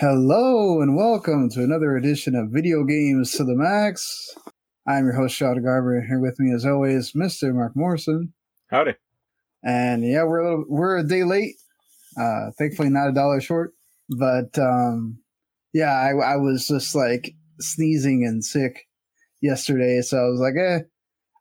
Hello 0.00 0.80
and 0.80 0.94
welcome 0.94 1.50
to 1.50 1.64
another 1.64 1.96
edition 1.96 2.36
of 2.36 2.52
Video 2.52 2.84
Games 2.84 3.32
to 3.32 3.42
the 3.42 3.56
Max. 3.56 4.32
I'm 4.86 5.06
your 5.06 5.14
host, 5.14 5.36
Shada 5.36 5.60
Garber, 5.60 5.98
and 5.98 6.06
here 6.06 6.20
with 6.20 6.38
me, 6.38 6.54
as 6.54 6.64
always, 6.64 7.14
Mr. 7.14 7.52
Mark 7.52 7.72
Morrison. 7.74 8.32
Howdy. 8.70 8.94
And 9.64 10.04
yeah, 10.04 10.22
we're 10.22 10.38
a 10.38 10.44
little, 10.44 10.64
we're 10.68 10.98
a 10.98 11.02
day 11.02 11.24
late. 11.24 11.56
Uh, 12.16 12.52
thankfully, 12.56 12.90
not 12.90 13.08
a 13.08 13.12
dollar 13.12 13.40
short. 13.40 13.72
But 14.08 14.56
um, 14.56 15.18
yeah, 15.72 15.90
I, 15.90 16.10
I 16.10 16.36
was 16.36 16.68
just 16.68 16.94
like 16.94 17.34
sneezing 17.58 18.24
and 18.24 18.44
sick 18.44 18.86
yesterday, 19.42 20.00
so 20.02 20.16
I 20.16 20.28
was 20.28 20.38
like, 20.38 20.54
eh. 20.56 20.84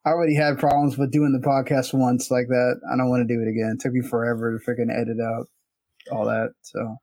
I 0.03 0.09
already 0.09 0.33
had 0.33 0.57
problems 0.57 0.97
with 0.97 1.11
doing 1.11 1.31
the 1.31 1.47
podcast 1.47 1.93
once 1.93 2.31
like 2.31 2.47
that. 2.47 2.79
I 2.91 2.97
don't 2.97 3.11
want 3.11 3.21
to 3.21 3.31
do 3.31 3.39
it 3.39 3.51
again. 3.51 3.75
It 3.75 3.81
took 3.81 3.93
me 3.93 4.01
forever 4.01 4.57
to 4.57 4.65
freaking 4.65 4.91
edit 4.91 5.17
out 5.21 5.45
all 6.11 6.25
that. 6.25 6.53
So 6.63 6.97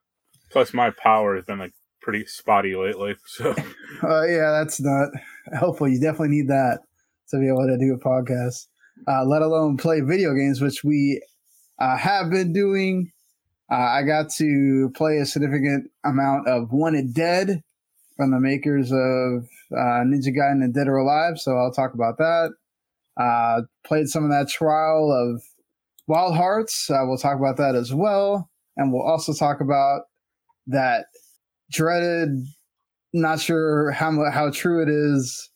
Plus, 0.55 0.73
my 0.73 0.91
power 0.91 1.35
has 1.35 1.45
been 1.45 1.59
like 1.59 1.73
pretty 2.01 2.25
spotty 2.27 2.77
lately. 2.77 3.17
So, 3.27 3.51
uh, 4.05 4.23
yeah, 4.23 4.53
that's 4.53 4.81
not 4.81 5.09
helpful. 5.53 5.89
You 5.89 6.01
definitely 6.01 6.29
need 6.29 6.47
that 6.47 6.79
to 7.31 7.41
be 7.41 7.49
able 7.49 7.67
to 7.67 7.77
do 7.77 7.93
a 7.93 7.99
podcast, 7.99 8.69
uh, 9.09 9.25
let 9.25 9.43
alone 9.43 9.77
play 9.77 10.01
video 10.01 10.33
games, 10.33 10.61
which 10.61 10.85
we 10.85 11.21
uh, 11.81 11.97
have 11.97 12.31
been 12.31 12.53
doing. 12.53 13.11
Uh, 13.69 13.75
I 13.75 14.03
got 14.05 14.31
to 14.37 14.93
play 14.95 15.17
a 15.17 15.27
significant 15.27 15.91
amount 16.05 16.47
of 16.47 16.71
Wanted 16.71 17.15
Dead 17.15 17.61
from 18.17 18.31
the 18.31 18.39
makers 18.39 18.93
of 18.93 19.49
uh, 19.77 20.05
Ninja 20.07 20.29
Gaiden 20.29 20.63
and 20.63 20.73
Dead 20.73 20.87
or 20.87 20.99
Alive, 20.99 21.41
so 21.41 21.57
I'll 21.57 21.73
talk 21.73 21.95
about 21.95 22.19
that. 22.19 22.51
Uh, 23.21 23.63
played 23.85 24.07
some 24.07 24.23
of 24.23 24.31
that 24.31 24.49
trial 24.51 25.11
of 25.11 25.43
Wild 26.07 26.37
Hearts. 26.37 26.87
we'll 26.89 27.19
talk 27.19 27.39
about 27.39 27.57
that 27.57 27.75
as 27.75 27.93
well. 27.93 28.49
And 28.77 28.93
we'll 28.93 29.03
also 29.03 29.33
talk 29.33 29.61
about 29.61 30.03
that 30.67 31.07
dreaded, 31.71 32.47
not 33.13 33.41
sure 33.41 33.91
how 33.91 34.31
how 34.31 34.51
true 34.51 34.83
it 34.83 34.89
is. 34.89 35.51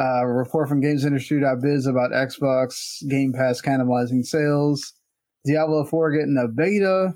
Uh, 0.00 0.24
report 0.24 0.68
from 0.68 0.80
GamesIndustry.biz 0.80 1.86
about 1.86 2.12
Xbox 2.12 3.06
Game 3.08 3.32
Pass 3.34 3.60
cannibalizing 3.60 4.24
sales, 4.24 4.94
Diablo 5.44 5.84
4 5.84 6.12
getting 6.12 6.38
a 6.42 6.48
beta, 6.48 7.14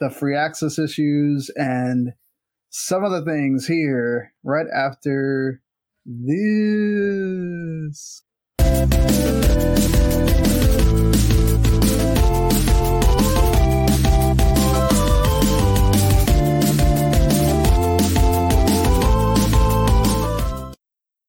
the 0.00 0.08
Firaxis 0.08 0.82
issues, 0.82 1.50
and 1.56 2.12
some 2.70 3.04
of 3.04 3.12
the 3.12 3.22
things 3.22 3.66
here 3.66 4.32
right 4.44 4.66
after 4.74 5.60
this. 6.06 6.32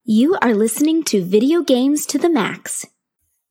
You 0.06 0.38
are 0.42 0.54
listening 0.54 1.06
to 1.06 1.24
Video 1.24 1.62
Games 1.62 2.06
to 2.08 2.18
the 2.18 2.30
Max. 2.30 2.86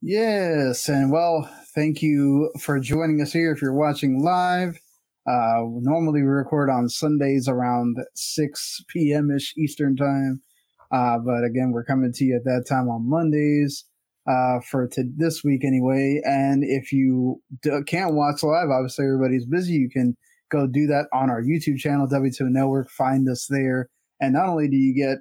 Yes, 0.03 0.87
and 0.87 1.11
well, 1.11 1.49
thank 1.73 2.03
you 2.03 2.51
for 2.61 2.79
joining 2.79 3.19
us 3.23 3.33
here 3.33 3.51
if 3.51 3.59
you're 3.59 3.73
watching 3.73 4.23
live. 4.23 4.79
Uh, 5.27 5.63
normally 5.81 6.21
we 6.21 6.27
record 6.27 6.69
on 6.69 6.89
Sundays 6.89 7.47
around 7.47 7.97
6 8.13 8.83
p.m. 8.89 9.31
ish 9.31 9.55
Eastern 9.57 9.95
time. 9.95 10.43
Uh, 10.91 11.17
but 11.17 11.43
again, 11.43 11.71
we're 11.71 11.83
coming 11.83 12.13
to 12.13 12.23
you 12.23 12.35
at 12.35 12.43
that 12.43 12.65
time 12.69 12.87
on 12.87 13.09
Mondays 13.09 13.85
uh, 14.29 14.59
for 14.59 14.87
to 14.89 15.05
this 15.17 15.43
week 15.43 15.65
anyway. 15.65 16.21
And 16.23 16.63
if 16.63 16.91
you 16.91 17.41
d- 17.63 17.81
can't 17.87 18.13
watch 18.13 18.43
live, 18.43 18.69
obviously 18.69 19.05
everybody's 19.05 19.47
busy. 19.47 19.73
You 19.73 19.89
can 19.89 20.15
go 20.51 20.67
do 20.67 20.85
that 20.85 21.07
on 21.11 21.31
our 21.31 21.41
YouTube 21.41 21.79
channel, 21.79 22.07
W2 22.07 22.41
Network. 22.41 22.91
Find 22.91 23.27
us 23.27 23.47
there. 23.49 23.89
And 24.21 24.33
not 24.33 24.49
only 24.49 24.67
do 24.67 24.77
you 24.77 24.93
get 24.93 25.17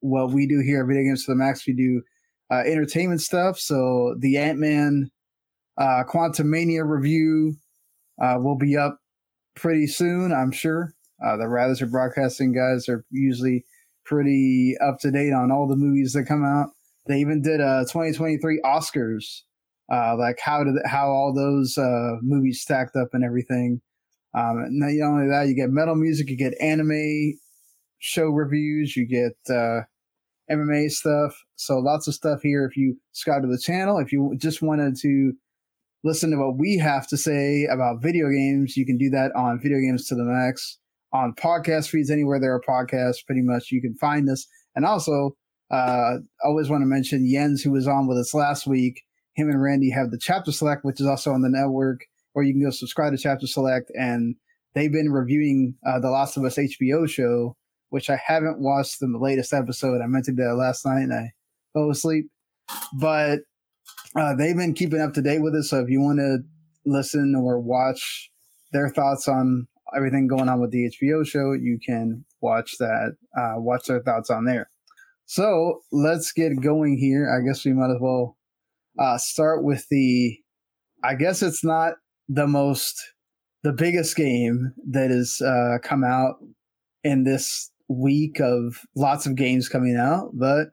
what 0.00 0.32
we 0.32 0.46
do 0.46 0.60
here 0.60 0.82
at 0.82 0.88
Video 0.88 1.04
Games 1.04 1.24
to 1.24 1.32
the 1.32 1.36
Max, 1.36 1.66
we 1.66 1.72
do 1.72 2.02
uh, 2.50 2.62
entertainment 2.66 3.20
stuff. 3.20 3.58
So 3.58 4.16
the 4.18 4.36
Ant 4.36 4.58
Man 4.58 5.10
uh, 5.78 6.04
Quantumania 6.08 6.86
review 6.86 7.54
uh, 8.20 8.36
will 8.38 8.56
be 8.56 8.76
up 8.76 8.98
pretty 9.54 9.86
soon, 9.86 10.32
I'm 10.32 10.52
sure. 10.52 10.94
Uh, 11.24 11.36
the 11.36 11.48
Rather 11.48 11.86
Broadcasting 11.86 12.52
guys 12.52 12.88
are 12.88 13.04
usually 13.10 13.64
pretty 14.04 14.76
up 14.80 14.98
to 15.00 15.10
date 15.10 15.32
on 15.32 15.50
all 15.50 15.68
the 15.68 15.76
movies 15.76 16.12
that 16.14 16.24
come 16.24 16.44
out. 16.44 16.70
They 17.06 17.18
even 17.18 17.42
did 17.42 17.60
a 17.60 17.84
2023 17.90 18.60
Oscars, 18.64 19.42
uh, 19.92 20.16
like 20.16 20.38
how 20.42 20.64
did 20.64 20.74
how 20.86 21.08
all 21.10 21.34
those 21.34 21.76
uh, 21.76 22.16
movies 22.22 22.60
stacked 22.60 22.96
up 22.96 23.08
and 23.12 23.24
everything. 23.24 23.80
Um, 24.34 24.58
and 24.58 24.78
not 24.78 25.06
only 25.06 25.28
that, 25.28 25.48
you 25.48 25.54
get 25.54 25.70
metal 25.70 25.96
music, 25.96 26.30
you 26.30 26.36
get 26.36 26.54
anime 26.60 27.34
show 27.98 28.28
reviews, 28.28 28.96
you 28.96 29.06
get 29.06 29.36
uh, 29.54 29.82
MMA 30.50 30.90
stuff. 30.90 31.34
So 31.56 31.78
lots 31.78 32.08
of 32.08 32.14
stuff 32.14 32.40
here. 32.42 32.64
If 32.64 32.76
you 32.76 32.96
subscribe 33.12 33.42
to 33.42 33.48
the 33.48 33.58
channel, 33.58 33.98
if 33.98 34.12
you 34.12 34.34
just 34.36 34.62
wanted 34.62 34.96
to 35.02 35.32
listen 36.02 36.30
to 36.30 36.38
what 36.38 36.58
we 36.58 36.78
have 36.78 37.06
to 37.08 37.16
say 37.16 37.66
about 37.70 38.02
video 38.02 38.28
games, 38.30 38.76
you 38.76 38.86
can 38.86 38.98
do 38.98 39.10
that 39.10 39.32
on 39.36 39.60
Video 39.60 39.78
Games 39.78 40.06
to 40.06 40.14
the 40.14 40.24
Max 40.24 40.78
on 41.12 41.34
podcast 41.34 41.88
feeds 41.88 42.10
anywhere 42.10 42.40
there 42.40 42.54
are 42.54 42.60
podcasts. 42.60 43.24
Pretty 43.24 43.42
much, 43.42 43.70
you 43.70 43.80
can 43.80 43.94
find 43.94 44.28
us. 44.28 44.46
And 44.74 44.84
also, 44.84 45.36
uh, 45.70 46.18
always 46.44 46.68
want 46.68 46.82
to 46.82 46.86
mention 46.86 47.28
Jens, 47.30 47.62
who 47.62 47.72
was 47.72 47.86
on 47.86 48.06
with 48.06 48.18
us 48.18 48.34
last 48.34 48.66
week. 48.66 49.02
Him 49.34 49.48
and 49.48 49.62
Randy 49.62 49.90
have 49.90 50.10
the 50.10 50.18
Chapter 50.18 50.52
Select, 50.52 50.84
which 50.84 51.00
is 51.00 51.06
also 51.06 51.32
on 51.32 51.42
the 51.42 51.48
network, 51.48 52.00
or 52.34 52.42
you 52.42 52.52
can 52.52 52.62
go 52.62 52.70
subscribe 52.70 53.12
to 53.12 53.18
Chapter 53.18 53.46
Select, 53.46 53.90
and 53.94 54.36
they've 54.74 54.92
been 54.92 55.12
reviewing 55.12 55.74
uh, 55.86 56.00
the 56.00 56.10
Last 56.10 56.36
of 56.36 56.44
Us 56.44 56.56
HBO 56.56 57.08
show 57.08 57.56
which 57.90 58.08
I 58.08 58.18
haven't 58.24 58.60
watched 58.60 59.00
the 59.00 59.06
latest 59.20 59.52
episode. 59.52 60.00
I 60.00 60.06
meant 60.06 60.24
to 60.26 60.32
do 60.32 60.44
that 60.44 60.54
last 60.54 60.86
night 60.86 61.02
and 61.02 61.12
I 61.12 61.32
fell 61.72 61.90
asleep. 61.90 62.26
But 62.98 63.40
uh, 64.16 64.34
they've 64.34 64.56
been 64.56 64.74
keeping 64.74 65.00
up 65.00 65.12
to 65.14 65.22
date 65.22 65.42
with 65.42 65.54
it. 65.54 65.64
So 65.64 65.80
if 65.80 65.88
you 65.88 66.00
want 66.00 66.18
to 66.18 66.38
listen 66.86 67.34
or 67.36 67.60
watch 67.60 68.30
their 68.72 68.88
thoughts 68.88 69.28
on 69.28 69.66
everything 69.94 70.28
going 70.28 70.48
on 70.48 70.60
with 70.60 70.70
the 70.70 70.90
HBO 70.90 71.26
show, 71.26 71.52
you 71.52 71.78
can 71.84 72.24
watch 72.40 72.76
that, 72.78 73.16
uh, 73.36 73.54
watch 73.56 73.86
their 73.86 74.00
thoughts 74.02 74.30
on 74.30 74.44
there. 74.44 74.70
So 75.26 75.80
let's 75.92 76.32
get 76.32 76.60
going 76.60 76.98
here. 76.98 77.32
I 77.32 77.44
guess 77.46 77.64
we 77.64 77.72
might 77.72 77.90
as 77.90 78.00
well 78.00 78.36
uh, 78.98 79.18
start 79.18 79.64
with 79.64 79.86
the, 79.90 80.36
I 81.04 81.14
guess 81.14 81.42
it's 81.42 81.64
not 81.64 81.94
the 82.28 82.46
most, 82.46 83.00
the 83.62 83.72
biggest 83.72 84.16
game 84.16 84.72
that 84.90 85.10
has 85.10 85.40
uh, 85.40 85.78
come 85.82 86.04
out 86.04 86.36
in 87.04 87.24
this 87.24 87.70
week 87.90 88.40
of 88.40 88.80
lots 88.94 89.26
of 89.26 89.34
games 89.34 89.68
coming 89.68 89.96
out, 89.96 90.30
but 90.34 90.68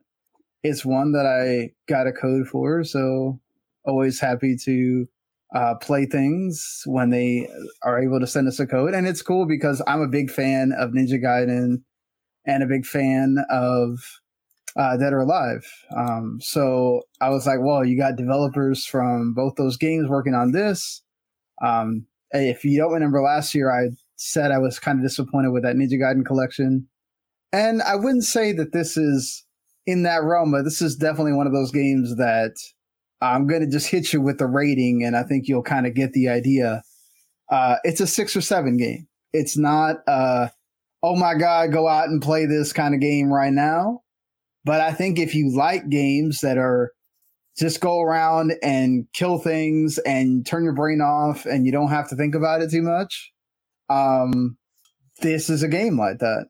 it's 0.63 0.85
one 0.85 1.11
that 1.13 1.25
I 1.25 1.71
got 1.91 2.07
a 2.07 2.11
code 2.11 2.47
for. 2.47 2.83
So 2.83 3.39
always 3.85 4.19
happy 4.19 4.55
to 4.65 5.07
uh, 5.55 5.75
play 5.75 6.05
things 6.05 6.83
when 6.85 7.09
they 7.09 7.49
are 7.83 7.99
able 7.99 8.19
to 8.19 8.27
send 8.27 8.47
us 8.47 8.59
a 8.59 8.67
code. 8.67 8.93
And 8.93 9.07
it's 9.07 9.21
cool 9.21 9.47
because 9.47 9.81
I'm 9.87 10.01
a 10.01 10.07
big 10.07 10.29
fan 10.29 10.73
of 10.77 10.91
Ninja 10.91 11.21
Gaiden 11.21 11.81
and 12.45 12.63
a 12.63 12.67
big 12.67 12.85
fan 12.85 13.37
of 13.49 13.99
uh, 14.75 14.95
Dead 14.97 15.13
or 15.13 15.21
Alive. 15.21 15.65
Um, 15.95 16.37
so 16.39 17.01
I 17.19 17.29
was 17.29 17.47
like, 17.47 17.59
well, 17.61 17.83
you 17.83 17.97
got 17.97 18.15
developers 18.15 18.85
from 18.85 19.33
both 19.33 19.55
those 19.55 19.77
games 19.77 20.07
working 20.07 20.35
on 20.35 20.51
this. 20.51 21.01
Um, 21.63 22.05
if 22.31 22.63
you 22.63 22.77
don't 22.77 22.91
remember 22.91 23.21
last 23.21 23.55
year, 23.55 23.71
I 23.71 23.89
said 24.17 24.51
I 24.51 24.59
was 24.59 24.77
kind 24.77 24.99
of 24.99 25.03
disappointed 25.03 25.51
with 25.51 25.63
that 25.63 25.75
Ninja 25.75 25.93
Gaiden 25.93 26.25
collection. 26.25 26.87
And 27.51 27.81
I 27.81 27.95
wouldn't 27.95 28.25
say 28.25 28.51
that 28.53 28.73
this 28.73 28.97
is 28.97 29.45
in 29.85 30.03
that 30.03 30.23
realm, 30.23 30.51
but 30.51 30.63
this 30.63 30.81
is 30.81 30.95
definitely 30.95 31.33
one 31.33 31.47
of 31.47 31.53
those 31.53 31.71
games 31.71 32.15
that 32.17 32.55
I'm 33.21 33.47
going 33.47 33.61
to 33.61 33.67
just 33.67 33.87
hit 33.87 34.11
you 34.13 34.21
with 34.21 34.37
the 34.37 34.47
rating, 34.47 35.03
and 35.03 35.15
I 35.15 35.23
think 35.23 35.47
you'll 35.47 35.63
kind 35.63 35.87
of 35.87 35.95
get 35.95 36.13
the 36.13 36.29
idea. 36.29 36.83
Uh, 37.49 37.77
it's 37.83 38.01
a 38.01 38.07
six 38.07 38.35
or 38.35 38.41
seven 38.41 38.77
game. 38.77 39.07
It's 39.33 39.57
not, 39.57 39.97
uh, 40.07 40.49
oh 41.01 41.15
my 41.15 41.35
God, 41.35 41.71
go 41.71 41.87
out 41.87 42.09
and 42.09 42.21
play 42.21 42.45
this 42.45 42.73
kind 42.73 42.93
of 42.93 42.99
game 42.99 43.31
right 43.31 43.53
now. 43.53 44.01
But 44.65 44.81
I 44.81 44.91
think 44.91 45.17
if 45.17 45.33
you 45.33 45.55
like 45.55 45.89
games 45.89 46.41
that 46.41 46.57
are 46.57 46.91
just 47.57 47.79
go 47.79 48.01
around 48.01 48.53
and 48.61 49.07
kill 49.13 49.39
things 49.39 49.97
and 49.99 50.45
turn 50.45 50.63
your 50.63 50.73
brain 50.73 51.01
off 51.01 51.45
and 51.45 51.65
you 51.65 51.71
don't 51.71 51.89
have 51.89 52.09
to 52.09 52.15
think 52.15 52.35
about 52.35 52.61
it 52.61 52.69
too 52.69 52.81
much, 52.81 53.31
um, 53.89 54.57
this 55.21 55.49
is 55.49 55.63
a 55.63 55.67
game 55.67 55.97
like 55.97 56.19
that 56.19 56.47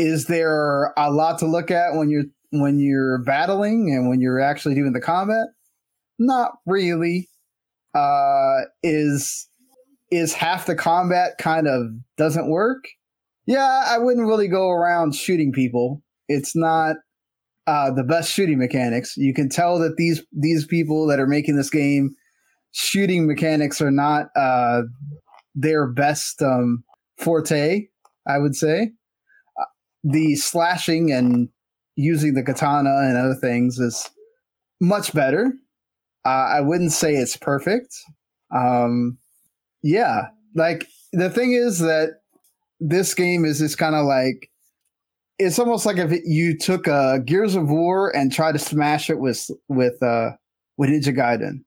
is 0.00 0.24
there 0.24 0.94
a 0.96 1.10
lot 1.10 1.38
to 1.40 1.46
look 1.46 1.70
at 1.70 1.94
when 1.94 2.08
you're 2.08 2.24
when 2.52 2.80
you're 2.80 3.18
battling 3.18 3.90
and 3.94 4.08
when 4.08 4.18
you're 4.18 4.40
actually 4.40 4.74
doing 4.74 4.94
the 4.94 5.00
combat? 5.00 5.48
Not 6.18 6.52
really. 6.64 7.28
Uh, 7.94 8.60
is 8.82 9.46
is 10.10 10.32
half 10.32 10.64
the 10.64 10.74
combat 10.74 11.32
kind 11.38 11.68
of 11.68 11.82
doesn't 12.16 12.48
work? 12.48 12.82
Yeah, 13.44 13.84
I 13.88 13.98
wouldn't 13.98 14.26
really 14.26 14.48
go 14.48 14.70
around 14.70 15.14
shooting 15.14 15.52
people. 15.52 16.02
It's 16.28 16.56
not 16.56 16.96
uh, 17.66 17.90
the 17.90 18.04
best 18.04 18.32
shooting 18.32 18.58
mechanics. 18.58 19.18
You 19.18 19.34
can 19.34 19.50
tell 19.50 19.78
that 19.80 19.96
these 19.98 20.24
these 20.32 20.66
people 20.66 21.06
that 21.08 21.20
are 21.20 21.26
making 21.26 21.56
this 21.56 21.70
game 21.70 22.16
shooting 22.72 23.26
mechanics 23.26 23.82
are 23.82 23.90
not 23.90 24.28
uh, 24.34 24.82
their 25.54 25.86
best 25.86 26.40
um, 26.40 26.84
forte. 27.18 27.86
I 28.26 28.38
would 28.38 28.54
say. 28.54 28.92
The 30.04 30.36
slashing 30.36 31.12
and 31.12 31.48
using 31.96 32.34
the 32.34 32.42
katana 32.42 32.96
and 33.02 33.16
other 33.16 33.34
things 33.34 33.78
is 33.78 34.08
much 34.80 35.12
better. 35.12 35.52
Uh, 36.24 36.28
I 36.28 36.60
wouldn't 36.60 36.92
say 36.92 37.14
it's 37.14 37.36
perfect. 37.36 37.94
Um, 38.54 39.18
yeah, 39.82 40.28
like 40.54 40.86
the 41.12 41.30
thing 41.30 41.52
is 41.52 41.78
that 41.80 42.20
this 42.80 43.14
game 43.14 43.44
is 43.44 43.58
just 43.58 43.78
kind 43.78 43.94
of 43.94 44.06
like 44.06 44.50
it's 45.38 45.58
almost 45.58 45.86
like 45.86 45.96
if 45.96 46.20
you 46.24 46.56
took 46.56 46.86
uh, 46.86 47.18
Gears 47.18 47.54
of 47.54 47.70
War 47.70 48.14
and 48.14 48.32
tried 48.32 48.52
to 48.52 48.58
smash 48.58 49.08
it 49.08 49.18
with 49.18 49.50
with 49.68 50.02
uh, 50.02 50.32
with 50.76 50.90
Ninja 50.90 51.16
Gaiden. 51.16 51.64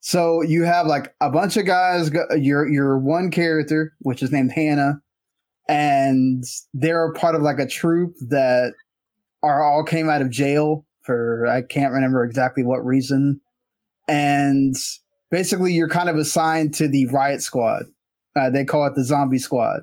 So 0.00 0.42
you 0.42 0.62
have 0.62 0.86
like 0.86 1.12
a 1.20 1.30
bunch 1.30 1.56
of 1.56 1.66
guys. 1.66 2.10
Your 2.36 2.68
your 2.68 2.98
one 2.98 3.30
character, 3.30 3.92
which 4.00 4.22
is 4.22 4.30
named 4.30 4.52
Hannah, 4.52 5.00
and 5.68 6.44
they're 6.74 7.12
part 7.12 7.34
of 7.34 7.42
like 7.42 7.58
a 7.58 7.66
troop 7.66 8.14
that 8.28 8.72
are 9.42 9.62
all 9.62 9.84
came 9.84 10.08
out 10.08 10.22
of 10.22 10.30
jail 10.30 10.84
for 11.02 11.46
I 11.46 11.62
can't 11.62 11.92
remember 11.92 12.24
exactly 12.24 12.62
what 12.62 12.84
reason, 12.84 13.40
and 14.08 14.74
basically 15.30 15.72
you're 15.72 15.88
kind 15.88 16.08
of 16.08 16.16
assigned 16.16 16.74
to 16.74 16.88
the 16.88 17.06
riot 17.06 17.42
squad. 17.42 17.84
Uh, 18.36 18.50
they 18.50 18.64
call 18.64 18.86
it 18.86 18.94
the 18.94 19.04
zombie 19.04 19.38
squad. 19.38 19.80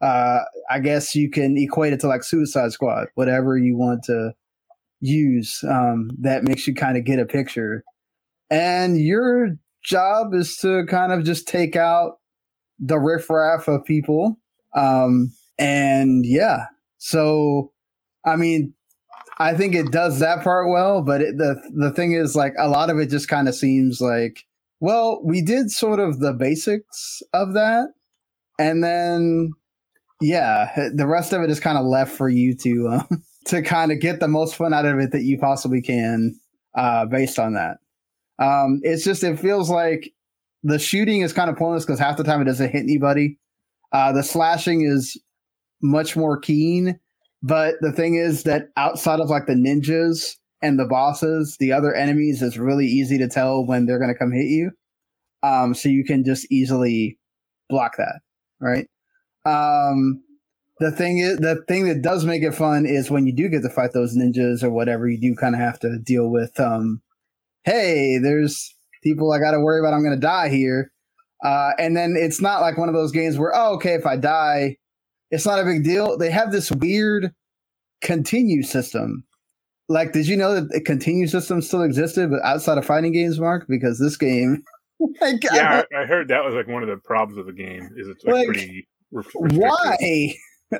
Uh, 0.00 0.40
I 0.68 0.80
guess 0.80 1.14
you 1.14 1.30
can 1.30 1.56
equate 1.56 1.92
it 1.92 2.00
to 2.00 2.08
like 2.08 2.24
Suicide 2.24 2.72
Squad, 2.72 3.06
whatever 3.14 3.56
you 3.56 3.76
want 3.76 4.02
to 4.04 4.32
use. 5.00 5.62
Um, 5.68 6.10
that 6.20 6.42
makes 6.42 6.66
you 6.66 6.74
kind 6.74 6.96
of 6.96 7.04
get 7.04 7.20
a 7.20 7.24
picture. 7.24 7.84
And 8.50 9.00
your 9.00 9.50
job 9.84 10.34
is 10.34 10.56
to 10.58 10.84
kind 10.86 11.12
of 11.12 11.24
just 11.24 11.46
take 11.46 11.76
out 11.76 12.18
the 12.80 12.98
riffraff 12.98 13.68
of 13.68 13.84
people. 13.84 14.38
Um, 14.74 15.32
and 15.58 16.24
yeah, 16.24 16.66
so 16.98 17.72
I 18.24 18.36
mean, 18.36 18.74
I 19.38 19.54
think 19.54 19.74
it 19.74 19.90
does 19.90 20.20
that 20.20 20.42
part 20.44 20.68
well, 20.68 21.02
but 21.02 21.20
it, 21.20 21.38
the 21.38 21.60
the 21.74 21.90
thing 21.90 22.12
is, 22.12 22.36
like, 22.36 22.54
a 22.58 22.68
lot 22.68 22.90
of 22.90 22.98
it 22.98 23.10
just 23.10 23.28
kind 23.28 23.48
of 23.48 23.54
seems 23.54 24.00
like, 24.00 24.44
well, 24.80 25.20
we 25.24 25.42
did 25.42 25.70
sort 25.70 26.00
of 26.00 26.20
the 26.20 26.32
basics 26.32 27.22
of 27.32 27.54
that, 27.54 27.88
and 28.58 28.82
then 28.82 29.52
yeah, 30.20 30.88
the 30.94 31.06
rest 31.06 31.32
of 31.32 31.42
it 31.42 31.50
is 31.50 31.60
kind 31.60 31.76
of 31.76 31.84
left 31.84 32.12
for 32.12 32.28
you 32.28 32.54
to 32.56 32.88
uh, 32.88 33.02
to 33.46 33.62
kind 33.62 33.92
of 33.92 34.00
get 34.00 34.20
the 34.20 34.28
most 34.28 34.56
fun 34.56 34.72
out 34.72 34.86
of 34.86 34.98
it 34.98 35.12
that 35.12 35.22
you 35.22 35.38
possibly 35.38 35.82
can 35.82 36.38
uh, 36.76 37.06
based 37.06 37.38
on 37.38 37.54
that. 37.54 37.78
Um, 38.38 38.80
it's 38.82 39.04
just 39.04 39.24
it 39.24 39.38
feels 39.38 39.68
like 39.68 40.12
the 40.62 40.78
shooting 40.78 41.22
is 41.22 41.32
kind 41.32 41.50
of 41.50 41.56
pointless 41.56 41.84
because 41.84 41.98
half 41.98 42.16
the 42.16 42.24
time 42.24 42.40
it 42.40 42.44
doesn't 42.44 42.70
hit 42.70 42.82
anybody. 42.82 43.38
Uh, 43.92 44.12
the 44.12 44.22
slashing 44.22 44.82
is 44.82 45.20
much 45.82 46.16
more 46.16 46.38
keen, 46.38 46.98
but 47.42 47.74
the 47.80 47.92
thing 47.92 48.14
is 48.14 48.44
that 48.44 48.68
outside 48.76 49.20
of 49.20 49.28
like 49.28 49.46
the 49.46 49.54
ninjas 49.54 50.36
and 50.62 50.78
the 50.78 50.86
bosses, 50.86 51.56
the 51.58 51.72
other 51.72 51.94
enemies 51.94 52.40
is 52.40 52.58
really 52.58 52.86
easy 52.86 53.18
to 53.18 53.28
tell 53.28 53.66
when 53.66 53.84
they're 53.84 53.98
going 53.98 54.12
to 54.12 54.18
come 54.18 54.32
hit 54.32 54.46
you. 54.46 54.70
Um, 55.42 55.74
so 55.74 55.88
you 55.88 56.04
can 56.04 56.24
just 56.24 56.50
easily 56.52 57.18
block 57.68 57.96
that, 57.96 58.20
right? 58.60 58.86
Um, 59.44 60.22
the 60.78 60.92
thing 60.92 61.18
is, 61.18 61.38
the 61.38 61.64
thing 61.66 61.88
that 61.88 62.02
does 62.02 62.24
make 62.24 62.42
it 62.42 62.54
fun 62.54 62.86
is 62.86 63.10
when 63.10 63.26
you 63.26 63.34
do 63.34 63.48
get 63.48 63.62
to 63.62 63.68
fight 63.68 63.92
those 63.92 64.16
ninjas 64.16 64.62
or 64.62 64.70
whatever, 64.70 65.08
you 65.08 65.20
do 65.20 65.34
kind 65.34 65.56
of 65.56 65.60
have 65.60 65.80
to 65.80 65.98
deal 65.98 66.30
with, 66.30 66.58
um, 66.60 67.02
hey, 67.64 68.18
there's 68.18 68.72
people 69.02 69.32
I 69.32 69.40
got 69.40 69.50
to 69.50 69.60
worry 69.60 69.80
about. 69.80 69.94
I'm 69.94 70.04
going 70.04 70.14
to 70.14 70.20
die 70.20 70.48
here. 70.48 70.91
Uh, 71.42 71.72
and 71.78 71.96
then 71.96 72.14
it's 72.16 72.40
not 72.40 72.60
like 72.60 72.78
one 72.78 72.88
of 72.88 72.94
those 72.94 73.12
games 73.12 73.38
where, 73.38 73.52
oh, 73.54 73.74
okay, 73.74 73.94
if 73.94 74.06
I 74.06 74.16
die, 74.16 74.76
it's 75.30 75.46
not 75.46 75.58
a 75.58 75.64
big 75.64 75.84
deal. 75.84 76.16
They 76.16 76.30
have 76.30 76.52
this 76.52 76.70
weird 76.70 77.34
continue 78.00 78.62
system. 78.62 79.24
Like, 79.88 80.12
did 80.12 80.28
you 80.28 80.36
know 80.36 80.54
that 80.54 80.70
the 80.70 80.80
continue 80.80 81.26
system 81.26 81.60
still 81.60 81.82
existed, 81.82 82.30
but 82.30 82.42
outside 82.42 82.78
of 82.78 82.86
fighting 82.86 83.12
games, 83.12 83.40
Mark? 83.40 83.66
Because 83.68 83.98
this 83.98 84.16
game, 84.16 84.62
like, 85.20 85.42
yeah, 85.52 85.82
I, 85.92 86.02
I, 86.02 86.06
heard 86.06 86.28
that 86.28 86.44
was 86.44 86.54
like 86.54 86.68
one 86.68 86.82
of 86.82 86.88
the 86.88 86.96
problems 86.96 87.38
of 87.38 87.46
the 87.46 87.52
game. 87.52 87.90
Is 87.96 88.08
it's 88.08 88.24
like, 88.24 88.34
like 88.34 88.46
pretty 88.46 88.86
why? 89.34 90.34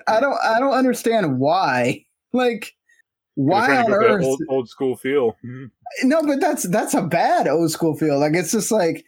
I 0.07 0.21
don't 0.21 0.39
I 0.43 0.59
don't 0.59 0.75
understand 0.75 1.39
why. 1.39 2.05
Like 2.35 2.73
why 3.35 3.77
on 3.77 3.93
earth 3.93 4.25
old, 4.25 4.41
old, 4.49 4.67
school 4.67 4.97
feel? 4.97 5.33
Mm-hmm. 5.45 6.09
No, 6.09 6.23
but 6.23 6.41
that's 6.41 6.63
that's 6.63 6.95
a 6.95 7.03
bad 7.03 7.47
old 7.47 7.71
school 7.71 7.95
feel. 7.95 8.19
Like 8.19 8.33
it's 8.33 8.53
just 8.53 8.73
like 8.73 9.05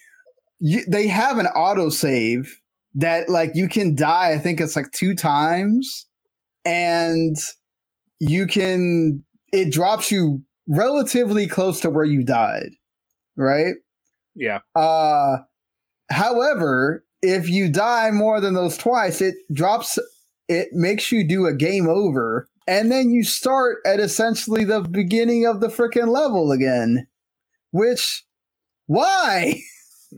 you, 0.60 0.84
they 0.86 1.06
have 1.08 1.38
an 1.38 1.46
auto 1.46 1.88
save 1.88 2.60
that 2.94 3.28
like 3.28 3.52
you 3.54 3.68
can 3.68 3.94
die. 3.94 4.32
I 4.32 4.38
think 4.38 4.60
it's 4.60 4.76
like 4.76 4.90
two 4.92 5.14
times, 5.14 6.06
and 6.64 7.36
you 8.20 8.46
can 8.46 9.24
it 9.52 9.72
drops 9.72 10.10
you 10.10 10.42
relatively 10.68 11.46
close 11.46 11.80
to 11.80 11.90
where 11.90 12.04
you 12.04 12.24
died, 12.24 12.70
right? 13.36 13.74
Yeah. 14.34 14.60
Uh 14.74 15.38
however, 16.10 17.04
if 17.24 17.48
you 17.48 17.70
die 17.70 18.10
more 18.10 18.40
than 18.40 18.54
those 18.54 18.76
twice, 18.76 19.20
it 19.20 19.34
drops, 19.52 19.98
it 20.48 20.68
makes 20.72 21.10
you 21.10 21.26
do 21.26 21.46
a 21.46 21.54
game 21.54 21.88
over. 21.88 22.48
And 22.66 22.90
then 22.90 23.10
you 23.10 23.24
start 23.24 23.78
at 23.86 24.00
essentially 24.00 24.64
the 24.64 24.80
beginning 24.80 25.46
of 25.46 25.60
the 25.60 25.68
freaking 25.68 26.08
level 26.08 26.52
again. 26.52 27.06
Which, 27.70 28.24
why? 28.86 29.60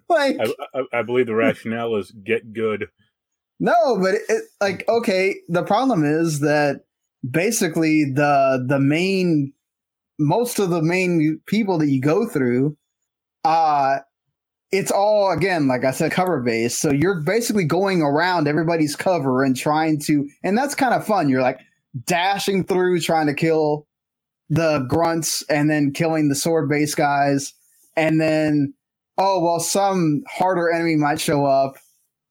like, 0.08 0.36
I, 0.40 0.78
I, 0.78 0.98
I, 1.00 1.02
believe 1.02 1.26
the 1.26 1.34
rationale 1.34 1.96
is 1.96 2.10
get 2.10 2.52
good. 2.52 2.88
No, 3.58 3.98
but 4.00 4.14
it, 4.14 4.22
it, 4.28 4.42
like, 4.60 4.84
okay, 4.88 5.36
the 5.48 5.62
problem 5.62 6.04
is 6.04 6.40
that 6.40 6.82
basically 7.28 8.04
the 8.04 8.64
the 8.66 8.78
main, 8.78 9.52
most 10.18 10.58
of 10.58 10.70
the 10.70 10.82
main 10.82 11.40
people 11.46 11.78
that 11.78 11.88
you 11.88 12.00
go 12.00 12.26
through, 12.26 12.76
uh, 13.44 13.98
it's 14.72 14.90
all 14.90 15.30
again 15.30 15.68
like 15.68 15.84
i 15.84 15.92
said 15.92 16.10
cover 16.10 16.40
based 16.42 16.80
so 16.80 16.90
you're 16.90 17.20
basically 17.20 17.64
going 17.64 18.02
around 18.02 18.48
everybody's 18.48 18.96
cover 18.96 19.44
and 19.44 19.56
trying 19.56 19.96
to 19.96 20.28
and 20.42 20.58
that's 20.58 20.74
kind 20.74 20.92
of 20.92 21.06
fun. 21.06 21.28
You're 21.28 21.40
like 21.40 21.60
dashing 22.04 22.64
through 22.64 23.00
trying 23.00 23.26
to 23.26 23.34
kill 23.34 23.86
the 24.48 24.80
grunts 24.88 25.42
and 25.48 25.70
then 25.70 25.92
killing 25.92 26.28
the 26.28 26.34
sword 26.34 26.68
base 26.68 26.94
guys. 26.94 27.54
And 27.96 28.20
then 28.20 28.74
oh 29.18 29.40
well 29.40 29.60
some 29.60 30.22
harder 30.28 30.70
enemy 30.72 30.96
might 30.96 31.20
show 31.20 31.44
up. 31.44 31.76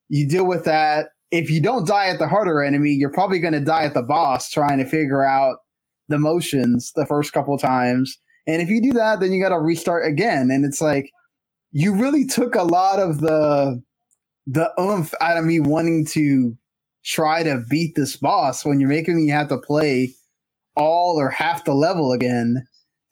You 0.10 0.28
deal 0.28 0.46
with 0.46 0.66
that. 0.66 1.08
If 1.32 1.50
you 1.50 1.62
don't 1.62 1.88
die 1.88 2.08
at 2.08 2.20
the 2.20 2.28
harder 2.28 2.64
enemy 2.64 2.92
you're 2.92 3.12
probably 3.12 3.40
going 3.40 3.54
to 3.54 3.60
die 3.60 3.84
at 3.84 3.94
the 3.94 4.04
boss 4.04 4.50
trying 4.50 4.78
to 4.80 4.86
figure 4.86 5.24
out 5.24 5.58
the 6.08 6.20
motions 6.20 6.92
the 6.96 7.06
first 7.06 7.34
couple 7.34 7.58
times. 7.58 8.18
And 8.48 8.62
if 8.62 8.70
you 8.70 8.82
do 8.82 8.94
that 8.94 9.20
then 9.20 9.32
you 9.32 9.42
got 9.42 9.50
to 9.50 9.60
restart 9.60 10.06
again. 10.06 10.50
And 10.52 10.66
it's 10.66 10.82
like 10.82 11.10
you 11.72 11.94
really 11.94 12.26
took 12.26 12.56
a 12.56 12.64
lot 12.64 13.00
of 13.00 13.20
the 13.20 13.82
the 14.48 14.72
oomph 14.80 15.14
out 15.22 15.38
of 15.38 15.46
me 15.46 15.60
wanting 15.60 16.06
to 16.06 16.56
try 17.04 17.44
to 17.44 17.64
beat 17.70 17.96
this 17.96 18.16
boss 18.16 18.66
when 18.66 18.80
you're 18.80 18.90
making 18.90 19.16
me 19.16 19.28
have 19.30 19.50
to 19.50 19.58
play 19.58 20.14
all 20.76 21.20
or 21.20 21.30
half 21.30 21.66
the 21.66 21.74
level 21.74 22.12
again 22.12 22.66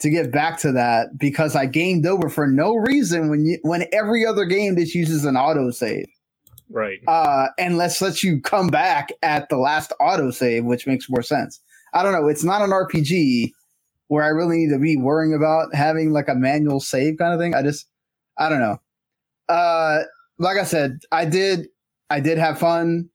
to 0.03 0.10
get 0.10 0.31
back 0.31 0.60
to 0.60 0.72
that 0.74 1.17
because 1.17 1.55
I 1.55 1.65
gamed 1.65 2.05
over 2.05 2.29
for 2.29 2.45
no 2.45 2.75
reason 2.75 3.29
when 3.29 3.45
you 3.45 3.57
when 3.62 3.86
every 3.93 4.25
other 4.25 4.43
game 4.43 4.75
just 4.75 4.93
uses 4.93 5.24
an 5.24 5.36
autosave. 5.36 6.07
Right. 6.69 7.00
Uh 7.07 7.48
and 7.57 7.77
let's 7.77 8.01
let 8.01 8.22
you 8.22 8.41
come 8.41 8.67
back 8.67 9.13
at 9.22 9.48
the 9.48 9.57
last 9.57 9.93
autosave, 10.01 10.65
which 10.65 10.86
makes 10.86 11.10
more 11.10 11.22
sense. 11.22 11.62
I 11.93 12.03
don't 12.03 12.12
know, 12.12 12.27
it's 12.27 12.43
not 12.43 12.62
an 12.62 12.72
RPG 12.72 13.51
where 14.10 14.25
I 14.25 14.27
really 14.27 14.57
need 14.57 14.74
to 14.74 14.79
be 14.79 14.98
worrying 14.98 15.33
about 15.33 15.74
having 15.74 16.12
like 16.12 16.27
a 16.27 16.36
manual 16.36 16.81
save 16.81 17.17
kind 17.17 17.33
of 17.33 17.39
thing. 17.39 17.55
I 17.55 17.63
just 17.63 17.88
I 18.38 18.50
don't 18.50 18.60
know. 18.60 18.81
Uh, 19.48 20.03
like 20.38 20.57
I 20.57 20.65
said, 20.65 21.00
I 21.13 21.24
did 21.24 21.67
I 22.10 22.19
did 22.19 22.38
have 22.38 22.60
fun 22.60 23.10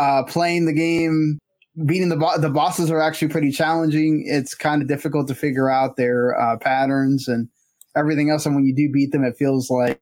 uh, 0.00 0.24
playing 0.24 0.66
the 0.66 0.72
game. 0.72 1.38
Beating 1.84 2.08
the 2.08 2.16
bo- 2.16 2.38
the 2.38 2.48
bosses 2.48 2.90
are 2.90 3.00
actually 3.00 3.28
pretty 3.28 3.50
challenging. 3.50 4.24
It's 4.26 4.54
kind 4.54 4.80
of 4.80 4.88
difficult 4.88 5.28
to 5.28 5.34
figure 5.34 5.68
out 5.68 5.96
their 5.96 6.38
uh, 6.38 6.56
patterns 6.56 7.28
and 7.28 7.48
everything 7.94 8.30
else. 8.30 8.46
And 8.46 8.54
when 8.54 8.64
you 8.64 8.74
do 8.74 8.90
beat 8.90 9.12
them, 9.12 9.24
it 9.24 9.36
feels 9.36 9.70
like 9.70 10.00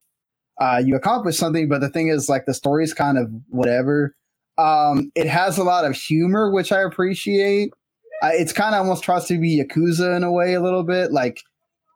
uh, 0.61 0.81
you 0.85 0.95
accomplished 0.95 1.39
something. 1.39 1.69
But 1.69 1.81
the 1.81 1.89
thing 1.89 2.09
is, 2.09 2.29
like 2.29 2.47
the 2.47 2.55
story's 2.55 2.95
kind 2.95 3.19
of 3.19 3.29
whatever. 3.49 4.15
Um, 4.57 5.11
it 5.17 5.27
has 5.27 5.59
a 5.59 5.65
lot 5.65 5.85
of 5.85 5.97
humor, 5.97 6.51
which 6.51 6.71
I 6.71 6.81
appreciate. 6.83 7.71
Uh, 8.23 8.31
it's 8.33 8.53
kind 8.53 8.75
of 8.75 8.83
almost 8.83 9.03
tries 9.03 9.27
to 9.27 9.41
be 9.41 9.61
Yakuza 9.61 10.17
in 10.17 10.23
a 10.23 10.31
way, 10.31 10.55
a 10.55 10.63
little 10.63 10.85
bit. 10.85 11.11
Like 11.11 11.43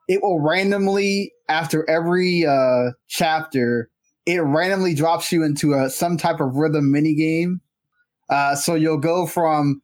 it 0.09 0.21
will 0.21 0.41
randomly 0.41 1.31
after 1.47 1.89
every 1.89 2.45
uh, 2.45 2.91
chapter, 3.07 3.89
it 4.25 4.39
randomly 4.39 4.93
drops 4.93 5.31
you 5.31 5.43
into 5.43 5.73
a 5.73 5.89
some 5.89 6.17
type 6.17 6.41
of 6.41 6.55
rhythm 6.55 6.91
mini 6.91 7.15
game. 7.15 7.61
Uh, 8.29 8.55
so 8.55 8.75
you'll 8.75 8.97
go 8.97 9.25
from 9.25 9.81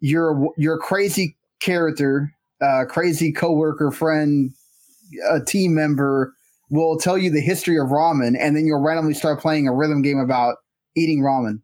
your 0.00 0.52
your 0.56 0.78
crazy 0.78 1.36
character, 1.60 2.32
uh, 2.60 2.84
crazy 2.88 3.32
coworker, 3.32 3.90
friend, 3.90 4.52
a 5.30 5.40
team 5.40 5.74
member 5.74 6.34
will 6.70 6.98
tell 6.98 7.18
you 7.18 7.30
the 7.30 7.40
history 7.40 7.78
of 7.78 7.88
ramen, 7.88 8.36
and 8.38 8.56
then 8.56 8.66
you'll 8.66 8.82
randomly 8.82 9.14
start 9.14 9.40
playing 9.40 9.68
a 9.68 9.74
rhythm 9.74 10.02
game 10.02 10.18
about 10.18 10.56
eating 10.96 11.22
ramen. 11.22 11.60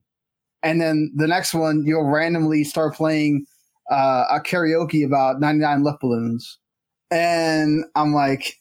And 0.62 0.80
then 0.80 1.10
the 1.16 1.26
next 1.26 1.54
one, 1.54 1.84
you'll 1.86 2.04
randomly 2.04 2.64
start 2.64 2.94
playing 2.94 3.46
uh, 3.90 4.24
a 4.30 4.40
karaoke 4.40 5.04
about 5.04 5.40
99 5.40 5.84
Luftballons, 5.84 6.56
and 7.10 7.84
I'm 7.96 8.12
like, 8.12 8.56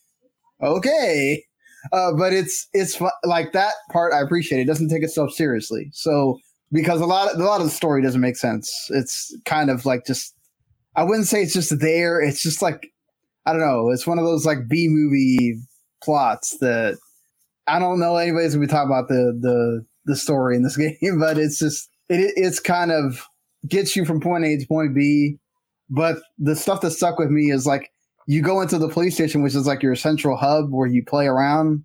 okay, 0.62 1.44
uh, 1.92 2.14
but 2.18 2.34
it's 2.34 2.68
it's 2.74 3.02
like 3.24 3.52
that 3.54 3.74
part 3.92 4.14
I 4.14 4.22
appreciate. 4.22 4.62
It 4.62 4.66
doesn't 4.66 4.90
take 4.90 5.04
itself 5.04 5.32
seriously, 5.32 5.90
so 5.94 6.40
because 6.72 7.02
a 7.02 7.06
lot 7.06 7.34
of 7.34 7.40
a 7.40 7.44
lot 7.44 7.62
of 7.62 7.68
the 7.68 7.72
story 7.72 8.02
doesn't 8.02 8.22
make 8.22 8.38
sense. 8.38 8.72
It's 8.90 9.36
kind 9.46 9.70
of 9.70 9.86
like 9.86 10.06
just 10.06 10.36
I 10.96 11.04
wouldn't 11.04 11.28
say 11.28 11.42
it's 11.42 11.54
just 11.54 11.80
there. 11.80 12.22
It's 12.22 12.42
just 12.42 12.62
like 12.62 12.92
I 13.46 13.52
don't 13.52 13.62
know. 13.62 13.90
It's 13.90 14.08
one 14.08 14.20
of 14.20 14.26
those 14.26 14.46
like 14.46 14.68
B 14.68 14.88
movie 14.90 15.56
plots 16.04 16.58
that 16.60 16.98
I 17.68 17.80
don't 17.80 18.00
know 18.00 18.16
anybody's 18.18 18.54
gonna 18.54 18.66
be 18.66 18.72
talking 18.72 18.90
about 18.90 19.08
the 19.08 19.38
the 19.40 19.86
the 20.06 20.16
story 20.16 20.56
in 20.56 20.64
this 20.64 20.78
game, 21.02 21.20
but 21.20 21.38
it's 21.38 21.60
just 21.60 21.90
it 22.10 22.34
it's 22.36 22.60
kind 22.60 22.92
of 22.92 23.26
gets 23.68 23.96
you 23.96 24.06
from 24.06 24.20
point 24.20 24.46
A 24.46 24.58
to 24.58 24.68
point 24.68 24.96
B. 24.96 25.38
But 25.90 26.18
the 26.38 26.56
stuff 26.56 26.82
that 26.82 26.92
stuck 26.92 27.18
with 27.18 27.30
me 27.30 27.52
is 27.52 27.66
like 27.66 27.92
you 28.28 28.44
go 28.44 28.62
into 28.62 28.78
the 28.78 28.90
police 28.90 29.16
station, 29.16 29.42
which 29.42 29.56
is 29.56 29.66
like 29.66 29.82
your 29.82 29.96
central 29.96 30.38
hub 30.38 30.72
where 30.72 30.88
you 30.88 31.04
play 31.04 31.26
around, 31.26 31.84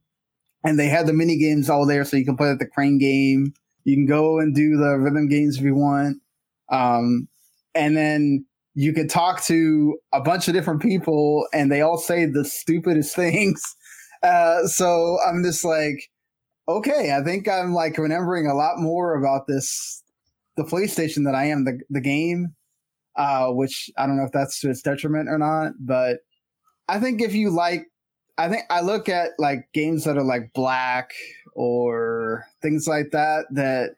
and 0.63 0.79
they 0.79 0.89
have 0.89 1.07
the 1.07 1.15
mini 1.15 1.39
games 1.39 1.71
all 1.71 1.87
there, 1.87 2.05
so 2.05 2.17
you 2.19 2.25
can 2.25 2.37
play 2.37 2.51
like 2.51 2.59
the 2.59 2.67
crane 2.67 2.99
game. 2.99 3.55
You 3.85 3.97
can 3.97 4.07
go 4.07 4.39
and 4.39 4.55
do 4.55 4.77
the 4.77 4.99
rhythm 4.99 5.29
games 5.29 5.59
if 5.59 5.65
you 5.65 5.75
want, 5.75 6.19
um, 6.71 7.29
and 7.75 7.97
then 7.97 8.47
you 8.75 8.93
could 8.93 9.11
talk 9.11 9.43
to 9.45 9.99
a 10.13 10.21
bunch 10.21 10.49
of 10.49 10.55
different 10.55 10.83
people, 10.83 11.47
and 11.53 11.71
they 11.71 11.81
all 11.81 11.99
say 11.99 12.27
the 12.27 12.45
stupidest 12.45 13.15
things. 13.17 13.63
Uh, 14.23 14.67
so 14.67 15.19
I'm 15.27 15.45
just 15.45 15.65
like, 15.65 16.11
okay, 16.69 17.15
I 17.15 17.23
think 17.23 17.49
I'm 17.49 17.75
like 17.75 17.99
remembering 17.99 18.47
a 18.47 18.55
lot 18.55 18.79
more 18.79 19.15
about 19.15 19.47
this 19.47 20.03
the 20.57 20.65
police 20.65 20.93
station 20.93 21.25
than 21.25 21.35
I 21.35 21.47
am 21.47 21.65
the 21.65 21.81
the 21.91 22.01
game. 22.01 22.55
Uh, 23.17 23.51
which 23.53 23.91
I 23.97 24.07
don't 24.07 24.17
know 24.17 24.25
if 24.25 24.33
that's 24.33 24.59
to 24.61 24.71
its 24.71 24.83
detriment 24.83 25.29
or 25.29 25.39
not, 25.39 25.75
but 25.79 26.19
I 26.89 26.99
think 26.99 27.23
if 27.23 27.33
you 27.33 27.51
like, 27.51 27.87
I 28.37 28.49
think 28.49 28.63
I 28.71 28.81
look 28.81 29.09
at 29.09 29.31
like 29.39 29.69
games 29.73 30.05
that 30.05 30.17
are 30.17 30.25
like 30.25 30.53
Black 30.55 31.13
or 31.55 32.45
things 32.63 32.89
like 32.89 33.11
that. 33.13 33.47
That 33.53 33.91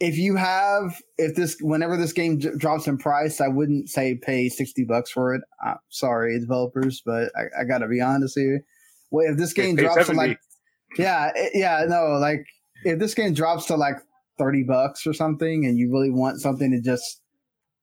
if 0.00 0.16
you 0.16 0.36
have, 0.36 1.00
if 1.18 1.34
this, 1.34 1.56
whenever 1.60 1.96
this 1.96 2.12
game 2.12 2.38
drops 2.38 2.86
in 2.86 2.98
price, 2.98 3.40
I 3.40 3.48
wouldn't 3.48 3.88
say 3.88 4.14
pay 4.14 4.48
sixty 4.48 4.84
bucks 4.84 5.10
for 5.10 5.34
it. 5.34 5.42
i'm 5.64 5.78
sorry, 5.88 6.38
developers, 6.38 7.02
but 7.04 7.30
I, 7.36 7.62
I 7.62 7.64
got 7.64 7.78
to 7.78 7.88
be 7.88 8.00
honest 8.00 8.38
here. 8.38 8.64
Well, 9.10 9.30
if 9.30 9.38
this 9.38 9.52
game 9.52 9.76
drops 9.76 10.06
to 10.06 10.12
like, 10.12 10.38
yeah, 10.96 11.30
it, 11.34 11.52
yeah, 11.54 11.84
no, 11.88 12.18
like 12.20 12.46
if 12.84 12.98
this 12.98 13.14
game 13.14 13.34
drops 13.34 13.66
to 13.66 13.76
like 13.76 13.96
30 14.38 14.64
bucks 14.64 15.06
or 15.06 15.12
something 15.12 15.64
and 15.64 15.78
you 15.78 15.90
really 15.92 16.10
want 16.10 16.40
something 16.40 16.70
to 16.70 16.80
just 16.80 17.20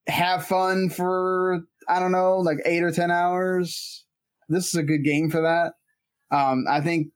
have 0.07 0.45
fun 0.45 0.89
for 0.89 1.61
I 1.87 1.99
don't 1.99 2.11
know, 2.11 2.37
like 2.37 2.57
8 2.65 2.83
or 2.83 2.91
10 2.91 3.11
hours, 3.11 4.05
this 4.49 4.67
is 4.67 4.75
a 4.75 4.83
good 4.83 5.03
game 5.03 5.29
for 5.29 5.41
that. 5.41 5.73
Um, 6.31 6.65
I 6.69 6.81
think 6.81 7.07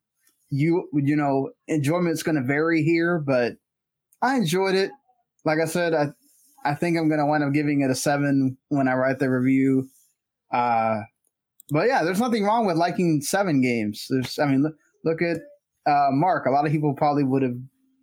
you 0.50 0.88
you 0.94 1.16
know, 1.16 1.52
enjoyment's 1.68 2.24
going 2.24 2.36
to 2.36 2.44
vary 2.44 2.84
here, 2.84 3.20
but 3.20 3.54
I 4.22 4.36
enjoyed 4.36 4.76
it. 4.76 4.92
Like 5.44 5.60
I 5.60 5.66
said, 5.66 5.94
I 5.94 6.08
I 6.64 6.76
think 6.76 6.98
I'm 6.98 7.08
going 7.08 7.20
to 7.20 7.26
wind 7.26 7.44
up 7.44 7.54
giving 7.54 7.82
it 7.82 7.92
a 7.92 7.96
7 7.96 8.58
when 8.70 8.88
I 8.88 8.94
write 8.94 9.20
the 9.20 9.30
review. 9.30 9.88
Uh 10.52 11.02
but 11.72 11.88
yeah, 11.88 12.04
there's 12.04 12.20
nothing 12.20 12.44
wrong 12.44 12.66
with 12.66 12.78
liking 12.78 13.22
7 13.22 13.62
games. 13.62 14.06
There's 14.10 14.38
I 14.40 14.46
mean, 14.46 14.64
look, 14.64 14.76
look 15.04 15.22
at 15.22 15.38
uh, 15.86 16.10
Mark. 16.12 16.46
A 16.46 16.52
lot 16.52 16.66
of 16.66 16.72
people 16.72 16.94
probably 16.94 17.24
would 17.24 17.42
have 17.42 17.56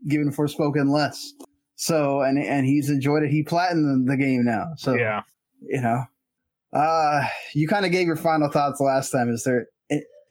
given 0.09 0.33
Forspoken 0.33 0.91
less. 0.91 1.33
So 1.77 2.23
and 2.23 2.39
and 2.39 2.67
he's 2.67 2.91
enjoyed 2.91 3.25
it. 3.25 3.31
He 3.31 3.43
platinumed 3.43 4.07
the 4.07 4.17
game 4.17 4.45
now. 4.45 4.69
So 4.77 4.95
yeah, 4.95 5.23
you 5.61 5.81
know, 5.81 6.05
uh, 6.73 7.27
you 7.55 7.67
kind 7.67 7.85
of 7.85 7.93
gave 7.93 8.07
your 8.07 8.17
final 8.17 8.49
thoughts 8.49 8.81
last 8.81 9.11
time. 9.11 9.29
Is 9.31 9.43
there 9.45 9.67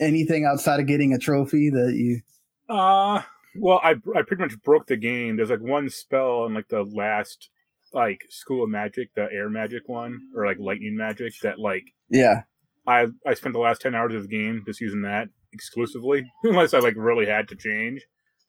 anything 0.01 0.45
outside 0.45 0.79
of 0.79 0.87
getting 0.87 1.13
a 1.13 1.17
trophy 1.17 1.69
that 1.69 1.93
you? 1.95 2.21
Uh 2.67 3.21
well, 3.55 3.79
I 3.83 3.91
I 4.15 4.21
pretty 4.25 4.43
much 4.43 4.61
broke 4.63 4.87
the 4.87 4.97
game. 4.97 5.37
There's 5.37 5.49
like 5.49 5.61
one 5.61 5.89
spell 5.89 6.45
in 6.45 6.53
like 6.53 6.67
the 6.69 6.83
last 6.83 7.49
like 7.93 8.21
School 8.29 8.63
of 8.63 8.69
Magic, 8.69 9.13
the 9.15 9.27
Air 9.31 9.49
Magic 9.49 9.87
one, 9.87 10.19
or 10.35 10.45
like 10.45 10.57
Lightning 10.59 10.95
Magic 10.95 11.33
that 11.43 11.59
like 11.59 11.83
yeah. 12.09 12.43
I 12.87 13.07
I 13.25 13.33
spent 13.33 13.53
the 13.53 13.59
last 13.59 13.81
ten 13.81 13.95
hours 13.95 14.15
of 14.15 14.23
the 14.23 14.27
game 14.27 14.63
just 14.65 14.81
using 14.81 15.01
that 15.03 15.29
exclusively, 15.53 16.31
unless 16.43 16.73
I 16.73 16.79
like 16.79 16.95
really 16.95 17.25
had 17.25 17.47
to 17.49 17.55
change 17.55 18.01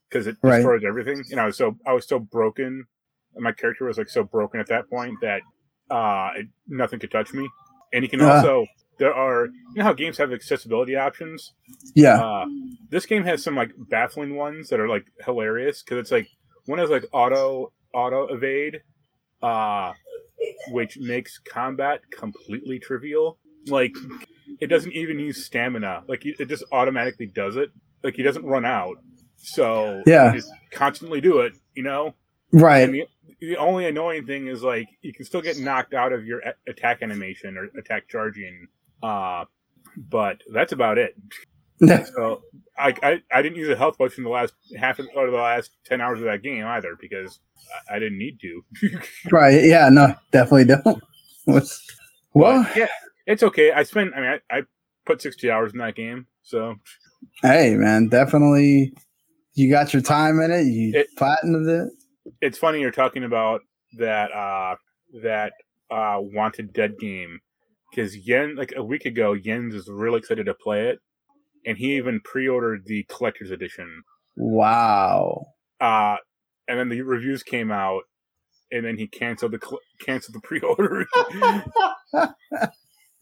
because 0.09 0.27
it 0.27 0.37
right. 0.43 0.57
destroys 0.57 0.83
everything. 0.87 1.23
And 1.31 1.41
I 1.41 1.47
was 1.47 1.57
so 1.57 1.77
I 1.87 1.93
was 1.93 2.07
so 2.07 2.19
broken. 2.19 2.85
My 3.37 3.53
character 3.53 3.87
was 3.87 3.99
like 3.99 4.11
so 4.11 4.23
broken 4.23 4.61
at 4.61 4.69
that 4.69 4.89
point 4.89 5.17
that 5.23 5.41
uh, 5.91 6.31
it, 6.37 6.47
nothing 6.69 7.01
could 7.01 7.11
touch 7.11 7.33
me. 7.33 7.49
And 7.93 8.03
you 8.03 8.09
can 8.09 8.21
uh. 8.21 8.29
also 8.29 8.67
there 8.99 9.15
are 9.15 9.47
you 9.47 9.77
know 9.77 9.85
how 9.85 9.93
games 9.93 10.19
have 10.19 10.33
accessibility 10.33 10.97
options. 10.97 11.53
Yeah. 11.95 12.21
Uh, 12.21 12.47
this 12.91 13.07
game 13.07 13.25
has 13.25 13.43
some 13.43 13.57
like 13.57 13.73
baffling 13.77 14.37
ones 14.37 14.69
that 14.69 14.81
are 14.81 14.89
like 14.89 15.07
hilarious 15.25 15.83
because 15.83 15.99
it's 15.99 16.13
like 16.13 16.29
one 16.67 16.79
is 16.79 16.91
like 16.91 17.05
auto 17.13 17.73
auto 17.95 18.27
evade, 18.29 18.83
uh, 19.43 19.93
which 20.69 20.99
makes 20.99 21.39
combat 21.39 22.01
completely 22.11 22.79
trivial. 22.79 23.39
Like 23.67 23.95
it 24.61 24.67
doesn't 24.69 24.93
even 24.93 25.19
use 25.19 25.45
stamina. 25.45 26.05
Like 26.09 26.25
it 26.25 26.49
just 26.49 26.65
automatically 26.73 27.27
does 27.27 27.57
it. 27.57 27.71
Like 28.03 28.15
he 28.15 28.23
doesn't 28.23 28.45
run 28.45 28.65
out. 28.65 28.99
So 29.37 30.03
yeah, 30.07 30.33
just 30.35 30.51
constantly 30.71 31.21
do 31.21 31.41
it. 31.41 31.55
You 31.75 31.83
know, 31.83 32.15
right? 32.53 32.91
The, 32.91 33.07
the, 33.41 33.57
only 33.57 33.87
annoying 33.87 34.27
thing 34.27 34.47
is 34.47 34.63
like 34.63 34.89
you 35.01 35.13
can 35.13 35.25
still 35.25 35.43
get 35.43 35.59
knocked 35.59 35.95
out 35.95 36.13
of 36.13 36.25
your 36.25 36.41
a- 36.41 36.71
attack 36.71 37.03
animation 37.03 37.57
or 37.57 37.65
attack 37.79 38.09
charging. 38.09 38.69
Uh, 39.03 39.45
but 39.97 40.43
that's 40.53 40.73
about 40.73 40.99
it. 40.99 41.15
so 42.15 42.43
I, 42.79 42.95
I, 43.03 43.23
I 43.33 43.43
didn't 43.43 43.59
use 43.59 43.69
a 43.69 43.77
health 43.77 43.99
potion 43.99 44.25
the 44.25 44.31
last 44.31 44.55
half 44.77 44.99
of, 44.99 45.07
or 45.15 45.31
the 45.31 45.37
last 45.37 45.73
ten 45.85 46.01
hours 46.01 46.21
of 46.21 46.27
that 46.27 46.43
game 46.43 46.65
either 46.65 46.97
because 47.01 47.41
I, 47.91 47.97
I 47.97 47.99
didn't 47.99 48.19
need 48.19 48.39
to. 48.41 48.63
right? 49.31 49.63
Yeah. 49.65 49.89
No, 49.91 50.15
definitely 50.31 50.67
don't. 50.67 51.03
What's 51.45 51.85
well? 52.35 52.63
But, 52.63 52.77
yeah, 52.77 52.87
it's 53.27 53.43
okay. 53.43 53.73
I 53.73 53.83
spent. 53.83 54.13
I 54.15 54.21
mean, 54.21 54.41
I, 54.51 54.59
I 54.59 54.63
put 55.05 55.21
sixty 55.21 55.51
hours 55.51 55.73
in 55.73 55.79
that 55.79 55.97
game. 55.97 56.27
So 56.43 56.77
hey, 57.43 57.75
man, 57.77 58.09
definitely 58.09 58.93
you 59.55 59.71
got 59.71 59.93
your 59.93 60.03
time 60.03 60.41
in 60.41 60.51
it. 60.51 60.65
You 60.67 60.93
it, 60.95 61.09
platinumed 61.17 61.69
it. 61.69 61.93
It's 62.41 62.59
funny 62.59 62.81
you're 62.81 62.91
talking 62.91 63.25
about 63.25 63.63
that 63.99 64.33
uh 64.33 64.77
that 65.23 65.53
uh 65.91 66.19
Wanted 66.21 66.73
Dead 66.73 66.99
game 66.99 67.41
because 67.93 68.17
Yen 68.17 68.57
like 68.57 68.73
a 68.77 68.83
week 68.83 69.05
ago 69.05 69.35
Yen's 69.35 69.75
is 69.75 69.89
really 69.89 70.19
excited 70.19 70.47
to 70.47 70.55
play 70.55 70.89
it, 70.89 70.99
and 71.67 71.79
he 71.79 71.97
even 71.97 72.21
pre-ordered 72.25 72.87
the 72.87 73.05
collector's 73.09 73.51
edition. 73.51 74.03
Wow. 74.37 75.47
Uh 75.81 76.17
and 76.69 76.79
then 76.79 76.89
the 76.89 77.03
reviews 77.03 77.43
came 77.43 77.71
out, 77.71 78.03
and 78.71 78.85
then 78.85 78.97
he 78.97 79.07
canceled 79.07 79.53
the 79.53 79.79
canceled 80.01 80.37
the 80.37 80.41
pre-order. 80.41 81.07
yeah. 81.35 82.33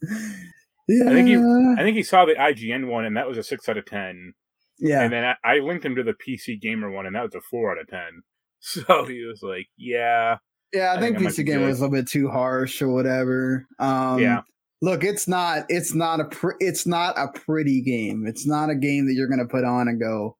I 1.07 1.13
think 1.13 1.27
he 1.27 1.35
I 1.35 1.83
think 1.83 1.95
he 1.95 2.03
saw 2.03 2.25
the 2.25 2.35
IGN 2.35 2.87
one, 2.87 3.05
and 3.05 3.17
that 3.17 3.27
was 3.27 3.37
a 3.37 3.43
six 3.43 3.67
out 3.69 3.77
of 3.77 3.85
ten. 3.85 4.33
Yeah. 4.79 5.03
And 5.03 5.13
then 5.13 5.23
I, 5.23 5.35
I, 5.43 5.59
linked 5.59 5.85
him 5.85 5.95
to 5.95 6.03
the 6.03 6.13
PC 6.13 6.59
Gamer 6.59 6.89
one, 6.89 7.05
and 7.05 7.15
that 7.15 7.21
was 7.23 7.35
a 7.35 7.41
four 7.41 7.71
out 7.71 7.79
of 7.79 7.87
ten. 7.87 8.23
So 8.63 9.05
he 9.05 9.25
was 9.25 9.41
like, 9.41 9.69
"Yeah." 9.75 10.37
Yeah, 10.71 10.93
I, 10.93 10.97
I 10.97 10.99
think, 10.99 11.17
think 11.17 11.31
PC 11.31 11.47
Gamer 11.47 11.65
was 11.65 11.79
a 11.79 11.81
little 11.81 11.95
bit 11.95 12.07
too 12.07 12.29
harsh 12.29 12.79
or 12.79 12.89
whatever. 12.89 13.65
Um, 13.79 14.19
yeah. 14.19 14.41
Look, 14.81 15.03
it's 15.03 15.27
not. 15.27 15.65
It's 15.69 15.93
not 15.93 16.19
a. 16.19 16.25
Pr- 16.25 16.57
it's 16.59 16.87
not 16.87 17.17
a 17.17 17.27
pretty 17.39 17.81
game. 17.81 18.25
It's 18.27 18.47
not 18.47 18.69
a 18.69 18.75
game 18.75 19.05
that 19.07 19.13
you're 19.13 19.27
going 19.27 19.39
to 19.39 19.45
put 19.45 19.63
on 19.63 19.87
and 19.87 19.99
go, 19.99 20.37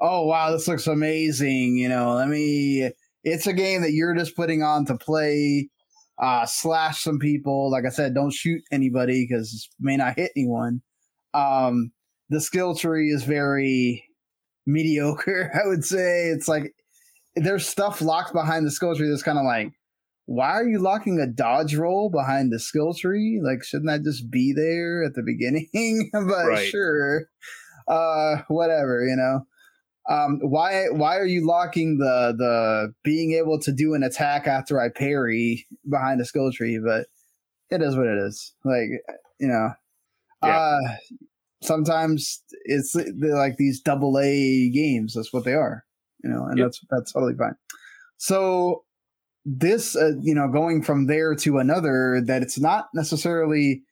"Oh 0.00 0.26
wow, 0.26 0.52
this 0.52 0.68
looks 0.68 0.86
amazing." 0.86 1.76
You 1.76 1.88
know, 1.88 2.14
let 2.14 2.28
me. 2.28 2.90
It's 3.24 3.46
a 3.46 3.52
game 3.52 3.82
that 3.82 3.92
you're 3.92 4.14
just 4.14 4.36
putting 4.36 4.62
on 4.62 4.84
to 4.86 4.96
play, 4.96 5.68
uh, 6.20 6.46
slash 6.46 7.02
some 7.02 7.18
people. 7.18 7.70
Like 7.70 7.84
I 7.84 7.90
said, 7.90 8.14
don't 8.14 8.32
shoot 8.32 8.62
anybody 8.70 9.26
because 9.28 9.68
may 9.80 9.96
not 9.96 10.16
hit 10.16 10.32
anyone. 10.36 10.80
Um, 11.34 11.92
the 12.30 12.40
skill 12.40 12.74
tree 12.76 13.10
is 13.10 13.24
very 13.24 14.04
mediocre. 14.66 15.50
I 15.64 15.66
would 15.66 15.84
say 15.84 16.28
it's 16.28 16.48
like 16.48 16.72
there's 17.36 17.66
stuff 17.66 18.00
locked 18.00 18.32
behind 18.32 18.66
the 18.66 18.70
skill 18.70 18.94
tree 18.94 19.08
that's 19.08 19.22
kind 19.22 19.38
of 19.38 19.44
like, 19.44 19.72
why 20.26 20.50
are 20.50 20.66
you 20.66 20.78
locking 20.78 21.18
a 21.18 21.26
dodge 21.26 21.74
roll 21.74 22.08
behind 22.08 22.52
the 22.52 22.58
skill 22.58 22.94
tree? 22.94 23.40
Like, 23.42 23.64
shouldn't 23.64 23.88
that 23.88 24.04
just 24.04 24.30
be 24.30 24.52
there 24.52 25.04
at 25.04 25.14
the 25.14 25.22
beginning? 25.22 26.10
but 26.12 26.46
right. 26.46 26.68
sure, 26.68 27.28
uh, 27.88 28.42
whatever, 28.48 29.04
you 29.04 29.16
know. 29.16 29.46
Um, 30.08 30.40
why 30.42 30.86
why 30.90 31.16
are 31.16 31.26
you 31.26 31.46
locking 31.46 31.98
the 31.98 32.34
the 32.36 32.92
being 33.04 33.32
able 33.32 33.60
to 33.60 33.72
do 33.72 33.94
an 33.94 34.02
attack 34.02 34.48
after 34.48 34.80
I 34.80 34.88
parry 34.88 35.66
behind 35.88 36.20
the 36.20 36.24
skill 36.24 36.50
tree? 36.50 36.80
But 36.84 37.06
it 37.70 37.82
is 37.82 37.96
what 37.96 38.06
it 38.06 38.18
is. 38.18 38.52
Like 38.64 38.88
you 39.38 39.46
know, 39.46 39.70
yeah. 40.42 40.56
uh, 40.58 40.96
sometimes 41.62 42.42
it's 42.64 42.96
like 43.20 43.56
these 43.58 43.80
double 43.80 44.18
A 44.18 44.70
games. 44.70 45.14
That's 45.14 45.32
what 45.32 45.44
they 45.44 45.54
are, 45.54 45.84
you 46.24 46.30
know, 46.30 46.46
and 46.46 46.58
yep. 46.58 46.66
that's 46.66 46.80
that's 46.90 47.12
totally 47.12 47.34
fine. 47.34 47.54
So 48.18 48.84
this, 49.44 49.96
uh, 49.96 50.12
you 50.20 50.34
know, 50.34 50.48
going 50.48 50.82
from 50.82 51.06
there 51.06 51.34
to 51.36 51.58
another, 51.58 52.20
that 52.24 52.42
it's 52.42 52.58
not 52.58 52.88
necessarily. 52.94 53.82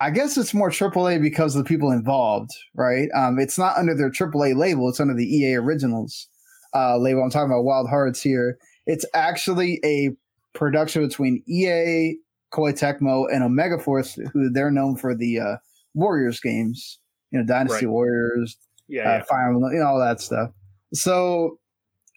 I 0.00 0.10
guess 0.10 0.36
it's 0.36 0.52
more 0.52 0.70
AAA 0.70 1.22
because 1.22 1.54
of 1.54 1.64
the 1.64 1.68
people 1.68 1.90
involved, 1.90 2.50
right? 2.74 3.08
Um, 3.14 3.38
it's 3.38 3.56
not 3.56 3.76
under 3.76 3.94
their 3.94 4.10
AAA 4.10 4.56
label; 4.56 4.88
it's 4.88 5.00
under 5.00 5.14
the 5.14 5.24
EA 5.24 5.54
Originals 5.54 6.28
uh, 6.74 6.98
label. 6.98 7.22
I'm 7.22 7.30
talking 7.30 7.50
about 7.50 7.64
Wild 7.64 7.88
Hearts 7.88 8.20
here. 8.20 8.58
It's 8.86 9.06
actually 9.14 9.80
a 9.84 10.10
production 10.52 11.06
between 11.06 11.42
EA, 11.48 12.16
Koei 12.52 12.72
Tecmo, 12.72 13.26
and 13.32 13.42
Omega 13.42 13.78
Force, 13.78 14.18
who 14.32 14.50
they're 14.50 14.70
known 14.70 14.96
for 14.96 15.14
the 15.14 15.40
uh, 15.40 15.56
Warriors 15.94 16.40
games, 16.40 16.98
you 17.30 17.38
know, 17.38 17.46
Dynasty 17.46 17.86
Right. 17.86 17.92
Warriors, 17.92 18.56
Yeah, 18.88 19.02
uh, 19.02 19.16
yeah. 19.18 19.22
Fire 19.24 19.48
Emblem, 19.48 19.72
you 19.72 19.78
know, 19.78 19.86
all 19.86 19.98
that 20.00 20.20
stuff. 20.20 20.50
So 20.92 21.58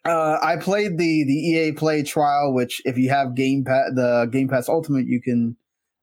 uh, 0.08 0.40
I 0.42 0.58
played 0.58 0.98
the 0.98 1.24
the 1.24 1.34
EA 1.34 1.72
Play 1.74 2.04
trial, 2.04 2.54
which 2.54 2.82
if 2.86 2.98
you 2.98 3.10
have 3.10 3.36
Game 3.36 3.64
Pass, 3.64 3.92
the 3.94 4.28
Game 4.32 4.48
Pass 4.48 4.70
Ultimate, 4.70 5.08
you 5.08 5.22
can 5.22 5.58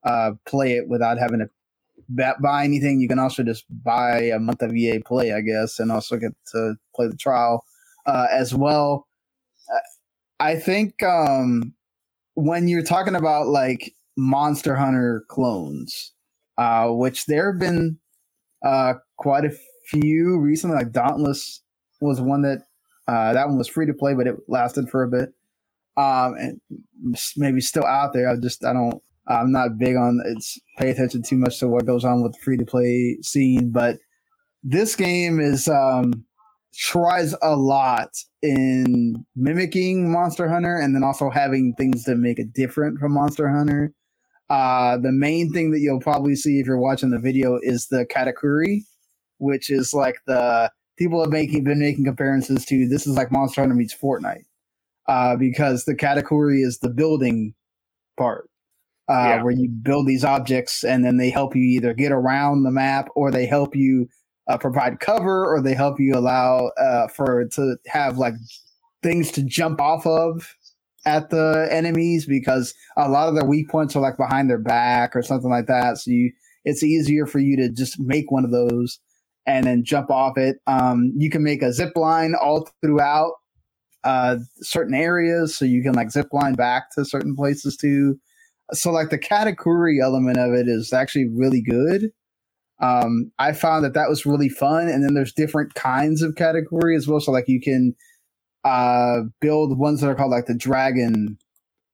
uh, 0.04 0.32
play 0.46 0.72
it 0.72 0.88
without 0.88 1.18
having 1.18 1.40
to 1.40 2.34
buy 2.40 2.64
anything. 2.64 3.00
You 3.00 3.08
can 3.08 3.18
also 3.18 3.42
just 3.42 3.64
buy 3.68 4.22
a 4.22 4.38
month 4.38 4.62
of 4.62 4.74
EA 4.74 5.00
Play, 5.00 5.32
I 5.32 5.40
guess, 5.40 5.78
and 5.78 5.90
also 5.90 6.16
get 6.16 6.32
to 6.52 6.74
play 6.94 7.08
the 7.08 7.16
trial 7.16 7.64
uh, 8.06 8.26
as 8.30 8.54
well. 8.54 9.06
Uh, 9.72 9.78
I 10.40 10.56
think 10.56 11.02
um, 11.02 11.74
when 12.34 12.68
you're 12.68 12.82
talking 12.82 13.14
about 13.14 13.46
like 13.46 13.94
Monster 14.16 14.76
Hunter 14.76 15.24
clones, 15.28 16.12
uh, 16.58 16.88
which 16.88 17.26
there 17.26 17.52
have 17.52 17.60
been 17.60 17.98
uh, 18.64 18.94
quite 19.16 19.44
a 19.44 19.56
few 19.86 20.38
recently. 20.38 20.76
Like 20.76 20.92
Dauntless 20.92 21.62
was 22.00 22.20
one 22.20 22.42
that 22.42 22.64
uh, 23.06 23.32
that 23.32 23.48
one 23.48 23.58
was 23.58 23.68
free 23.68 23.86
to 23.86 23.94
play, 23.94 24.14
but 24.14 24.26
it 24.26 24.36
lasted 24.48 24.88
for 24.88 25.02
a 25.02 25.08
bit. 25.08 25.30
Um, 25.96 26.34
and 26.38 26.60
maybe 27.36 27.60
still 27.60 27.84
out 27.84 28.12
there. 28.12 28.28
I 28.28 28.36
just 28.36 28.64
I 28.64 28.72
don't. 28.72 29.02
I'm 29.26 29.52
not 29.52 29.78
big 29.78 29.96
on 29.96 30.20
it's 30.26 30.58
pay 30.76 30.90
attention 30.90 31.22
too 31.22 31.36
much 31.36 31.58
to 31.60 31.68
what 31.68 31.86
goes 31.86 32.04
on 32.04 32.22
with 32.22 32.32
the 32.32 32.38
free 32.40 32.58
to 32.58 32.64
play 32.64 33.16
scene, 33.22 33.70
but 33.72 33.98
this 34.62 34.96
game 34.96 35.40
is 35.40 35.68
um 35.68 36.24
tries 36.76 37.34
a 37.42 37.54
lot 37.54 38.10
in 38.42 39.24
mimicking 39.36 40.10
Monster 40.10 40.48
Hunter 40.48 40.76
and 40.76 40.94
then 40.94 41.04
also 41.04 41.30
having 41.30 41.74
things 41.74 42.04
that 42.04 42.16
make 42.16 42.38
it 42.38 42.52
different 42.52 42.98
from 42.98 43.14
Monster 43.14 43.48
Hunter. 43.48 43.94
Uh, 44.50 44.98
the 44.98 45.12
main 45.12 45.52
thing 45.52 45.70
that 45.70 45.80
you'll 45.80 46.00
probably 46.00 46.34
see 46.34 46.58
if 46.58 46.66
you're 46.66 46.78
watching 46.78 47.10
the 47.10 47.18
video 47.18 47.58
is 47.62 47.86
the 47.86 48.04
karakuri, 48.04 48.80
which 49.38 49.70
is 49.70 49.94
like 49.94 50.16
the 50.26 50.70
people 50.96 51.20
have 51.22 51.32
making 51.32 51.64
been 51.64 51.80
making 51.80 52.04
comparisons 52.04 52.64
to 52.66 52.88
this 52.88 53.06
is 53.06 53.16
like 53.16 53.32
Monster 53.32 53.60
Hunter 53.62 53.74
meets 53.74 53.94
Fortnite, 53.94 54.44
uh, 55.08 55.36
because 55.36 55.84
the 55.84 55.94
karakuri 55.94 56.64
is 56.64 56.78
the 56.78 56.90
building 56.90 57.54
part, 58.16 58.48
uh, 59.08 59.12
Yeah. 59.12 59.42
where 59.42 59.52
you 59.52 59.68
build 59.68 60.06
these 60.06 60.24
objects 60.24 60.84
and 60.84 61.04
then 61.04 61.16
they 61.16 61.30
help 61.30 61.54
you 61.56 61.62
either 61.62 61.94
get 61.94 62.12
around 62.12 62.62
the 62.62 62.70
map 62.70 63.08
or 63.14 63.30
they 63.30 63.46
help 63.46 63.74
you 63.74 64.08
uh, 64.48 64.58
provide 64.58 65.00
cover 65.00 65.46
or 65.46 65.62
they 65.62 65.74
help 65.74 65.98
you 65.98 66.14
allow 66.16 66.70
uh, 66.78 67.08
for 67.08 67.46
to 67.46 67.76
have 67.86 68.18
like 68.18 68.34
things 69.02 69.30
to 69.32 69.42
jump 69.42 69.80
off 69.80 70.06
of 70.06 70.54
at 71.06 71.30
the 71.30 71.66
enemies 71.70 72.24
because 72.26 72.74
a 72.96 73.08
lot 73.08 73.28
of 73.28 73.34
their 73.34 73.44
weak 73.44 73.68
points 73.68 73.94
are 73.96 74.00
like 74.00 74.16
behind 74.16 74.48
their 74.48 74.58
back 74.58 75.14
or 75.16 75.22
something 75.22 75.50
like 75.50 75.66
that. 75.66 75.98
So 75.98 76.10
you, 76.10 76.32
it's 76.64 76.82
easier 76.82 77.26
for 77.26 77.38
you 77.38 77.56
to 77.58 77.70
just 77.70 77.98
make 78.00 78.30
one 78.30 78.44
of 78.44 78.50
those 78.50 78.98
and 79.46 79.66
then 79.66 79.84
jump 79.84 80.10
off 80.10 80.38
it. 80.38 80.56
Um, 80.66 81.12
you 81.16 81.30
can 81.30 81.42
make 81.42 81.62
a 81.62 81.72
zip 81.72 81.96
line 81.96 82.34
all 82.40 82.68
throughout 82.82 83.32
uh, 84.04 84.38
certain 84.56 84.94
areas, 84.94 85.56
so 85.56 85.64
you 85.64 85.82
can 85.82 85.92
like 85.92 86.10
zip 86.10 86.28
line 86.32 86.54
back 86.54 86.90
to 86.92 87.04
certain 87.04 87.34
places 87.34 87.76
too. 87.76 88.18
So 88.72 88.90
like 88.90 89.10
the 89.10 89.18
karakuri 89.18 90.02
element 90.02 90.38
of 90.38 90.52
it 90.54 90.68
is 90.68 90.92
actually 90.92 91.28
really 91.28 91.62
good. 91.62 92.10
Um, 92.80 93.30
I 93.38 93.52
found 93.52 93.84
that 93.84 93.94
that 93.94 94.08
was 94.08 94.26
really 94.26 94.48
fun, 94.48 94.88
and 94.88 95.04
then 95.04 95.14
there's 95.14 95.32
different 95.32 95.74
kinds 95.74 96.22
of 96.22 96.34
karakuri 96.34 96.96
as 96.96 97.06
well. 97.06 97.20
So 97.20 97.32
like 97.32 97.48
you 97.48 97.60
can 97.60 97.94
uh, 98.64 99.20
build 99.40 99.78
ones 99.78 100.00
that 100.00 100.08
are 100.08 100.14
called 100.14 100.30
like 100.30 100.46
the 100.46 100.56
dragon 100.56 101.38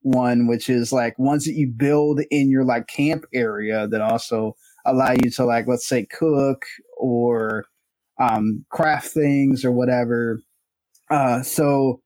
one, 0.03 0.46
which 0.46 0.70
is 0.70 0.92
like 0.92 1.18
ones 1.18 1.44
that 1.44 1.55
you 1.55 1.68
build 1.68 2.20
in 2.31 2.51
your 2.51 2.64
like 2.64 2.87
camp 2.87 3.24
area 3.35 3.87
that 3.88 4.01
also 4.01 4.57
allow 4.87 5.12
you 5.12 5.31
to 5.31 5.44
like 5.44 5.66
let's 5.66 5.87
say 5.87 6.07
cook 6.07 6.64
or 7.00 7.64
um, 8.20 8.64
craft 8.70 9.08
things 9.08 9.64
or 9.64 9.72
whatever. 9.72 10.40
Uh, 11.10 11.42
so 11.42 12.00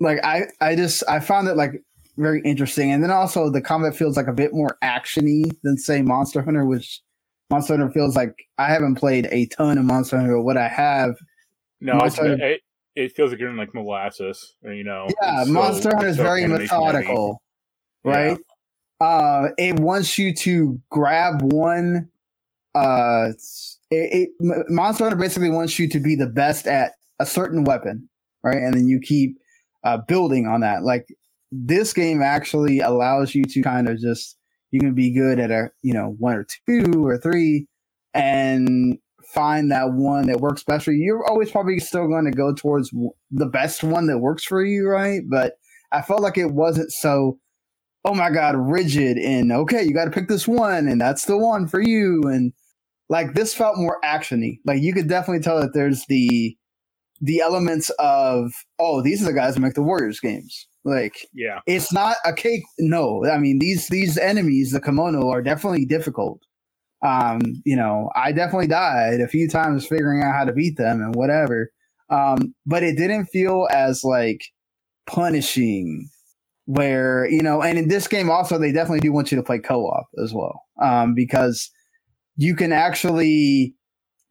like 0.00 0.18
I 0.24 0.44
I 0.60 0.74
just 0.76 1.02
I 1.08 1.20
found 1.20 1.48
it 1.48 1.56
like 1.56 1.82
very 2.16 2.42
interesting, 2.44 2.90
and 2.92 3.02
then 3.02 3.10
also 3.10 3.50
the 3.50 3.60
combat 3.62 3.96
feels 3.96 4.16
like 4.16 4.26
a 4.26 4.32
bit 4.32 4.52
more 4.52 4.76
actiony 4.82 5.50
than 5.62 5.76
say 5.78 6.02
Monster 6.02 6.42
Hunter, 6.42 6.64
which 6.66 7.00
Monster 7.50 7.76
Hunter 7.76 7.92
feels 7.92 8.16
like 8.16 8.34
I 8.58 8.66
haven't 8.66 8.96
played 8.96 9.28
a 9.30 9.46
ton 9.46 9.78
of 9.78 9.84
Monster 9.84 10.16
Hunter. 10.18 10.36
But 10.36 10.42
what 10.42 10.56
I 10.56 10.68
have, 10.68 11.14
No, 11.80 11.94
Monster- 11.94 12.34
it, 12.40 12.60
it 12.94 13.12
feels 13.16 13.30
like 13.30 13.40
you're 13.40 13.50
in 13.50 13.56
like 13.56 13.74
molasses, 13.74 14.54
or, 14.64 14.72
you 14.72 14.84
know. 14.84 15.08
yeah, 15.22 15.40
it's 15.40 15.48
so- 15.48 15.52
Monster 15.54 15.88
Hunter 15.90 16.06
is 16.08 16.16
so 16.16 16.22
very 16.22 16.44
animation 16.44 16.68
heavy. 16.68 16.84
methodical, 16.84 17.42
right? 18.04 18.38
Uh, 19.00 19.48
it 19.58 19.78
wants 19.80 20.16
you 20.18 20.32
to 20.34 20.80
grab 20.90 21.42
one. 21.42 22.08
Uh, 22.74 23.30
it, 23.94 24.28
it 24.40 24.64
Monster 24.68 25.04
Hunter 25.04 25.16
basically 25.16 25.50
wants 25.50 25.78
you 25.78 25.88
to 25.88 26.00
be 26.00 26.16
the 26.16 26.26
best 26.26 26.66
at 26.66 26.92
a 27.20 27.26
certain 27.26 27.64
weapon, 27.64 28.08
right? 28.42 28.56
And 28.56 28.74
then 28.74 28.86
you 28.86 29.00
keep 29.00 29.36
uh, 29.84 29.98
building 30.08 30.46
on 30.46 30.60
that. 30.60 30.82
Like 30.82 31.06
this 31.52 31.92
game 31.92 32.22
actually 32.22 32.80
allows 32.80 33.34
you 33.34 33.44
to 33.44 33.62
kind 33.62 33.88
of 33.88 33.98
just 33.98 34.36
you 34.70 34.80
can 34.80 34.94
be 34.94 35.12
good 35.12 35.38
at 35.38 35.50
a 35.50 35.70
you 35.82 35.92
know 35.92 36.16
one 36.18 36.34
or 36.34 36.46
two 36.66 37.06
or 37.06 37.18
three, 37.18 37.66
and 38.12 38.98
find 39.32 39.70
that 39.70 39.92
one 39.92 40.26
that 40.26 40.40
works 40.40 40.62
best 40.62 40.84
for 40.84 40.92
you. 40.92 41.04
You're 41.04 41.26
always 41.26 41.50
probably 41.50 41.78
still 41.78 42.08
going 42.08 42.24
to 42.24 42.30
go 42.30 42.54
towards 42.54 42.90
the 43.30 43.46
best 43.46 43.82
one 43.82 44.06
that 44.06 44.18
works 44.18 44.44
for 44.44 44.64
you, 44.64 44.86
right? 44.88 45.22
But 45.28 45.54
I 45.92 46.02
felt 46.02 46.20
like 46.22 46.38
it 46.38 46.52
wasn't 46.52 46.92
so 46.92 47.38
oh 48.04 48.14
my 48.14 48.30
god 48.30 48.54
rigid 48.56 49.16
and 49.16 49.50
okay 49.50 49.82
you 49.82 49.94
got 49.94 50.04
to 50.04 50.10
pick 50.10 50.28
this 50.28 50.46
one 50.46 50.86
and 50.88 51.00
that's 51.00 51.24
the 51.24 51.38
one 51.38 51.66
for 51.66 51.80
you 51.80 52.22
and 52.24 52.52
like 53.08 53.34
this 53.34 53.54
felt 53.54 53.76
more 53.76 53.98
actiony. 54.04 54.58
Like 54.64 54.82
you 54.82 54.92
could 54.92 55.08
definitely 55.08 55.42
tell 55.42 55.60
that 55.60 55.74
there's 55.74 56.04
the 56.08 56.56
the 57.20 57.40
elements 57.40 57.90
of 57.98 58.52
oh 58.78 59.02
these 59.02 59.22
are 59.22 59.26
the 59.26 59.32
guys 59.32 59.54
who 59.54 59.62
make 59.62 59.74
the 59.74 59.82
warriors 59.82 60.20
games. 60.20 60.66
Like 60.84 61.14
Yeah, 61.32 61.60
it's 61.66 61.92
not 61.92 62.16
a 62.24 62.32
cake 62.32 62.62
no. 62.78 63.24
I 63.26 63.38
mean 63.38 63.58
these 63.58 63.88
these 63.88 64.18
enemies 64.18 64.72
the 64.72 64.80
kemono 64.80 65.30
are 65.30 65.42
definitely 65.42 65.86
difficult. 65.86 66.40
Um 67.04 67.40
you 67.64 67.76
know 67.76 68.10
i 68.14 68.32
definitely 68.32 68.66
died 68.66 69.20
a 69.20 69.28
few 69.28 69.48
times 69.48 69.86
figuring 69.86 70.22
out 70.22 70.34
how 70.34 70.44
to 70.44 70.52
beat 70.52 70.76
them 70.76 71.00
and 71.00 71.14
whatever. 71.14 71.70
Um 72.10 72.54
but 72.66 72.82
it 72.82 72.96
didn't 72.96 73.26
feel 73.26 73.68
as 73.70 74.02
like 74.04 74.42
punishing 75.06 76.08
where 76.66 77.26
you 77.28 77.42
know 77.42 77.60
and 77.60 77.78
in 77.78 77.88
this 77.88 78.08
game 78.08 78.30
also 78.30 78.58
they 78.58 78.72
definitely 78.72 79.00
do 79.00 79.12
want 79.12 79.30
you 79.30 79.36
to 79.36 79.42
play 79.42 79.58
co-op 79.58 80.06
as 80.22 80.32
well 80.32 80.62
um 80.80 81.14
because 81.14 81.70
you 82.36 82.54
can 82.56 82.72
actually 82.72 83.74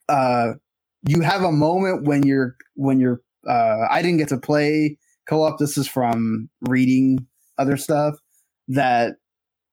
uh 0.09 0.53
you 1.07 1.21
have 1.21 1.43
a 1.43 1.51
moment 1.51 2.05
when 2.07 2.23
you're 2.23 2.55
when 2.75 2.99
you're 2.99 3.21
uh 3.47 3.85
i 3.89 4.01
didn't 4.01 4.17
get 4.17 4.29
to 4.29 4.37
play 4.37 4.97
co-op 5.27 5.57
this 5.59 5.77
is 5.77 5.87
from 5.87 6.49
reading 6.61 7.25
other 7.57 7.77
stuff 7.77 8.15
that 8.67 9.15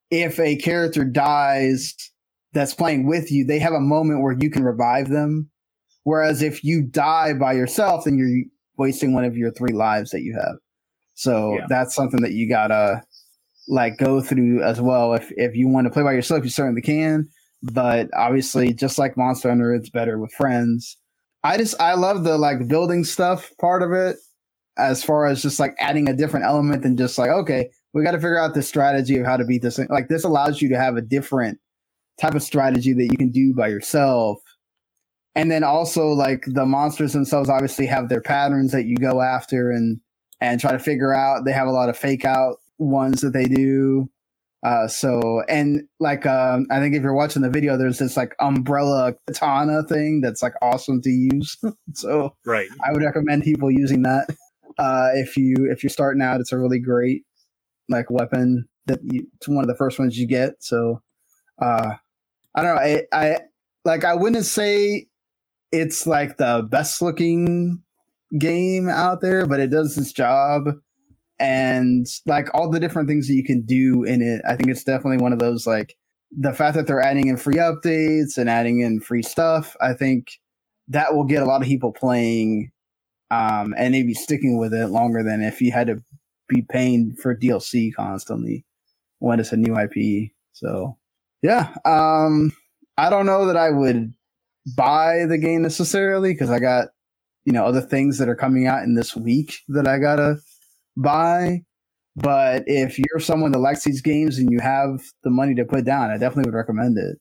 if 0.09 0.39
a 0.39 0.57
character 0.57 1.03
dies 1.03 1.95
that's 2.53 2.73
playing 2.73 3.07
with 3.07 3.31
you 3.31 3.45
they 3.45 3.59
have 3.59 3.73
a 3.73 3.79
moment 3.79 4.21
where 4.21 4.35
you 4.37 4.49
can 4.49 4.63
revive 4.63 5.09
them. 5.09 5.49
Whereas 6.03 6.41
if 6.41 6.63
you 6.63 6.81
die 6.81 7.33
by 7.33 7.53
yourself 7.53 8.03
then 8.03 8.17
you're 8.17 8.43
wasting 8.77 9.13
one 9.13 9.23
of 9.23 9.37
your 9.37 9.51
three 9.51 9.73
lives 9.73 10.11
that 10.11 10.21
you 10.21 10.33
have. 10.35 10.57
So 11.13 11.55
Yeah. 11.55 11.65
that's 11.69 11.95
something 11.95 12.21
that 12.21 12.33
you 12.33 12.49
gotta 12.49 13.03
like 13.67 13.97
go 13.97 14.21
through 14.21 14.63
as 14.63 14.81
well. 14.81 15.13
If 15.13 15.31
if 15.37 15.55
you 15.55 15.67
want 15.67 15.85
to 15.85 15.91
play 15.91 16.03
by 16.03 16.13
yourself 16.13 16.43
you 16.43 16.49
certainly 16.49 16.81
can 16.81 17.29
but 17.63 18.09
obviously 18.15 18.73
just 18.73 18.97
like 18.97 19.17
monster 19.17 19.49
hunter 19.49 19.73
it's 19.73 19.89
better 19.89 20.19
with 20.19 20.33
friends. 20.33 20.97
I 21.43 21.57
just 21.57 21.79
i 21.81 21.95
love 21.95 22.23
the 22.23 22.37
like 22.37 22.67
building 22.67 23.03
stuff 23.03 23.51
part 23.59 23.81
of 23.81 23.91
it 23.91 24.17
as 24.77 25.03
far 25.03 25.25
as 25.25 25.41
just 25.41 25.59
like 25.59 25.75
adding 25.79 26.07
a 26.07 26.15
different 26.15 26.45
element 26.45 26.83
than 26.83 26.95
just 26.97 27.17
like 27.17 27.29
okay 27.29 27.69
we 27.93 28.03
got 28.03 28.11
to 28.11 28.17
figure 28.17 28.39
out 28.39 28.53
the 28.53 28.61
strategy 28.61 29.17
of 29.17 29.25
how 29.25 29.37
to 29.37 29.45
beat 29.45 29.61
this 29.61 29.75
thing. 29.75 29.87
Like 29.89 30.07
this 30.07 30.23
allows 30.23 30.61
you 30.61 30.69
to 30.69 30.77
have 30.77 30.95
a 30.95 31.01
different 31.01 31.59
type 32.19 32.35
of 32.35 32.43
strategy 32.43 32.93
that 32.93 33.03
you 33.11 33.17
can 33.17 33.31
do 33.31 33.53
by 33.53 33.67
yourself. 33.67 34.39
And 35.35 35.51
then 35.51 35.63
also 35.63 36.07
like 36.07 36.43
the 36.45 36.65
monsters 36.65 37.13
themselves 37.13 37.49
obviously 37.49 37.85
have 37.87 38.09
their 38.09 38.21
patterns 38.21 38.71
that 38.71 38.85
you 38.85 38.95
go 38.97 39.21
after 39.21 39.71
and 39.71 39.99
and 40.39 40.59
try 40.59 40.71
to 40.71 40.79
figure 40.79 41.13
out. 41.13 41.45
They 41.45 41.51
have 41.51 41.67
a 41.67 41.71
lot 41.71 41.89
of 41.89 41.97
fake 41.97 42.25
out 42.25 42.57
ones 42.77 43.21
that 43.21 43.33
they 43.33 43.45
do 43.45 44.09
uh 44.63 44.87
so 44.87 45.41
and 45.49 45.81
like 45.99 46.25
um 46.25 46.67
i 46.69 46.79
think 46.79 46.95
if 46.95 47.01
you're 47.01 47.15
watching 47.15 47.41
the 47.41 47.49
video 47.49 47.77
there's 47.77 47.97
this 47.97 48.15
like 48.15 48.35
umbrella 48.39 49.13
katana 49.27 49.81
thing 49.83 50.21
that's 50.21 50.43
like 50.43 50.53
awesome 50.61 51.01
to 51.01 51.09
use 51.09 51.57
so 51.93 52.35
right. 52.45 52.69
I 52.83 52.91
would 52.91 53.03
recommend 53.03 53.43
people 53.43 53.71
using 53.71 54.03
that 54.03 54.27
uh, 54.77 55.09
if 55.13 55.37
you 55.37 55.67
if 55.71 55.83
you're 55.83 55.89
starting 55.89 56.21
out. 56.21 56.39
It's 56.39 56.51
a 56.51 56.57
really 56.57 56.79
great 56.79 57.23
like 57.89 58.09
weapon 58.09 58.67
that 58.87 58.99
you, 59.03 59.27
it's 59.35 59.47
one 59.47 59.63
of 59.63 59.67
the 59.67 59.75
first 59.75 59.99
ones 59.99 60.17
you 60.17 60.27
get. 60.27 60.53
So 60.59 61.01
uh 61.61 61.95
I 62.55 62.61
don't 62.61 62.75
know. 62.75 62.81
I 62.81 63.03
I 63.11 63.39
like 63.85 64.03
I 64.03 64.15
wouldn't 64.15 64.45
say 64.45 65.07
it's 65.71 66.05
like 66.05 66.37
the 66.37 66.67
best 66.69 67.01
looking 67.01 67.81
game 68.37 68.89
out 68.89 69.21
there, 69.21 69.45
but 69.45 69.59
it 69.59 69.69
does 69.69 69.97
its 69.97 70.11
job. 70.11 70.69
And 71.41 72.05
like 72.27 72.49
all 72.53 72.69
the 72.69 72.79
different 72.79 73.09
things 73.09 73.27
that 73.27 73.33
you 73.33 73.43
can 73.43 73.63
do 73.63 74.03
in 74.03 74.21
it, 74.21 74.43
I 74.47 74.55
think 74.55 74.69
it's 74.69 74.83
definitely 74.83 75.17
one 75.17 75.33
of 75.33 75.39
those 75.39 75.65
like 75.65 75.97
the 76.31 76.53
fact 76.53 76.75
that 76.75 76.85
they're 76.85 77.01
adding 77.01 77.27
in 77.27 77.35
free 77.35 77.55
updates 77.55 78.37
and 78.37 78.47
adding 78.47 78.79
in 78.79 79.01
free 79.01 79.23
stuff, 79.23 79.75
I 79.81 79.93
think 79.93 80.39
that 80.87 81.15
will 81.15 81.23
get 81.23 81.41
a 81.41 81.45
lot 81.45 81.61
of 81.61 81.67
people 81.67 81.91
playing 81.91 82.71
um, 83.31 83.73
and 83.75 83.91
maybe 83.91 84.13
sticking 84.13 84.59
with 84.59 84.73
it 84.73 84.87
longer 84.87 85.23
than 85.23 85.41
if 85.41 85.61
you 85.61 85.71
had 85.71 85.87
to 85.87 86.03
be 86.47 86.61
paying 86.61 87.15
for 87.15 87.35
DLC 87.35 87.93
constantly 87.93 88.65
when 89.19 89.39
it's 89.39 89.51
a 89.51 89.57
new 89.57 89.75
IP. 89.77 90.31
So 90.53 90.97
yeah, 91.41 91.73
um, 91.85 92.51
I 92.97 93.09
don't 93.09 93.25
know 93.25 93.47
that 93.47 93.57
I 93.57 93.71
would 93.71 94.13
buy 94.75 95.25
the 95.25 95.37
game 95.37 95.63
necessarily 95.63 96.33
because 96.33 96.51
I 96.51 96.59
got 96.59 96.89
you 97.45 97.53
know 97.53 97.65
other 97.65 97.81
things 97.81 98.19
that 98.19 98.29
are 98.29 98.35
coming 98.35 98.67
out 98.67 98.83
in 98.83 98.93
this 98.93 99.15
week 99.15 99.55
that 99.69 99.87
I 99.87 99.97
gotta 99.97 100.37
buy. 100.97 101.61
But 102.15 102.63
if 102.67 102.99
you're 102.99 103.19
someone 103.19 103.51
that 103.53 103.59
likes 103.59 103.83
these 103.83 104.01
games 104.01 104.37
and 104.37 104.51
you 104.51 104.59
have 104.59 105.01
the 105.23 105.29
money 105.29 105.55
to 105.55 105.63
put 105.65 105.85
down, 105.85 106.11
I 106.11 106.17
definitely 106.17 106.49
would 106.51 106.57
recommend 106.57 106.97
it. 106.97 107.17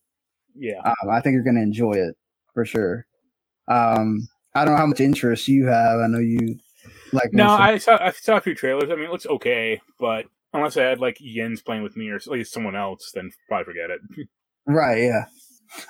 Yeah, 0.56 0.80
Um, 0.84 1.10
I 1.10 1.20
think 1.20 1.34
you're 1.34 1.44
going 1.44 1.56
to 1.56 1.62
enjoy 1.62 1.92
it 1.92 2.16
for 2.54 2.64
sure. 2.64 3.06
Um, 3.68 4.28
I 4.54 4.64
don't 4.64 4.74
know 4.74 4.80
how 4.80 4.86
much 4.86 5.00
interest 5.00 5.46
you 5.46 5.66
have. 5.66 6.00
I 6.00 6.08
know 6.08 6.18
you 6.18 6.56
like. 7.12 7.32
no, 7.32 7.50
I 7.50 7.78
saw 7.78 7.98
I 8.02 8.10
saw 8.10 8.36
a 8.36 8.40
few 8.40 8.54
trailers. 8.54 8.90
I 8.90 8.96
mean, 8.96 9.04
it 9.04 9.12
looks 9.12 9.26
okay, 9.26 9.80
but 10.00 10.26
unless 10.52 10.76
I 10.76 10.82
had 10.82 10.98
like 10.98 11.18
Yen's 11.20 11.62
playing 11.62 11.84
with 11.84 11.96
me 11.96 12.10
or 12.10 12.16
at 12.16 12.26
least 12.26 12.52
someone 12.52 12.74
else, 12.74 13.12
then 13.14 13.30
probably 13.48 13.64
forget 13.72 13.90
it. 13.90 14.00
right. 14.66 15.02
Yeah. 15.04 15.24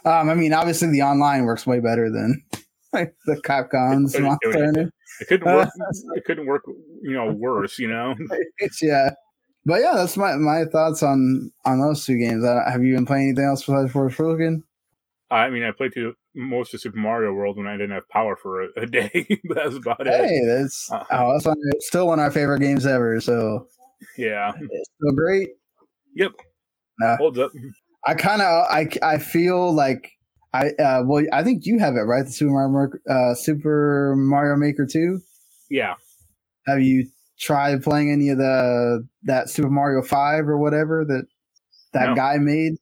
Um, 0.05 0.29
I 0.29 0.35
mean, 0.35 0.53
obviously 0.53 0.91
the 0.91 1.03
online 1.03 1.45
works 1.45 1.67
way 1.67 1.81
better 1.81 2.11
than 2.11 2.43
like 2.93 3.15
the 3.27 3.37
Capcom's 3.43 4.15
It- 4.15 4.25
it- 4.25 4.77
it- 4.77 4.93
It 5.21 5.27
couldn't 5.29 5.47
work. 5.55 5.69
it 6.17 6.25
couldn't 6.25 6.47
work. 6.47 6.63
You 7.03 7.13
know, 7.13 7.33
worse. 7.33 7.79
You 7.79 7.89
know. 7.89 8.15
Yeah. 8.83 9.11
But 9.67 9.83
yeah, 9.83 9.93
that's 9.95 10.17
my 10.17 10.37
my 10.37 10.65
thoughts 10.65 11.03
on 11.03 11.51
on 11.67 11.81
those 11.81 12.05
two 12.07 12.17
games. 12.19 12.45
Uh, 12.45 12.63
have 12.71 12.83
you 12.83 12.95
been 12.95 13.05
playing 13.07 13.29
anything 13.29 13.45
else 13.45 13.65
besides 13.65 13.93
Forspoken? 13.93 14.63
I 15.31 15.51
mean, 15.51 15.63
I 15.63 15.71
played 15.71 15.93
through 15.95 16.15
most 16.35 16.73
of 16.75 16.81
Super 16.81 16.97
Mario 16.99 17.33
World 17.33 17.57
when 17.59 17.67
I 17.67 17.73
didn't 17.73 17.91
have 17.91 18.09
power 18.09 18.37
for 18.37 18.63
a, 18.63 18.69
a 18.79 18.87
day. 18.87 19.11
but 19.45 19.55
that 19.57 19.67
was 19.67 19.77
about 19.77 20.01
it. 20.07 20.13
Hey, 20.15 20.41
that's 20.47 20.91
Uh-huh. 20.91 21.05
oh, 21.27 21.33
that's 21.35 21.45
one, 21.47 21.57
still 21.81 22.07
one 22.07 22.19
of 22.19 22.25
our 22.25 22.31
favorite 22.31 22.61
games 22.61 22.87
ever. 22.87 23.21
So 23.21 23.67
Yeah. 24.17 24.53
it's 24.59 24.91
still 24.97 25.13
great. 25.15 25.51
Yep. 26.17 26.33
Nah. 26.99 27.17
Holds 27.19 27.39
up. 27.39 27.53
I 28.07 28.15
kind 28.15 28.41
of 28.41 28.65
I 28.71 28.89
I 29.03 29.19
feel 29.19 29.73
like 29.73 30.11
I 30.53 30.69
uh 30.71 31.03
well 31.07 31.25
I 31.33 31.43
think 31.45 31.65
you 31.65 31.79
have 31.79 31.95
it 31.95 32.01
right 32.01 32.25
the 32.25 32.33
Super 32.33 32.51
Mario 32.69 32.91
uh 33.09 33.35
Super 33.35 34.15
Mario 34.17 34.57
Maker 34.57 34.87
2. 34.87 35.21
Yeah. 35.71 35.95
Have 36.67 36.81
you 36.83 37.07
tried 37.39 37.83
playing 37.83 38.11
any 38.11 38.29
of 38.31 38.39
the 38.39 39.07
that 39.23 39.49
Super 39.49 39.71
Mario 39.71 40.03
5 40.03 40.49
or 40.49 40.59
whatever 40.59 41.05
that 41.05 41.27
that 41.93 42.11
No. 42.11 42.15
guy 42.15 42.39
made? 42.39 42.75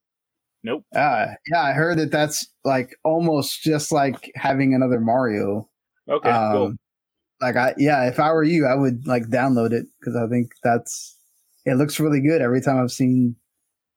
Nope. 0.63 0.85
Uh 0.95 1.27
yeah, 1.51 1.63
I 1.63 1.73
heard 1.73 1.99
that 1.99 2.11
that's 2.11 2.47
like 2.65 2.97
almost 3.05 3.63
just 3.63 3.93
like 3.93 4.31
having 4.35 4.75
another 4.75 5.01
Mario. 5.01 5.69
Okay. 6.09 6.31
cool. 6.31 6.67
Um, 6.67 6.79
Like 7.41 7.57
I 7.57 7.75
yeah, 7.77 8.09
if 8.09 8.19
I 8.19 8.33
were 8.33 8.43
you, 8.45 8.67
I 8.67 8.75
would 8.75 9.07
like 9.07 9.25
download 9.25 9.73
it 9.73 9.87
because 10.01 10.17
I 10.17 10.27
think 10.29 10.53
that's 10.65 11.17
it 11.67 11.75
looks 11.75 12.01
really 12.01 12.21
good. 12.21 12.41
Every 12.41 12.63
time 12.63 12.79
I've 12.79 12.91
seen 12.91 13.37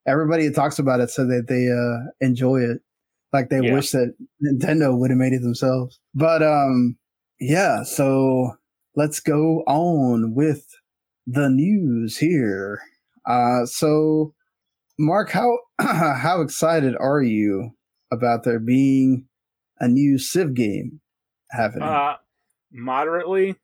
everybody 0.06 0.48
that 0.48 0.56
talks 0.56 0.78
about 0.78 1.00
it 1.00 1.10
said 1.10 1.30
that 1.30 1.48
they 1.48 1.70
uh 1.72 2.12
enjoy 2.20 2.58
it. 2.62 2.82
Like 3.34 3.50
they 3.50 3.62
Yeah. 3.62 3.74
wish 3.74 3.92
that 3.92 4.14
Nintendo 4.44 4.98
would 4.98 5.10
have 5.10 5.18
made 5.20 5.34
it 5.34 5.42
themselves. 5.42 6.00
But 6.14 6.44
um 6.44 6.98
yeah, 7.40 7.84
so 7.84 8.56
let's 8.96 9.20
go 9.20 9.64
on 9.68 10.34
with 10.36 10.68
the 11.28 11.50
news 11.50 12.18
here. 12.18 12.80
Uh 13.26 13.66
so 13.66 14.34
Mark, 15.00 15.32
how 15.32 15.58
how 15.80 16.42
excited 16.42 16.96
are 17.00 17.22
you 17.22 17.72
about 18.12 18.44
there 18.44 18.60
being 18.60 19.26
a 19.80 19.88
new 19.88 20.18
Civ 20.20 20.54
game 20.54 21.00
happening? 21.50 21.88
Uh, 21.88 22.18
moderately. 22.72 23.56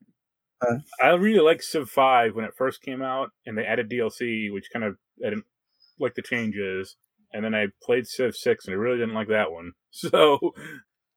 Uh. 0.62 0.78
I 1.00 1.10
really 1.10 1.42
liked 1.42 1.64
Civ 1.64 1.90
5 1.90 2.34
when 2.34 2.46
it 2.46 2.56
first 2.58 2.82
came 2.82 3.04
out, 3.04 3.30
and 3.46 3.56
they 3.56 3.66
added 3.66 3.90
DLC, 3.92 4.52
which 4.52 4.70
kind 4.74 4.84
of 4.86 4.98
I 5.24 5.30
didn't 5.30 5.46
like 6.00 6.16
the 6.16 6.24
changes. 6.24 6.96
And 7.34 7.44
then 7.44 7.54
I 7.54 7.68
played 7.84 8.08
Civ 8.08 8.36
6, 8.36 8.66
and 8.66 8.74
I 8.74 8.78
really 8.78 8.98
didn't 8.98 9.16
like 9.16 9.30
that 9.30 9.52
one. 9.52 9.72
So 9.92 10.54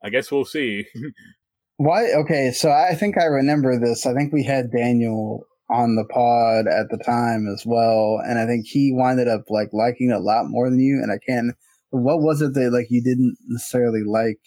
I 0.02 0.08
guess 0.08 0.32
we'll 0.32 0.46
see. 0.46 0.86
Why? 1.76 2.12
Okay, 2.12 2.50
so 2.50 2.70
I 2.70 2.94
think 2.94 3.18
I 3.18 3.24
remember 3.24 3.78
this. 3.78 4.06
I 4.06 4.14
think 4.14 4.32
we 4.32 4.44
had 4.44 4.70
Daniel 4.70 5.44
on 5.70 5.96
the 5.96 6.04
pod 6.04 6.66
at 6.66 6.88
the 6.90 7.02
time 7.04 7.46
as 7.52 7.64
well, 7.66 8.20
and 8.24 8.38
I 8.38 8.46
think 8.46 8.66
he 8.66 8.92
winded 8.94 9.28
up 9.28 9.42
like 9.50 9.68
liking 9.72 10.10
it 10.10 10.14
a 10.14 10.18
lot 10.18 10.44
more 10.46 10.70
than 10.70 10.80
you. 10.80 11.00
And 11.02 11.12
I 11.12 11.18
can't. 11.26 11.54
What 11.90 12.22
was 12.22 12.40
it 12.40 12.54
that 12.54 12.70
like 12.72 12.86
you 12.90 13.02
didn't 13.02 13.36
necessarily 13.48 14.02
like? 14.06 14.40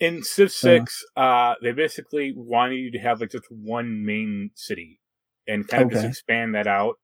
In 0.00 0.22
Civ 0.22 0.50
6, 0.50 1.04
uh, 1.16 1.54
they 1.62 1.72
basically 1.72 2.32
wanted 2.36 2.76
you 2.76 2.90
to 2.92 2.98
have 2.98 3.20
like 3.20 3.30
just 3.30 3.46
one 3.50 4.04
main 4.04 4.50
city 4.54 5.00
and 5.46 5.66
kind 5.66 5.84
of 5.84 5.90
just 5.90 6.04
expand 6.04 6.54
that 6.54 6.66
out 6.66 6.96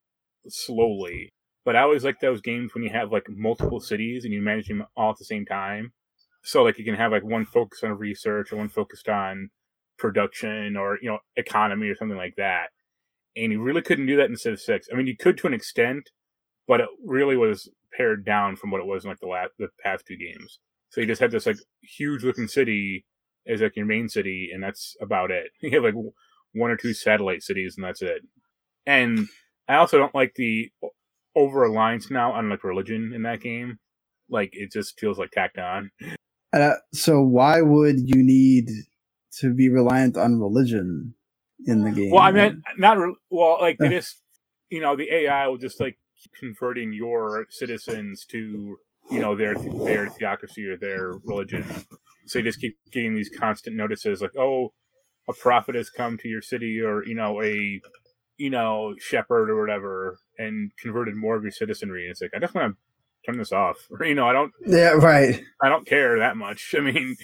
slowly. 0.48 1.32
But 1.64 1.76
I 1.76 1.82
always 1.82 2.04
like 2.04 2.20
those 2.20 2.40
games 2.40 2.74
when 2.74 2.82
you 2.82 2.90
have 2.90 3.12
like 3.12 3.26
multiple 3.28 3.80
cities 3.80 4.24
and 4.24 4.32
you 4.32 4.40
manage 4.40 4.68
them 4.68 4.84
all 4.96 5.10
at 5.10 5.18
the 5.18 5.24
same 5.24 5.44
time. 5.44 5.92
So 6.42 6.62
like 6.62 6.78
you 6.78 6.84
can 6.84 6.94
have 6.94 7.12
like 7.12 7.24
one 7.24 7.44
focused 7.44 7.84
on 7.84 7.98
research 7.98 8.52
or 8.52 8.56
one 8.56 8.70
focused 8.70 9.08
on 9.08 9.50
production 9.98 10.76
or 10.76 10.98
you 11.02 11.10
know 11.10 11.18
economy 11.36 11.88
or 11.88 11.94
something 11.94 12.16
like 12.16 12.34
that. 12.36 12.68
And 13.36 13.52
you 13.52 13.62
really 13.62 13.82
couldn't 13.82 14.06
do 14.06 14.16
that 14.16 14.28
in 14.28 14.36
Civ 14.36 14.58
6. 14.58 14.88
I 14.92 14.96
mean, 14.96 15.06
you 15.06 15.16
could 15.16 15.38
to 15.38 15.46
an 15.46 15.54
extent, 15.54 16.10
but 16.66 16.80
it 16.80 16.88
really 17.04 17.36
was 17.36 17.70
pared 17.96 18.24
down 18.24 18.56
from 18.56 18.70
what 18.70 18.80
it 18.80 18.86
was 18.86 19.04
in 19.04 19.10
like 19.10 19.20
the 19.20 19.26
last 19.26 19.50
the 19.58 19.68
past 19.82 20.04
two 20.06 20.16
games. 20.16 20.58
So 20.88 21.00
you 21.00 21.06
just 21.06 21.20
had 21.20 21.30
this 21.30 21.46
like 21.46 21.58
huge 21.82 22.24
looking 22.24 22.48
city 22.48 23.04
as 23.46 23.60
like 23.60 23.76
your 23.76 23.86
main 23.86 24.08
city, 24.08 24.50
and 24.52 24.62
that's 24.62 24.96
about 25.00 25.30
it. 25.30 25.50
You 25.60 25.70
have 25.72 25.84
like 25.84 25.94
one 26.52 26.70
or 26.70 26.76
two 26.76 26.94
satellite 26.94 27.42
cities, 27.42 27.74
and 27.76 27.84
that's 27.84 28.02
it. 28.02 28.22
And 28.86 29.28
I 29.68 29.76
also 29.76 29.98
don't 29.98 30.14
like 30.14 30.34
the 30.34 30.70
over 31.36 31.60
reliance 31.60 32.10
now 32.10 32.32
on 32.32 32.50
like 32.50 32.64
religion 32.64 33.12
in 33.14 33.22
that 33.24 33.40
game. 33.42 33.78
Like 34.30 34.50
it 34.54 34.72
just 34.72 34.98
feels 35.00 35.18
like 35.18 35.30
tacked 35.32 35.58
on. 35.58 35.90
Uh, 36.52 36.74
so 36.94 37.22
why 37.22 37.62
would 37.62 37.96
you 38.00 38.22
need 38.24 38.70
to 39.40 39.54
be 39.54 39.68
reliant 39.70 40.16
on 40.16 40.40
religion 40.40 41.14
in 41.66 41.84
the 41.84 41.92
game? 41.92 42.10
Well, 42.10 42.22
I 42.22 42.32
mean, 42.32 42.62
not 42.78 42.98
re- 42.98 43.16
well. 43.30 43.58
Like 43.60 43.80
they 43.80 43.88
Uh. 43.88 43.90
just, 43.90 44.22
you 44.70 44.80
know, 44.80 44.96
the 44.96 45.12
AI 45.12 45.48
will 45.48 45.58
just 45.58 45.80
like 45.80 45.98
converting 46.38 46.92
your 46.92 47.46
citizens 47.50 48.26
to, 48.26 48.78
you 49.10 49.20
know, 49.20 49.36
their 49.36 49.56
their 49.84 50.08
theocracy 50.08 50.66
or 50.66 50.76
their 50.76 51.14
religion. 51.24 51.64
So 52.26 52.40
you 52.40 52.44
just 52.46 52.60
keep 52.60 52.78
getting 52.92 53.14
these 53.14 53.30
constant 53.30 53.76
notices, 53.76 54.22
like, 54.22 54.36
oh, 54.38 54.72
a 55.28 55.34
prophet 55.34 55.74
has 55.76 55.90
come 55.90 56.18
to 56.18 56.28
your 56.28 56.42
city, 56.42 56.80
or 56.80 57.04
you 57.06 57.14
know, 57.14 57.42
a, 57.42 57.80
you 58.38 58.50
know, 58.50 58.94
shepherd 59.00 59.50
or 59.50 59.60
whatever, 59.60 60.18
and 60.40 60.70
converted 60.78 61.14
more 61.16 61.36
of 61.36 61.42
your 61.42 61.52
citizenry. 61.52 62.04
And 62.04 62.12
it's 62.12 62.20
like, 62.22 62.30
I 62.34 62.38
just 62.38 62.54
want 62.54 62.74
to 62.74 62.78
turn 63.30 63.38
this 63.38 63.52
off. 63.52 63.76
Or, 63.90 64.04
you 64.10 64.14
know, 64.14 64.26
I 64.28 64.32
don't, 64.32 64.52
yeah, 64.66 64.90
right. 64.92 65.42
I 65.62 65.68
don't 65.68 65.86
care 65.86 66.18
that 66.18 66.36
much. 66.36 66.74
I 66.78 66.80
mean, 66.80 67.16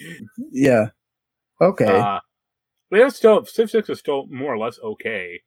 Yeah. 0.51 0.87
Okay. 1.59 1.85
uh, 1.85 2.19
but 2.91 2.99
it's 2.99 3.15
still 3.17 3.43
Civ 3.45 3.69
Six 3.71 3.89
is 3.89 3.99
still 3.99 4.27
more 4.27 4.53
or 4.53 4.57
less 4.59 4.79
okay, 4.79 5.41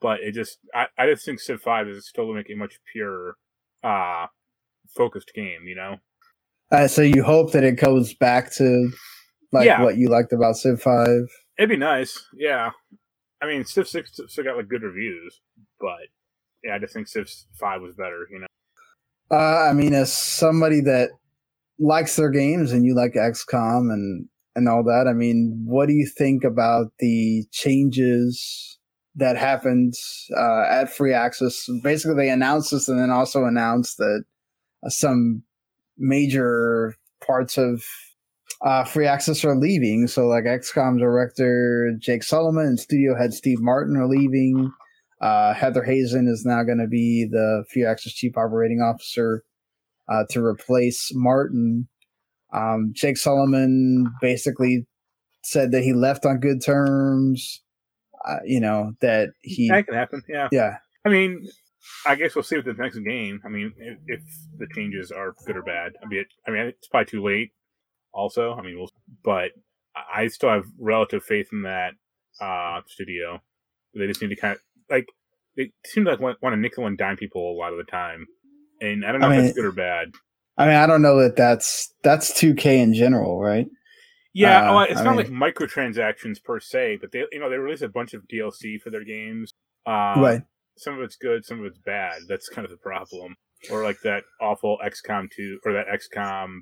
but 0.00 0.20
it 0.20 0.32
just 0.32 0.58
I, 0.74 0.86
I 0.98 1.06
just 1.06 1.24
think 1.24 1.38
Civ 1.38 1.60
Five 1.60 1.86
is 1.86 2.08
still 2.08 2.32
make 2.32 2.50
a 2.50 2.54
much 2.56 2.80
pure, 2.92 3.34
uh, 3.84 4.26
focused 4.88 5.32
game. 5.34 5.66
You 5.66 5.76
know, 5.76 5.96
Uh, 6.72 6.88
so 6.88 7.02
you 7.02 7.22
hope 7.22 7.52
that 7.52 7.62
it 7.62 7.76
goes 7.76 8.14
back 8.14 8.50
to 8.54 8.90
like 9.52 9.66
Yeah. 9.66 9.82
what 9.82 9.98
you 9.98 10.08
liked 10.08 10.32
about 10.32 10.56
Civ 10.56 10.80
Five. 10.82 11.28
it'd 11.58 11.68
be 11.70 11.76
nice. 11.76 12.26
Yeah, 12.34 12.70
I 13.42 13.46
mean 13.46 13.64
Civ 13.64 13.86
Six 13.86 14.18
still 14.26 14.44
got 14.44 14.56
like 14.56 14.68
good 14.68 14.82
reviews, 14.82 15.40
but 15.78 16.08
yeah, 16.64 16.74
I 16.74 16.78
just 16.78 16.94
think 16.94 17.08
Civ 17.08 17.30
Five 17.58 17.80
was 17.80 17.94
better. 17.94 18.26
You 18.30 18.40
know, 18.40 18.46
Uh, 19.30 19.68
I 19.68 19.72
mean, 19.72 19.94
as 19.94 20.12
somebody 20.12 20.80
that 20.82 21.10
likes 21.78 22.16
their 22.16 22.30
games 22.30 22.72
and 22.72 22.84
you 22.84 22.94
like 22.94 23.14
XCOM 23.14 23.92
and 23.92 24.28
and 24.56 24.68
all 24.68 24.82
that, 24.84 25.06
I 25.08 25.12
mean, 25.12 25.62
what 25.64 25.86
do 25.86 25.94
you 25.94 26.06
think 26.06 26.44
about 26.44 26.92
the 26.98 27.44
changes 27.52 28.78
that 29.14 29.36
happened 29.36 29.94
uh, 30.36 30.64
at 30.68 30.88
Firaxis? 30.88 31.68
Basically, 31.82 32.16
they 32.16 32.30
announced 32.30 32.72
this 32.72 32.88
and 32.88 32.98
then 32.98 33.10
also 33.10 33.44
announced 33.44 33.96
that 33.98 34.24
uh, 34.84 34.90
some 34.90 35.42
major 35.96 36.96
parts 37.24 37.56
of 37.58 37.82
uh, 38.62 38.84
Firaxis 38.84 39.44
are 39.44 39.56
leaving. 39.56 40.06
So, 40.08 40.26
like 40.26 40.44
XCOM 40.44 40.98
director 40.98 41.94
Jake 41.98 42.22
Solomon 42.22 42.66
and 42.66 42.80
studio 42.80 43.16
head 43.16 43.32
Steve 43.32 43.60
Martin 43.60 43.96
are 43.96 44.08
leaving. 44.08 44.72
Uh, 45.20 45.52
Heather 45.54 45.82
Hazen 45.82 46.28
is 46.28 46.44
now 46.46 46.62
going 46.62 46.78
to 46.78 46.86
be 46.86 47.26
the 47.30 47.64
Firaxis 47.74 48.14
chief 48.14 48.36
operating 48.36 48.80
officer 48.80 49.44
uh, 50.08 50.24
to 50.30 50.44
replace 50.44 51.10
Martin. 51.14 51.88
Um, 52.52 52.92
Jake 52.94 53.16
Solomon 53.16 54.12
basically 54.20 54.86
said 55.42 55.72
that 55.72 55.82
he 55.82 55.92
left 55.92 56.26
on 56.26 56.40
good 56.40 56.64
terms. 56.64 57.62
Uh, 58.26 58.38
you 58.44 58.60
know 58.60 58.92
that 59.00 59.30
he 59.40 59.68
That 59.68 59.86
can 59.86 59.94
happen. 59.94 60.22
Yeah. 60.28 60.48
yeah 60.52 60.76
I 61.04 61.08
mean, 61.08 61.48
I 62.06 62.14
guess 62.14 62.34
we'll 62.34 62.44
see 62.44 62.56
with 62.56 62.66
the 62.66 62.74
next 62.74 62.98
game. 62.98 63.40
I 63.44 63.48
mean, 63.48 63.72
if, 63.78 63.98
if 64.06 64.20
the 64.58 64.66
changes 64.74 65.10
are 65.10 65.34
good 65.46 65.56
or 65.56 65.62
bad. 65.62 65.92
I 66.02 66.06
mean, 66.06 66.20
it, 66.20 66.26
I 66.46 66.50
mean, 66.50 66.66
it's 66.66 66.88
probably 66.88 67.06
too 67.06 67.24
late. 67.24 67.52
Also, 68.12 68.54
I 68.54 68.62
mean, 68.62 68.76
we'll, 68.78 68.90
but 69.24 69.52
I 69.94 70.22
I 70.22 70.28
still 70.28 70.50
have 70.50 70.64
relative 70.78 71.22
faith 71.22 71.48
in 71.52 71.62
that 71.62 71.92
uh, 72.40 72.80
studio. 72.86 73.40
They 73.94 74.06
just 74.06 74.20
need 74.20 74.28
to 74.28 74.36
kind 74.36 74.54
of 74.54 74.60
like 74.90 75.06
it 75.56 75.72
seems 75.86 76.06
like 76.06 76.20
want, 76.20 76.38
want 76.42 76.54
to 76.54 76.60
nickel 76.60 76.86
and 76.86 76.96
dime 76.98 77.16
people 77.16 77.50
a 77.50 77.56
lot 77.58 77.72
of 77.72 77.78
the 77.78 77.84
time, 77.90 78.26
and 78.80 79.04
I 79.04 79.12
don't 79.12 79.20
know 79.20 79.28
I 79.28 79.30
if 79.32 79.36
mean- 79.36 79.44
that's 79.46 79.56
good 79.56 79.64
or 79.66 79.72
bad. 79.72 80.08
I 80.58 80.66
mean 80.66 80.76
I 80.76 80.86
don't 80.86 81.00
know 81.02 81.18
that 81.22 81.36
that's 81.36 81.94
that's 82.02 82.32
2K 82.38 82.66
in 82.82 82.92
general 82.92 83.40
right 83.40 83.66
Yeah, 84.34 84.70
Uh, 84.70 84.74
well, 84.74 84.86
it's 84.90 85.00
I 85.00 85.04
not 85.04 85.16
mean- 85.16 85.40
like 85.40 85.54
microtransactions 85.54 86.42
per 86.42 86.60
se, 86.60 86.98
but 87.00 87.12
they 87.12 87.24
you 87.32 87.40
know 87.40 87.48
they 87.48 87.56
release 87.56 87.82
a 87.82 87.88
bunch 87.88 88.12
of 88.14 88.22
DLC 88.32 88.80
for 88.80 88.90
their 88.90 89.04
games. 89.04 89.54
Uh, 89.86 90.14
right 90.18 90.42
some 90.76 90.94
of 90.94 91.00
it's 91.00 91.16
good, 91.16 91.44
some 91.44 91.60
of 91.60 91.66
it's 91.66 91.78
bad. 91.78 92.22
That's 92.28 92.48
kind 92.48 92.64
of 92.64 92.70
the 92.70 92.78
problem. 92.78 93.36
Or 93.70 93.82
like 93.84 94.00
that 94.04 94.24
awful 94.40 94.78
XCOM 94.84 95.30
two 95.30 95.58
or 95.66 95.72
that 95.74 95.86
XCOM. 95.88 96.60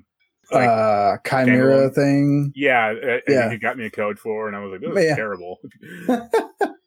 Like, 0.51 0.67
uh 0.67 1.17
Chimera 1.25 1.89
thing 1.91 2.51
yeah, 2.55 2.87
uh, 2.87 3.07
I 3.07 3.21
yeah. 3.27 3.51
it 3.51 3.61
got 3.61 3.77
me 3.77 3.85
a 3.85 3.89
code 3.91 4.17
for, 4.17 4.47
and 4.47 4.55
I 4.55 4.59
was 4.59 4.71
like, 4.71 4.81
"This 4.81 5.03
is 5.03 5.09
yeah. 5.09 5.15
terrible." 5.15 5.59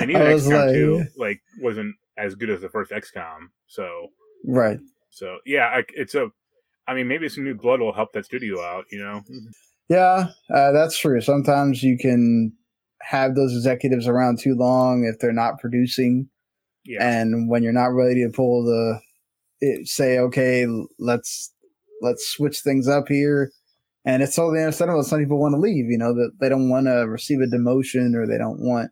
and 0.00 0.10
even 0.10 0.22
XCOM 0.22 0.66
like- 0.66 0.74
two 0.74 1.04
like 1.16 1.40
wasn't 1.60 1.94
as 2.18 2.34
good 2.34 2.50
as 2.50 2.60
the 2.60 2.68
first 2.68 2.90
XCOM. 2.90 3.48
So, 3.66 4.08
right 4.44 4.78
so 5.16 5.38
yeah, 5.46 5.64
I, 5.72 5.84
it's 5.94 6.14
a. 6.14 6.28
I 6.86 6.94
mean, 6.94 7.08
maybe 7.08 7.28
some 7.28 7.42
new 7.42 7.54
blood 7.54 7.80
will 7.80 7.92
help 7.94 8.12
that 8.12 8.26
studio 8.26 8.60
out. 8.62 8.84
You 8.92 8.98
know, 9.02 9.22
Yeah, 9.88 10.28
uh, 10.54 10.72
that's 10.72 10.98
true. 10.98 11.20
Sometimes 11.20 11.82
you 11.82 11.96
can 11.98 12.52
have 13.02 13.34
those 13.34 13.52
executives 13.54 14.06
around 14.06 14.38
too 14.38 14.54
long 14.54 15.04
if 15.04 15.18
they're 15.18 15.32
not 15.32 15.58
producing, 15.58 16.28
yeah, 16.84 17.02
and 17.02 17.48
when 17.48 17.62
you're 17.62 17.72
not 17.72 17.86
ready 17.94 18.22
to 18.24 18.30
pull 18.30 18.64
the 18.64 19.00
it, 19.60 19.88
say, 19.88 20.18
okay, 20.18 20.66
let's 20.98 21.52
let's 22.02 22.28
switch 22.28 22.60
things 22.60 22.86
up 22.86 23.08
here. 23.08 23.50
And 24.04 24.22
it's 24.22 24.36
totally 24.36 24.60
understandable. 24.60 25.02
that 25.02 25.08
Some 25.08 25.18
people 25.18 25.40
want 25.40 25.54
to 25.54 25.60
leave. 25.60 25.86
You 25.90 25.98
know 25.98 26.12
that 26.14 26.32
they 26.40 26.48
don't 26.50 26.68
want 26.68 26.86
to 26.86 27.08
receive 27.08 27.40
a 27.40 27.46
demotion 27.46 28.14
or 28.14 28.26
they 28.26 28.38
don't 28.38 28.60
want 28.60 28.90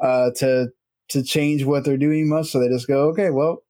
uh, 0.00 0.30
to 0.36 0.68
to 1.10 1.22
change 1.22 1.64
what 1.64 1.84
they're 1.84 1.96
doing 1.96 2.28
much. 2.28 2.48
So 2.50 2.60
they 2.60 2.68
just 2.68 2.86
go, 2.86 3.08
okay, 3.08 3.30
well, 3.30 3.62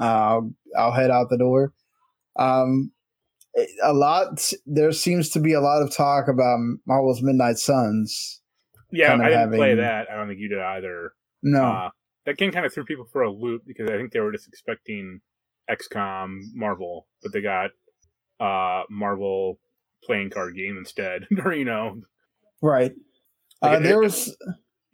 uh, 0.00 0.04
I'll, 0.04 0.50
I'll 0.76 0.92
head 0.92 1.10
out 1.10 1.28
the 1.30 1.36
door. 1.38 1.72
Um, 2.36 2.90
a 3.82 3.92
lot. 3.92 4.50
There 4.66 4.92
seems 4.92 5.28
to 5.30 5.40
be 5.40 5.52
a 5.52 5.60
lot 5.60 5.82
of 5.82 5.94
talk 5.94 6.28
about 6.28 6.58
Marvel's 6.86 7.22
Midnight 7.22 7.58
Suns. 7.58 8.40
yeah. 8.90 9.08
kind 9.08 9.20
of 9.22 9.26
I 9.26 9.30
didn't 9.30 9.54
play 9.54 9.74
that. 9.76 10.08
I 10.10 10.16
don't 10.16 10.28
think 10.28 10.40
you 10.40 10.48
did 10.48 10.58
either. 10.58 11.12
No, 11.42 11.62
Uh, 11.64 11.90
that 12.24 12.36
game 12.38 12.50
kind 12.50 12.66
of 12.66 12.72
threw 12.74 12.84
people 12.84 13.06
for 13.12 13.22
a 13.22 13.30
loop 13.30 13.62
because 13.66 13.88
I 13.90 13.96
think 13.96 14.12
they 14.12 14.20
were 14.20 14.32
just 14.32 14.48
expecting 14.48 15.20
XCOM 15.70 16.40
Marvel, 16.54 17.06
but 17.22 17.32
they 17.32 17.40
got 17.40 17.70
uh 18.40 18.82
Marvel 18.90 19.58
playing 20.04 20.30
card 20.30 20.54
game 20.56 20.76
instead. 20.78 21.26
or 21.44 21.52
you 21.54 21.64
know, 21.64 22.00
right. 22.62 22.92
Uh, 23.62 23.66
Like, 23.68 23.80
it- 23.80 23.82
there 23.84 24.00
was. 24.00 24.36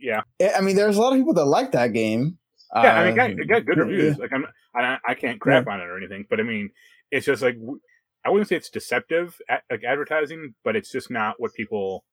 Yeah, 0.02 0.22
I 0.56 0.60
mean, 0.60 0.76
there's 0.76 0.96
a 0.96 1.00
lot 1.00 1.12
of 1.12 1.18
people 1.18 1.34
that 1.34 1.44
like 1.44 1.72
that 1.72 1.92
game. 1.92 2.38
yeah. 2.74 2.80
I 2.80 3.04
mean, 3.04 3.12
it 3.12 3.16
got, 3.16 3.30
it 3.30 3.48
got 3.48 3.64
good 3.64 3.76
yeah. 3.78 3.82
reviews. 3.84 4.18
Like 4.18 4.32
I'm, 4.32 4.46
I, 4.74 4.98
I 5.06 5.14
can't 5.14 5.40
crap 5.40 5.66
on 5.68 5.80
it 5.80 5.84
or 5.84 5.96
anything, 5.96 6.26
but 6.28 6.40
I 6.40 6.42
mean, 6.42 6.70
it's 7.10 7.26
just 7.26 7.42
like 7.42 7.56
I 8.24 8.30
wouldn't 8.30 8.48
say 8.48 8.56
it's 8.56 8.70
deceptive 8.70 9.38
like 9.70 9.84
advertising, 9.84 10.54
but 10.64 10.76
it's 10.76 10.90
just 10.90 11.10
not 11.10 11.36
what 11.38 11.54
people 11.54 12.04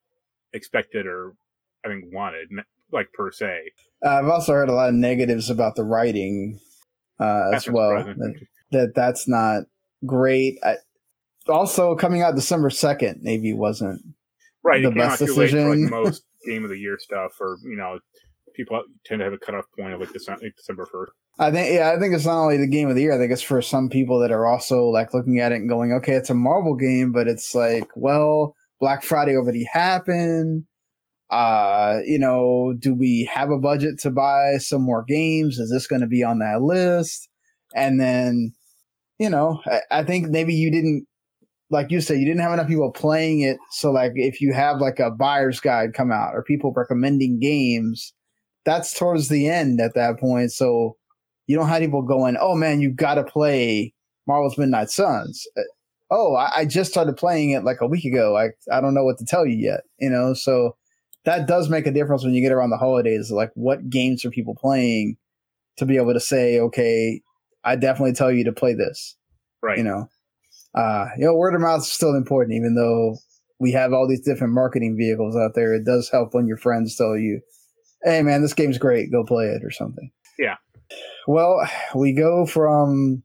expected 0.54 1.06
or 1.06 1.34
I 1.86 1.90
think 1.90 2.06
wanted, 2.14 2.50
like 2.92 3.12
per 3.14 3.32
se. 3.32 3.72
Uh, 4.06 4.10
I've 4.10 4.28
also 4.28 4.54
heard 4.54 4.70
a 4.70 4.74
lot 4.74 4.90
of 4.90 4.96
negatives 4.96 5.50
about 5.50 5.76
the 5.76 5.84
writing 5.84 6.60
uh, 7.20 7.52
as 7.54 7.70
well. 7.70 8.04
That, 8.04 8.36
that 8.72 8.96
that's 8.96 9.28
not 9.28 9.64
great. 10.06 10.60
I, 10.64 10.76
also, 11.48 11.96
coming 11.96 12.22
out 12.22 12.36
December 12.36 12.70
second, 12.70 13.22
maybe 13.22 13.54
wasn't. 13.54 14.02
Right, 14.64 14.82
the 14.82 14.90
it 14.90 14.94
came 14.94 15.02
out 15.02 15.10
best 15.10 15.20
for 15.20 15.26
like 15.26 15.50
decision. 15.50 15.90
most 15.90 16.24
game 16.50 16.64
of 16.64 16.70
the 16.70 16.78
year 16.78 16.98
stuff, 17.00 17.34
or 17.40 17.58
you 17.64 17.78
know, 17.78 18.00
people 18.56 18.82
tend 19.06 19.20
to 19.20 19.26
have 19.26 19.34
a 19.34 19.38
cutoff 19.38 19.66
point 19.78 19.94
of 19.94 20.00
like 20.00 20.12
December, 20.12 20.86
first. 20.86 21.14
I 21.38 21.52
think 21.52 21.74
yeah, 21.74 21.94
I 21.96 22.00
think 22.00 22.14
it's 22.14 22.26
not 22.26 22.42
only 22.42 22.58
the 22.58 22.68
game 22.68 22.90
of 22.90 22.96
the 22.96 23.02
year. 23.02 23.14
I 23.14 23.18
think 23.18 23.32
it's 23.32 23.42
for 23.42 23.62
some 23.62 23.90
people 23.90 24.20
that 24.20 24.32
are 24.32 24.46
also 24.46 24.86
like 24.86 25.14
looking 25.14 25.40
at 25.40 25.52
it 25.52 25.56
and 25.56 25.70
going, 25.70 25.94
okay, 25.94 26.14
it's 26.14 26.30
a 26.30 26.36
Marvel 26.36 26.76
game, 26.76 27.12
but 27.12 27.28
it's 27.28 27.56
like, 27.56 27.88
well, 27.96 28.56
Black 28.80 29.04
Friday 29.04 29.36
already 29.36 29.66
happened. 29.72 30.66
Uh, 31.30 32.00
you 32.06 32.18
know, 32.18 32.74
do 32.80 32.94
we 32.94 33.30
have 33.32 33.52
a 33.52 33.60
budget 33.60 34.00
to 34.00 34.10
buy 34.10 34.58
some 34.58 34.82
more 34.82 35.04
games? 35.08 35.60
Is 35.60 35.70
this 35.70 35.86
going 35.86 36.02
to 36.02 36.08
be 36.08 36.24
on 36.24 36.40
that 36.40 36.62
list? 36.62 37.30
And 37.76 38.00
then, 38.00 38.54
you 39.20 39.30
know, 39.30 39.62
I, 39.66 39.82
I 39.92 40.04
think 40.04 40.30
maybe 40.30 40.56
you 40.56 40.72
didn't, 40.72 41.06
like 41.70 41.92
you 41.92 42.02
said, 42.02 42.20
you 42.20 42.26
didn't 42.26 42.42
have 42.42 42.54
enough 42.54 42.68
people 42.68 42.92
playing 42.92 43.42
it. 43.42 43.58
So, 43.72 43.92
like, 43.92 44.14
if 44.16 44.42
you 44.42 44.54
have 44.54 44.80
like 44.80 45.00
a 45.00 45.12
buyer's 45.12 45.60
guide 45.60 45.94
come 45.94 46.12
out 46.12 46.34
or 46.34 46.44
people 46.44 46.74
recommending 46.76 47.40
games, 47.40 48.14
that's 48.66 48.98
towards 48.98 49.30
the 49.30 49.48
end 49.48 49.80
at 49.80 49.94
that 49.96 50.20
point. 50.20 50.52
So, 50.52 50.98
you 51.48 51.58
don't 51.58 51.68
have 51.68 51.82
people 51.82 52.02
going, 52.02 52.38
"Oh 52.40 52.56
man, 52.56 52.82
you 52.82 52.92
got 52.92 53.16
to 53.16 53.24
play 53.24 53.94
Marvel's 54.28 54.58
Midnight 54.58 54.90
Suns." 54.90 55.46
Uh, 55.58 55.62
Oh, 56.12 56.36
I, 56.36 56.60
I 56.60 56.66
just 56.66 56.92
started 56.92 57.18
playing 57.18 57.52
it 57.52 57.64
like 57.64 57.82
a 57.82 57.88
week 57.88 58.06
ago. 58.06 58.36
I 58.38 58.50
I 58.76 58.82
don't 58.82 58.94
know 58.94 59.04
what 59.04 59.18
to 59.20 59.26
tell 59.26 59.46
you 59.46 59.56
yet. 59.56 59.82
You 60.00 60.10
know, 60.10 60.34
so 60.34 60.76
that 61.26 61.48
does 61.48 61.70
make 61.70 61.86
a 61.86 61.92
difference 61.92 62.24
when 62.24 62.34
you 62.34 62.42
get 62.42 62.52
around 62.52 62.72
the 62.72 62.78
holidays. 62.78 63.32
Like, 63.32 63.52
what 63.54 63.90
games 63.90 64.26
are 64.26 64.32
people 64.32 64.56
playing 64.56 65.18
to 65.78 65.86
be 65.86 65.98
able 65.98 66.14
to 66.14 66.20
say, 66.20 66.60
"Okay, 66.60 67.22
I 67.64 67.76
definitely 67.76 68.14
tell 68.14 68.32
you 68.32 68.44
to 68.46 68.52
play 68.52 68.74
this." 68.74 69.16
Right. 69.62 69.78
You 69.78 69.84
know, 69.84 70.10
uh, 70.76 71.06
you 71.18 71.26
know, 71.26 71.36
word 71.36 71.56
of 71.56 71.62
mouth 71.62 71.82
is 71.82 71.92
still 71.92 72.16
important, 72.16 72.56
even 72.56 72.76
though 72.76 73.18
we 73.60 73.72
have 73.72 73.92
all 73.94 74.08
these 74.08 74.22
different 74.22 74.54
marketing 74.54 74.96
vehicles 74.98 75.36
out 75.36 75.52
there. 75.56 75.74
It 75.74 75.86
does 75.86 76.10
help 76.10 76.34
when 76.34 76.48
your 76.48 76.58
friends 76.58 76.96
tell 76.96 77.18
you, 77.18 77.42
"Hey, 78.04 78.22
man, 78.22 78.42
this 78.42 78.54
game's 78.54 78.78
great. 78.78 79.12
Go 79.12 79.24
play 79.24 79.46
it," 79.48 79.64
or 79.64 79.72
something. 79.72 80.12
Yeah. 80.38 80.56
Well, 81.28 81.60
we 81.96 82.14
go 82.14 82.46
from 82.46 83.24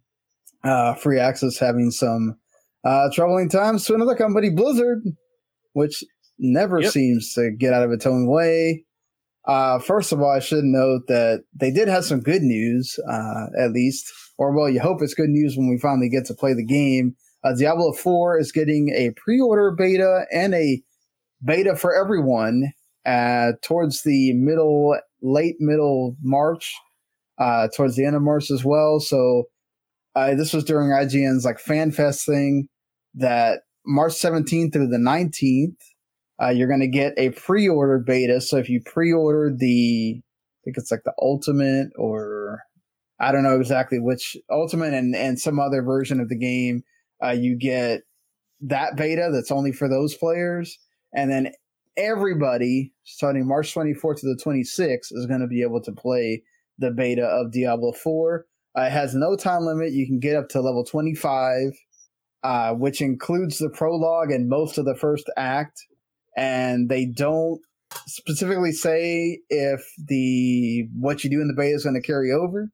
uh, 0.65 0.95
Firaxis 0.95 1.59
having 1.59 1.91
some 1.91 2.37
uh, 2.85 3.09
troubling 3.13 3.49
times 3.49 3.85
to 3.87 3.95
another 3.95 4.15
company, 4.17 4.51
Blizzard, 4.51 5.03
which 5.73 6.03
never 6.39 6.81
Yep. 6.81 6.93
seems 6.93 7.33
to 7.35 7.51
get 7.51 7.73
out 7.73 7.83
of 7.85 7.93
its 7.93 8.07
own 8.07 8.27
way. 8.27 8.85
Uh, 9.47 9.79
first 9.79 10.11
of 10.13 10.21
all, 10.21 10.31
I 10.31 10.41
should 10.41 10.65
note 10.65 11.03
that 11.09 11.45
they 11.55 11.71
did 11.71 11.87
have 11.89 12.05
some 12.05 12.21
good 12.21 12.43
news, 12.43 12.99
uh, 13.09 13.47
at 13.59 13.73
least, 13.73 14.11
or 14.39 14.53
well, 14.57 14.69
you 14.71 14.81
hope 14.81 15.03
it's 15.03 15.15
good 15.15 15.29
news 15.29 15.57
when 15.57 15.69
we 15.69 15.79
finally 15.79 16.09
get 16.09 16.25
to 16.27 16.35
play 16.35 16.55
the 16.55 16.65
game. 16.65 17.15
Uh, 17.45 17.55
Diablo 17.55 17.93
4 17.93 18.39
is 18.39 18.53
getting 18.53 18.89
a 18.91 19.11
pre-order 19.17 19.71
beta 19.71 20.25
and 20.33 20.55
a 20.55 20.83
beta 21.45 21.77
for 21.77 21.95
everyone 21.95 22.73
uh, 23.07 23.53
towards 23.63 24.03
the 24.03 24.33
middle, 24.33 24.97
late 25.23 25.57
middle 25.59 26.17
March, 26.23 26.75
uh, 27.39 27.69
towards 27.77 27.97
the 27.97 28.07
end 28.07 28.17
of 28.17 28.23
March 28.23 28.51
as 28.51 28.65
well. 28.65 28.99
So 28.99 29.45
uh, 30.15 30.35
this 30.35 30.53
was 30.53 30.65
during 30.65 30.89
IGN's 30.89 31.45
like 31.45 31.59
FanFest 31.59 32.25
thing 32.25 32.69
that 33.15 33.61
March 33.87 34.13
17th 34.13 34.73
through 34.73 34.89
the 34.89 34.97
19th, 34.97 35.77
uh, 36.43 36.49
you're 36.49 36.69
going 36.69 36.81
to 36.81 36.89
get 36.89 37.13
a 37.19 37.31
pre-order 37.31 37.99
beta. 37.99 38.41
So 38.41 38.57
if 38.57 38.69
you 38.69 38.81
pre-order 38.85 39.55
the, 39.55 40.17
I 40.17 40.61
think 40.65 40.79
it's 40.79 40.91
like 40.91 41.05
the 41.05 41.13
Ultimate 41.21 41.89
or 41.97 42.63
I 43.21 43.33
don't 43.33 43.43
know 43.43 43.61
exactly 43.61 43.99
which 44.01 44.37
Ultimate 44.51 44.95
and, 44.95 45.15
and 45.15 45.39
some 45.39 45.61
other 45.61 45.83
version 45.83 46.21
of 46.21 46.29
the 46.29 46.39
game, 46.39 46.83
uh, 47.23 47.31
you 47.31 47.57
get 47.59 48.03
that 48.61 48.97
beta 48.97 49.31
that's 49.33 49.51
only 49.51 49.73
for 49.73 49.89
those 49.89 50.15
players. 50.15 50.79
And 51.15 51.31
then 51.31 51.53
everybody 51.97 52.93
starting 53.05 53.47
March 53.47 53.75
24th 53.75 54.21
to 54.21 54.27
the 54.35 54.41
26th 54.45 55.13
is 55.13 55.27
going 55.27 55.41
to 55.41 55.47
be 55.47 55.63
able 55.63 55.81
to 55.83 55.93
play 55.93 56.43
the 56.79 56.91
beta 56.91 57.25
of 57.25 57.53
Diablo 57.53 57.93
4. 57.93 58.47
Uh, 58.77 58.83
it 58.83 58.91
has 58.93 59.15
no 59.15 59.37
time 59.37 59.63
limit. 59.63 59.93
You 59.93 60.07
can 60.07 60.19
get 60.19 60.35
up 60.37 60.49
to 60.51 60.61
level 60.61 60.85
25, 60.85 61.73
uh, 62.43 62.73
which 62.75 63.01
includes 63.01 63.59
the 63.59 63.71
prologue 63.71 64.31
and 64.33 64.49
most 64.49 64.79
of 64.79 64.85
the 64.85 64.97
first 64.97 65.31
act. 65.37 65.81
And 66.37 66.89
they 66.89 67.07
don't 67.07 67.61
specifically 68.07 68.73
say 68.73 69.39
if 69.51 69.87
the 70.09 70.89
what 70.99 71.23
you 71.23 71.31
do 71.31 71.41
in 71.41 71.47
the 71.47 71.55
beta 71.55 71.75
is 71.77 71.85
going 71.85 71.95
to 71.95 72.05
carry 72.05 72.33
over. 72.33 72.71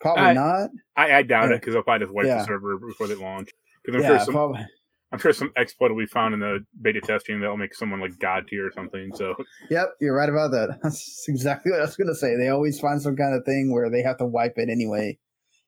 Probably 0.00 0.22
I- 0.22 0.32
not. 0.32 0.70
I, 0.96 1.12
I 1.16 1.22
doubt 1.22 1.50
Yeah. 1.50 1.56
it 1.56 1.60
because 1.60 1.74
they'll 1.74 1.82
probably 1.82 2.06
just 2.06 2.14
wipe 2.14 2.24
Yeah. 2.26 2.38
the 2.38 2.44
server 2.44 2.78
before 2.78 3.06
they 3.08 3.14
launch. 3.14 3.50
Because 3.84 3.96
I'm 3.96 4.02
Yeah, 4.02 4.16
sure 4.16 4.24
some, 4.26 4.34
probably. 4.34 4.66
I'm 5.12 5.18
sure 5.18 5.32
some 5.32 5.52
exploit 5.56 5.90
will 5.90 5.98
be 5.98 6.06
found 6.06 6.34
in 6.34 6.40
the 6.40 6.64
beta 6.82 7.00
testing 7.00 7.40
that'll 7.40 7.56
make 7.56 7.74
someone 7.74 8.00
like 8.00 8.18
god 8.18 8.48
tier 8.48 8.66
or 8.66 8.72
something. 8.72 9.12
So 9.14 9.34
Yep, 9.70 9.90
you're 10.00 10.14
right 10.16 10.28
about 10.28 10.50
that. 10.52 10.80
That's 10.82 11.24
exactly 11.28 11.70
what 11.70 11.80
I 11.80 11.84
was 11.84 11.96
gonna 11.96 12.14
say. 12.14 12.36
They 12.36 12.48
always 12.48 12.80
find 12.80 13.00
some 13.00 13.16
kind 13.16 13.34
of 13.34 13.44
thing 13.44 13.72
where 13.72 13.90
they 13.90 14.02
have 14.02 14.18
to 14.18 14.26
wipe 14.26 14.54
it 14.56 14.68
anyway, 14.68 15.18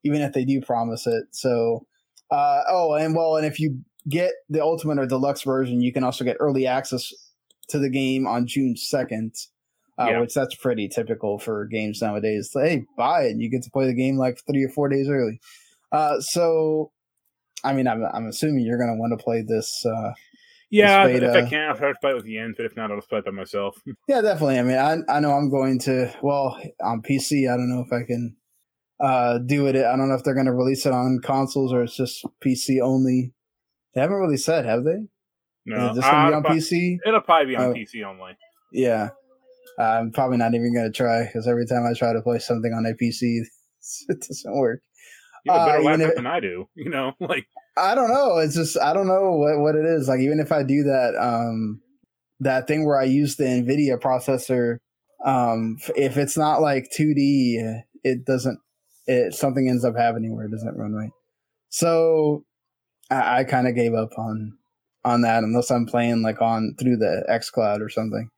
even 0.04 0.20
if 0.20 0.32
they 0.32 0.44
do 0.44 0.60
promise 0.60 1.06
it. 1.06 1.24
So, 1.30 1.86
uh, 2.30 2.62
oh, 2.68 2.94
and 2.94 3.14
well, 3.14 3.36
and 3.36 3.46
if 3.46 3.60
you 3.60 3.78
get 4.08 4.32
the 4.48 4.62
ultimate 4.62 4.98
or 4.98 5.06
deluxe 5.06 5.42
version, 5.42 5.80
you 5.80 5.92
can 5.92 6.02
also 6.04 6.24
get 6.24 6.36
early 6.40 6.66
access 6.66 7.12
to 7.68 7.78
the 7.78 7.90
game 7.90 8.26
on 8.26 8.46
June 8.46 8.76
second. 8.76 9.34
Uh, 9.98 10.08
Yeah. 10.10 10.20
Which 10.20 10.34
that's 10.34 10.54
pretty 10.54 10.88
typical 10.88 11.38
for 11.38 11.64
games 11.66 12.02
nowadays. 12.02 12.50
So, 12.52 12.60
hey, 12.60 12.84
buy 12.98 13.22
it. 13.22 13.38
You 13.38 13.48
get 13.48 13.62
to 13.62 13.70
play 13.70 13.86
the 13.86 13.94
game 13.94 14.18
like 14.18 14.38
three 14.46 14.62
or 14.62 14.68
four 14.68 14.88
days 14.88 15.08
early. 15.08 15.40
Uh, 15.90 16.20
so, 16.20 16.92
I 17.64 17.72
mean, 17.72 17.86
I'm, 17.88 18.04
I'm 18.12 18.26
assuming 18.26 18.64
you're 18.64 18.78
going 18.78 18.94
to 18.94 18.98
want 19.00 19.18
to 19.18 19.22
play 19.22 19.42
this 19.42 19.84
uh, 19.84 20.12
yeah, 20.70 21.06
This 21.06 21.22
if 21.22 21.46
I 21.46 21.48
can, 21.48 21.68
I'll 21.70 21.76
try 21.76 21.92
to 21.92 21.98
play 22.00 22.10
it 22.10 22.14
with 22.14 22.24
the 22.24 22.38
end, 22.38 22.54
but 22.56 22.66
if 22.66 22.76
not, 22.76 22.90
I'll 22.90 22.96
just 22.98 23.08
play 23.08 23.20
it 23.20 23.24
by 23.24 23.30
myself. 23.30 23.80
Yeah, 24.08 24.20
definitely. 24.20 24.58
I 24.58 24.62
mean, 24.62 24.76
I 24.78 24.96
I 25.16 25.20
know 25.20 25.32
I'm 25.32 25.50
going 25.50 25.78
to 25.80 26.12
well 26.22 26.60
on 26.82 27.02
PC. 27.02 27.52
I 27.52 27.56
don't 27.56 27.70
know 27.70 27.84
if 27.86 27.92
I 27.92 28.04
can 28.04 28.36
uh 29.00 29.38
do 29.38 29.66
it. 29.66 29.76
I 29.76 29.96
don't 29.96 30.08
know 30.08 30.14
if 30.14 30.24
they're 30.24 30.34
going 30.34 30.46
to 30.46 30.52
release 30.52 30.86
it 30.86 30.92
on 30.92 31.20
consoles 31.22 31.72
or 31.72 31.82
it's 31.82 31.96
just 31.96 32.24
PC 32.44 32.80
only. 32.80 33.32
They 33.94 34.00
haven't 34.00 34.16
really 34.16 34.36
said, 34.36 34.64
have 34.66 34.84
they? 34.84 35.06
No, 35.66 35.90
Is 35.90 35.96
just 35.96 36.10
going 36.10 36.24
to 36.24 36.30
be 36.30 36.34
uh, 36.34 36.36
on 36.36 36.44
PC? 36.44 36.96
It'll 37.06 37.20
probably 37.20 37.46
be 37.46 37.56
on 37.56 37.64
Oh. 37.64 37.72
PC 37.72 38.04
only. 38.04 38.36
Yeah. 38.72 39.10
I'm 39.78 40.12
probably 40.12 40.36
not 40.38 40.54
even 40.54 40.72
going 40.74 40.86
to 40.86 40.96
try 40.96 41.24
because 41.24 41.46
every 41.48 41.66
time 41.66 41.84
I 41.88 41.92
try 41.94 42.12
to 42.12 42.22
play 42.22 42.38
something 42.38 42.72
on 42.72 42.86
a 42.86 42.92
PC, 42.94 43.40
it 44.08 44.20
doesn't 44.20 44.56
work. 44.56 44.80
You 45.46 45.52
have 45.52 45.60
a 45.60 45.62
Uh, 45.62 45.66
better 45.66 45.78
even 45.80 45.86
laptop 45.92 46.08
if- 46.10 46.16
than 46.16 46.26
I 46.26 46.40
do. 46.40 46.68
You 46.74 46.90
know, 46.90 47.12
like 47.20 47.46
I 47.78 47.94
don't 47.94 48.10
know. 48.10 48.38
It's 48.38 48.54
just 48.54 48.78
I 48.78 48.92
don't 48.92 49.06
know 49.06 49.32
what, 49.32 49.58
what 49.60 49.74
it 49.76 49.84
is. 49.84 50.08
Like 50.08 50.20
even 50.20 50.40
if 50.40 50.50
I 50.52 50.62
do 50.62 50.82
that 50.84 51.14
um 51.18 51.80
that 52.40 52.66
thing 52.66 52.84
where 52.86 53.00
I 53.00 53.04
use 53.04 53.36
the 53.36 53.44
Nvidia 53.44 53.98
processor, 54.00 54.78
um 55.24 55.76
if 55.96 56.16
it's 56.16 56.36
not 56.36 56.60
like 56.60 56.90
2D, 56.96 57.82
it 58.04 58.24
doesn't 58.26 58.58
it 59.06 59.34
something 59.34 59.68
ends 59.68 59.84
up 59.84 59.96
happening 59.96 60.34
where 60.34 60.46
it 60.46 60.50
doesn't 60.50 60.76
run 60.76 60.92
right. 60.92 61.10
So 61.68 62.44
I, 63.10 63.40
I 63.40 63.44
kind 63.44 63.68
of 63.68 63.74
gave 63.74 63.94
up 63.94 64.10
on 64.18 64.56
on 65.04 65.20
that 65.22 65.44
unless 65.44 65.70
I'm 65.70 65.86
playing 65.86 66.22
like 66.22 66.42
on 66.42 66.74
through 66.80 66.96
the 66.96 67.24
X 67.28 67.50
Cloud 67.50 67.80
or 67.80 67.88
something. 67.88 68.28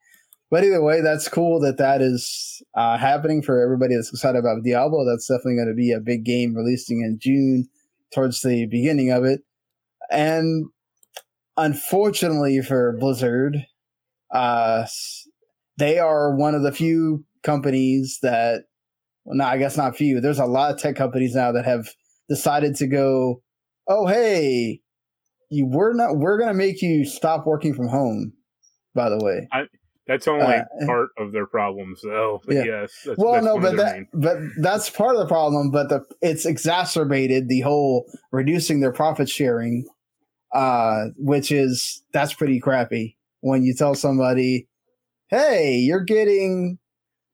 But 0.51 0.65
either 0.65 0.83
way, 0.83 1.03
that's 1.03 1.29
cool 1.29 1.61
that 1.61 1.77
that 1.77 2.01
is 2.01 2.63
uh, 2.75 2.97
happening 2.97 3.43
for 3.43 3.63
everybody 3.63 3.95
that's 3.95 4.11
excited 4.11 4.39
about 4.39 4.63
Diablo. 4.65 5.05
That's 5.05 5.27
definitely 5.27 5.57
going 5.57 5.69
to 5.69 5.75
be 5.75 5.93
a 5.93 6.01
big 6.01 6.25
game 6.25 6.55
releasing 6.55 7.03
in 7.03 7.19
June 7.21 7.69
towards 8.15 8.41
the 8.41 8.67
beginning 8.67 9.11
of 9.11 9.25
it. 9.25 9.43
And 10.11 10.67
unfortunately 11.59 12.63
for 12.63 12.97
Blizzard, 12.99 13.67
uh, 14.33 14.87
they 15.77 15.99
are 15.99 16.35
one 16.35 16.55
of 16.55 16.63
the 16.63 16.73
few 16.73 17.25
companies 17.43 18.19
that, 18.23 18.65
well, 19.25 19.37
no, 19.37 19.45
I 19.45 19.59
guess 19.59 19.77
not 19.77 19.97
few. 19.97 20.21
There's 20.21 20.39
a 20.39 20.47
lot 20.47 20.73
of 20.73 20.81
tech 20.81 20.97
companies 20.97 21.35
now 21.35 21.53
that 21.53 21.67
have 21.67 21.91
decided 22.29 22.75
to 22.77 22.87
go, 22.87 23.43
oh, 23.87 24.07
hey, 24.07 24.81
you 25.51 25.67
we're 25.67 25.93
not, 25.93 26.17
we're 26.17 26.39
going 26.39 26.49
to 26.49 26.55
make 26.55 26.81
you 26.81 27.05
stop 27.05 27.47
working 27.47 27.75
from 27.75 27.89
home, 27.89 28.33
by 28.95 29.11
the 29.11 29.19
way. 29.19 29.47
That's 30.09 30.27
only 30.27 30.45
Uh, 30.47 30.65
part 30.87 31.11
of 31.19 31.31
their 31.33 31.47
problems, 31.47 32.01
though. 32.03 32.41
But 32.45 32.57
Yeah. 32.57 32.65
yes, 32.65 33.03
that's, 33.05 33.17
well 33.19 33.35
that's 33.35 33.45
no 33.47 33.61
but 33.61 33.77
that 33.77 33.93
main- 33.95 34.09
but 34.15 34.39
that's 34.61 34.91
part 34.91 35.15
of 35.15 35.21
the 35.21 35.27
problem 35.29 35.71
but 35.71 35.89
the 35.91 36.05
it's 36.23 36.45
exacerbated 36.47 37.49
the 37.49 37.61
whole 37.61 38.11
reducing 38.33 38.81
their 38.81 38.93
profit 38.93 39.29
sharing 39.29 39.87
uh 40.55 41.07
which 41.19 41.53
is 41.53 42.03
that's 42.15 42.33
pretty 42.35 42.59
crappy 42.59 43.17
when 43.41 43.63
you 43.63 43.75
tell 43.75 43.95
somebody 43.95 44.67
hey 45.29 45.75
you're 45.75 46.01
getting 46.05 46.79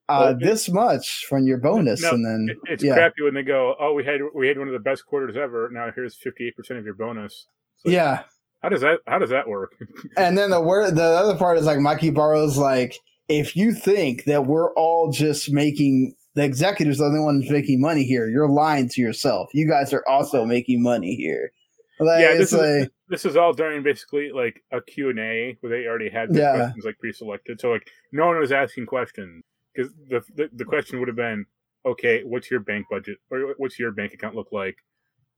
uh 0.09 0.35
this 0.41 0.69
much 0.69 1.25
from 1.29 1.47
your 1.47 1.57
bonus 1.59 2.03
No, 2.03 2.11
and 2.11 2.27
then 2.27 2.47
It- 2.51 2.73
it's 2.73 2.85
yeah 2.85 2.95
crappy 2.95 3.23
when 3.23 3.33
they 3.35 3.43
go, 3.45 3.75
"Oh, 3.81 3.95
we 3.95 4.05
had 4.05 4.21
we 4.35 4.49
had 4.49 4.59
one 4.59 4.67
of 4.69 4.75
the 4.75 4.81
best 4.81 5.07
quarters 5.07 5.35
ever. 5.37 5.71
Now 5.73 5.91
here's 5.95 6.15
fifty 6.17 6.47
eight 6.49 6.57
percent 6.57 6.79
of 6.79 6.85
your 6.85 6.95
bonus." 6.95 7.47
Like, 7.85 7.95
yeah 7.95 8.23
How 8.65 8.71
does 8.71 8.81
that 8.81 9.01
How 9.07 9.19
does 9.19 9.29
that 9.29 9.47
work? 9.47 9.77
and 10.17 10.39
then 10.39 10.49
the 10.49 10.61
word 10.61 10.97
the 10.97 11.03
other 11.03 11.37
part 11.37 11.59
is 11.59 11.67
like 11.67 11.79
Mike 11.81 12.03
Ybarra's 12.03 12.57
like 12.57 12.97
if 13.29 13.55
you 13.55 13.75
think 13.75 14.25
that 14.25 14.47
we're 14.47 14.73
all 14.73 15.11
just 15.13 15.53
making 15.53 16.15
the 16.35 16.45
executives 16.45 16.99
are 16.99 17.11
the 17.11 17.19
only 17.19 17.21
ones 17.25 17.51
making 17.51 17.81
money 17.81 18.05
here, 18.05 18.27
you're 18.29 18.49
lying 18.49 18.89
to 18.89 19.01
yourself. 19.03 19.51
You 19.53 19.69
guys 19.69 19.93
are 19.93 20.03
also 20.09 20.45
making 20.47 20.83
money 20.83 21.15
here. 21.15 21.53
Like, 22.01 22.23
Yeah, 22.23 22.31
it's 22.31 22.51
this 22.51 22.53
is- 22.55 22.81
like 22.81 22.91
this 23.09 23.25
is 23.27 23.37
all 23.37 23.53
during 23.53 23.83
basically 23.83 24.33
like 24.33 24.63
a 24.73 24.81
Q 24.81 25.11
and 25.11 25.19
A 25.19 25.57
where 25.61 25.71
they 25.71 25.87
already 25.87 26.09
had 26.09 26.33
the 26.33 26.39
Yeah. 26.41 26.57
questions 26.57 26.85
like 26.87 26.99
pre-selected. 26.99 27.61
So 27.61 27.71
like 27.71 27.87
no 28.13 28.27
one 28.27 28.39
was 28.39 28.51
asking 28.51 28.87
questions 28.87 29.43
because 29.75 29.93
the, 30.09 30.23
the 30.35 30.49
the 30.55 30.65
question 30.65 30.99
would 31.01 31.09
have 31.09 31.17
been, 31.17 31.45
"Okay, 31.85 32.23
what's 32.25 32.51
your 32.51 32.61
bank 32.61 32.87
budget 32.91 33.19
or 33.31 33.55
what's 33.59 33.79
your 33.79 33.93
bank 33.93 34.15
account 34.15 34.35
look 34.35 34.53
like?" 34.53 34.77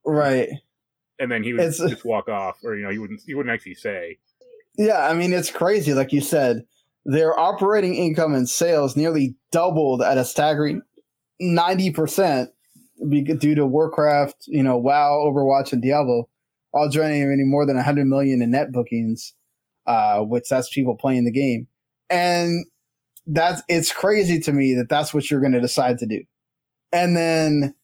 right. 0.04 0.48
And 1.18 1.30
then 1.30 1.42
he 1.42 1.52
would 1.52 1.62
It's- 1.62 1.78
just 1.78 2.04
walk 2.04 2.28
off, 2.28 2.58
or 2.62 2.76
you 2.76 2.84
know, 2.84 2.90
he 2.90 2.98
wouldn't 2.98 3.20
he 3.26 3.34
wouldn't 3.34 3.52
actually 3.52 3.74
say. 3.74 4.18
Yeah, 4.76 5.06
I 5.06 5.14
mean 5.14 5.32
it's 5.32 5.50
crazy. 5.50 5.94
Like 5.94 6.12
you 6.12 6.20
said, 6.20 6.64
their 7.04 7.38
operating 7.38 7.94
income 7.94 8.34
and 8.34 8.48
sales 8.48 8.96
nearly 8.96 9.34
doubled 9.50 10.02
at 10.02 10.18
a 10.18 10.24
staggering 10.24 10.82
ninety 11.40 11.90
percent 11.90 12.50
due 13.10 13.54
to 13.54 13.66
Warcraft, 13.66 14.44
you 14.46 14.62
know, 14.62 14.76
WoW, 14.76 15.22
Overwatch, 15.26 15.72
and 15.72 15.82
Diablo, 15.82 16.28
all 16.72 16.88
generating 16.88 17.48
more 17.50 17.64
than 17.66 17.78
hundred 17.78 18.06
million 18.06 18.42
in 18.42 18.50
net 18.50 18.72
bookings, 18.72 19.32
uh, 19.86 20.20
which 20.20 20.48
that's 20.50 20.68
people 20.68 20.96
playing 20.96 21.24
the 21.24 21.30
game, 21.32 21.66
and 22.10 22.66
that's 23.26 23.62
it's 23.68 23.92
crazy 23.92 24.40
to 24.40 24.52
me 24.52 24.74
that 24.74 24.88
that's 24.88 25.14
what 25.14 25.30
you're 25.30 25.40
going 25.40 25.52
to 25.52 25.60
decide 25.60 25.98
to 25.98 26.06
do, 26.06 26.22
and 26.92 27.16
then, 27.16 27.74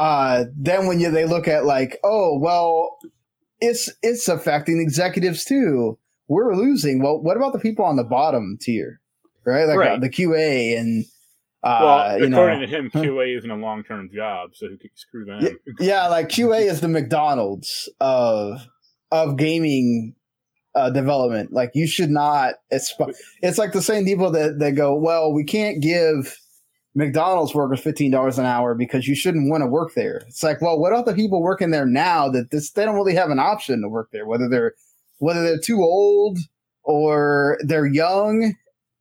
uh, 0.00 0.44
then 0.56 0.86
when 0.86 1.00
you 1.00 1.10
they 1.10 1.26
look 1.26 1.46
at 1.48 1.64
like, 1.64 1.98
oh 2.04 2.38
well, 2.38 2.98
it's 3.60 3.90
it's 4.02 4.28
affecting 4.28 4.80
executives 4.80 5.44
too 5.44 5.98
we're 6.30 6.54
losing. 6.54 7.02
Well, 7.02 7.20
what 7.20 7.36
about 7.36 7.52
the 7.52 7.58
people 7.58 7.84
on 7.84 7.96
the 7.96 8.04
bottom 8.04 8.56
tier, 8.60 9.00
right? 9.44 9.64
Like 9.64 9.76
uh, 9.76 9.80
Right. 9.80 10.00
the 10.00 10.08
QA 10.08 10.78
and 10.78 11.04
uh, 11.62 11.78
well, 11.82 12.20
you 12.20 12.28
know, 12.28 12.36
according 12.38 12.60
to 12.60 12.66
him, 12.68 12.90
QA 12.90 13.36
isn't 13.36 13.50
a 13.50 13.56
long 13.56 13.82
term 13.82 14.08
job, 14.14 14.50
so 14.54 14.68
who 14.68 14.78
could 14.78 14.92
screw 14.94 15.24
them? 15.24 15.58
yeah, 15.80 16.06
like 16.06 16.28
QA 16.28 16.60
is 16.70 16.80
the 16.80 16.88
McDonald's 16.88 17.88
of 18.00 18.60
of 19.10 19.36
gaming 19.36 20.14
uh, 20.76 20.90
development. 20.90 21.52
Like 21.52 21.72
you 21.74 21.88
should 21.88 22.10
not. 22.10 22.54
It's 22.70 22.94
it's 23.42 23.58
like 23.58 23.72
the 23.72 23.82
same 23.82 24.04
people 24.04 24.30
that 24.30 24.60
that 24.60 24.72
go, 24.72 24.94
well, 24.94 25.34
we 25.34 25.42
can't 25.44 25.82
give 25.82 26.38
McDonald's 26.94 27.54
workers 27.54 27.80
fifteen 27.80 28.10
dollars 28.10 28.38
an 28.38 28.46
hour 28.46 28.74
because 28.74 29.06
you 29.06 29.14
shouldn't 29.14 29.50
want 29.50 29.62
to 29.62 29.66
work 29.66 29.94
there. 29.94 30.22
It's 30.26 30.42
like, 30.42 30.60
well, 30.60 30.78
what 30.78 30.92
about 30.92 31.06
the 31.06 31.14
people 31.14 31.42
working 31.42 31.70
there 31.70 31.86
now 31.86 32.28
that 32.30 32.50
this 32.50 32.70
they 32.72 32.84
don't 32.84 32.96
really 32.96 33.14
have 33.14 33.30
an 33.30 33.38
option 33.38 33.82
to 33.82 33.88
work 33.88 34.08
there, 34.12 34.26
whether 34.26 34.48
they're 34.48 34.74
whether 35.18 35.42
they're 35.42 35.58
too 35.58 35.82
old 35.82 36.38
or 36.82 37.58
they're 37.62 37.86
young 37.86 38.54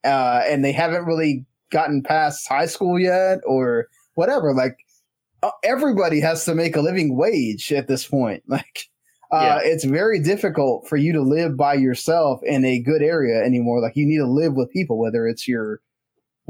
uh, 0.04 0.42
and 0.46 0.64
they 0.64 0.72
haven't 0.72 1.06
really 1.06 1.46
gotten 1.72 2.04
past 2.04 2.48
high 2.48 2.66
school 2.66 3.00
yet 3.00 3.40
or 3.46 3.88
whatever. 4.14 4.54
Like 4.54 4.78
uh, 5.42 5.52
everybody 5.64 6.20
has 6.20 6.46
to 6.46 6.56
make 6.56 6.76
a 6.76 6.82
living 6.82 7.18
wage 7.18 7.72
at 7.72 7.88
this 7.88 8.06
point. 8.06 8.44
Like 8.50 8.90
uh, 9.32 9.60
it's 9.62 9.84
very 9.84 10.20
difficult 10.20 10.88
for 10.88 10.98
you 10.98 11.14
to 11.14 11.22
live 11.22 11.56
by 11.56 11.76
yourself 11.76 12.42
in 12.44 12.66
a 12.66 12.80
good 12.80 13.04
area 13.04 13.44
anymore. 13.44 13.80
Like 13.80 13.96
you 13.96 14.08
need 14.08 14.18
to 14.18 14.26
live 14.26 14.56
with 14.56 14.72
people, 14.72 14.98
whether 14.98 15.28
it's 15.28 15.48
your 15.48 15.82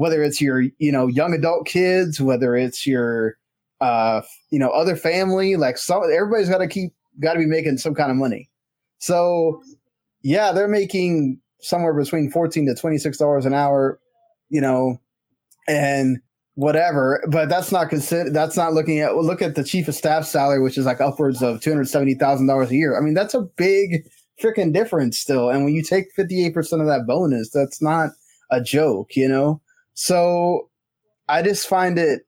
whether 0.00 0.22
it's 0.22 0.40
your 0.40 0.62
you 0.78 0.90
know 0.90 1.08
young 1.08 1.34
adult 1.34 1.66
kids, 1.66 2.22
whether 2.22 2.56
it's 2.56 2.86
your 2.86 3.36
uh 3.82 4.22
you 4.48 4.58
know 4.58 4.70
other 4.70 4.96
family. 4.96 5.56
Like 5.56 5.76
some 5.76 6.02
everybody's 6.10 6.48
got 6.48 6.58
to 6.58 6.66
keep 6.66 6.94
got 7.20 7.34
to 7.34 7.38
be 7.38 7.44
making 7.44 7.76
some 7.76 7.94
kind 7.94 8.10
of 8.10 8.16
money. 8.16 8.48
So 8.96 9.62
yeah, 10.22 10.52
they're 10.52 10.68
making 10.68 11.38
somewhere 11.60 11.92
between 11.92 12.30
fourteen 12.30 12.64
to 12.64 12.74
twenty 12.74 12.96
six 12.96 13.18
dollars 13.18 13.44
an 13.44 13.52
hour, 13.52 14.00
you 14.48 14.62
know, 14.62 14.98
and 15.68 16.16
whatever. 16.54 17.22
But 17.28 17.50
that's 17.50 17.70
not 17.70 17.90
consider. 17.90 18.30
That's 18.30 18.56
not 18.56 18.72
looking 18.72 19.00
at. 19.00 19.14
Well, 19.14 19.26
look 19.26 19.42
at 19.42 19.54
the 19.54 19.64
chief 19.64 19.86
of 19.86 19.94
staff 19.94 20.24
salary, 20.24 20.62
which 20.62 20.78
is 20.78 20.86
like 20.86 21.02
upwards 21.02 21.42
of 21.42 21.60
two 21.60 21.72
hundred 21.72 21.90
seventy 21.90 22.14
thousand 22.14 22.46
dollars 22.46 22.70
a 22.70 22.76
year. 22.76 22.96
I 22.96 23.02
mean, 23.02 23.12
that's 23.12 23.34
a 23.34 23.42
big 23.42 24.08
freaking 24.42 24.72
difference 24.72 25.18
still. 25.18 25.50
And 25.50 25.62
when 25.62 25.74
you 25.74 25.82
take 25.82 26.06
fifty 26.16 26.46
eight 26.46 26.54
percent 26.54 26.80
of 26.80 26.88
that 26.88 27.06
bonus, 27.06 27.50
that's 27.50 27.82
not 27.82 28.12
a 28.50 28.62
joke, 28.62 29.14
you 29.14 29.28
know. 29.28 29.60
So 30.00 30.70
I 31.28 31.42
just 31.42 31.68
find 31.68 31.98
it 31.98 32.22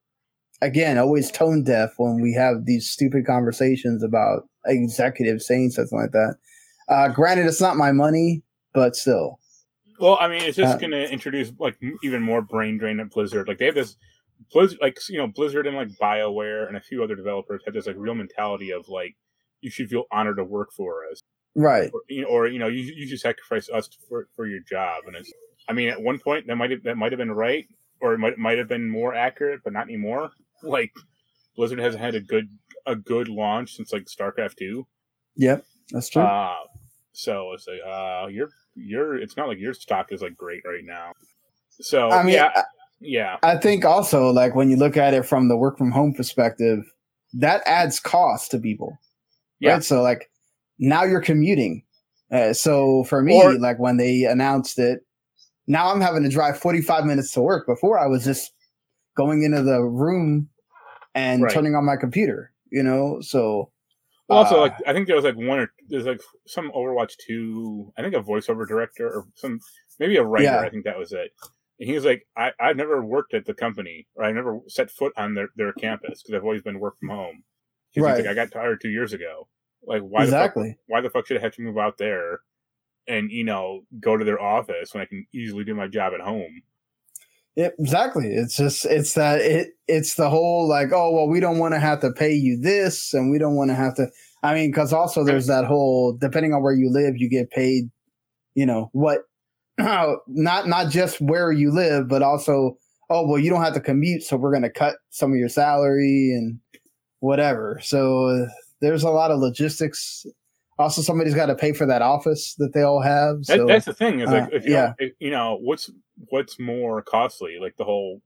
again 0.60 0.98
always 0.98 1.30
tone 1.30 1.64
deaf 1.64 1.94
when 1.96 2.20
we 2.20 2.34
have 2.34 2.66
these 2.66 2.90
stupid 2.90 3.24
conversations 3.24 4.02
about 4.02 4.42
executives 4.66 5.46
saying 5.46 5.70
something 5.70 5.98
like 5.98 6.10
that. 6.10 6.36
Uh, 6.90 7.08
granted, 7.08 7.46
it's 7.46 7.62
not 7.62 7.78
my 7.78 7.90
money, 7.90 8.42
but 8.74 8.94
still. 8.94 9.38
Well, 9.98 10.18
I 10.20 10.28
mean, 10.28 10.42
it's 10.42 10.58
just 10.58 10.74
Uh, 10.74 10.78
going 10.80 10.90
to 10.90 11.10
introduce 11.10 11.50
like 11.58 11.78
even 12.04 12.20
more 12.20 12.42
brain 12.42 12.76
drain 12.76 13.00
at 13.00 13.10
Blizzard. 13.10 13.48
Like 13.48 13.56
they 13.56 13.66
have 13.66 13.74
this 13.74 13.96
Blizzard, 14.52 14.78
like 14.82 14.98
you 15.08 15.16
know, 15.16 15.26
Blizzard 15.26 15.66
and 15.66 15.74
like 15.74 15.88
Bioware 15.98 16.68
and 16.68 16.76
a 16.76 16.80
few 16.80 17.02
other 17.02 17.16
developers 17.16 17.62
have 17.64 17.72
this 17.72 17.86
like 17.86 17.96
real 17.98 18.14
mentality 18.14 18.70
of 18.70 18.86
like 18.90 19.16
you 19.62 19.70
should 19.70 19.88
feel 19.88 20.04
honored 20.12 20.36
to 20.36 20.44
work 20.44 20.72
for 20.76 21.06
us, 21.10 21.22
right? 21.54 21.90
Or 21.94 22.02
you 22.10 22.20
know, 22.20 22.28
or, 22.28 22.48
you 22.48 22.58
know 22.58 22.68
you 22.68 22.82
you 22.82 23.06
should 23.08 23.20
sacrifice 23.20 23.70
us 23.70 23.88
for 24.10 24.28
for 24.36 24.46
your 24.46 24.60
job. 24.60 25.04
And 25.06 25.16
it's, 25.16 25.32
I 25.68 25.72
mean, 25.72 25.88
at 25.88 26.00
one 26.00 26.18
point 26.18 26.46
that 26.46 26.56
might 26.56 26.70
have 26.70 26.82
that 26.84 26.96
might 26.96 27.12
have 27.12 27.18
been 27.18 27.32
right, 27.32 27.66
or 28.00 28.14
it 28.14 28.18
might 28.18 28.38
might 28.38 28.58
have 28.58 28.68
been 28.68 28.88
more 28.88 29.14
accurate, 29.14 29.60
but 29.64 29.72
not 29.72 29.84
anymore. 29.88 30.30
Like 30.64 30.92
Blizzard 31.56 31.80
hasn't 31.80 32.00
had 32.00 32.14
a 32.14 32.20
good 32.20 32.48
a 32.86 32.94
good 32.94 33.26
launch 33.28 33.74
since 33.74 33.92
like 33.92 34.04
StarCraft 34.04 34.54
two. 34.54 34.86
Yep, 35.34 35.64
that's 35.90 36.08
true. 36.08 36.22
Uh, 36.22 36.54
so 37.12 37.52
it's 37.52 37.66
like 37.66 37.80
uh, 37.84 38.28
you're 38.28 38.50
you're. 38.76 39.16
It's 39.16 39.36
not 39.36 39.48
like 39.48 39.58
your 39.58 39.74
stock 39.74 40.12
is 40.12 40.22
like 40.22 40.36
great 40.36 40.62
right 40.64 40.84
now. 40.84 41.12
So 41.70 42.10
I 42.10 42.22
mean, 42.22 42.34
yeah, 42.34 42.50
I, 42.54 42.62
yeah. 43.00 43.36
I 43.42 43.56
think 43.56 43.84
also 43.84 44.30
like 44.30 44.54
when 44.54 44.70
you 44.70 44.76
look 44.76 44.96
at 44.96 45.14
it 45.14 45.26
from 45.26 45.48
the 45.48 45.56
work 45.56 45.76
from 45.78 45.90
home 45.90 46.14
perspective, 46.14 46.84
that 47.34 47.62
adds 47.66 47.98
cost 47.98 48.52
to 48.52 48.58
people. 48.58 48.96
Yeah. 49.58 49.72
Right. 49.72 49.84
So 49.84 50.00
like 50.00 50.30
now 50.78 51.02
you're 51.02 51.20
commuting. 51.20 51.82
Uh, 52.30 52.52
so 52.52 53.02
for 53.04 53.20
me, 53.20 53.34
Or- 53.42 53.58
like 53.58 53.78
when 53.78 53.96
they 53.96 54.24
announced 54.24 54.78
it, 54.78 55.04
now 55.66 55.90
I'm 55.92 56.00
having 56.00 56.22
to 56.22 56.28
drive 56.28 56.58
45 56.58 57.04
minutes 57.04 57.32
to 57.32 57.40
work. 57.40 57.66
Before 57.66 57.98
I 57.98 58.06
was 58.06 58.24
just 58.24 58.52
going 59.16 59.42
into 59.42 59.62
the 59.62 59.82
room 59.82 60.48
and 61.14 61.42
Right. 61.42 61.52
turning 61.52 61.74
on 61.74 61.84
my 61.84 61.96
computer, 61.96 62.52
you 62.70 62.82
know? 62.82 63.20
So 63.20 63.70
Well, 64.28 64.38
also, 64.38 64.56
uh, 64.58 64.60
like 64.62 64.74
I 64.86 64.92
think 64.92 65.06
there 65.06 65.16
was 65.16 65.24
like 65.24 65.36
one 65.36 65.58
or 65.58 65.72
there's 65.88 66.06
like 66.06 66.20
some 66.46 66.70
Overwatch 66.72 67.16
two. 67.26 67.92
I 67.98 68.02
think 68.02 68.14
a 68.14 68.20
voiceover 68.22 68.66
director 68.66 69.06
or 69.08 69.26
some 69.34 69.60
maybe 69.98 70.16
a 70.16 70.24
writer. 70.24 70.44
Yeah. 70.44 70.60
I 70.60 70.70
think 70.70 70.84
that 70.84 70.98
was 70.98 71.12
it. 71.12 71.32
And 71.80 71.88
he 71.88 71.94
was 71.94 72.04
like, 72.04 72.26
I 72.36 72.52
I've 72.60 72.76
never 72.76 73.04
worked 73.04 73.34
at 73.34 73.44
the 73.44 73.54
company 73.54 74.06
or 74.14 74.24
I've 74.24 74.34
never 74.34 74.60
set 74.68 74.90
foot 74.90 75.12
on 75.16 75.34
their 75.34 75.48
their 75.56 75.72
campus 75.74 76.22
because 76.22 76.34
I've 76.36 76.44
always 76.44 76.62
been 76.62 76.80
work 76.80 76.98
from 76.98 77.10
home. 77.10 77.42
He's 77.90 78.02
Right. 78.04 78.16
like, 78.18 78.26
I 78.26 78.34
got 78.34 78.50
tired 78.50 78.80
two 78.80 78.88
years 78.90 79.12
ago. 79.12 79.48
Like 79.84 80.00
why 80.02 80.22
exactly. 80.24 80.62
the 80.62 80.68
fuck, 80.70 80.78
why 80.86 81.00
the 81.02 81.10
fuck 81.10 81.26
should 81.26 81.36
I 81.36 81.40
have 81.40 81.54
to 81.56 81.62
move 81.62 81.76
out 81.76 81.98
there 81.98 82.40
and 83.08 83.30
you 83.30 83.44
know 83.44 83.82
go 84.00 84.16
to 84.16 84.24
their 84.24 84.40
office 84.40 84.94
when 84.94 85.02
I 85.02 85.06
can 85.06 85.26
easily 85.32 85.64
do 85.64 85.74
my 85.74 85.88
job 85.88 86.12
at 86.14 86.20
home? 86.20 86.62
Yeah, 87.56 87.68
exactly. 87.78 88.28
It's 88.28 88.56
just 88.56 88.86
it's 88.86 89.14
that 89.14 89.40
it 89.40 89.70
it's 89.86 90.14
the 90.14 90.30
whole 90.30 90.66
like 90.68 90.92
oh 90.92 91.10
well 91.12 91.28
we 91.28 91.40
don't 91.40 91.58
want 91.58 91.74
to 91.74 91.80
have 91.80 92.00
to 92.00 92.10
pay 92.10 92.32
you 92.32 92.58
this 92.58 93.12
and 93.12 93.30
we 93.30 93.38
don't 93.38 93.56
want 93.56 93.70
to 93.70 93.74
have 93.74 93.94
to. 93.96 94.06
I 94.42 94.54
mean, 94.54 94.70
because 94.70 94.92
also 94.92 95.22
there's 95.22 95.46
that 95.48 95.66
whole 95.66 96.14
depending 96.14 96.54
on 96.54 96.62
where 96.62 96.72
you 96.72 96.90
live, 96.90 97.16
you 97.16 97.28
get 97.28 97.50
paid. 97.50 97.90
You 98.54 98.66
know 98.66 98.90
what? 98.92 99.20
not 99.78 100.66
not 100.66 100.90
just 100.90 101.20
where 101.20 101.52
you 101.52 101.70
live, 101.70 102.08
but 102.08 102.22
also 102.22 102.78
oh 103.10 103.26
well 103.26 103.38
you 103.38 103.50
don't 103.50 103.62
have 103.62 103.74
to 103.74 103.80
commute, 103.80 104.22
so 104.22 104.36
we're 104.36 104.50
going 104.50 104.62
to 104.62 104.70
cut 104.70 104.96
some 105.10 105.32
of 105.32 105.38
your 105.38 105.48
salary 105.50 106.32
and 106.32 106.58
whatever. 107.20 107.78
So 107.82 108.26
uh, 108.28 108.46
there's 108.80 109.02
a 109.02 109.10
lot 109.10 109.30
of 109.30 109.40
logistics. 109.40 110.24
Also, 110.78 111.02
somebody's 111.02 111.34
got 111.34 111.46
to 111.46 111.54
pay 111.54 111.72
for 111.72 111.86
that 111.86 112.02
office 112.02 112.54
that 112.58 112.72
they 112.72 112.82
all 112.82 113.00
have. 113.02 113.44
That, 113.44 113.58
So 113.58 113.66
that's 113.66 113.84
the 113.84 113.92
thing 113.94 114.20
is 114.20 114.30
like 114.30 114.44
uh, 114.44 114.48
if 114.52 114.64
you 114.64 114.72
yeah. 114.72 114.94
you 115.18 115.30
know 115.30 115.58
what's 115.60 115.90
what's 116.30 116.58
more 116.58 117.02
costly, 117.02 117.58
like 117.60 117.76
the 117.76 117.84
whole 117.84 118.22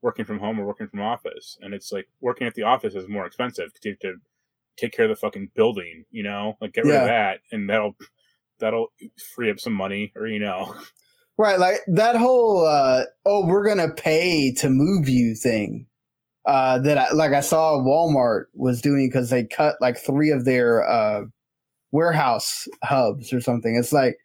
working 0.00 0.24
from 0.24 0.38
home 0.38 0.60
or 0.60 0.66
working 0.66 0.88
from 0.88 1.00
office, 1.00 1.58
and 1.60 1.74
it's 1.74 1.90
like 1.90 2.08
working 2.20 2.46
at 2.46 2.54
the 2.54 2.62
office 2.62 2.94
is 2.94 3.08
more 3.08 3.26
expensive 3.26 3.66
because 3.74 3.84
you 3.84 3.90
have 3.92 3.98
to 4.00 4.14
take 4.76 4.92
care 4.92 5.06
of 5.06 5.08
the 5.10 5.16
fucking 5.16 5.50
building, 5.56 6.04
you 6.10 6.22
know, 6.22 6.56
like 6.60 6.72
get 6.72 6.84
rid 6.84 6.94
Yeah. 6.94 7.00
of 7.02 7.06
that, 7.08 7.40
and 7.50 7.68
that'll 7.68 7.96
that'll 8.60 8.88
free 9.34 9.50
up 9.50 9.58
some 9.58 9.72
money, 9.72 10.12
or 10.16 10.26
you 10.26 10.38
know, 10.40 10.74
Right, 11.36 11.58
like 11.58 11.80
that 11.88 12.16
whole 12.16 12.64
uh 12.64 13.04
oh, 13.24 13.46
we're 13.46 13.66
gonna 13.66 13.92
pay 13.92 14.52
to 14.54 14.68
move 14.70 15.08
you 15.08 15.34
thing. 15.34 15.86
Uh 16.46 16.78
that 16.80 16.96
I 16.98 17.12
like 17.12 17.32
I 17.32 17.40
saw 17.40 17.78
Walmart 17.78 18.44
was 18.54 18.80
doing 18.80 19.08
because 19.08 19.30
they 19.30 19.44
cut 19.44 19.76
like 19.80 19.98
three 19.98 20.30
of 20.30 20.44
their 20.44 20.88
uh 20.88 21.22
warehouse 21.92 22.66
hubs 22.82 23.32
or 23.32 23.40
something. 23.40 23.76
It's 23.76 23.92
like, 23.92 24.16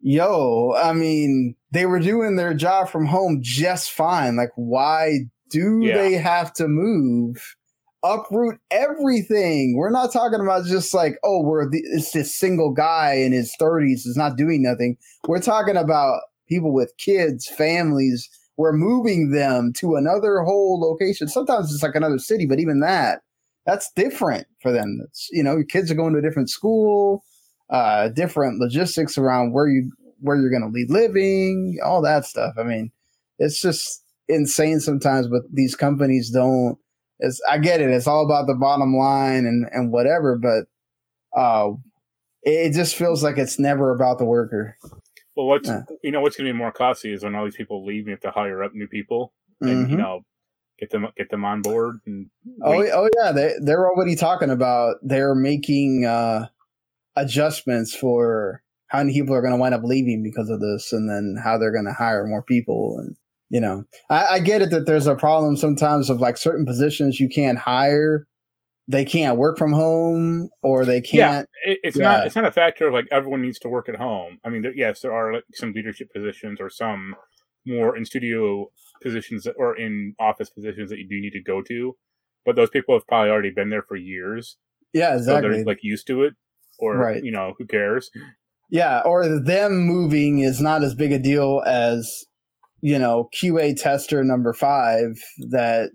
yo, 0.00 0.74
I 0.76 0.92
mean, 0.92 1.54
they 1.72 1.86
were 1.86 2.00
doing 2.00 2.36
their 2.36 2.54
job 2.54 2.88
from 2.88 3.06
home 3.06 3.40
just 3.42 3.90
fine. 3.90 4.36
Like, 4.36 4.50
why 4.56 5.20
do 5.50 5.80
Yeah. 5.82 5.96
they 5.96 6.12
have 6.14 6.52
to 6.54 6.68
move? 6.68 7.54
Uproot 8.04 8.60
everything. 8.70 9.74
We're 9.76 9.90
not 9.90 10.12
talking 10.12 10.40
about 10.40 10.66
just 10.66 10.94
like, 10.94 11.18
oh, 11.24 11.42
we're 11.42 11.68
the, 11.68 11.80
it's 11.84 12.12
this 12.12 12.34
single 12.34 12.70
guy 12.72 13.14
in 13.14 13.32
his 13.32 13.52
30s 13.60 14.06
is 14.06 14.16
not 14.16 14.36
doing 14.36 14.62
nothing. 14.62 14.96
We're 15.26 15.40
talking 15.40 15.76
about 15.76 16.20
people 16.48 16.72
with 16.72 16.92
kids, 16.98 17.48
families. 17.48 18.28
We're 18.56 18.72
moving 18.72 19.32
them 19.32 19.72
to 19.78 19.96
another 19.96 20.40
whole 20.40 20.80
location. 20.80 21.26
Sometimes 21.28 21.72
it's 21.74 21.82
like 21.82 21.94
another 21.96 22.18
city, 22.18 22.46
but 22.46 22.60
even 22.60 22.80
that, 22.80 23.22
that's 23.68 23.92
different 23.92 24.46
for 24.62 24.72
them. 24.72 24.98
It's, 25.04 25.28
you 25.30 25.42
know, 25.42 25.52
your 25.52 25.64
kids 25.64 25.90
are 25.90 25.94
going 25.94 26.14
to 26.14 26.18
a 26.20 26.22
different 26.22 26.48
school, 26.48 27.22
uh, 27.68 28.08
different 28.08 28.58
logistics 28.58 29.18
around 29.18 29.52
where 29.52 29.68
you 29.68 29.92
where 30.20 30.36
you're 30.40 30.50
going 30.50 30.62
to 30.62 30.70
be 30.70 30.86
living, 30.88 31.78
all 31.84 32.00
that 32.02 32.24
stuff. 32.24 32.54
I 32.58 32.62
mean, 32.62 32.90
it's 33.38 33.60
just 33.60 34.02
insane 34.26 34.80
sometimes, 34.80 35.28
but 35.28 35.42
these 35.52 35.76
companies 35.76 36.30
don't. 36.30 36.78
It's 37.20 37.42
I 37.46 37.58
get 37.58 37.82
it. 37.82 37.90
It's 37.90 38.06
all 38.06 38.24
about 38.24 38.46
the 38.46 38.54
bottom 38.54 38.96
line 38.96 39.44
and 39.44 39.66
and 39.70 39.92
whatever, 39.92 40.38
but 40.38 40.64
uh, 41.38 41.72
it, 42.42 42.70
it 42.70 42.72
just 42.72 42.96
feels 42.96 43.22
like 43.22 43.36
it's 43.36 43.58
never 43.58 43.92
about 43.92 44.16
the 44.18 44.24
worker. 44.24 44.78
well, 45.36 45.46
what's 45.46 45.68
Yeah. 45.68 45.82
you 46.02 46.10
know 46.10 46.22
what's 46.22 46.38
going 46.38 46.46
to 46.46 46.52
be 46.54 46.58
more 46.58 46.72
costly 46.72 47.12
is 47.12 47.22
when 47.22 47.34
all 47.34 47.44
these 47.44 47.56
people 47.56 47.84
leave, 47.84 48.06
you 48.06 48.12
have 48.12 48.20
to 48.20 48.30
hire 48.30 48.64
up 48.64 48.72
new 48.74 48.88
people, 48.88 49.34
and 49.60 49.90
you 49.90 49.96
Mhm. 49.96 49.98
know, 49.98 50.24
get 50.78 50.90
them 50.90 51.06
get 51.16 51.30
them 51.30 51.44
on 51.44 51.62
board, 51.62 51.96
and 52.06 52.30
Oh, 52.62 52.70
wait. 52.78 52.90
oh 52.92 53.08
yeah, 53.22 53.32
they 53.32 53.52
they're 53.62 53.88
already 53.88 54.14
talking 54.16 54.50
about 54.50 54.96
they're 55.02 55.34
making 55.34 56.04
uh 56.04 56.46
adjustments 57.16 57.94
for 57.94 58.62
how 58.88 58.98
many 58.98 59.12
people 59.12 59.34
are 59.34 59.42
going 59.42 59.52
to 59.52 59.58
wind 59.60 59.74
up 59.74 59.82
leaving 59.84 60.22
because 60.22 60.48
of 60.48 60.60
this, 60.60 60.92
and 60.92 61.08
then 61.10 61.36
how 61.42 61.58
they're 61.58 61.72
going 61.72 61.84
to 61.84 61.92
hire 61.92 62.26
more 62.26 62.42
people. 62.42 62.96
And 63.00 63.16
you 63.50 63.60
know, 63.60 63.84
I, 64.10 64.26
I 64.34 64.38
get 64.40 64.62
it 64.62 64.70
that 64.70 64.86
there's 64.86 65.06
a 65.06 65.14
problem 65.14 65.56
sometimes 65.56 66.10
of 66.10 66.20
like 66.20 66.36
certain 66.36 66.64
positions 66.66 67.18
you 67.20 67.28
can't 67.28 67.58
hire, 67.58 68.26
they 68.86 69.04
can't 69.04 69.38
work 69.38 69.58
from 69.58 69.72
home, 69.72 70.48
or 70.62 70.84
they 70.84 71.00
can't. 71.00 71.48
it, 71.64 71.78
it's 71.82 71.96
Yeah. 71.96 72.04
not 72.04 72.26
it's 72.26 72.36
not 72.36 72.44
a 72.46 72.52
factor 72.52 72.88
of 72.88 72.94
like 72.94 73.08
everyone 73.10 73.42
needs 73.42 73.58
to 73.60 73.68
work 73.68 73.88
at 73.88 73.96
home. 73.96 74.38
I 74.44 74.48
mean, 74.50 74.62
there, 74.62 74.74
yes, 74.74 75.00
there 75.00 75.12
are 75.12 75.34
like 75.34 75.44
some 75.54 75.72
leadership 75.72 76.08
positions 76.14 76.60
or 76.60 76.70
some 76.70 77.14
more 77.66 77.96
in 77.96 78.04
studio 78.04 78.70
positions 79.00 79.44
that, 79.44 79.54
or 79.56 79.76
in 79.76 80.14
office 80.18 80.50
positions 80.50 80.90
that 80.90 80.98
you 80.98 81.08
do 81.08 81.20
need 81.20 81.32
to 81.32 81.42
go 81.42 81.62
to, 81.62 81.96
but 82.44 82.56
those 82.56 82.70
people 82.70 82.94
have 82.94 83.06
probably 83.06 83.30
already 83.30 83.50
been 83.50 83.70
there 83.70 83.82
for 83.82 83.96
years, 83.96 84.56
Yeah, 84.92 85.10
so 85.12 85.16
exactly. 85.18 85.50
they're 85.56 85.64
like 85.64 85.80
used 85.82 86.06
to 86.08 86.22
it. 86.24 86.34
Or 86.80 86.96
Right. 86.96 87.22
you 87.24 87.32
know, 87.32 87.54
who 87.58 87.66
cares? 87.66 88.10
Yeah, 88.70 89.00
or 89.04 89.40
them 89.40 89.78
moving 89.80 90.38
is 90.40 90.60
not 90.60 90.84
as 90.84 90.94
big 90.94 91.10
a 91.12 91.18
deal 91.18 91.62
as 91.66 92.24
you 92.80 92.98
know 92.98 93.28
QA 93.34 93.74
tester 93.76 94.22
number 94.22 94.52
five 94.52 95.18
that 95.50 95.90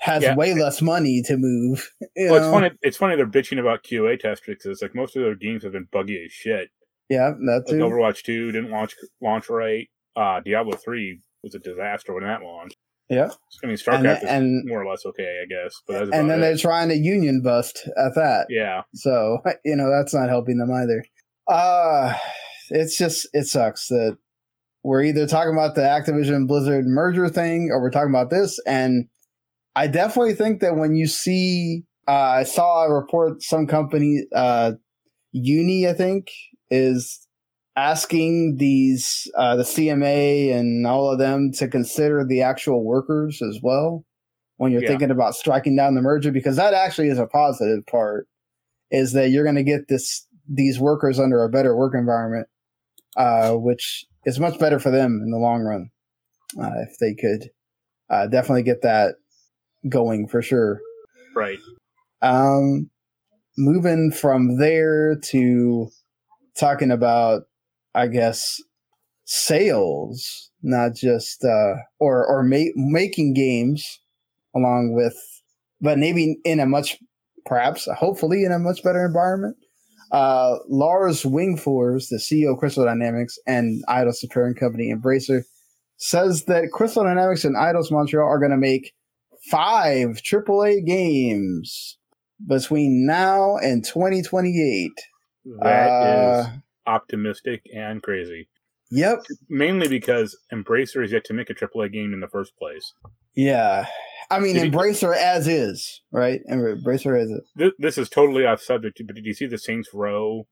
has 0.00 0.22
Yeah. 0.22 0.34
way 0.34 0.54
less 0.54 0.82
money 0.82 1.22
to 1.26 1.36
move. 1.38 1.90
Well, 2.16 2.36
it's 2.36 2.46
funny. 2.46 2.70
It's 2.82 2.96
funny 2.98 3.16
they're 3.16 3.26
bitching 3.26 3.58
about 3.60 3.82
QA 3.84 4.18
testers 4.18 4.56
because 4.58 4.66
it's 4.72 4.82
like 4.82 4.94
most 4.94 5.16
of 5.16 5.22
their 5.22 5.34
games 5.34 5.62
have 5.62 5.72
been 5.72 5.88
buggy 5.90 6.22
as 6.24 6.32
shit. 6.32 6.68
Yeah, 7.08 7.32
that's 7.46 7.70
Like. 7.72 7.80
Overwatch 7.80 8.22
Two 8.22 8.52
didn't 8.52 8.70
launch 8.70 8.94
launch 9.22 9.48
right. 9.48 9.88
Uh, 10.16 10.40
Diablo 10.40 10.76
Three 10.76 11.20
was 11.42 11.54
a 11.54 11.58
disaster 11.58 12.14
when 12.14 12.24
that 12.24 12.42
launched. 12.42 12.76
Yeah, 13.08 13.28
I 13.64 13.66
mean, 13.66 13.70
and 13.70 13.78
StarCraft 13.78 14.22
is 14.22 14.28
and, 14.28 14.68
more 14.68 14.82
or 14.82 14.86
less 14.88 15.04
okay, 15.04 15.42
I 15.42 15.46
guess. 15.46 15.74
But 15.86 15.92
that's 15.94 16.10
and 16.12 16.30
then 16.30 16.38
it. 16.38 16.42
they're 16.42 16.56
trying 16.56 16.88
to 16.90 16.96
union 16.96 17.42
bust 17.42 17.88
at 17.96 18.14
that. 18.14 18.46
yeah. 18.48 18.82
So 18.94 19.38
you 19.64 19.74
know 19.74 19.90
that's 19.90 20.14
not 20.14 20.28
helping 20.28 20.58
them 20.58 20.72
either. 20.72 21.04
Uh 21.48 22.14
it's 22.70 22.96
just 22.96 23.28
it 23.32 23.46
sucks 23.46 23.88
that 23.88 24.16
we're 24.82 25.02
either 25.02 25.26
talking 25.26 25.52
about 25.52 25.74
the 25.74 25.82
Activision 25.82 26.46
Blizzard 26.46 26.86
merger 26.86 27.28
thing 27.28 27.70
or 27.70 27.80
we're 27.80 27.90
talking 27.90 28.10
about 28.10 28.30
this. 28.30 28.58
And 28.66 29.06
I 29.76 29.86
definitely 29.86 30.34
think 30.34 30.60
that 30.60 30.76
when 30.76 30.94
you 30.94 31.06
see, 31.06 31.82
uh, 32.08 32.12
I 32.12 32.44
saw 32.44 32.84
a 32.84 32.92
report, 32.92 33.42
some 33.42 33.66
company, 33.66 34.24
uh, 34.34 34.72
Uni, 35.32 35.86
I 35.86 35.92
think, 35.92 36.28
is 36.70 37.26
asking 37.80 38.56
these 38.58 39.30
uh, 39.36 39.56
the 39.56 39.62
CMA 39.62 40.54
and 40.54 40.86
all 40.86 41.10
of 41.10 41.18
them 41.18 41.50
to 41.52 41.66
consider 41.66 42.24
the 42.24 42.42
actual 42.42 42.84
workers 42.84 43.40
as 43.42 43.58
well 43.62 44.04
when 44.58 44.70
you're 44.70 44.82
Yeah. 44.82 44.88
thinking 44.88 45.10
about 45.10 45.34
striking 45.34 45.76
down 45.76 45.94
the 45.94 46.02
merger 46.02 46.30
because 46.30 46.56
that 46.56 46.74
actually 46.74 47.08
is 47.08 47.18
a 47.18 47.26
positive 47.26 47.86
part 47.86 48.28
is 48.90 49.12
that 49.14 49.30
you're 49.30 49.44
going 49.44 49.56
to 49.56 49.62
get 49.62 49.88
this 49.88 50.26
these 50.48 50.78
workers 50.78 51.18
under 51.18 51.42
a 51.42 51.48
better 51.48 51.74
work 51.76 51.94
environment 51.94 52.46
uh, 53.16 53.52
which 53.52 54.04
is 54.26 54.38
much 54.38 54.58
better 54.58 54.78
for 54.78 54.90
them 54.90 55.20
in 55.24 55.30
the 55.30 55.38
long 55.38 55.62
run 55.62 55.90
uh, 56.62 56.80
if 56.82 56.98
they 56.98 57.14
could 57.14 57.48
uh, 58.10 58.26
definitely 58.26 58.62
get 58.62 58.82
that 58.82 59.14
going 59.88 60.28
for 60.28 60.42
sure 60.42 60.80
Right. 61.34 61.58
um, 62.20 62.90
moving 63.56 64.10
from 64.12 64.58
there 64.58 65.16
to 65.30 65.88
talking 66.58 66.90
about, 66.90 67.44
I 67.94 68.06
guess, 68.06 68.60
sales, 69.24 70.50
not 70.62 70.94
just 70.94 71.44
uh, 71.44 71.74
or 71.98 72.26
or 72.26 72.42
ma- 72.42 72.74
making 72.74 73.34
games, 73.34 74.00
along 74.54 74.94
with, 74.94 75.16
but 75.80 75.98
maybe 75.98 76.36
in 76.44 76.60
a 76.60 76.66
much 76.66 76.98
perhaps, 77.46 77.88
hopefully, 77.96 78.44
in 78.44 78.52
a 78.52 78.58
much 78.58 78.82
better 78.82 79.04
environment. 79.04 79.56
Uh, 80.12 80.56
Lars 80.68 81.22
Wingefors, 81.22 82.08
the 82.08 82.16
CEO 82.16 82.52
of 82.52 82.58
Crystal 82.58 82.84
Dynamics 82.84 83.38
and 83.46 83.84
Eidos 83.88 84.28
parent 84.30 84.58
company 84.58 84.92
Embracer, 84.92 85.42
says 85.98 86.44
that 86.46 86.70
Crystal 86.72 87.04
Dynamics 87.04 87.44
and 87.44 87.56
Eidos 87.56 87.92
Montreal 87.92 88.26
are 88.26 88.38
going 88.38 88.50
to 88.50 88.56
make 88.56 88.92
five 89.50 90.20
AAA 90.22 90.84
games 90.84 91.96
between 92.46 93.06
now 93.06 93.56
and 93.58 93.84
2028. 93.84 94.90
That 95.62 96.40
is 96.40 96.46
Uh, 96.46 96.50
optimistic 96.90 97.62
and 97.74 98.02
crazy. 98.02 98.48
Yep. 98.90 99.20
Mainly 99.48 99.88
because 99.88 100.36
Embracer 100.52 101.04
is 101.04 101.12
yet 101.12 101.24
to 101.26 101.32
make 101.32 101.48
a 101.48 101.54
AAA 101.54 101.92
game 101.92 102.12
in 102.12 102.20
the 102.20 102.28
first 102.28 102.56
place. 102.56 102.92
Yeah. 103.34 103.86
I 104.30 104.40
mean, 104.40 104.54
Did 104.56 104.72
Embracer 104.72 105.16
as 105.16 105.46
is, 105.46 106.02
right? 106.12 106.40
Embracer 106.50 107.20
as 107.20 107.30
is. 107.30 107.74
This, 107.78 107.98
is 107.98 108.08
totally 108.08 108.44
off 108.44 108.60
subject, 108.60 109.00
but 109.06 109.14
did 109.14 109.24
you 109.24 109.34
see 109.34 109.46
the 109.46 109.58
Saints 109.58 109.88
Row 109.94 110.46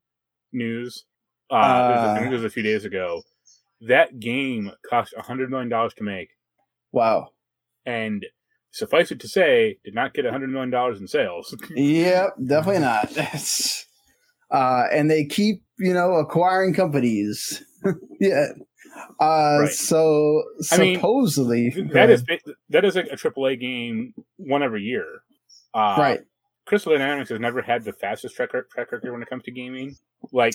news? 0.52 1.04
Uh, 1.50 1.56
it 1.56 1.58
was- 1.60 2.08
I 2.08 2.18
think 2.18 2.30
it 2.30 2.34
was 2.34 2.44
a 2.44 2.50
few 2.50 2.62
days 2.62 2.84
ago. 2.84 3.22
That 3.80 4.18
game 4.20 4.72
cost 4.88 5.14
$100 5.16 5.48
million 5.48 5.70
to 5.70 6.02
make. 6.02 6.30
Wow. 6.92 7.28
And 7.86 8.24
suffice 8.72 9.10
it 9.10 9.20
to 9.20 9.28
say, 9.28 9.78
did 9.84 9.94
not 9.94 10.14
get 10.14 10.24
$100 10.24 10.48
million 10.50 10.72
in 10.96 11.08
sales. 11.08 11.54
Yep, 11.74 12.34
definitely 12.46 12.82
not. 12.82 13.16
uh, 14.50 14.84
and 14.92 15.10
they 15.10 15.24
keep, 15.24 15.62
you 15.78 15.92
know, 15.94 16.14
acquiring 16.14 16.74
companies. 16.74 17.62
yeah. 18.20 18.46
Uh, 19.20 19.58
Right. 19.60 19.68
so 19.70 20.42
I 20.72 20.78
mean, 20.78 20.96
supposedly 20.96 21.70
that 21.92 22.10
is 22.10 22.24
that 22.70 22.84
is 22.84 22.96
like 22.96 23.06
a 23.12 23.16
AAA 23.16 23.60
game 23.60 24.14
one 24.36 24.62
every 24.62 24.82
year. 24.82 25.04
Uh, 25.74 25.96
right. 25.98 26.20
Crystal 26.66 26.92
Dynamics 26.92 27.30
has 27.30 27.40
never 27.40 27.62
had 27.62 27.84
the 27.84 27.92
fastest 27.92 28.34
track, 28.36 28.50
track 28.50 28.92
record 28.92 29.10
when 29.12 29.22
it 29.22 29.28
comes 29.30 29.42
to 29.44 29.50
gaming. 29.50 29.96
Like, 30.32 30.54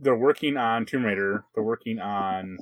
they're 0.00 0.16
working 0.16 0.56
on 0.56 0.86
Tomb 0.86 1.04
Raider. 1.04 1.44
They're 1.54 1.62
working 1.62 2.00
on 2.00 2.56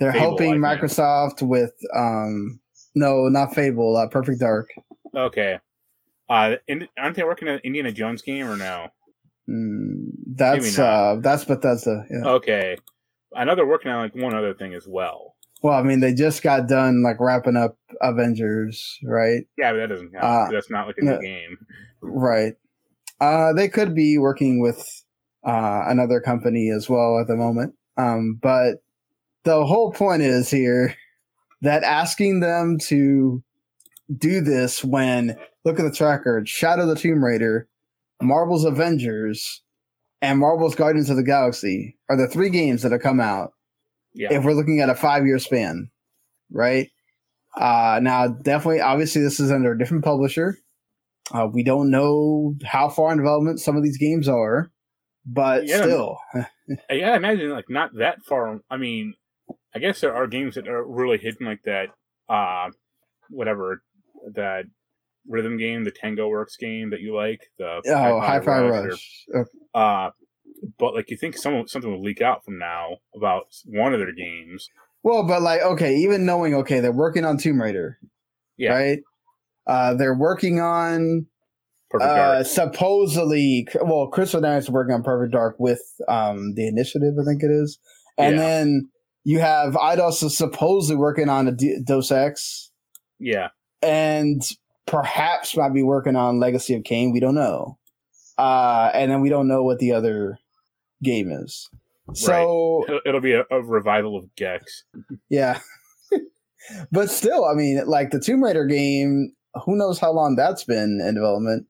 They're 0.00 0.12
Fable, 0.12 0.20
helping 0.38 0.64
I 0.64 0.76
think. 0.78 0.90
Microsoft 0.90 1.42
with 1.42 1.72
um 1.94 2.58
no, 2.94 3.28
not 3.28 3.54
Fable, 3.54 3.96
uh, 3.96 4.08
Perfect 4.08 4.40
Dark. 4.40 4.68
okay. 5.14 5.58
Uh, 6.30 6.56
in, 6.66 6.86
aren't 6.98 7.16
they 7.16 7.24
working 7.24 7.48
on 7.48 7.54
an 7.54 7.60
Indiana 7.64 7.90
Jones 7.92 8.20
game 8.22 8.46
or 8.48 8.56
no? 8.56 8.88
Mm, 9.48 10.10
that's 10.34 10.78
uh 10.78 11.16
that's 11.20 11.44
Bethesda. 11.44 12.04
Yeah. 12.10 12.28
Okay. 12.28 12.76
I 13.34 13.44
know 13.44 13.54
they're 13.54 13.66
working 13.66 13.90
on 13.90 14.02
like 14.02 14.14
one 14.14 14.34
other 14.34 14.54
thing 14.54 14.74
as 14.74 14.86
well. 14.86 15.36
Well, 15.62 15.78
I 15.78 15.82
mean, 15.82 16.00
they 16.00 16.14
just 16.14 16.42
got 16.42 16.68
done 16.68 17.02
like 17.02 17.18
wrapping 17.18 17.56
up 17.56 17.76
Avengers, 18.00 18.98
right? 19.02 19.44
Yeah, 19.56 19.72
but 19.72 19.78
that 19.78 19.88
doesn't 19.88 20.12
count. 20.12 20.24
Uh, 20.24 20.52
That's 20.52 20.70
not 20.70 20.86
like 20.86 20.96
a 20.98 21.04
no. 21.04 21.16
new 21.16 21.20
game. 21.20 21.58
Right. 22.00 22.54
Uh, 23.20 23.52
they 23.52 23.68
could 23.68 23.94
be 23.94 24.18
working 24.18 24.60
with 24.60 25.02
uh, 25.44 25.82
another 25.86 26.20
company 26.20 26.70
as 26.70 26.88
well 26.88 27.18
at 27.18 27.26
the 27.26 27.36
moment. 27.36 27.74
Um, 27.96 28.38
but 28.40 28.82
the 29.42 29.66
whole 29.66 29.92
point 29.92 30.22
is 30.22 30.48
here 30.48 30.94
that 31.62 31.82
asking 31.82 32.40
them 32.40 32.78
to 32.82 33.42
do 34.16 34.40
this 34.40 34.84
when 34.84 35.36
look 35.64 35.80
at 35.80 35.82
the 35.82 35.92
tracker, 35.92 36.42
Shadow 36.46 36.86
the 36.86 36.94
Tomb 36.94 37.24
Raider, 37.24 37.68
Marvel's 38.20 38.64
Avengers, 38.64 39.62
and 40.20 40.38
Marvel's 40.40 40.74
Guardians 40.74 41.10
of 41.10 41.16
the 41.16 41.22
Galaxy 41.22 41.96
are 42.08 42.16
the 42.16 42.26
three 42.28 42.50
games 42.50 42.82
that 42.82 42.92
have 42.92 43.00
come 43.02 43.20
out 43.20 43.52
Yeah. 44.14 44.32
if 44.32 44.44
we're 44.44 44.52
looking 44.54 44.80
at 44.80 44.90
a 44.90 44.94
five 44.94 45.24
year 45.26 45.38
span, 45.38 45.90
right? 46.50 46.88
Uh, 47.56 48.00
now, 48.02 48.28
definitely, 48.28 48.80
obviously, 48.80 49.22
this 49.22 49.40
is 49.40 49.50
under 49.50 49.72
a 49.72 49.78
different 49.78 50.04
publisher. 50.04 50.58
Uh, 51.32 51.46
we 51.52 51.62
don't 51.62 51.90
know 51.90 52.54
how 52.64 52.88
far 52.88 53.12
in 53.12 53.18
development 53.18 53.60
some 53.60 53.76
of 53.76 53.82
these 53.82 53.98
games 53.98 54.28
are, 54.28 54.70
but 55.26 55.66
Yeah. 55.66 55.82
still, 55.82 56.18
yeah, 56.90 57.12
I 57.12 57.16
imagine 57.16 57.50
like 57.50 57.68
not 57.70 57.90
that 57.98 58.22
far. 58.24 58.60
I 58.70 58.76
mean, 58.76 59.14
I 59.74 59.78
guess 59.78 60.00
there 60.00 60.14
are 60.14 60.26
games 60.26 60.54
that 60.56 60.66
are 60.68 60.84
really 60.84 61.18
hidden 61.18 61.46
like 61.46 61.62
that. 61.64 61.88
Uh, 62.28 62.70
whatever 63.30 63.82
that 64.34 64.64
rhythm 65.28 65.56
game, 65.56 65.84
the 65.84 65.90
Tango 65.90 66.28
Works 66.28 66.56
game 66.56 66.90
that 66.90 67.00
you 67.00 67.14
like. 67.14 67.50
The 67.58 67.82
oh, 67.86 68.20
Hi 68.20 68.40
Fi 68.40 68.58
or- 68.60 68.88
Rush. 68.88 69.26
Uh, 69.74 70.10
but 70.78 70.94
like 70.94 71.10
you 71.10 71.16
think 71.16 71.36
some 71.36 71.68
something 71.68 71.90
will 71.90 72.02
leak 72.02 72.20
out 72.20 72.44
from 72.44 72.58
now 72.58 72.96
about 73.14 73.44
one 73.66 73.92
of 73.94 74.00
their 74.00 74.12
games. 74.12 74.68
Well, 75.04 75.22
but 75.24 75.42
like, 75.42 75.62
okay, 75.62 75.94
even 75.96 76.26
knowing, 76.26 76.54
okay, 76.56 76.80
they're 76.80 76.90
working 76.92 77.24
on 77.24 77.38
Tomb 77.38 77.62
Raider, 77.62 77.98
Yeah. 78.56 78.72
right? 78.72 78.98
Uh, 79.66 79.94
they're 79.94 80.16
working 80.18 80.60
on 80.60 81.26
Perfect 81.90 82.10
uh, 82.10 82.44
supposedly, 82.44 83.66
well, 83.82 84.08
Crystal 84.08 84.40
Dynamics 84.40 84.66
is 84.66 84.70
working 84.70 84.94
on 84.94 85.02
Perfect 85.02 85.32
Dark 85.32 85.56
with 85.58 85.80
um, 86.08 86.54
the 86.54 86.66
initiative, 86.66 87.14
I 87.20 87.24
think 87.24 87.42
it 87.42 87.50
is, 87.50 87.78
and 88.18 88.36
Yeah. 88.36 88.42
then 88.42 88.90
you 89.24 89.38
have 89.38 89.74
Eidos 89.74 90.22
is 90.22 90.36
supposedly 90.36 90.96
working 90.96 91.28
on 91.28 91.46
a 91.48 91.52
D- 91.52 91.78
Deus 91.84 92.10
Ex, 92.10 92.72
Yeah. 93.20 93.48
and 93.80 94.42
perhaps 94.88 95.56
might 95.56 95.72
be 95.72 95.82
working 95.82 96.16
on 96.16 96.40
Legacy 96.40 96.74
of 96.74 96.84
Kain. 96.84 97.12
We 97.12 97.20
don't 97.20 97.34
know, 97.34 97.78
uh, 98.36 98.90
and 98.94 99.10
then 99.10 99.20
we 99.20 99.28
don't 99.28 99.48
know 99.48 99.62
what 99.62 99.78
the 99.78 99.92
other 99.92 100.38
game 101.02 101.30
is. 101.30 101.68
So 102.14 102.84
It'll, 102.88 103.00
it'll 103.04 103.20
be 103.20 103.34
a, 103.34 103.44
a 103.50 103.62
revival 103.62 104.16
of 104.16 104.34
Gex. 104.34 104.84
yeah, 105.28 105.60
but 106.90 107.10
still, 107.10 107.44
I 107.44 107.54
mean, 107.54 107.82
like 107.86 108.10
the 108.10 108.20
Tomb 108.20 108.42
Raider 108.42 108.64
game, 108.64 109.32
who 109.64 109.76
knows 109.76 109.98
how 109.98 110.12
long 110.12 110.34
that's 110.34 110.64
been 110.64 111.00
in 111.06 111.14
development? 111.14 111.66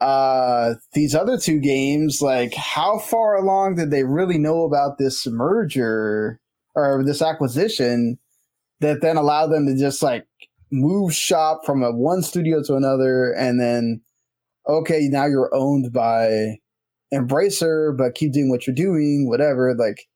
Uh, 0.00 0.74
these 0.92 1.14
other 1.14 1.38
two 1.38 1.58
games, 1.60 2.20
like 2.20 2.54
how 2.54 2.98
far 2.98 3.36
along 3.36 3.76
did 3.76 3.90
they 3.90 4.04
really 4.04 4.38
know 4.38 4.64
about 4.64 4.98
this 4.98 5.26
merger 5.26 6.40
or 6.74 7.02
this 7.04 7.22
acquisition 7.22 8.18
that 8.80 9.00
then 9.00 9.16
allowed 9.16 9.46
them 9.46 9.66
to 9.66 9.74
just 9.74 10.02
like 10.02 10.26
move 10.76 11.14
shop 11.14 11.62
from 11.64 11.82
a 11.82 11.90
one 11.90 12.22
studio 12.22 12.62
to 12.62 12.74
another 12.74 13.32
and 13.32 13.60
then 13.60 14.00
okay, 14.68 15.08
now 15.08 15.26
you're 15.26 15.50
owned 15.54 15.92
by 15.92 16.56
Embracer, 17.14 17.96
but 17.96 18.14
keep 18.14 18.32
doing 18.32 18.50
what 18.50 18.66
you're 18.66 18.74
doing, 18.74 19.28
whatever. 19.28 19.74
Like 19.74 20.06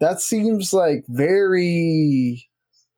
that 0.00 0.20
seems 0.20 0.72
like 0.72 1.04
very 1.08 2.48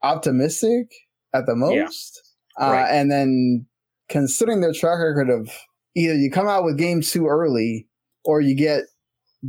optimistic 0.03 0.93
at 1.35 1.47
the 1.47 1.53
Yeah. 1.53 1.85
most. 1.85 2.21
Uh, 2.59 2.87
and 2.89 3.11
then 3.11 3.67
considering 4.09 4.61
their 4.61 4.73
track 4.73 4.99
record 4.99 5.29
of 5.29 5.51
either 5.97 6.15
you 6.15 6.31
come 6.31 6.47
out 6.47 6.65
with 6.65 6.79
games 6.79 7.11
too 7.11 7.27
early 7.27 7.89
or 8.25 8.41
you 8.41 8.55
get 8.57 8.85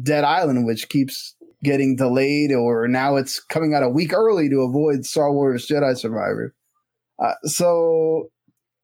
Dead 0.01 0.24
Island, 0.24 0.66
which 0.66 0.89
keeps 0.89 1.36
getting 1.63 1.95
delayed, 1.95 2.51
or 2.51 2.88
now 2.88 3.16
it's 3.16 3.39
coming 3.39 3.74
out 3.74 3.84
a 3.84 3.89
week 3.89 4.11
early 4.13 4.49
to 4.49 4.61
avoid 4.61 5.05
Star 5.05 5.32
Wars 5.32 5.68
Jedi 5.68 5.95
Survivor. 5.97 6.55
Uh, 7.20 7.34
so 7.43 8.30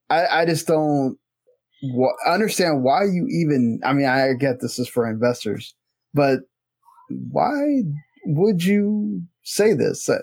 I, 0.09 0.41
I 0.41 0.45
just 0.45 0.67
don't 0.67 1.17
understand 2.25 2.83
why 2.83 3.03
you 3.03 3.27
even. 3.29 3.79
I 3.83 3.93
mean, 3.93 4.07
I 4.07 4.33
get 4.33 4.61
this 4.61 4.79
is 4.79 4.87
for 4.87 5.09
investors, 5.09 5.73
but 6.13 6.39
why 7.09 7.81
would 8.25 8.63
you 8.63 9.21
say 9.43 9.73
this? 9.73 10.07
Uh, 10.07 10.19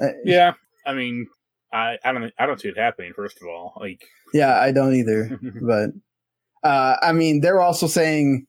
uh, 0.00 0.08
Yeah. 0.24 0.52
I 0.86 0.94
mean, 0.94 1.26
I, 1.72 1.98
I 2.04 2.12
don't 2.12 2.32
I 2.38 2.46
don't 2.46 2.60
see 2.60 2.68
it 2.68 2.78
happening. 2.78 3.12
First 3.12 3.40
of 3.42 3.48
all, 3.48 3.74
like 3.78 4.02
yeah, 4.32 4.58
I 4.58 4.72
don't 4.72 4.94
either. 4.94 5.38
but 5.62 5.90
uh, 6.68 6.96
I 7.02 7.12
mean, 7.12 7.40
they're 7.40 7.60
also 7.60 7.86
saying 7.86 8.46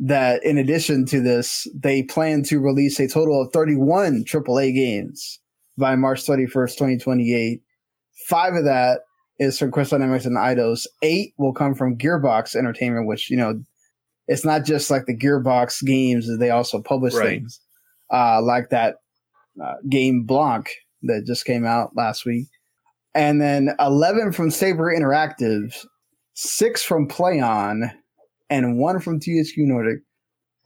that 0.00 0.44
in 0.44 0.58
addition 0.58 1.06
to 1.06 1.20
this, 1.20 1.66
they 1.74 2.02
plan 2.02 2.42
to 2.44 2.60
release 2.60 3.00
a 3.00 3.08
total 3.08 3.40
of 3.40 3.52
31 3.52 4.24
AAA 4.24 4.74
games 4.74 5.40
by 5.78 5.96
March 5.96 6.26
31st, 6.26 6.72
2028. 6.76 7.62
Five 8.28 8.54
of 8.54 8.64
that 8.64 9.00
is 9.38 9.58
from 9.58 9.70
Crystal 9.70 9.98
Dynamics 9.98 10.24
and 10.24 10.36
Eidos. 10.36 10.86
Eight 11.02 11.34
will 11.36 11.52
come 11.52 11.74
from 11.74 11.98
Gearbox 11.98 12.56
Entertainment, 12.56 13.06
which, 13.06 13.30
you 13.30 13.36
know, 13.36 13.60
it's 14.28 14.44
not 14.44 14.64
just 14.64 14.90
like 14.90 15.06
the 15.06 15.16
Gearbox 15.16 15.84
games, 15.84 16.26
they 16.38 16.50
also 16.50 16.80
publish 16.82 17.14
Right. 17.14 17.40
things 17.40 17.60
uh, 18.12 18.42
like 18.42 18.70
that 18.70 18.96
uh, 19.62 19.74
game 19.88 20.24
Blanc 20.24 20.70
that 21.02 21.24
just 21.26 21.44
came 21.44 21.64
out 21.64 21.90
last 21.96 22.24
week. 22.24 22.46
And 23.14 23.40
then 23.40 23.70
11 23.78 24.32
from 24.32 24.50
Saber 24.50 24.94
Interactive, 24.94 25.74
six 26.34 26.82
from 26.82 27.08
Plaion, 27.08 27.90
and 28.50 28.78
one 28.78 29.00
from 29.00 29.20
THQ 29.20 29.58
Nordic. 29.58 30.00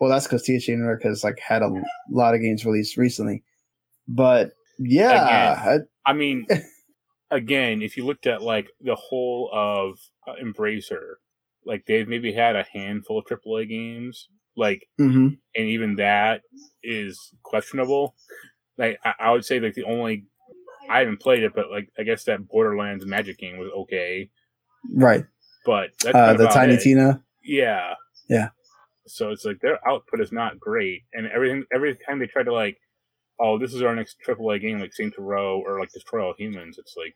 Well, 0.00 0.10
that's 0.10 0.26
because 0.26 0.46
THQ 0.46 0.78
Nordic 0.78 1.04
has 1.04 1.22
like 1.22 1.38
had 1.38 1.62
a 1.62 1.70
lot 2.10 2.34
of 2.34 2.40
games 2.40 2.64
released 2.64 2.96
recently. 2.96 3.44
But 4.08 4.52
yeah, 4.78 5.78
I 6.06 6.12
mean, 6.12 6.46
again, 7.30 7.82
if 7.82 7.96
you 7.96 8.04
looked 8.04 8.26
at 8.26 8.42
like 8.42 8.70
the 8.80 8.94
whole 8.96 9.50
of 9.52 9.98
uh, 10.26 10.34
Embracer, 10.42 11.14
like 11.64 11.84
they've 11.86 12.08
maybe 12.08 12.32
had 12.32 12.56
a 12.56 12.66
handful 12.72 13.18
of 13.18 13.26
AAA 13.26 13.68
games, 13.68 14.28
like, 14.56 14.86
I, 14.98 15.02
mhm. 15.02 15.38
and 15.54 15.66
even 15.66 15.96
that 15.96 16.42
is 16.82 17.32
questionable. 17.42 18.14
Like, 18.78 18.98
I, 19.04 19.14
I 19.20 19.30
would 19.32 19.44
say 19.44 19.60
like 19.60 19.74
the 19.74 19.84
only 19.84 20.26
I 20.88 21.00
haven't 21.00 21.20
played 21.20 21.42
it, 21.42 21.52
but 21.54 21.70
like 21.70 21.88
I 21.98 22.02
guess 22.02 22.24
that 22.24 22.48
Borderlands 22.48 23.06
Magic 23.06 23.38
game 23.38 23.58
was 23.58 23.70
okay, 23.82 24.30
right. 24.94 25.24
but 25.64 25.90
that's 26.02 26.16
Uh, 26.16 26.34
the 26.34 26.48
Tiny 26.48 26.74
it. 26.74 26.80
Tina. 26.80 27.22
Yeah. 27.44 27.94
Yeah. 28.28 28.48
So 29.06 29.30
it's 29.30 29.44
like 29.44 29.60
their 29.60 29.78
output 29.88 30.20
is 30.20 30.32
not 30.32 30.58
great, 30.58 31.02
and 31.12 31.26
everything 31.28 31.64
every 31.72 31.96
time 32.06 32.18
they 32.18 32.26
try 32.26 32.42
to 32.42 32.52
like, 32.52 32.78
oh, 33.40 33.58
this 33.58 33.72
is 33.74 33.82
our 33.82 33.94
next 33.94 34.16
AAA 34.26 34.60
game, 34.60 34.78
like 34.80 34.92
Saints 34.92 35.16
Row 35.18 35.62
or 35.66 35.80
like 35.80 35.90
Destroy 35.92 36.24
All 36.24 36.34
Humans, 36.38 36.76
it's 36.78 36.94
like, 36.96 37.14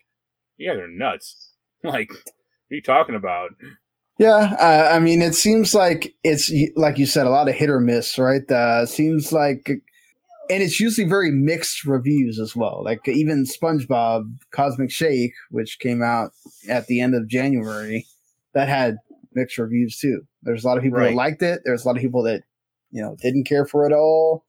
yeah, 0.58 0.74
they're 0.74 0.88
nuts. 0.88 1.50
Like, 1.84 2.08
what 2.08 2.16
are 2.72 2.76
you 2.76 2.80
talking 2.80 3.14
about? 3.14 3.50
Yeah, 4.18 4.56
uh, 4.58 4.88
I 4.90 5.00
mean, 5.00 5.20
it 5.20 5.34
seems 5.34 5.74
like 5.74 6.14
it's 6.24 6.50
like 6.76 6.96
you 6.96 7.04
said, 7.04 7.26
a 7.26 7.30
lot 7.30 7.46
of 7.46 7.54
hit 7.54 7.68
or 7.68 7.78
miss, 7.78 8.18
right? 8.18 8.50
Uh, 8.50 8.86
seems 8.86 9.32
like, 9.32 9.66
and 9.68 10.62
it's 10.62 10.80
usually 10.80 11.06
very 11.06 11.30
mixed 11.30 11.84
reviews 11.84 12.38
as 12.40 12.56
well. 12.56 12.82
Like 12.82 13.06
even 13.06 13.44
SpongeBob 13.44 14.22
Cosmic 14.50 14.90
Shake, 14.90 15.34
which 15.50 15.78
came 15.78 16.02
out 16.02 16.30
at 16.70 16.86
the 16.86 17.02
end 17.02 17.14
of 17.14 17.28
January, 17.28 18.06
that 18.54 18.68
had 18.68 18.96
mixed 19.34 19.58
reviews 19.58 19.98
too. 19.98 20.22
There's 20.42 20.64
a 20.64 20.68
lot 20.68 20.78
of 20.78 20.82
people 20.84 21.00
Right. 21.00 21.10
that 21.10 21.16
liked 21.16 21.42
it. 21.42 21.60
There's 21.66 21.84
a 21.84 21.88
lot 21.88 21.96
of 21.96 22.02
people 22.02 22.22
that 22.22 22.44
you 22.92 23.02
know 23.02 23.14
didn't 23.20 23.44
care 23.44 23.66
for 23.66 23.84
it 23.86 23.92
all. 23.92 24.46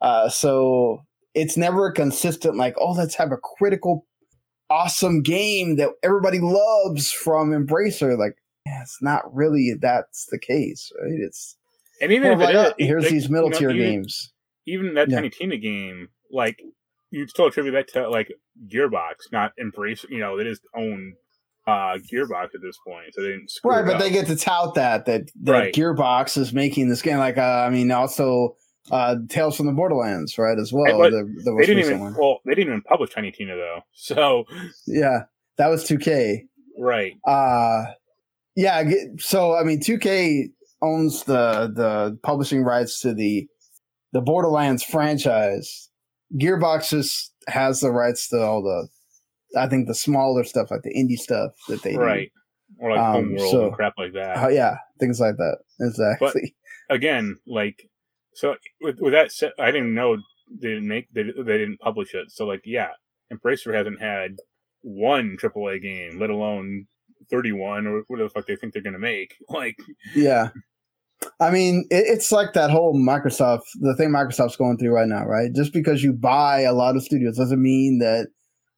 Uh, 0.00 0.28
so 0.28 1.00
it's 1.40 1.56
never 1.56 1.86
a 1.86 1.92
consistent. 1.92 2.56
Like, 2.56 2.74
oh, 2.78 2.92
let's 2.92 3.14
have 3.16 3.32
a 3.32 3.36
critical, 3.36 4.06
awesome 4.70 5.22
game 5.22 5.76
that 5.76 5.90
everybody 6.02 6.38
loves 6.40 7.10
from 7.12 7.50
Embracer. 7.50 8.18
Like, 8.18 8.36
yeah, 8.66 8.82
it's 8.82 8.98
not 9.00 9.22
really 9.34 9.74
that's 9.80 10.26
the 10.30 10.38
case, 10.38 10.92
right? 11.00 11.18
It's 11.20 11.56
And 12.00 12.12
even 12.12 12.32
if 12.32 12.40
it 12.40 12.54
like, 12.54 12.74
is, 12.78 12.86
here's 12.86 13.04
like, 13.04 13.12
these 13.12 13.30
middle 13.30 13.46
you 13.48 13.52
know, 13.52 13.58
tier 13.58 13.70
even, 13.70 13.82
games. 13.82 14.32
even 14.66 14.94
that 14.94 15.08
Yeah. 15.08 15.16
Tiny 15.16 15.30
Tina 15.30 15.56
game, 15.56 16.08
like 16.30 16.60
you 17.10 17.26
still 17.26 17.46
attribute 17.46 17.72
that 17.74 17.88
to 17.94 18.08
like 18.10 18.28
Gearbox, 18.68 19.32
not 19.32 19.52
Embrace. 19.56 20.04
You 20.10 20.18
know, 20.18 20.38
it 20.38 20.46
is 20.46 20.60
own 20.76 21.14
uh 21.66 21.98
Gearbox 22.12 22.54
at 22.54 22.60
this 22.62 22.76
point, 22.86 23.14
so 23.14 23.22
they 23.22 23.28
didn't 23.28 23.50
Right, 23.64 23.84
but 23.86 23.94
up. 23.96 24.00
they 24.00 24.10
get 24.10 24.26
to 24.26 24.36
tout 24.36 24.74
that 24.74 25.06
that, 25.06 25.30
that 25.44 25.52
Right. 25.52 25.74
Gearbox 25.74 26.36
is 26.36 26.52
making 26.52 26.88
this 26.88 27.00
game. 27.02 27.18
Like, 27.18 27.38
uh, 27.38 27.64
I 27.66 27.70
mean, 27.70 27.90
also 27.90 28.56
uh, 28.90 29.16
Tales 29.28 29.56
from 29.56 29.66
the 29.66 29.72
Borderlands, 29.72 30.38
right? 30.38 30.58
As 30.58 30.72
well, 30.72 30.98
the, 30.98 31.22
the 31.44 31.54
They 31.58 31.66
didn't 31.66 31.84
even 31.84 32.00
one. 32.00 32.14
well, 32.18 32.40
they 32.44 32.54
didn't 32.54 32.68
even 32.72 32.82
publish 32.82 33.10
Tiny 33.10 33.30
Tina 33.30 33.54
though. 33.56 33.80
So 33.94 34.44
Yeah, 34.86 35.24
that 35.56 35.68
was 35.68 35.84
2K. 35.84 36.46
right, 36.78 37.14
Uh 37.26 37.84
yeah, 38.56 38.82
so 39.18 39.54
I 39.54 39.62
mean 39.62 39.80
2K 39.80 40.46
owns 40.82 41.24
the 41.24 41.70
the 41.74 42.18
publishing 42.22 42.62
rights 42.62 43.00
to 43.02 43.14
the 43.14 43.46
the 44.12 44.20
Borderlands 44.20 44.82
franchise. 44.82 45.90
Gearbox 46.40 46.90
just 46.90 47.32
has 47.46 47.80
the 47.80 47.90
rights 47.90 48.28
to 48.28 48.40
all 48.40 48.62
the 48.62 48.88
I 49.58 49.66
think 49.68 49.86
the 49.86 49.94
smaller 49.94 50.44
stuff 50.44 50.70
like 50.70 50.82
the 50.82 50.94
indie 50.94 51.18
stuff 51.18 51.52
that 51.68 51.82
they 51.82 51.92
do. 51.92 51.98
right, 52.00 52.30
or 52.78 52.90
like 52.90 53.00
Um, 53.00 53.12
Homeworld 53.12 53.50
so- 53.50 53.66
and 53.66 53.74
crap 53.74 53.94
like 53.98 54.12
that. 54.14 54.36
Uh, 54.42 54.48
yeah, 54.48 54.76
things 55.00 55.20
like 55.20 55.36
that. 55.36 55.58
Exactly. 55.80 56.54
Again, 56.90 57.38
like 57.46 57.88
so 58.38 58.54
with 58.80 59.00
with 59.00 59.12
that 59.14 59.32
said, 59.32 59.50
I 59.58 59.72
didn't 59.72 59.94
know 59.94 60.16
they 60.48 60.68
didn't 60.68 60.86
make 60.86 61.12
they, 61.12 61.24
they 61.24 61.58
didn't 61.58 61.80
publish 61.80 62.14
it. 62.14 62.30
So 62.30 62.46
like 62.46 62.62
yeah, 62.64 62.90
Embracer 63.32 63.74
hasn't 63.74 64.00
had 64.00 64.36
one 64.82 65.36
AAA 65.42 65.82
game, 65.82 66.20
let 66.20 66.30
alone 66.30 66.86
thirty 67.28 67.50
one 67.50 67.88
or 67.88 68.04
whatever 68.06 68.28
the 68.28 68.32
fuck 68.32 68.46
they 68.46 68.54
think 68.54 68.72
they're 68.72 68.82
gonna 68.82 68.98
make. 68.98 69.34
Like 69.48 69.76
Yeah. 70.14 70.50
I 71.40 71.50
mean, 71.50 71.88
it, 71.90 72.04
it's 72.06 72.30
like 72.30 72.52
that 72.52 72.70
whole 72.70 72.94
Microsoft, 72.94 73.64
the 73.80 73.96
thing 73.96 74.10
Microsoft's 74.10 74.54
going 74.54 74.78
through 74.78 74.92
right 74.92 75.08
now, 75.08 75.26
right? 75.26 75.52
Just 75.52 75.72
because 75.72 76.04
you 76.04 76.12
buy 76.12 76.60
a 76.60 76.72
lot 76.72 76.94
of 76.94 77.02
studios 77.02 77.36
doesn't 77.36 77.60
mean 77.60 77.98
that 77.98 78.28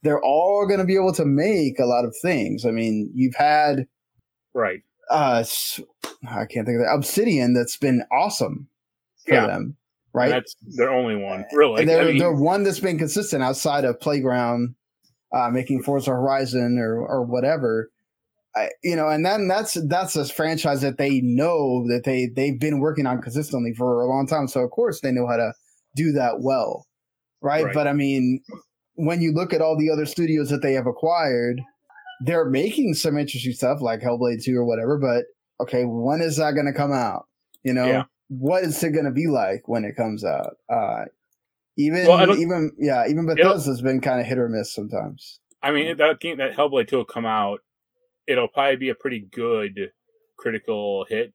they're 0.03 0.23
all 0.23 0.67
going 0.67 0.81
to 0.81 0.87
be 0.87 0.97
able 0.97 1.13
to 1.13 1.27
make 1.27 1.79
a 1.79 1.85
lot 1.85 2.07
of 2.07 2.17
things. 2.23 2.65
I 2.65 2.71
mean, 2.71 3.11
you've 3.15 3.35
had, 3.35 3.87
right, 4.55 4.81
uh, 5.11 5.45
I 6.27 6.47
can't 6.47 6.67
think 6.67 6.81
of 6.81 6.87
that, 6.87 6.95
Obsidian 6.95 7.53
that's 7.53 7.77
been 7.77 8.05
awesome 8.11 8.71
for 9.27 9.35
Yeah. 9.35 9.47
them, 9.47 9.77
right? 10.13 10.31
that's 10.31 10.55
their 10.77 10.91
only 10.91 11.17
one, 11.17 11.45
really. 11.53 11.81
and 11.81 11.89
they're, 11.89 12.03
I 12.03 12.05
mean, 12.07 12.19
they're 12.19 12.33
one 12.33 12.63
that's 12.65 12.81
been 12.81 12.99
consistent 12.99 13.43
outside 13.43 13.85
of 13.85 14.01
Playground, 14.01 14.75
uh, 15.33 15.51
making 15.51 15.83
Forza 15.83 16.11
Horizon 16.11 16.79
or, 16.79 16.97
or 17.07 17.25
whatever. 17.25 17.91
I, 18.57 18.71
you 18.83 18.97
know, 18.97 19.09
and 19.09 19.25
then 19.25 19.47
that's 19.47 19.75
that's 19.87 20.17
a 20.17 20.25
franchise 20.25 20.81
that 20.81 20.99
they 20.99 21.21
know 21.21 21.87
that 21.87 22.03
they 22.05 22.27
they've 22.35 22.59
been 22.59 22.81
working 22.81 23.07
on 23.07 23.23
consistently 23.23 23.73
for 23.75 24.01
a 24.01 24.09
long 24.09 24.27
time. 24.27 24.49
So 24.49 24.61
of 24.61 24.71
course 24.73 25.01
they 25.01 25.13
know 25.13 25.29
how 25.29 25.37
to 25.37 25.53
do 25.95 26.11
that 26.13 26.41
well, 26.41 26.85
right? 27.43 27.67
Right. 27.67 27.75
But 27.75 27.87
I 27.87 27.93
mean, 27.93 28.41
when 28.95 29.21
you 29.21 29.33
look 29.33 29.53
at 29.53 29.61
all 29.63 29.77
the 29.79 29.89
other 29.89 30.05
studios 30.05 30.51
that 30.51 30.63
they 30.63 30.73
have 30.73 30.89
acquired, 30.89 31.61
they're 32.27 32.45
making 32.51 32.95
some 32.95 33.17
interesting 33.17 33.53
stuff 33.53 33.81
like 33.81 34.01
Hellblade 34.01 34.43
Two 34.43 34.57
or 34.57 34.65
whatever. 34.65 34.99
But 34.99 35.27
okay, 35.63 35.85
when 35.85 36.21
is 36.21 36.37
that 36.39 36.55
going 36.55 36.67
to 36.67 36.73
come 36.73 36.93
out? 36.93 37.27
You 37.63 37.75
know, 37.75 37.87
Yeah. 37.87 38.03
What 38.33 38.63
is 38.63 38.83
it 38.83 38.91
going 38.93 39.05
to 39.07 39.11
be 39.11 39.27
like 39.27 39.67
when 39.67 39.85
it 39.85 39.97
comes 39.97 40.25
out? 40.25 40.57
Uh, 40.73 41.05
even 41.77 42.07
Well, 42.07 42.37
even 42.39 42.71
yeah, 42.79 43.07
even 43.09 43.27
Bethesda's 43.27 43.83
been 43.83 44.01
kind 44.01 44.21
of 44.21 44.27
hit 44.27 44.39
or 44.39 44.49
miss 44.49 44.73
sometimes. 44.73 45.41
I 45.63 45.73
mean, 45.73 45.97
that 45.97 46.21
game, 46.21 46.39
that 46.39 46.57
Hellblade 46.57 46.89
2 46.89 46.97
will 46.99 47.05
come 47.05 47.27
out. 47.27 47.61
It'll 48.27 48.49
probably 48.49 48.77
be 48.77 48.89
a 48.89 48.95
pretty 48.95 49.27
good 49.33 49.91
critical 50.39 51.05
hit, 51.09 51.35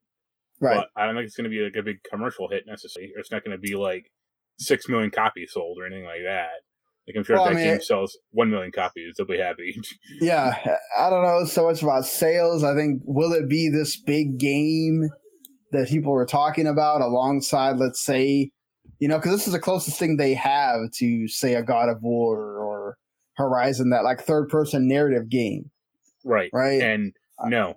Right. 0.62 0.78
but 0.78 0.88
I 1.00 1.06
don't 1.06 1.16
think 1.16 1.28
it's 1.28 1.36
going 1.36 1.44
to 1.44 1.50
be 1.50 1.62
like 1.62 1.76
a 1.76 1.84
big 1.84 1.98
commercial 2.10 2.48
hit 2.50 2.64
necessarily. 2.66 3.12
Or 3.16 3.20
it's 3.20 3.32
not 3.32 3.44
going 3.44 3.56
to 3.58 3.62
be 3.62 3.76
like 3.76 4.10
six 4.58 4.88
million 4.88 5.12
copies 5.12 5.52
sold 5.54 5.78
or 5.80 5.86
anything 5.86 6.06
like 6.06 6.22
that. 6.26 6.50
Like 7.08 7.18
I'm 7.18 7.24
sure 7.24 7.36
Well, 7.36 7.46
if 7.46 7.52
I 7.52 7.54
that 7.54 7.60
mean, 7.60 7.74
game 7.76 7.82
sells 7.82 8.18
one 8.32 8.50
million 8.50 8.72
copies, 8.72 9.16
they'll 9.18 9.28
be 9.28 9.38
happy. 9.38 9.76
yeah, 10.22 10.56
I 10.98 11.10
don't 11.10 11.24
know 11.24 11.46
so 11.46 11.66
much 11.66 11.84
about 11.84 12.06
sales. 12.06 12.64
I 12.64 12.74
think 12.76 13.02
will 13.06 13.34
it 13.34 13.48
be 13.50 13.70
this 13.70 14.00
big 14.00 14.40
game 14.40 15.10
that 15.72 15.88
people 15.90 16.12
were 16.12 16.26
talking 16.26 16.68
about 16.68 17.02
alongside, 17.02 17.78
let's 17.78 18.04
say, 18.04 18.52
you 19.00 19.08
know, 19.08 19.18
because 19.18 19.32
this 19.32 19.48
is 19.48 19.54
the 19.54 19.60
closest 19.60 20.00
thing 20.00 20.18
they 20.18 20.34
have 20.34 20.92
to 20.94 21.28
say 21.28 21.56
a 21.56 21.64
God 21.64 21.90
of 21.90 22.02
War 22.02 22.58
or 22.58 22.98
Horizon, 23.36 23.90
that 23.90 24.04
like 24.04 24.22
third 24.22 24.50
person 24.50 24.88
narrative 24.88 25.30
game, 25.30 25.70
right. 26.24 26.50
right? 26.54 26.82
And 26.82 27.14
uh, 27.44 27.50
no, 27.50 27.76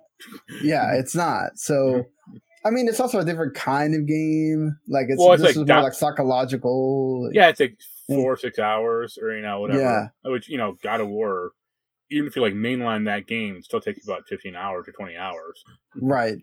yeah, 0.61 0.93
it's 0.93 1.15
not. 1.15 1.57
So, 1.57 2.05
I 2.65 2.69
mean, 2.69 2.87
it's 2.87 2.99
also 2.99 3.19
a 3.19 3.25
different 3.25 3.55
kind 3.55 3.95
of 3.95 4.05
game. 4.07 4.77
Like 4.87 5.07
it's 5.09 5.19
Well, 5.19 5.33
it's 5.33 5.41
this 5.41 5.55
like 5.55 5.63
is 5.63 5.67
more 5.67 5.81
like 5.81 5.93
psychological. 5.93 7.29
yeah, 7.33 7.49
it's 7.49 7.59
like 7.59 7.77
four 8.07 8.33
or 8.33 8.37
six 8.37 8.59
hours 8.59 9.17
or 9.21 9.35
you 9.35 9.41
know 9.41 9.61
whatever. 9.61 9.81
Yeah. 9.81 10.07
Which 10.31 10.49
you 10.49 10.57
know, 10.57 10.77
God 10.83 11.01
of 11.01 11.09
War, 11.09 11.51
even 12.09 12.27
if 12.27 12.35
you 12.35 12.41
like 12.41 12.53
mainline 12.53 13.05
that 13.05 13.27
game, 13.27 13.55
it 13.57 13.65
still 13.65 13.81
takes 13.81 14.05
about 14.05 14.27
fifteen 14.27 14.55
hours 14.55 14.87
or 14.87 14.91
twenty 14.91 15.15
hours. 15.15 15.63
Right. 15.95 16.37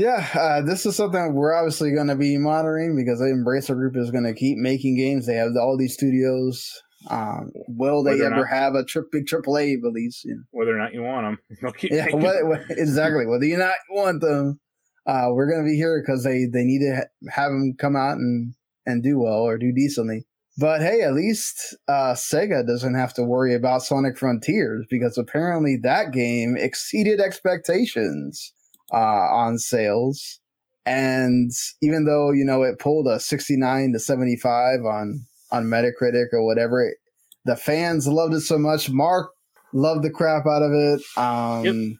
Yeah, 0.00 0.26
uh, 0.34 0.62
this 0.62 0.86
is 0.86 0.96
something 0.96 1.34
we're 1.34 1.54
obviously 1.54 1.92
going 1.92 2.06
to 2.06 2.16
be 2.16 2.38
monitoring 2.38 2.96
because 2.96 3.18
the 3.18 3.26
Embracer 3.26 3.74
Group 3.74 3.98
is 3.98 4.10
going 4.10 4.24
to 4.24 4.32
keep 4.32 4.56
making 4.56 4.96
games. 4.96 5.26
They 5.26 5.34
have 5.34 5.50
all 5.60 5.76
these 5.76 5.92
studios. 5.92 6.72
Um, 7.10 7.50
will 7.68 8.02
they 8.02 8.12
ever 8.22 8.36
not- 8.36 8.48
have 8.48 8.74
a 8.74 8.82
tri- 8.82 9.02
big 9.12 9.26
AAA 9.26 9.76
release? 9.82 10.22
You 10.24 10.36
know? 10.36 10.42
Whether 10.52 10.74
or 10.74 10.78
not 10.78 10.94
you 10.94 11.02
want 11.02 11.26
them, 11.26 11.38
they'll 11.60 11.72
keep 11.72 11.90
Yeah, 11.92 12.06
what, 12.12 12.46
what, 12.46 12.62
exactly. 12.70 13.26
Whether 13.26 13.44
you 13.44 13.58
not 13.58 13.74
want 13.90 14.22
them, 14.22 14.58
uh, 15.06 15.28
we're 15.32 15.50
going 15.50 15.62
to 15.62 15.70
be 15.70 15.76
here 15.76 16.02
because 16.02 16.24
they 16.24 16.46
they 16.46 16.64
need 16.64 16.80
to 16.80 16.96
ha- 16.96 17.30
have 17.30 17.50
them 17.50 17.74
come 17.78 17.94
out 17.94 18.16
and 18.16 18.54
and 18.86 19.02
do 19.02 19.20
well 19.20 19.42
or 19.42 19.58
do 19.58 19.70
decently. 19.70 20.24
But 20.56 20.80
hey, 20.80 21.02
at 21.02 21.12
least 21.12 21.76
uh, 21.88 22.14
Sega 22.14 22.66
doesn't 22.66 22.94
have 22.94 23.12
to 23.14 23.22
worry 23.22 23.54
about 23.54 23.82
Sonic 23.82 24.16
Frontiers 24.16 24.86
because 24.88 25.18
apparently 25.18 25.76
that 25.82 26.12
game 26.12 26.56
exceeded 26.58 27.20
expectations 27.20 28.54
uh, 28.92 28.96
on 28.96 29.58
sales. 29.58 30.40
And 30.86 31.50
even 31.82 32.04
though 32.04 32.30
you 32.32 32.44
know 32.44 32.62
it 32.62 32.78
pulled 32.78 33.06
a 33.06 33.20
69 33.20 33.92
to 33.92 33.98
75 33.98 34.80
on 34.84 35.24
on 35.52 35.64
Metacritic 35.64 36.32
or 36.32 36.44
whatever, 36.46 36.84
it, 36.84 36.96
the 37.44 37.56
fans 37.56 38.06
loved 38.06 38.34
it 38.34 38.40
so 38.40 38.58
much. 38.58 38.90
Mark 38.90 39.30
loved 39.72 40.02
the 40.04 40.10
crap 40.10 40.46
out 40.46 40.62
of 40.62 40.72
it. 40.72 41.00
Um, 41.16 41.64
Yep. 41.64 41.96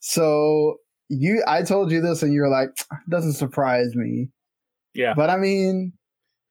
So 0.00 0.76
you, 1.08 1.42
I 1.46 1.62
told 1.62 1.90
you 1.92 2.00
this, 2.00 2.22
and 2.22 2.32
you 2.32 2.40
were 2.40 2.48
like, 2.48 2.70
"Doesn't 3.08 3.34
surprise 3.34 3.94
me." 3.94 4.30
Yeah, 4.94 5.14
But 5.14 5.30
I 5.30 5.36
mean, 5.36 5.92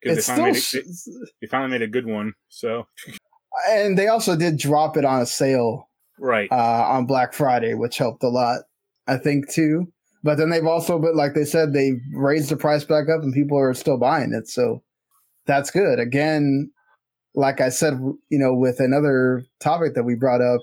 it's 0.01 0.27
they 0.27 0.33
finally, 0.35 0.53
still, 0.59 0.81
made 0.81 0.87
a- 0.87 1.19
they, 1.25 1.31
they 1.41 1.47
finally 1.47 1.71
made 1.71 1.81
a 1.81 1.87
good 1.87 2.05
one. 2.05 2.33
So 2.49 2.87
and 3.69 3.97
they 3.97 4.07
also 4.07 4.35
did 4.35 4.57
drop 4.57 4.97
it 4.97 5.05
on 5.05 5.21
a 5.21 5.25
sale 5.25 5.89
right, 6.17 6.49
uh, 6.51 6.85
on 6.89 7.05
Black 7.05 7.33
Friday, 7.33 7.73
which 7.73 7.97
helped 7.97 8.23
a 8.23 8.29
lot, 8.29 8.61
I 9.07 9.17
think, 9.17 9.49
too. 9.49 9.91
But 10.23 10.37
then 10.37 10.49
they've 10.49 10.65
also, 10.65 10.99
but 10.99 11.15
like 11.15 11.33
they 11.33 11.45
said, 11.45 11.73
they 11.73 11.93
raised 12.13 12.49
the 12.49 12.57
price 12.57 12.83
back 12.83 13.09
up, 13.09 13.21
and 13.23 13.33
people 13.33 13.57
are 13.57 13.73
still 13.73 13.97
buying 13.97 14.33
it. 14.33 14.47
So 14.47 14.83
that's 15.47 15.71
good. 15.71 15.99
Again, 15.99 16.71
like 17.33 17.59
I 17.61 17.69
said, 17.69 17.93
you 18.29 18.37
know, 18.37 18.53
with 18.53 18.79
another 18.79 19.43
topic 19.59 19.95
that 19.95 20.03
we 20.03 20.15
brought 20.15 20.41
up, 20.41 20.61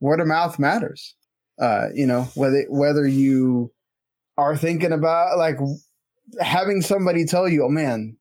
word 0.00 0.20
of 0.20 0.26
mouth 0.26 0.58
matters. 0.58 1.14
Uh, 1.60 1.86
you 1.94 2.06
know, 2.06 2.22
whether 2.34 2.64
whether 2.68 3.06
you 3.06 3.72
are 4.36 4.56
thinking 4.56 4.92
about 4.92 5.38
like 5.38 5.56
having 6.40 6.80
somebody 6.82 7.24
tell 7.24 7.48
you, 7.48 7.64
"Oh 7.64 7.68
man, 7.68 8.16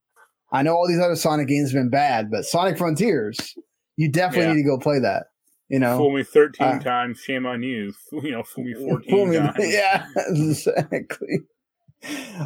I 0.52 0.62
know 0.64 0.76
all 0.76 0.88
these 0.88 1.00
other 1.00 1.16
Sonic 1.16 1.48
games 1.48 1.72
have 1.72 1.80
been 1.80 1.90
bad, 1.90 2.30
but 2.30 2.46
Sonic 2.46 2.78
Frontiers, 2.78 3.56
you 3.98 4.10
definitely 4.12 4.48
Yeah. 4.48 4.54
need 4.54 4.64
to 4.64 4.70
go 4.70 4.78
play 4.78 5.00
that." 5.00 5.28
You 5.72 5.80
know, 5.80 5.98
fool 5.98 6.12
me 6.12 6.22
thirteen 6.24 6.68
uh, 6.68 6.80
times, 6.80 7.22
shame 7.22 7.46
on 7.46 7.64
you. 7.64 7.94
You 8.12 8.32
know, 8.32 8.44
fool 8.44 8.66
me 8.66 8.74
fourteen 8.74 9.10
Fool 9.10 9.26
me- 9.28 9.38
times. 9.38 9.56
Yeah, 9.60 10.06
exactly. 10.28 11.40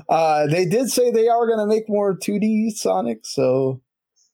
Uh, 0.09 0.45
they 0.47 0.65
did 0.65 0.89
say 0.89 1.09
they 1.11 1.27
are 1.27 1.47
going 1.47 1.59
to 1.59 1.65
make 1.65 1.87
more 1.87 2.15
2D 2.15 2.71
Sonic, 2.71 3.19
so 3.25 3.81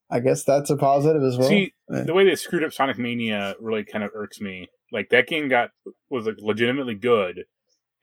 I 0.09 0.19
guess 0.19 0.43
that's 0.43 0.69
a 0.71 0.75
positive 0.75 1.23
as 1.23 1.37
well. 1.37 1.47
See, 1.47 1.73
the 1.87 2.13
way 2.13 2.25
they 2.25 2.35
screwed 2.35 2.63
up 2.63 2.73
Sonic 2.73 2.97
Mania 2.97 3.55
really 3.61 3.83
kind 3.85 4.03
of 4.03 4.11
irks 4.15 4.41
me. 4.41 4.67
Like 4.91 5.09
that 5.11 5.27
game 5.27 5.47
got 5.47 5.69
was 6.09 6.25
like 6.25 6.35
legitimately 6.39 6.95
good, 6.95 7.45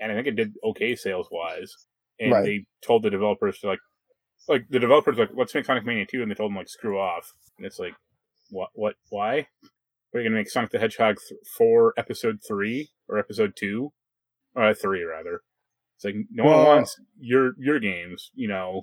and 0.01 0.11
I 0.11 0.15
think 0.15 0.27
it 0.29 0.37
did 0.37 0.55
okay 0.65 0.95
sales 0.97 1.29
wise. 1.31 1.75
And 2.21 2.33
Right. 2.33 2.45
they 2.45 2.67
told 2.83 3.03
the 3.03 3.11
developers 3.11 3.59
to 3.61 3.67
like, 3.69 3.79
like 4.49 4.65
the 4.71 4.79
developers 4.79 5.19
like, 5.19 5.31
let's 5.35 5.55
make 5.55 5.67
Sonic 5.67 5.85
Mania 5.85 6.07
two, 6.07 6.23
and 6.23 6.31
they 6.31 6.35
told 6.35 6.51
them 6.51 6.57
like, 6.57 6.69
screw 6.69 6.99
off. 6.99 7.31
And 7.59 7.67
it's 7.67 7.79
like, 7.79 7.95
what, 8.51 8.71
what, 8.75 8.95
why? 9.11 9.47
Are 10.15 10.23
gonna 10.23 10.31
make 10.35 10.49
Sonic 10.49 10.71
the 10.71 10.79
Hedgehog 10.79 11.17
th- 11.29 11.41
four 11.57 11.93
episode 11.99 12.39
three 12.47 12.91
or 13.09 13.19
episode 13.19 13.55
two, 13.57 13.93
or 14.55 14.73
three 14.75 15.03
rather? 15.05 15.43
It's 15.97 16.05
like 16.05 16.15
no 16.31 16.45
Well- 16.45 16.59
one 16.59 16.67
wants 16.77 17.01
your 17.19 17.53
your 17.59 17.79
games, 17.79 18.31
you 18.35 18.49
know. 18.49 18.83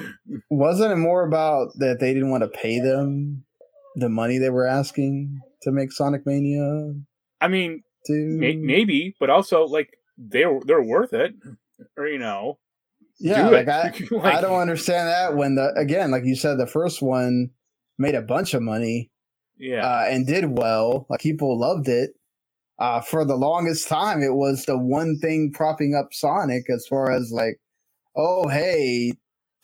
wasn't 0.50 0.92
it 0.92 0.96
more 0.96 1.24
about 1.26 1.68
that 1.78 2.00
they 2.00 2.12
didn't 2.12 2.30
want 2.30 2.42
to 2.42 2.48
pay 2.48 2.80
them 2.80 3.44
the 3.96 4.08
money 4.08 4.38
they 4.38 4.50
were 4.50 4.66
asking 4.66 5.38
to 5.62 5.70
make 5.70 5.92
Sonic 5.92 6.26
Mania 6.26 6.94
I 7.40 7.46
mean, 7.48 7.82
2? 8.08 8.12
may- 8.38 8.56
maybe, 8.56 9.14
but 9.20 9.30
also 9.30 9.64
like 9.66 9.90
they're 10.18 10.58
they're 10.66 10.82
worth 10.82 11.12
it, 11.12 11.34
or 11.96 12.08
you 12.08 12.18
know, 12.18 12.58
Yeah, 13.20 13.48
like. 13.48 13.68
I, 13.68 13.92
Like- 14.10 14.34
I 14.36 14.40
don't 14.40 14.60
understand 14.60 15.08
that 15.08 15.36
when 15.36 15.54
the 15.54 15.72
again, 15.76 16.10
like 16.10 16.24
you 16.24 16.34
said, 16.34 16.58
the 16.58 16.66
first 16.66 17.00
one 17.00 17.50
made 17.96 18.16
a 18.16 18.22
bunch 18.22 18.54
of 18.54 18.62
money 18.62 19.10
yeah. 19.58 19.86
uh, 19.86 20.06
and 20.08 20.26
did 20.26 20.58
well. 20.58 21.06
Like 21.08 21.20
people 21.20 21.58
loved 21.58 21.88
it. 21.88 22.10
Uh, 22.78 23.00
for 23.00 23.24
the 23.24 23.36
longest 23.36 23.86
time, 23.88 24.22
it 24.22 24.34
was 24.34 24.64
the 24.64 24.76
one 24.76 25.16
thing 25.18 25.52
propping 25.54 25.94
up 25.94 26.08
Sonic 26.12 26.64
as 26.68 26.86
far 26.88 27.12
as 27.12 27.30
like, 27.32 27.60
oh 28.16 28.48
hey, 28.48 29.12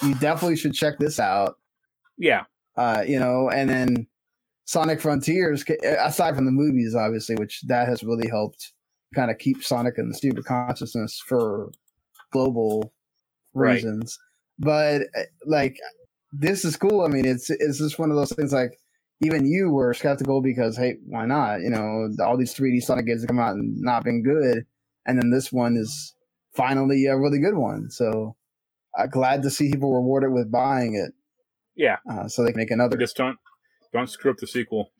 you 0.02 0.14
definitely 0.16 0.56
should 0.56 0.74
check 0.74 0.98
this 0.98 1.18
out. 1.18 1.56
yeah, 2.18 2.44
Uh, 2.76 3.02
you 3.06 3.18
know, 3.18 3.50
and 3.50 3.68
then 3.68 4.06
Sonic 4.64 5.00
Frontiers, 5.00 5.64
aside 5.98 6.36
from 6.36 6.44
the 6.44 6.52
movies, 6.52 6.94
obviously, 6.94 7.34
which 7.34 7.62
that 7.62 7.88
has 7.88 8.04
really 8.04 8.28
helped 8.28 8.72
kind 9.14 9.30
of 9.30 9.38
keep 9.38 9.64
Sonic 9.64 9.94
in 9.98 10.08
the 10.08 10.14
stupid 10.14 10.44
consciousness 10.44 11.20
for 11.26 11.72
global 12.32 12.92
Right. 13.52 13.72
reasons. 13.74 14.16
But 14.60 15.02
uh, 15.18 15.22
like, 15.46 15.76
this 16.32 16.64
is 16.64 16.76
cool. 16.76 17.00
I 17.02 17.08
mean, 17.08 17.24
it's 17.26 17.50
it's 17.50 17.78
just 17.78 17.98
one 17.98 18.10
of 18.10 18.16
those 18.16 18.32
things. 18.32 18.52
Like, 18.52 18.78
even 19.20 19.46
you 19.46 19.70
were 19.70 19.92
skeptical 19.92 20.40
because, 20.40 20.76
hey, 20.76 20.96
why 21.06 21.26
not? 21.26 21.60
You 21.60 21.70
know, 21.70 22.08
all 22.24 22.36
these 22.36 22.54
3D 22.54 22.82
Sonic 22.82 23.06
games 23.06 23.22
have 23.22 23.28
come 23.28 23.38
out 23.38 23.54
and 23.54 23.78
not 23.80 24.04
been 24.04 24.22
good, 24.22 24.64
and 25.06 25.18
then 25.18 25.30
this 25.30 25.52
one 25.52 25.76
is 25.76 26.14
finally 26.54 27.06
a 27.06 27.18
really 27.18 27.38
good 27.38 27.56
one. 27.56 27.90
So, 27.90 28.36
uh, 28.98 29.06
glad 29.06 29.42
to 29.42 29.50
see 29.50 29.70
people 29.70 29.94
rewarded 29.94 30.32
with 30.32 30.50
buying 30.50 30.94
it, 30.94 31.12
yeah. 31.76 31.96
uh, 32.10 32.28
so 32.28 32.42
they 32.42 32.52
can 32.52 32.60
make 32.60 32.70
another. 32.70 32.96
Just 32.96 33.16
don't 33.16 33.38
don't 33.92 34.08
screw 34.08 34.30
up 34.30 34.38
the 34.38 34.46
sequel. 34.46 34.90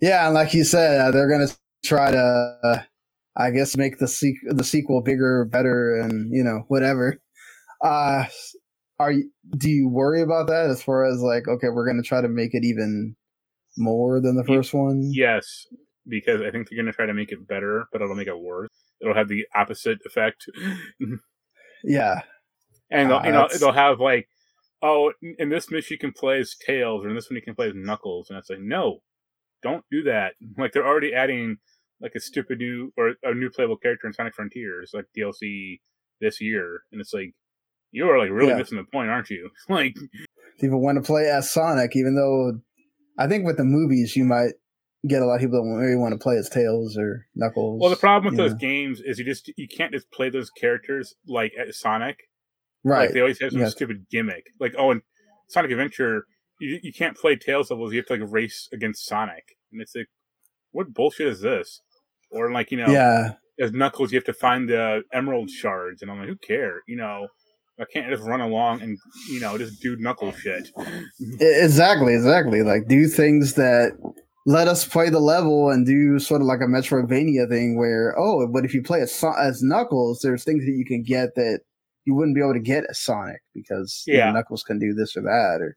Yeah, 0.00 0.26
and 0.26 0.34
like 0.34 0.54
you 0.54 0.64
said, 0.64 1.00
uh, 1.00 1.10
they're 1.10 1.28
gonna 1.28 1.48
try 1.84 2.10
to, 2.10 2.58
uh, 2.62 2.82
I 3.36 3.50
guess, 3.50 3.76
make 3.76 3.98
the 3.98 4.06
sequ- 4.06 4.56
the 4.56 4.64
sequel 4.64 5.02
bigger, 5.02 5.44
better, 5.44 6.00
and 6.00 6.32
you 6.32 6.44
know 6.44 6.64
whatever. 6.68 7.20
Uh, 7.82 8.26
are 8.98 9.10
you? 9.10 9.30
Do 9.56 9.68
you 9.68 9.88
worry 9.88 10.22
about 10.22 10.46
that 10.46 10.70
as 10.70 10.82
far 10.82 11.04
as 11.04 11.20
like, 11.20 11.48
okay, 11.48 11.68
we're 11.68 11.86
gonna 11.86 12.02
try 12.02 12.20
to 12.20 12.28
make 12.28 12.54
it 12.54 12.64
even 12.64 13.16
more 13.76 14.20
than 14.20 14.36
the 14.36 14.44
first 14.44 14.72
one? 14.74 15.02
Yes, 15.12 15.66
because 16.06 16.40
I 16.40 16.50
think 16.50 16.68
they're 16.68 16.76
going 16.76 16.86
to 16.86 16.92
try 16.92 17.06
to 17.06 17.14
make 17.14 17.32
it 17.32 17.46
better, 17.46 17.86
but 17.92 18.00
it'll 18.02 18.14
make 18.16 18.28
it 18.28 18.38
worse. 18.38 18.70
It'll 19.00 19.14
have 19.14 19.28
the 19.28 19.46
opposite 19.54 19.98
effect, 20.06 20.46
Yeah, 21.84 22.22
and 22.90 23.10
they'll, 23.10 23.18
Uh, 23.18 23.22
you 23.26 23.32
know 23.32 23.48
they'll 23.60 23.72
have 23.72 24.00
like, 24.00 24.28
oh, 24.82 25.12
in 25.38 25.48
this 25.50 25.70
mission 25.70 25.94
you 25.94 25.98
can 25.98 26.12
play 26.12 26.38
as 26.40 26.54
Tails, 26.56 27.04
or 27.04 27.08
in 27.10 27.14
this 27.14 27.28
one 27.30 27.36
you 27.36 27.42
can 27.42 27.54
play 27.54 27.68
as 27.68 27.74
Knuckles, 27.74 28.30
and 28.30 28.38
it's 28.38 28.50
like, 28.50 28.60
no, 28.60 29.00
don't 29.62 29.84
do 29.90 30.02
that. 30.04 30.34
Like 30.58 30.72
they're 30.72 30.86
already 30.86 31.12
adding 31.14 31.58
like 32.00 32.12
a 32.14 32.20
stupid 32.20 32.58
new 32.58 32.92
or 32.96 33.14
a 33.22 33.34
new 33.34 33.50
playable 33.50 33.76
character 33.76 34.06
in 34.06 34.12
Sonic 34.12 34.34
Frontiers, 34.34 34.90
like 34.94 35.06
DLC 35.16 35.80
this 36.20 36.40
year, 36.40 36.82
and 36.92 37.00
it's 37.00 37.12
like. 37.14 37.34
You 37.92 38.10
are 38.10 38.18
like 38.18 38.30
really 38.30 38.48
Yeah. 38.48 38.56
missing 38.56 38.76
the 38.76 38.84
point, 38.84 39.08
aren't 39.08 39.30
you? 39.30 39.48
Like, 39.70 39.94
people 40.60 40.80
want 40.82 40.96
to 40.96 41.02
play 41.06 41.30
as 41.30 41.50
Sonic, 41.50 41.96
even 41.96 42.14
though 42.14 42.60
I 43.18 43.26
think 43.26 43.44
with 43.46 43.56
the 43.56 43.64
movies 43.64 44.16
you 44.16 44.24
might 44.24 44.52
get 45.06 45.22
a 45.22 45.26
lot 45.26 45.36
of 45.36 45.40
people 45.40 45.62
that 45.62 45.80
maybe 45.80 45.94
want 45.96 46.12
to 46.12 46.18
play 46.18 46.36
as 46.36 46.48
Tails 46.48 46.96
or 46.98 47.26
Knuckles. 47.34 47.80
well, 47.80 47.90
the 47.90 47.96
problem 47.96 48.32
with 48.32 48.38
those 48.38 48.52
know. 48.52 48.58
games 48.58 49.00
is 49.04 49.18
you 49.18 49.24
just 49.24 49.50
you 49.56 49.68
can't 49.68 49.92
just 49.92 50.10
play 50.10 50.30
those 50.30 50.50
characters 50.50 51.14
like 51.28 51.52
Sonic. 51.70 52.18
right? 52.84 53.06
Like 53.06 53.12
they 53.12 53.20
always 53.20 53.40
have 53.40 53.52
some 53.52 53.60
Yeah. 53.60 53.68
stupid 53.68 54.06
gimmick. 54.10 54.46
Like 54.60 54.74
oh, 54.78 54.90
in 54.90 55.02
Sonic 55.48 55.70
Adventure, 55.70 56.26
you 56.60 56.78
you 56.82 56.92
can't 56.92 57.16
play 57.16 57.36
Tails 57.36 57.70
levels. 57.70 57.92
You 57.92 57.98
have 57.98 58.06
to 58.06 58.14
like 58.16 58.32
race 58.32 58.68
against 58.72 59.06
Sonic, 59.06 59.56
and 59.72 59.80
it's 59.80 59.94
like, 59.94 60.08
what 60.72 60.92
bullshit 60.92 61.28
is 61.28 61.40
this? 61.40 61.82
Or 62.30 62.50
like 62.50 62.70
you 62.72 62.78
know, 62.78 62.90
yeah, 62.90 63.34
as 63.60 63.72
Knuckles, 63.72 64.12
you 64.12 64.16
have 64.16 64.24
to 64.24 64.32
find 64.32 64.68
the 64.68 65.02
Emerald 65.12 65.50
shards, 65.50 66.02
and 66.02 66.10
I'm 66.10 66.18
like, 66.18 66.28
who 66.28 66.36
cares? 66.36 66.82
You 66.88 66.96
know, 66.96 67.28
I 67.78 67.84
can't 67.92 68.08
just 68.10 68.22
run 68.22 68.40
along 68.40 68.82
and 68.82 68.98
you 69.30 69.40
know 69.40 69.56
just 69.58 69.80
do 69.82 69.96
Knuckles 69.96 70.36
shit. 70.38 70.70
Exactly, 71.40 72.14
exactly. 72.14 72.62
Like 72.62 72.88
do 72.88 73.06
things 73.06 73.54
that 73.54 73.92
let 74.46 74.68
us 74.68 74.84
play 74.86 75.10
the 75.10 75.20
level 75.20 75.70
and 75.70 75.84
do 75.84 76.18
sort 76.18 76.40
of 76.40 76.46
like 76.46 76.60
a 76.60 76.64
Metroidvania 76.66 77.48
thing 77.48 77.76
where 77.76 78.14
oh, 78.18 78.46
but 78.46 78.64
if 78.64 78.72
you 78.74 78.82
play 78.82 79.00
as, 79.00 79.24
as 79.38 79.62
Knuckles, 79.62 80.20
there's 80.22 80.44
things 80.44 80.64
that 80.64 80.72
you 80.72 80.84
can 80.84 81.02
get 81.02 81.34
that 81.34 81.60
you 82.04 82.14
wouldn't 82.14 82.34
be 82.36 82.40
able 82.40 82.54
to 82.54 82.60
get 82.60 82.84
as 82.88 82.98
Sonic 83.00 83.40
because 83.54 84.04
you 84.06 84.14
know, 84.14 84.20
Yeah. 84.20 84.32
Knuckles 84.32 84.62
can 84.62 84.78
do 84.78 84.94
this 84.94 85.16
or 85.16 85.22
that 85.22 85.58
or 85.60 85.76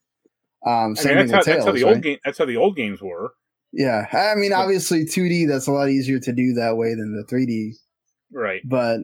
um 0.70 0.92
I 0.98 1.02
same 1.02 1.16
mean, 1.18 1.26
thing 1.26 1.32
that's 1.32 1.48
how, 1.48 1.54
with 1.54 1.58
that's 1.58 1.66
how 1.66 1.72
the 1.74 1.84
right? 1.84 1.94
old 1.96 2.04
game. 2.04 2.18
That's 2.24 2.38
how 2.38 2.46
the 2.46 2.58
old 2.58 2.76
games 2.76 3.02
were. 3.02 3.34
Yeah, 3.72 4.06
I 4.14 4.36
mean 4.36 4.54
obviously 4.54 5.06
2D 5.06 5.48
that's 5.48 5.68
a 5.68 5.72
lot 5.72 5.90
easier 5.90 6.20
to 6.20 6.32
do 6.32 6.54
that 6.54 6.78
way 6.78 6.90
than 6.96 7.16
the 7.16 7.24
3D, 7.36 7.74
Right. 8.32 8.62
but 8.66 9.00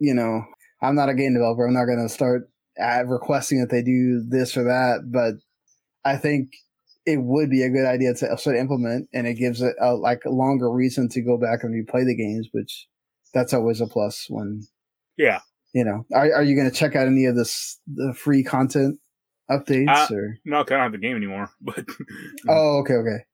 you 0.00 0.14
know 0.14 0.44
I'm 0.82 0.94
not 0.94 1.08
a 1.08 1.14
game 1.14 1.34
developer. 1.34 1.66
I'm 1.66 1.74
not 1.74 1.86
going 1.86 2.02
to 2.02 2.08
start 2.12 2.50
uh, 2.80 3.04
requesting 3.06 3.60
that 3.60 3.70
they 3.70 3.82
do 3.82 4.22
this 4.28 4.56
or 4.56 4.64
that, 4.64 5.10
but 5.10 5.34
I 6.04 6.16
think 6.16 6.50
it 7.06 7.16
would 7.22 7.50
be 7.50 7.62
a 7.62 7.70
good 7.70 7.86
idea 7.86 8.14
to 8.14 8.38
sort 8.38 8.56
of 8.56 8.60
implement, 8.60 9.08
and 9.12 9.26
it 9.26 9.34
gives 9.34 9.60
it 9.62 9.74
a, 9.80 9.94
like 9.94 10.24
a 10.24 10.30
longer 10.30 10.70
reason 10.70 11.08
to 11.10 11.22
go 11.22 11.36
back 11.38 11.64
and 11.64 11.72
replay 11.74 12.04
the 12.04 12.14
games, 12.14 12.48
which 12.52 12.86
that's 13.34 13.52
always 13.54 13.80
a 13.80 13.86
plus. 13.86 14.26
When 14.28 14.62
Yeah. 15.16 15.40
you 15.74 15.84
know, 15.84 16.04
are 16.14 16.32
are 16.34 16.42
you 16.44 16.54
going 16.54 16.70
to 16.70 16.74
check 16.76 16.94
out 16.96 17.06
any 17.08 17.24
of 17.24 17.34
this 17.34 17.80
the 17.92 18.14
free 18.14 18.42
content 18.44 18.98
updates 19.50 19.88
Uh, 20.10 20.14
or? 20.14 20.36
No, 20.44 20.60
I 20.60 20.62
don't 20.64 20.80
have 20.80 20.92
the 20.92 20.98
game 20.98 21.16
anymore. 21.16 21.50
But 21.60 21.84
Oh, 22.48 22.78
okay, 22.80 22.94
okay. 22.94 23.24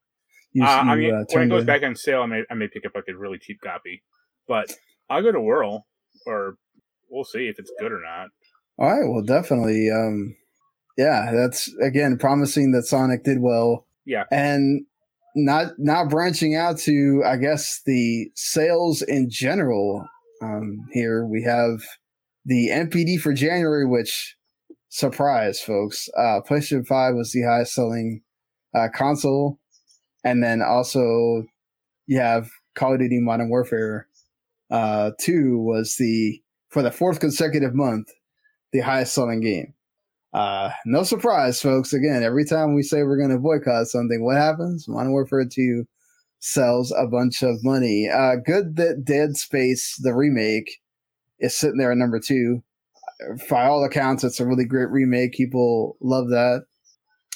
You, 0.53 0.65
uh, 0.65 0.69
I 0.69 0.95
mean, 0.97 1.13
uh, 1.13 1.25
when 1.33 1.43
it 1.45 1.49
goes 1.49 1.61
in- 1.63 1.67
back 1.67 1.83
on 1.83 1.97
sale, 1.97 2.23
I 2.23 2.27
may 2.27 2.43
I 2.49 2.55
may 2.55 2.69
pick 2.69 2.87
up 2.87 2.93
like 2.95 3.05
a 3.09 3.17
really 3.17 3.39
cheap 3.39 3.61
copy. 3.61 4.03
But 4.47 4.73
I'll 5.11 5.23
go 5.23 5.33
to 5.33 5.41
Whirl, 5.41 5.85
or 6.27 6.57
we'll 7.09 7.25
see 7.25 7.49
if 7.49 7.59
it's 7.59 7.73
good 7.79 7.93
or 7.93 8.01
not. 8.01 8.29
All 8.79 8.91
right, 8.91 9.09
well, 9.09 9.23
definitely. 9.23 9.91
Um, 9.91 10.37
yeah, 10.97 11.31
that's 11.33 11.73
again 11.83 12.19
promising 12.19 12.73
that 12.73 12.85
Sonic 12.85 13.25
did 13.25 13.39
well. 13.41 13.87
Yeah. 14.07 14.25
and 14.31 14.85
not 15.35 15.73
not 15.79 16.11
branching 16.11 16.55
out 16.55 16.79
to 16.81 17.23
I 17.27 17.37
guess 17.37 17.81
the 17.87 18.31
sales 18.35 19.03
in 19.03 19.29
general. 19.31 20.07
Um, 20.43 20.87
here 20.93 21.27
we 21.27 21.43
have 21.43 21.83
the 22.45 22.69
NPD 22.69 23.19
for 23.21 23.33
January, 23.33 23.87
which 23.87 24.37
surprise, 24.89 25.61
folks. 25.61 26.09
Uh, 26.17 26.41
PlayStation 26.49 26.87
Five 26.87 27.15
was 27.15 27.33
the 27.33 27.43
highest 27.43 27.75
selling 27.75 28.23
uh, 28.75 28.89
console, 28.95 29.59
and 30.23 30.43
then 30.43 30.61
also 30.63 31.45
you 32.07 32.19
have 32.19 32.49
Call 32.75 32.93
of 32.93 33.01
Duty 33.01 33.21
Modern 33.21 33.49
Warfare. 33.49 34.09
Uh, 34.71 35.13
Two 35.19 35.59
was 35.59 35.97
the 35.99 36.41
for 36.75 36.83
the 36.83 36.91
fourth 36.91 37.21
consecutive 37.21 37.73
month 37.75 38.09
the 38.73 38.81
highest 38.81 39.15
selling 39.15 39.41
game. 39.41 39.73
Uh, 40.33 40.71
no 40.85 41.05
surprise, 41.05 41.63
folks. 41.63 41.93
Again, 41.93 42.25
every 42.25 42.45
time 42.45 42.75
we 42.75 42.83
say 42.83 43.05
we're 43.05 43.17
going 43.17 43.31
to 43.31 43.39
boycott 43.39 43.87
something, 43.87 44.25
what 44.25 44.37
happens? 44.37 44.89
Modern 44.89 45.13
Warfare 45.13 45.47
2 45.49 45.87
sells 46.41 46.93
a 46.99 47.07
bunch 47.07 47.43
of 47.45 47.63
money. 47.63 48.11
Uh, 48.13 48.35
good 48.45 48.75
that 48.75 49.05
Dead 49.05 49.37
Space, 49.37 49.95
the 50.03 50.13
remake, 50.13 50.81
is 51.39 51.57
sitting 51.57 51.79
there 51.79 51.93
at 51.93 51.99
number 51.99 52.19
two. 52.19 52.65
By 53.49 53.67
all 53.67 53.85
accounts, 53.85 54.25
it's 54.25 54.41
a 54.41 54.47
really 54.47 54.65
great 54.65 54.91
remake. 54.91 55.35
People 55.35 55.97
love 56.01 56.29
that. 56.31 56.65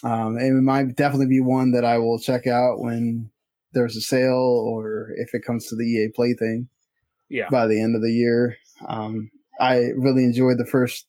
Um, 0.03 0.37
it 0.37 0.51
might 0.51 0.97
definitely 0.97 1.29
be 1.29 1.41
one 1.41 1.71
that 1.73 1.85
I 1.85 1.99
will 1.99 2.19
check 2.19 2.49
out 2.49 2.81
when 2.81 3.31
there's 3.75 3.97
a 3.97 4.01
sale 4.01 4.67
or 4.69 5.11
if 5.17 5.35
it 5.35 5.45
comes 5.47 5.67
to 5.69 5.77
the 5.77 5.85
EA 5.85 6.09
Play 6.15 6.35
thing 6.35 6.69
Yeah. 7.29 7.49
by 7.49 7.69
the 7.69 7.81
end 7.81 7.95
of 7.95 8.03
the 8.03 8.13
year. 8.13 8.57
Um, 8.87 9.31
I 9.61 9.91
really 9.97 10.25
enjoyed 10.25 10.59
the 10.59 10.67
first 10.67 11.07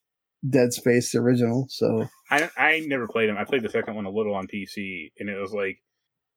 Dead 0.48 0.72
Space, 0.72 1.14
original. 1.14 1.66
So 1.68 2.06
I 2.30 2.48
I 2.56 2.80
never 2.86 3.06
played 3.06 3.28
them. 3.28 3.36
I 3.38 3.44
played 3.44 3.62
the 3.62 3.68
second 3.68 3.94
one 3.94 4.06
a 4.06 4.10
little 4.10 4.34
on 4.34 4.46
PC, 4.46 5.12
and 5.18 5.28
it 5.28 5.38
was 5.38 5.52
like 5.52 5.78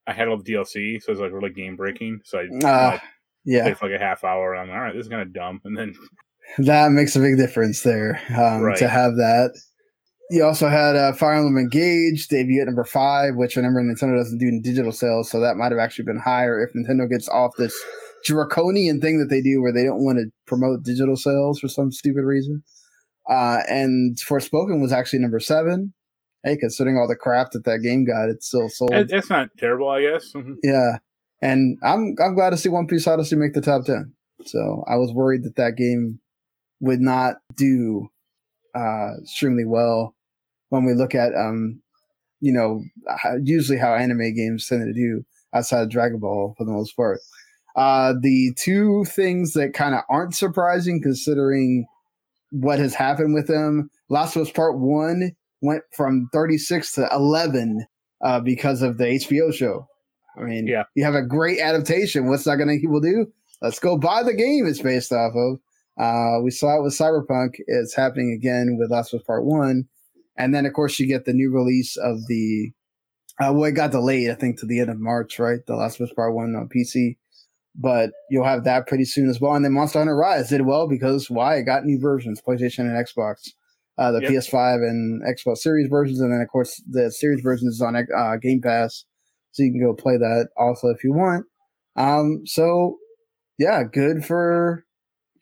I 0.07 0.13
had 0.13 0.27
all 0.27 0.37
the 0.37 0.43
DLC, 0.43 1.01
so 1.01 1.09
it 1.09 1.13
was 1.13 1.19
like 1.19 1.31
really 1.31 1.51
game 1.51 1.75
breaking. 1.75 2.19
So 2.25 2.39
I 2.39 2.43
Uh, 2.65 2.91
like, 2.91 3.01
yeah, 3.45 3.63
played 3.63 3.77
for 3.77 3.89
like 3.89 3.99
a 3.99 4.03
half 4.03 4.23
hour. 4.23 4.55
I'm 4.55 4.67
like, 4.67 4.75
all 4.75 4.83
right, 4.83 4.93
this 4.93 5.03
is 5.05 5.09
kind 5.09 5.21
of 5.21 5.33
dumb, 5.33 5.61
and 5.63 5.77
then 5.77 5.95
that 6.59 6.91
makes 6.91 7.15
a 7.15 7.19
big 7.19 7.37
difference 7.37 7.81
there 7.83 8.19
um, 8.37 8.61
Right. 8.61 8.77
to 8.77 8.89
have 8.89 9.15
that. 9.15 9.51
You 10.29 10.43
also 10.43 10.67
had 10.67 10.95
uh, 10.95 11.13
Fire 11.13 11.35
Emblem 11.35 11.57
Engage 11.57 12.27
debut 12.27 12.61
at 12.61 12.65
number 12.65 12.83
five, 12.85 13.35
which 13.35 13.55
remember 13.55 13.81
Nintendo 13.81 14.17
doesn't 14.17 14.39
do 14.39 14.59
digital 14.61 14.91
sales, 14.91 15.29
so 15.29 15.39
that 15.39 15.57
might 15.57 15.71
have 15.71 15.79
actually 15.79 16.05
been 16.05 16.19
higher 16.19 16.61
if 16.61 16.73
Nintendo 16.73 17.09
gets 17.09 17.29
off 17.29 17.51
this 17.57 17.73
draconian 18.23 19.01
thing 19.01 19.19
that 19.19 19.29
they 19.29 19.41
do 19.41 19.61
where 19.61 19.73
they 19.73 19.83
don't 19.83 20.03
want 20.03 20.17
to 20.17 20.25
promote 20.47 20.83
digital 20.83 21.15
sales 21.15 21.59
for 21.59 21.67
some 21.67 21.91
stupid 21.91 22.23
reason. 22.23 22.63
Uh, 23.29 23.59
and 23.69 24.17
Forspoken 24.17 24.81
was 24.81 24.91
actually 24.91 25.19
number 25.19 25.39
seven. 25.39 25.93
Hey, 26.43 26.57
considering 26.57 26.97
all 26.97 27.07
the 27.07 27.15
crap 27.15 27.51
that 27.51 27.63
that 27.63 27.79
game 27.79 28.05
got, 28.05 28.29
it's 28.29 28.47
still 28.47 28.67
sold. 28.69 28.91
that's 29.07 29.29
not 29.29 29.49
terrible, 29.57 29.87
I 29.89 30.01
guess. 30.01 30.31
Mhm. 30.35 30.55
Yeah, 30.61 30.97
and 31.41 31.77
I'm 31.83 32.15
I'm 32.21 32.35
glad 32.35 32.49
to 32.49 32.57
see 32.57 32.67
One 32.69 32.85
Piece 32.87 33.07
Odyssey 33.07 33.37
make 33.37 33.53
the 33.53 33.61
top 33.61 33.85
ten. 33.85 34.13
So 34.45 34.83
I 34.89 34.97
was 34.97 35.13
worried 35.13 35.43
that 35.43 35.55
that 35.55 35.77
game 35.77 36.19
would 36.81 36.99
not 36.99 37.35
do 37.55 38.09
uh, 38.75 39.11
extremely 39.21 39.63
well 39.63 40.15
when 40.67 40.83
we 40.83 40.93
look 40.93 41.15
at 41.15 41.33
um, 41.33 41.81
you 42.41 42.51
know, 42.51 42.83
usually 43.41 43.77
how 43.77 43.93
anime 43.93 44.35
games 44.35 44.67
tend 44.67 44.85
to 44.85 44.91
do 44.93 45.23
outside 45.55 45.83
of 45.83 45.89
Dragon 45.89 46.19
Ball 46.19 46.53
for 46.57 46.65
the 46.65 46.73
most 46.73 46.93
part. 46.97 47.19
Uh, 47.75 48.13
the 48.21 48.53
two 48.57 49.03
things 49.05 49.53
that 49.53 49.73
kind 49.73 49.95
of 49.95 50.01
aren't 50.09 50.35
surprising 50.35 51.01
considering 51.01 51.85
what 52.51 52.77
has 52.79 52.93
happened 52.93 53.33
with 53.33 53.47
them. 53.47 53.89
Last 54.09 54.35
of 54.35 54.43
Us 54.43 54.51
Part 54.51 54.77
One 54.77 55.31
went 55.61 55.83
from 55.95 56.27
36 56.33 56.93
to 56.93 57.09
11 57.11 57.85
uh, 58.23 58.39
because 58.41 58.81
of 58.81 58.97
the 58.97 59.05
HBO 59.05 59.51
show. 59.53 59.87
I 60.37 60.43
mean, 60.43 60.67
Yeah. 60.67 60.83
you 60.95 61.03
have 61.03 61.15
a 61.15 61.25
great 61.25 61.59
adaptation. 61.59 62.27
What's 62.27 62.43
that 62.43 62.57
going 62.57 62.69
to 62.69 62.79
people 62.79 62.99
do? 62.99 63.27
Let's 63.61 63.79
go 63.79 63.97
buy 63.97 64.23
the 64.23 64.33
game 64.33 64.65
it's 64.67 64.81
based 64.81 65.11
off 65.11 65.33
of. 65.35 65.59
Uh, 65.97 66.41
we 66.43 66.51
saw 66.51 66.77
it 66.79 66.83
with 66.83 66.93
Cyberpunk. 66.97 67.55
It's 67.67 67.95
happening 67.95 68.31
again 68.33 68.77
with 68.79 68.91
Last 68.91 69.13
of 69.13 69.21
Us 69.21 69.25
Part 69.25 69.45
One, 69.45 69.85
and 70.37 70.53
then 70.53 70.65
of 70.65 70.73
course 70.73 70.99
you 70.99 71.07
get 71.07 71.25
the 71.25 71.33
new 71.33 71.51
release 71.51 71.95
of 71.97 72.17
the. 72.27 72.71
Uh, 73.39 73.51
well, 73.53 73.63
it 73.65 73.71
got 73.71 73.91
delayed, 73.91 74.29
I 74.29 74.35
think, 74.35 74.59
to 74.59 74.65
the 74.65 74.79
end 74.79 74.89
of 74.89 74.99
March, 74.99 75.39
right? 75.39 75.59
The 75.65 75.75
Last 75.75 75.99
of 75.99 76.07
Us 76.09 76.13
Part 76.13 76.33
One 76.35 76.55
on 76.55 76.67
PC, 76.67 77.17
but 77.75 78.11
you'll 78.29 78.45
have 78.45 78.63
that 78.63 78.87
pretty 78.87 79.05
soon 79.05 79.29
as 79.29 79.39
well. 79.41 79.53
And 79.55 79.65
then 79.65 79.73
Monster 79.73 79.99
Hunter 79.99 80.15
Rise 80.15 80.49
did 80.49 80.61
well 80.61 80.87
because 80.87 81.29
why? 81.29 81.57
It 81.57 81.63
got 81.63 81.85
new 81.85 81.99
versions, 81.99 82.41
PlayStation 82.41 82.79
and 82.79 83.05
Xbox, 83.05 83.49
uh, 83.97 84.11
the 84.11 84.21
Yep. 84.21 84.31
PS5 84.31 84.75
and 84.77 85.23
Xbox 85.23 85.57
Series 85.57 85.87
versions, 85.89 86.19
and 86.19 86.31
then 86.31 86.41
of 86.41 86.47
course 86.49 86.81
the 86.89 87.11
Series 87.11 87.41
version 87.41 87.67
is 87.67 87.81
on 87.81 87.95
uh, 87.95 88.35
Game 88.41 88.61
Pass, 88.61 89.05
so 89.51 89.63
you 89.63 89.71
can 89.71 89.81
go 89.81 89.93
play 89.93 90.17
that 90.17 90.49
also 90.57 90.89
if 90.89 91.03
you 91.03 91.13
want. 91.13 91.45
Um, 91.95 92.41
so 92.45 92.97
yeah, 93.57 93.83
good 93.83 94.25
for 94.25 94.85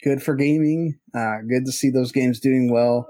good 0.03 0.21
for 0.21 0.36
gaming. 0.36 0.99
Uh, 1.13 1.38
good 1.49 1.65
to 1.65 1.71
see 1.71 1.89
those 1.89 2.11
games 2.11 2.39
doing 2.39 2.71
well, 2.71 3.07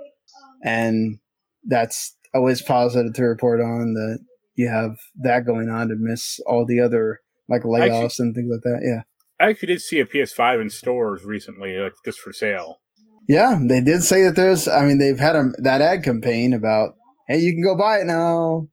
and 0.64 1.20
that's 1.66 2.16
always 2.34 2.62
positive 2.62 3.14
to 3.14 3.24
report 3.24 3.60
on 3.62 3.94
that 3.94 4.20
you 4.56 4.68
have 4.68 4.98
that 5.22 5.46
going 5.46 5.70
on 5.70 5.88
to 5.90 5.96
miss 5.98 6.40
all 6.46 6.66
the 6.66 6.80
other 6.80 7.20
like 7.50 7.64
layoffs 7.64 8.20
and 8.20 8.34
things 8.36 8.50
like 8.52 8.62
that. 8.62 8.82
Yeah, 8.84 9.02
I 9.42 9.50
actually 9.50 9.68
did 9.68 9.82
see 9.82 10.00
a 10.00 10.06
PS5 10.06 10.62
in 10.62 10.70
stores 10.70 11.24
recently, 11.26 11.76
like 11.78 11.94
just 12.06 12.20
for 12.20 12.32
sale. 12.34 12.82
yeah, 13.28 13.58
they 13.62 13.82
did 13.82 14.04
say 14.04 14.24
that 14.24 14.36
there's. 14.36 14.68
I 14.68 14.86
mean, 14.86 14.98
they've 15.00 15.20
had 15.20 15.36
a, 15.36 15.50
that 15.60 15.82
ad 15.82 16.04
campaign 16.04 16.54
about 16.54 16.94
hey, 17.28 17.40
you 17.40 17.54
can 17.54 17.64
go 17.64 17.76
buy 17.78 18.00
it 18.00 18.06
now. 18.06 18.68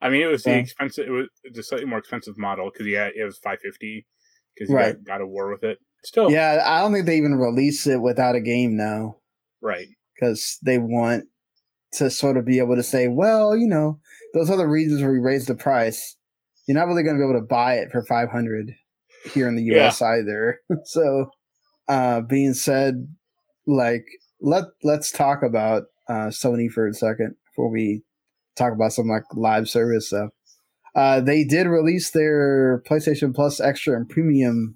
I 0.00 0.08
mean, 0.10 0.22
it 0.22 0.26
was 0.26 0.42
the 0.44 0.58
expensive. 0.58 1.06
It 1.06 1.10
was 1.10 1.28
the 1.52 1.62
slightly 1.62 1.86
more 1.86 1.98
expensive 1.98 2.36
model 2.38 2.70
because 2.72 2.86
yeah, 2.86 3.08
it 3.14 3.24
was 3.24 3.38
five 3.38 3.58
fifty 3.60 4.06
because 4.54 4.70
you 4.70 4.76
Right. 4.76 4.94
got, 4.96 5.04
God 5.04 5.20
of 5.22 5.28
War 5.28 5.50
with 5.50 5.64
it. 5.64 5.78
Still, 6.04 6.30
Yeah, 6.30 6.62
I 6.66 6.80
don't 6.80 6.92
think 6.92 7.06
they 7.06 7.16
even 7.16 7.36
release 7.36 7.86
it 7.86 8.00
without 8.02 8.34
a 8.34 8.40
game 8.40 8.76
now. 8.76 9.16
right. 9.60 9.86
because 10.14 10.58
they 10.62 10.78
want 10.78 11.24
to 11.92 12.10
sort 12.10 12.36
of 12.36 12.44
be 12.44 12.58
able 12.58 12.74
to 12.76 12.82
say, 12.82 13.06
well, 13.08 13.56
you 13.56 13.68
know, 13.68 14.00
those 14.34 14.50
are 14.50 14.56
the 14.56 14.66
reasons 14.66 15.00
where 15.00 15.12
we 15.12 15.18
raised 15.20 15.46
the 15.48 15.54
price. 15.54 16.16
You're 16.66 16.76
not 16.76 16.86
really 16.88 17.02
going 17.04 17.16
to 17.16 17.20
be 17.20 17.28
able 17.30 17.40
to 17.40 17.46
buy 17.46 17.74
it 17.74 17.90
for 17.92 18.04
500 18.04 18.74
here 19.32 19.48
in 19.48 19.56
the 19.56 19.74
US 19.74 20.02
either. 20.02 20.58
so, 20.84 21.30
uh, 21.88 22.20
being 22.22 22.54
said, 22.54 23.08
like 23.66 24.04
let 24.40 24.64
let's 24.82 25.12
talk 25.12 25.42
about 25.42 25.84
uh, 26.08 26.28
Sony 26.28 26.70
for 26.70 26.86
a 26.86 26.94
second 26.94 27.34
before 27.46 27.70
we 27.70 28.02
talk 28.56 28.72
about 28.72 28.92
some 28.92 29.08
like 29.08 29.24
live 29.34 29.68
service 29.68 30.08
stuff. 30.08 30.30
Uh, 30.94 31.20
they 31.20 31.44
did 31.44 31.66
release 31.66 32.10
their 32.10 32.82
PlayStation 32.86 33.34
Plus 33.34 33.60
Extra 33.60 33.96
and 33.96 34.08
Premium 34.08 34.74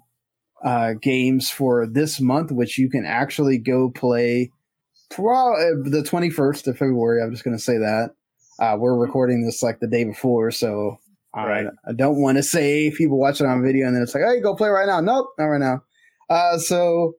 uh, 0.63 0.93
games 0.99 1.51
for 1.51 1.85
this 1.85 2.19
month, 2.19 2.51
which 2.51 2.77
you 2.77 2.89
can 2.89 3.05
actually 3.05 3.59
go 3.59 3.91
play 3.91 4.51
pro- 5.11 5.53
uh, 5.53 5.75
the 5.83 6.01
21st 6.01 6.67
of 6.67 6.77
February. 6.77 7.21
I'm 7.21 7.31
just 7.31 7.43
going 7.43 7.55
to 7.55 7.63
say 7.63 7.77
that. 7.77 8.11
Uh, 8.59 8.75
we're 8.79 8.97
recording 8.97 9.45
this 9.45 9.61
like 9.61 9.79
the 9.79 9.87
day 9.87 10.03
before, 10.03 10.49
so 10.49 10.97
Right. 11.45 11.67
I 11.87 11.93
don't 11.93 12.21
want 12.21 12.37
to 12.37 12.43
say 12.43 12.91
people 12.91 13.19
watch 13.19 13.41
it 13.41 13.45
on 13.45 13.63
video 13.63 13.85
and 13.85 13.95
then 13.95 14.03
it's 14.03 14.15
like, 14.15 14.23
hey, 14.23 14.41
go 14.41 14.55
play 14.55 14.69
right 14.69 14.87
now. 14.87 15.01
Nope, 15.01 15.27
not 15.37 15.45
right 15.45 15.59
now. 15.59 15.81
Uh, 16.29 16.57
so 16.57 17.13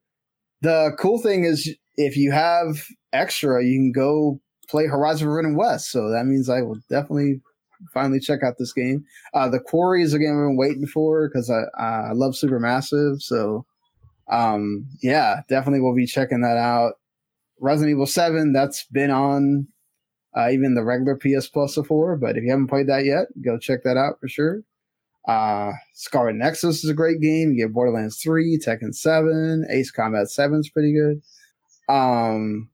the 0.61 0.93
cool 0.99 1.19
thing 1.19 1.45
is 1.45 1.75
if 1.97 2.17
you 2.17 2.33
have 2.33 2.85
extra, 3.13 3.65
you 3.65 3.79
can 3.79 3.93
go 3.93 4.41
play 4.69 4.87
Horizon 4.87 5.29
Forbidden 5.29 5.57
West. 5.57 5.91
So 5.91 6.11
that 6.11 6.27
means 6.27 6.49
I 6.49 6.63
will 6.63 6.79
definitely 6.91 7.41
finally 7.95 8.21
check 8.21 8.43
out 8.43 8.55
this 8.59 8.73
game. 8.73 9.05
Uh, 9.35 9.49
the 9.49 9.61
Quarry 9.61 10.03
is 10.03 10.15
a 10.15 10.19
game 10.19 10.33
I've 10.33 10.49
been 10.49 10.57
waiting 10.57 10.87
for 10.87 11.29
because 11.29 11.51
I, 11.51 11.63
I 11.81 12.13
love 12.13 12.33
Supermassive. 12.33 13.23
So 13.23 13.65
um, 14.31 14.87
yeah, 15.03 15.41
definitely 15.49 15.81
we'll 15.81 15.95
be 15.95 16.07
checking 16.07 16.43
that 16.43 16.57
out. 16.57 16.95
Resident 17.61 17.93
Evil 17.93 18.07
7, 18.07 18.53
that's 18.53 18.85
been 18.87 19.11
on 19.11 19.67
uh, 20.37 20.51
even 20.51 20.75
the 20.75 20.85
regular 20.85 21.17
PS 21.17 21.49
Plus 21.49 21.75
before, 21.75 22.17
but 22.17 22.37
if 22.37 22.45
you 22.45 22.51
haven't 22.51 22.69
played 22.69 22.89
that 22.89 23.05
yet, 23.05 23.27
go 23.45 23.59
check 23.59 23.83
that 23.85 23.97
out 23.97 24.21
for 24.21 24.29
sure. 24.29 24.63
Uh, 25.27 25.73
Scarlet 25.95 26.37
Nexus 26.37 26.83
is 26.85 26.91
a 26.91 26.95
great 26.95 27.21
game. 27.21 27.53
You 27.53 27.67
get 27.67 27.75
Borderlands 27.75 28.19
3, 28.23 28.59
Tekken 28.59 28.95
7, 28.95 29.67
Ace 29.71 29.91
Combat 29.91 30.29
7 30.29 30.61
is 30.61 30.71
pretty 30.71 30.93
good. 30.93 31.23
Um, 31.95 32.71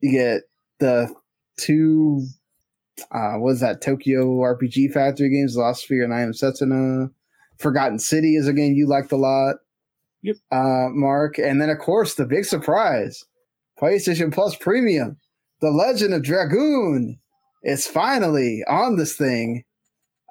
you 0.00 0.12
get 0.12 0.42
the 0.78 1.14
two, 1.58 2.26
uh, 3.10 3.34
what 3.34 3.52
is 3.52 3.60
that, 3.60 3.82
Tokyo 3.82 4.24
RPG 4.38 4.92
Factory 4.92 5.30
games, 5.30 5.56
Lost 5.56 5.86
Sphear 5.88 6.04
and 6.04 6.14
I 6.14 6.20
Am 6.20 6.32
Setsuna. 6.32 7.10
Forgotten 7.58 7.98
City 7.98 8.36
is 8.36 8.48
a 8.48 8.54
game 8.54 8.72
you 8.72 8.88
liked 8.88 9.12
a 9.12 9.16
lot. 9.16 9.56
Yep. 10.22 10.36
Uh, 10.50 10.88
Mark. 10.90 11.38
And 11.38 11.60
then, 11.60 11.68
of 11.68 11.78
course, 11.78 12.14
the 12.14 12.24
big 12.24 12.44
surprise 12.46 13.24
PlayStation 13.78 14.32
Plus 14.32 14.56
Premium, 14.56 15.18
The 15.60 15.70
Legend 15.70 16.14
of 16.14 16.22
Dragoon 16.22 17.18
is 17.64 17.86
finally 17.86 18.62
on 18.68 18.96
this 18.96 19.14
thing 19.16 19.64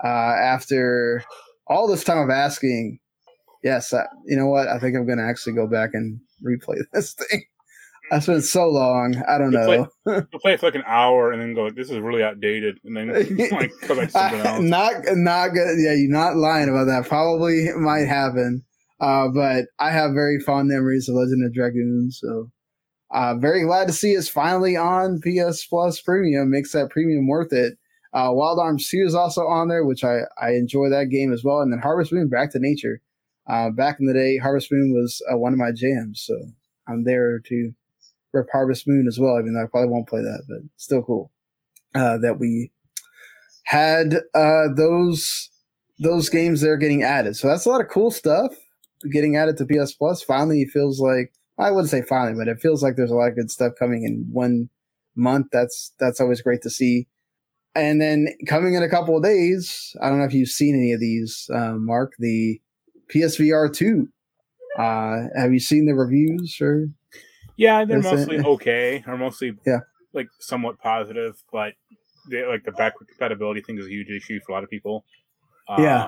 uh, 0.03 0.07
after 0.07 1.23
all 1.67 1.87
this 1.87 2.03
time 2.03 2.17
of 2.17 2.29
asking. 2.29 2.99
Yes, 3.63 3.93
I, 3.93 4.05
you 4.25 4.37
know 4.37 4.47
what? 4.47 4.67
I 4.69 4.79
think 4.79 4.95
I'm 4.95 5.05
going 5.05 5.17
to 5.17 5.23
actually 5.25 5.53
go 5.53 5.67
back 5.67 5.91
and 5.93 6.19
replay 6.45 6.77
this 6.93 7.13
thing. 7.13 7.43
It's 8.11 8.25
been 8.25 8.41
so 8.41 8.67
long. 8.67 9.21
I 9.27 9.37
don't 9.37 9.51
You 9.51 9.59
play- 9.59 9.77
know. 9.77 9.87
You'll 10.31 10.41
play 10.41 10.53
it 10.53 10.59
for 10.61 10.65
like 10.67 10.75
an 10.75 10.83
hour 10.87 11.31
and 11.31 11.39
then 11.39 11.53
go, 11.53 11.69
"This 11.69 11.91
is 11.91 11.99
really 11.99 12.23
outdated," 12.23 12.79
and 12.83 12.97
then 12.97 13.09
like 13.51 13.71
go 13.87 13.95
back 13.95 14.05
to 14.07 14.09
something 14.09 14.39
else. 14.39 14.61
not 14.63 14.93
not 15.09 15.49
good. 15.49 15.77
Yeah, 15.77 15.93
you're 15.93 16.09
not 16.09 16.35
lying 16.35 16.69
about 16.69 16.85
that. 16.85 17.07
Probably 17.07 17.67
might 17.77 18.07
happen. 18.07 18.63
Uh, 18.99 19.27
but 19.27 19.65
I 19.77 19.91
have 19.91 20.13
very 20.13 20.39
fond 20.39 20.69
memories 20.69 21.07
of 21.07 21.15
Legend 21.15 21.45
of 21.45 21.53
Dragoon. 21.53 22.09
So, 22.11 22.49
uh, 23.11 23.35
very 23.35 23.63
glad 23.63 23.87
to 23.87 23.93
see 23.93 24.11
it's 24.11 24.29
finally 24.29 24.75
on 24.75 25.21
PS 25.21 25.65
Plus 25.65 25.99
Premium. 26.01 26.49
Makes 26.49 26.73
that 26.73 26.89
premium 26.89 27.27
worth 27.27 27.51
it. 27.51 27.77
Uh, 28.13 28.29
Wild 28.31 28.59
Arms 28.59 28.87
2 28.89 29.03
is 29.05 29.15
also 29.15 29.41
on 29.41 29.67
there, 29.67 29.85
which 29.85 30.03
I, 30.03 30.21
I 30.41 30.51
enjoy 30.51 30.89
that 30.89 31.09
game 31.09 31.31
as 31.31 31.43
well. 31.43 31.61
And 31.61 31.71
then 31.71 31.79
Harvest 31.79 32.11
Moon 32.11 32.27
Back 32.27 32.51
to 32.51 32.59
Nature. 32.59 33.01
Uh, 33.47 33.69
back 33.71 33.97
in 33.99 34.05
the 34.05 34.13
day, 34.13 34.37
Harvest 34.37 34.71
Moon 34.71 34.93
was 34.93 35.21
uh, 35.31 35.37
one 35.37 35.53
of 35.53 35.59
my 35.59 35.71
jams. 35.71 36.21
So 36.21 36.35
I'm 36.87 37.03
there 37.03 37.39
to 37.39 37.71
rip 38.33 38.47
Harvest 38.51 38.87
Moon 38.87 39.07
as 39.07 39.19
well, 39.19 39.39
even 39.39 39.53
though 39.53 39.63
I 39.63 39.67
probably 39.67 39.89
won't 39.89 40.07
play 40.07 40.21
that, 40.21 40.43
but 40.47 40.59
still 40.77 41.01
cool 41.01 41.31
uh, 41.95 42.17
that 42.19 42.39
we 42.39 42.71
had 43.63 44.15
uh, 44.33 44.67
those 44.75 45.49
those 45.99 46.29
games 46.29 46.61
there 46.61 46.77
getting 46.77 47.03
added. 47.03 47.35
So 47.35 47.47
that's 47.47 47.65
a 47.65 47.69
lot 47.69 47.81
of 47.81 47.89
cool 47.89 48.11
stuff 48.11 48.53
getting 49.11 49.35
added 49.35 49.57
to 49.57 49.65
PS 49.65 49.93
Plus. 49.93 50.21
Finally, 50.23 50.61
it 50.61 50.71
feels 50.71 50.99
like 50.99 51.33
I 51.59 51.71
wouldn't 51.71 51.89
say 51.89 52.01
finally, 52.01 52.35
but 52.37 52.47
it 52.47 52.59
feels 52.61 52.81
like 52.81 52.95
there's 52.95 53.11
a 53.11 53.15
lot 53.15 53.29
of 53.29 53.35
good 53.35 53.51
stuff 53.51 53.73
coming 53.77 54.03
in 54.03 54.27
one 54.31 54.69
month. 55.15 55.47
That's 55.51 55.93
that's 55.99 56.21
always 56.21 56.41
great 56.41 56.61
to 56.63 56.69
see. 56.69 57.07
And 57.75 58.01
then 58.01 58.29
coming 58.47 58.73
in 58.75 58.83
a 58.83 58.89
couple 58.89 59.15
of 59.17 59.23
days, 59.23 59.95
I 60.01 60.09
don't 60.09 60.19
know 60.19 60.25
if 60.25 60.33
you've 60.33 60.49
seen 60.49 60.75
any 60.75 60.93
of 60.93 60.99
these, 60.99 61.49
uh, 61.53 61.73
Mark. 61.75 62.13
The 62.19 62.59
PSVR 63.13 63.73
two. 63.73 64.07
Uh, 64.77 65.23
have 65.35 65.51
you 65.51 65.59
seen 65.59 65.85
the 65.85 65.93
reviews 65.93 66.57
or? 66.61 66.87
Yeah, 67.57 67.83
they're 67.85 67.99
Is 67.99 68.05
it- 68.05 68.09
mostly 68.15 68.37
okay, 68.55 69.03
or 69.05 69.17
mostly 69.17 69.53
Yeah. 69.65 69.79
like 70.13 70.27
somewhat 70.39 70.79
positive, 70.79 71.41
but 71.51 71.73
they, 72.31 72.45
like 72.45 72.63
the 72.63 72.71
backward 72.71 73.07
compatibility 73.09 73.61
thing 73.61 73.77
is 73.77 73.85
a 73.85 73.89
huge 73.89 74.09
issue 74.09 74.39
for 74.45 74.51
a 74.53 74.55
lot 74.55 74.63
of 74.63 74.69
people. 74.69 75.03
Uh, 75.67 75.75
Yeah. 75.81 76.07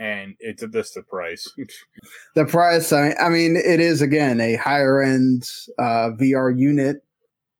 And 0.00 0.34
it's 0.40 0.64
just 0.72 0.94
the 0.94 1.02
price. 1.02 1.46
the 2.34 2.46
price, 2.46 2.92
I, 2.92 3.12
I 3.20 3.28
mean, 3.28 3.54
it 3.54 3.80
is 3.80 4.00
again 4.00 4.40
a 4.40 4.56
higher 4.56 5.00
end 5.00 5.48
uh, 5.78 6.10
VR 6.18 6.58
unit, 6.58 7.04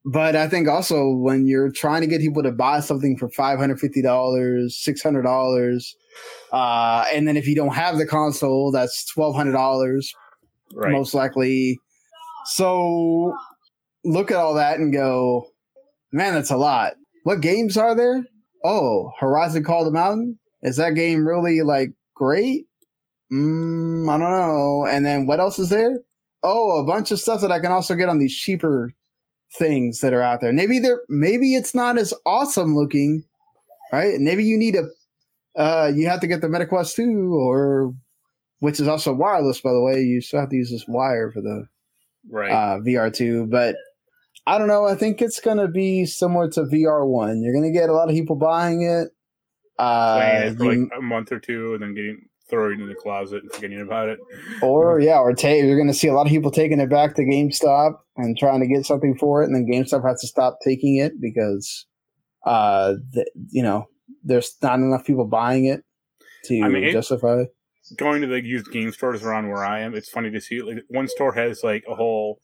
but 0.06 0.34
I 0.34 0.48
think 0.48 0.66
also 0.66 1.10
when 1.10 1.46
you're 1.46 1.70
trying 1.70 2.00
to 2.00 2.06
get 2.06 2.22
people 2.22 2.42
to 2.42 2.50
buy 2.50 2.80
something 2.80 3.16
for 3.18 3.28
five 3.28 3.58
hundred 3.58 3.78
fifty 3.78 4.00
dollars, 4.02 4.76
six 4.76 5.02
hundred 5.02 5.22
dollars, 5.22 5.94
uh, 6.52 7.04
and 7.12 7.28
then 7.28 7.36
if 7.36 7.46
you 7.46 7.54
don't 7.54 7.74
have 7.74 7.98
the 7.98 8.06
console, 8.06 8.72
that's 8.72 9.04
twelve 9.04 9.36
hundred 9.36 9.52
dollars, 9.52 10.12
right. 10.74 10.90
most 10.90 11.12
likely. 11.12 11.78
So 12.46 13.34
look 14.02 14.30
at 14.30 14.38
all 14.38 14.54
that 14.54 14.78
and 14.78 14.94
go, 14.94 15.46
man, 16.10 16.32
that's 16.32 16.50
a 16.50 16.56
lot. 16.56 16.94
What 17.24 17.42
games 17.42 17.76
are 17.76 17.94
there? 17.94 18.24
Oh, 18.64 19.12
Horizon 19.20 19.62
Call 19.62 19.84
the 19.84 19.90
Mountain. 19.90 20.38
Is 20.62 20.76
that 20.76 20.94
game 20.94 21.26
really 21.26 21.60
like 21.62 21.90
great? 22.20 22.66
Mm, 23.32 24.08
I 24.08 24.18
don't 24.18 24.30
know. 24.30 24.86
And 24.86 25.06
then 25.06 25.26
what 25.26 25.40
else 25.40 25.58
is 25.58 25.70
there? 25.70 26.00
Oh, 26.42 26.78
a 26.78 26.84
bunch 26.84 27.10
of 27.10 27.18
stuff 27.18 27.40
that 27.40 27.50
I 27.50 27.60
can 27.60 27.72
also 27.72 27.94
get 27.94 28.08
on 28.08 28.18
these 28.18 28.36
cheaper 28.36 28.92
things 29.58 30.00
that 30.00 30.12
are 30.12 30.22
out 30.22 30.40
there. 30.40 30.52
Maybe 30.52 30.78
they're 30.78 31.00
maybe 31.08 31.54
it's 31.54 31.74
not 31.74 31.98
as 31.98 32.12
awesome 32.26 32.76
looking, 32.76 33.24
right? 33.92 34.20
Maybe 34.20 34.44
you 34.44 34.58
need 34.58 34.76
a 34.76 34.84
uh 35.60 35.90
you 35.94 36.08
have 36.08 36.20
to 36.20 36.26
get 36.26 36.40
the 36.40 36.48
MetaQuest 36.48 36.94
2 36.94 37.34
or 37.34 37.94
which 38.60 38.78
is 38.78 38.86
also 38.86 39.12
wireless 39.12 39.60
by 39.60 39.72
the 39.72 39.80
way. 39.80 40.00
You 40.00 40.20
still 40.20 40.40
have 40.40 40.50
to 40.50 40.56
use 40.56 40.70
this 40.70 40.86
wire 40.86 41.30
for 41.32 41.40
the 41.40 41.66
right. 42.30 42.52
uh 42.52 42.78
VR2, 42.80 43.50
but 43.50 43.76
I 44.46 44.58
don't 44.58 44.68
know. 44.68 44.86
I 44.86 44.94
think 44.94 45.20
it's 45.20 45.40
going 45.40 45.58
to 45.58 45.68
be 45.68 46.06
similar 46.06 46.48
to 46.50 46.62
VR1. 46.62 47.42
You're 47.42 47.52
going 47.52 47.70
to 47.70 47.78
get 47.78 47.90
a 47.90 47.92
lot 47.92 48.08
of 48.08 48.14
people 48.14 48.36
buying 48.36 48.82
it. 48.82 49.08
Uh, 49.80 50.16
Playing 50.18 50.52
it 50.52 50.56
for 50.58 50.64
you- 50.72 50.82
like 50.84 50.98
a 50.98 51.02
month 51.02 51.32
or 51.32 51.38
two, 51.40 51.74
and 51.74 51.82
then 51.82 51.94
getting 51.94 52.22
throwing 52.48 52.80
it 52.80 52.82
in 52.82 52.88
the 52.88 52.94
closet 52.96 53.42
and 53.44 53.52
forgetting 53.52 53.80
about 53.80 54.08
it. 54.08 54.18
or 54.60 54.98
yeah, 55.00 55.18
or 55.18 55.32
take 55.32 55.62
you're 55.64 55.76
going 55.76 55.86
to 55.88 55.94
see 55.94 56.08
a 56.08 56.12
lot 56.12 56.26
of 56.26 56.30
people 56.30 56.50
taking 56.50 56.80
it 56.80 56.90
back 56.90 57.14
to 57.14 57.22
GameStop 57.22 57.92
and 58.16 58.36
trying 58.36 58.60
to 58.60 58.66
get 58.66 58.84
something 58.84 59.16
for 59.16 59.42
it, 59.42 59.46
and 59.46 59.54
then 59.54 59.66
GameStop 59.70 60.06
has 60.06 60.20
to 60.20 60.26
stop 60.26 60.58
taking 60.64 60.96
it 60.96 61.12
because, 61.20 61.86
uh, 62.44 62.94
th- 63.14 63.28
you 63.50 63.62
know, 63.62 63.86
there's 64.24 64.54
not 64.62 64.80
enough 64.80 65.04
people 65.04 65.26
buying 65.26 65.64
it 65.66 65.82
to 66.44 66.60
I 66.60 66.68
mean, 66.68 66.84
it- 66.84 66.92
justify. 66.92 67.44
going 67.96 68.20
to 68.22 68.26
the 68.26 68.44
used 68.44 68.70
game 68.72 68.90
stores 68.92 69.22
around 69.22 69.48
where 69.48 69.64
I 69.64 69.80
am, 69.80 69.94
it's 69.94 70.08
funny 70.10 70.30
to 70.32 70.40
see 70.40 70.60
like 70.60 70.78
one 70.88 71.06
store 71.08 71.32
has 71.34 71.62
like 71.64 71.84
a 71.88 71.94
whole 71.94 72.40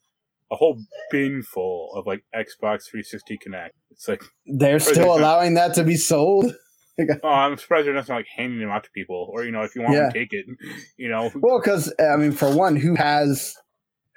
a 0.52 0.54
whole 0.56 0.80
bin 1.10 1.42
full 1.42 1.92
of 1.96 2.06
like 2.06 2.22
Xbox 2.32 2.84
360 2.88 3.38
Kinect. 3.44 3.70
It's 3.90 4.06
like, 4.06 4.22
they're 4.46 4.78
still 4.92 5.16
allowing 5.16 5.54
that 5.54 5.74
to 5.74 5.82
be 5.82 5.96
sold. 5.96 6.54
oh, 7.22 7.28
I'm 7.28 7.56
surprised 7.58 7.86
they're 7.86 7.94
not 7.94 8.08
like 8.08 8.26
handing 8.34 8.60
them 8.60 8.70
out 8.70 8.84
to 8.84 8.90
people, 8.92 9.30
or 9.32 9.44
you 9.44 9.52
know, 9.52 9.62
if 9.62 9.74
you 9.74 9.82
want 9.82 9.94
Yeah. 9.94 10.02
one, 10.04 10.10
take 10.10 10.32
it. 10.32 10.46
You 10.98 11.10
know, 11.10 11.30
Well, 11.34 11.60
because 11.60 11.92
I 12.00 12.16
mean, 12.16 12.32
for 12.32 12.54
one, 12.54 12.76
who 12.76 12.94
has 12.96 13.54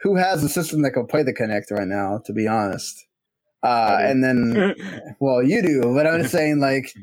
who 0.02 0.16
has 0.16 0.44
a 0.44 0.50
system 0.50 0.82
that 0.84 0.92
can 0.92 1.08
play 1.08 1.24
the 1.24 1.34
Kinect 1.34 1.72
right 1.72 1.88
now? 1.88 2.22
To 2.26 2.34
be 2.34 2.48
honest, 2.48 3.06
uh, 3.64 3.98
and 4.02 4.24
then 4.24 4.76
well, 5.20 5.44
you 5.44 5.62
do, 5.62 5.94
but 5.96 6.08
I'm 6.08 6.22
just 6.22 6.32
saying, 6.34 6.60
like, 6.60 6.94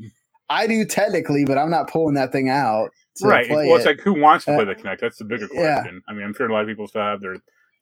I 0.49 0.67
do 0.67 0.85
technically, 0.85 1.45
but 1.45 1.59
I'm 1.59 1.71
not 1.71 1.91
pulling 1.91 2.15
that 2.15 2.33
thing 2.33 2.49
out 2.49 2.91
to 3.19 3.29
right? 3.29 3.49
Well, 3.51 3.77
it's 3.77 3.85
it. 3.85 3.89
like 3.89 4.01
who 4.01 4.21
wants 4.21 4.47
to 4.47 4.53
Uh, 4.53 4.57
play 4.57 4.65
the 4.67 4.75
Kinect? 4.75 5.01
That's 5.01 5.19
the 5.19 5.25
bigger 5.25 5.49
yeah. 5.53 5.83
question. 5.83 6.03
I 6.09 6.15
mean, 6.15 6.25
I'm 6.25 6.35
sure 6.35 6.49
a 6.49 6.53
lot 6.53 6.63
of 6.63 6.69
people 6.69 6.87
still 6.89 7.03
have 7.03 7.21
their 7.21 7.37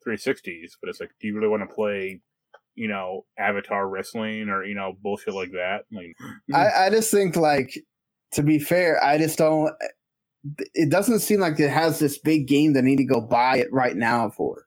360s, 0.07 0.73
but 0.81 0.89
it's 0.89 0.99
like, 0.99 1.11
do 1.19 1.27
you 1.27 1.35
really 1.35 1.47
want 1.49 1.67
to 1.67 1.73
play? 1.73 2.21
You 2.75 2.87
know, 2.87 3.25
Avatar 3.37 3.87
wrestling 3.87 4.49
or 4.49 4.63
you 4.63 4.75
know 4.75 4.93
bullshit 5.01 5.33
like 5.33 5.51
that. 5.51 5.85
Like, 5.91 6.15
I, 6.53 6.85
I 6.85 6.89
just 6.89 7.11
think, 7.11 7.35
like, 7.35 7.77
to 8.33 8.43
be 8.43 8.59
fair, 8.59 9.03
I 9.03 9.17
just 9.17 9.37
don't. 9.37 9.73
It 10.73 10.91
doesn't 10.91 11.19
seem 11.19 11.39
like 11.39 11.59
it 11.59 11.71
has 11.71 11.99
this 11.99 12.19
big 12.19 12.47
game 12.47 12.73
that 12.73 12.83
I 12.83 12.87
need 12.87 12.97
to 12.97 13.05
go 13.05 13.19
buy 13.19 13.57
it 13.57 13.71
right 13.71 13.95
now 13.95 14.29
for. 14.29 14.65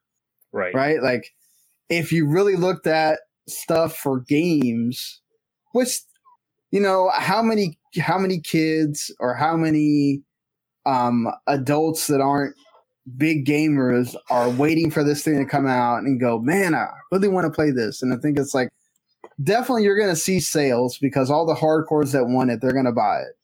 right, 0.53 0.75
right? 0.75 1.03
Like, 1.03 1.33
if 1.89 2.11
you 2.13 2.29
really 2.29 2.57
looked 2.57 2.87
at 2.87 3.21
stuff 3.47 3.97
for 3.97 4.21
games, 4.21 5.21
which 5.73 6.01
you 6.71 6.81
know, 6.81 7.11
how 7.15 7.43
many 7.43 7.79
how 8.01 8.19
many 8.19 8.41
kids 8.41 9.15
or 9.21 9.35
how 9.35 9.57
many 9.57 10.23
um 10.87 11.29
adults 11.47 12.07
that 12.07 12.21
aren't 12.21 12.55
big 13.17 13.47
gamers 13.47 14.15
are 14.31 14.51
waiting 14.51 14.91
for 14.91 15.03
this 15.03 15.23
thing 15.23 15.39
to 15.39 15.45
come 15.45 15.67
out 15.67 15.99
and 15.99 16.21
go, 16.21 16.39
man, 16.39 16.75
I 16.75 16.89
really 17.13 17.29
want 17.29 17.47
to 17.47 17.51
play 17.51 17.71
this. 17.71 18.03
And 18.03 18.13
I 18.13 18.17
think 18.17 18.39
it's 18.39 18.55
like 18.55 18.69
definitely 19.43 19.85
you're 19.85 19.99
going 19.99 20.11
to 20.11 20.17
see 20.17 20.41
sales 20.41 20.99
because 20.99 21.31
all 21.31 21.47
the 21.47 21.55
hardcores 21.55 22.13
that 22.13 22.27
want 22.27 22.51
it, 22.51 22.61
they're 22.61 22.73
going 22.73 22.85
to 22.85 22.93
buy 22.93 23.21
it. 23.21 23.35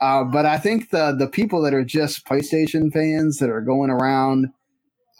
Uh, 0.00 0.24
but 0.24 0.44
I 0.44 0.58
think 0.58 0.90
the 0.90 1.14
the 1.16 1.28
people 1.28 1.62
that 1.62 1.74
are 1.74 1.84
just 1.84 2.26
PlayStation 2.26 2.92
fans 2.92 3.38
that 3.38 3.50
are 3.50 3.60
going 3.60 3.88
around 3.88 4.48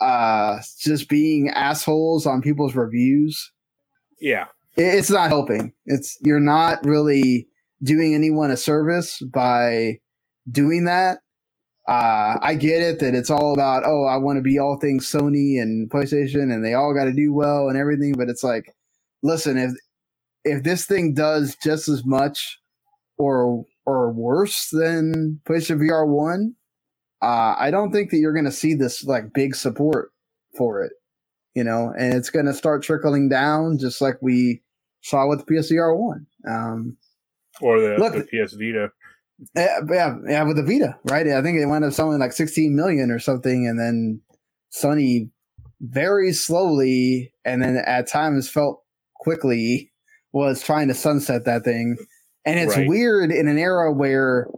uh, 0.01 0.59
just 0.80 1.09
being 1.09 1.51
assholes 1.51 2.26
on 2.26 2.43
people's 2.43 2.74
reviews, 2.74 3.53
yeah, 4.20 4.47
it, 4.76 4.82
it's 4.82 5.11
not 5.11 5.28
helping. 5.28 5.72
It's 5.86 6.18
you're 6.22 6.40
not 6.40 6.84
really 6.84 7.47
doing 7.80 8.12
anyone 8.12 8.51
a 8.51 8.57
service 8.57 9.20
by 9.20 10.01
doing 10.51 10.86
that. 10.86 11.18
Uh, 11.88 12.38
I 12.40 12.54
get 12.54 12.80
it 12.80 13.00
that 13.00 13.14
it's 13.14 13.30
all 13.30 13.52
about 13.52 13.82
oh 13.84 14.04
I 14.04 14.16
want 14.16 14.36
to 14.36 14.42
be 14.42 14.58
all 14.58 14.78
things 14.78 15.10
Sony 15.10 15.60
and 15.60 15.90
PlayStation 15.90 16.52
and 16.54 16.64
they 16.64 16.74
all 16.74 16.94
got 16.94 17.06
to 17.06 17.12
do 17.12 17.32
well 17.32 17.68
and 17.68 17.76
everything, 17.76 18.14
but 18.16 18.28
it's 18.28 18.44
like, 18.44 18.74
listen 19.22 19.58
if 19.58 19.72
if 20.44 20.62
this 20.62 20.86
thing 20.86 21.14
does 21.14 21.56
just 21.62 21.88
as 21.88 22.04
much 22.04 22.58
or 23.18 23.64
or 23.84 24.12
worse 24.12 24.68
than 24.70 25.40
PlayStation 25.44 25.78
VR 25.80 26.06
one, 26.06 26.54
uh, 27.20 27.54
I 27.58 27.70
don't 27.70 27.92
think 27.92 28.10
that 28.10 28.18
you're 28.18 28.32
going 28.32 28.44
to 28.44 28.52
see 28.52 28.74
this 28.74 29.04
like 29.04 29.32
big 29.32 29.54
support 29.54 30.10
for 30.56 30.82
it, 30.82 30.92
you 31.54 31.64
know, 31.64 31.92
and 31.98 32.14
it's 32.14 32.30
going 32.30 32.46
to 32.46 32.54
start 32.54 32.82
trickling 32.82 33.28
down 33.28 33.78
just 33.78 34.00
like 34.00 34.16
we 34.20 34.62
saw 35.02 35.28
with 35.28 35.44
the 35.44 35.54
PSVR 35.54 35.96
one. 35.96 36.26
Um, 36.48 36.96
or 37.60 37.80
the, 37.80 37.96
Look- 37.98 38.14
the 38.14 38.44
PS 38.44 38.54
Vita. 38.54 38.90
Yeah, 39.56 39.78
yeah, 39.90 40.16
yeah, 40.28 40.42
with 40.44 40.56
the 40.56 40.62
Vita, 40.62 40.98
right? 41.04 41.26
I 41.26 41.42
think 41.42 41.58
it 41.58 41.66
went 41.66 41.84
up 41.84 41.92
something 41.92 42.18
like 42.18 42.32
16 42.32 42.74
million 42.74 43.10
or 43.10 43.18
something, 43.18 43.66
and 43.66 43.78
then 43.78 44.20
Sony 44.72 45.30
very 45.80 46.32
slowly, 46.32 47.32
and 47.44 47.62
then 47.62 47.76
at 47.76 48.06
times 48.06 48.48
felt 48.48 48.82
quickly, 49.16 49.92
was 50.32 50.62
trying 50.62 50.88
to 50.88 50.94
sunset 50.94 51.44
that 51.44 51.64
thing. 51.64 51.96
And 52.44 52.58
it's 52.58 52.76
Right. 52.76 52.88
weird 52.88 53.30
in 53.30 53.48
an 53.48 53.58
era 53.58 53.92
where, 53.92 54.48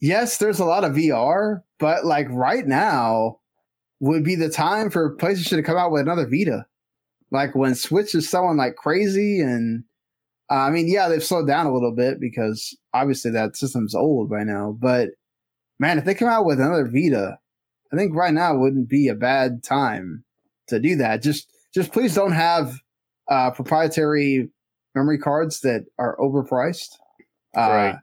yes, 0.00 0.38
there's 0.38 0.60
a 0.60 0.64
lot 0.64 0.84
of 0.84 0.94
VR, 0.94 1.62
but 1.78 2.04
like 2.04 2.28
right 2.30 2.66
now 2.66 3.38
would 4.00 4.22
be 4.24 4.34
the 4.34 4.50
time 4.50 4.90
for 4.90 5.16
PlayStation 5.16 5.56
to 5.56 5.62
come 5.62 5.76
out 5.76 5.90
with 5.90 6.02
another 6.02 6.26
Vita. 6.26 6.66
Like 7.30 7.54
when 7.54 7.74
Switch 7.74 8.14
is 8.14 8.28
selling 8.28 8.56
like 8.56 8.76
crazy 8.76 9.40
and 9.40 9.84
uh, 10.50 10.54
I 10.54 10.70
mean, 10.70 10.88
yeah, 10.88 11.08
they've 11.08 11.24
slowed 11.24 11.46
down 11.46 11.66
a 11.66 11.72
little 11.72 11.94
bit 11.94 12.20
because 12.20 12.76
obviously 12.94 13.30
that 13.32 13.56
system's 13.56 13.94
old 13.94 14.30
by 14.30 14.44
now. 14.44 14.76
But 14.78 15.10
man, 15.78 15.98
if 15.98 16.04
they 16.04 16.14
come 16.14 16.28
out 16.28 16.46
with 16.46 16.60
another 16.60 16.86
Vita, 16.86 17.38
I 17.92 17.96
think 17.96 18.14
right 18.14 18.32
now 18.32 18.56
wouldn't 18.56 18.88
be 18.88 19.08
a 19.08 19.14
bad 19.14 19.62
time 19.62 20.24
to 20.68 20.78
do 20.80 20.96
that. 20.96 21.22
Just, 21.22 21.50
just 21.74 21.92
please 21.92 22.14
don't 22.14 22.32
have 22.32 22.74
uh, 23.28 23.50
proprietary 23.50 24.48
memory 24.94 25.18
cards 25.18 25.60
that 25.60 25.84
are 25.98 26.16
overpriced. 26.18 26.96
Uh, 27.56 27.60
Right. 27.68 27.96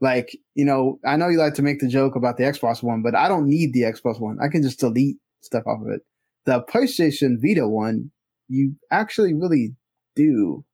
Like 0.00 0.36
you 0.54 0.64
know, 0.64 0.98
I 1.06 1.16
know 1.16 1.28
you 1.28 1.38
like 1.38 1.54
to 1.54 1.62
make 1.62 1.80
the 1.80 1.88
joke 1.88 2.16
about 2.16 2.36
the 2.36 2.42
Xbox 2.42 2.82
One, 2.82 3.00
but 3.02 3.14
I 3.14 3.28
don't 3.28 3.48
need 3.48 3.72
the 3.72 3.82
Xbox 3.82 4.20
One. 4.20 4.38
I 4.42 4.48
can 4.48 4.62
just 4.62 4.80
delete 4.80 5.16
stuff 5.40 5.66
off 5.66 5.80
of 5.80 5.88
it. 5.88 6.02
The 6.44 6.62
PlayStation 6.62 7.36
Vita 7.40 7.66
one, 7.66 8.10
you 8.48 8.74
actually 8.90 9.32
really 9.32 9.74
do. 10.14 10.64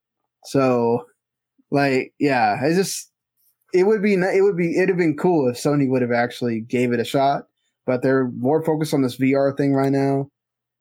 So, 0.44 1.06
like, 1.70 2.12
yeah, 2.18 2.58
it's 2.62 2.76
just 2.76 3.10
it 3.72 3.84
would 3.84 4.02
be 4.02 4.14
it 4.14 4.42
would 4.42 4.56
be 4.56 4.76
it'd 4.76 4.88
have 4.88 4.98
been 4.98 5.16
cool 5.16 5.48
if 5.48 5.56
Sony 5.56 5.88
would 5.88 6.02
have 6.02 6.12
actually 6.12 6.60
gave 6.60 6.92
it 6.92 7.00
a 7.00 7.04
shot, 7.04 7.46
but 7.86 8.02
they're 8.02 8.28
more 8.30 8.64
focused 8.64 8.94
on 8.94 9.02
this 9.02 9.16
VR 9.16 9.56
thing 9.56 9.74
right 9.74 9.92
now. 9.92 10.30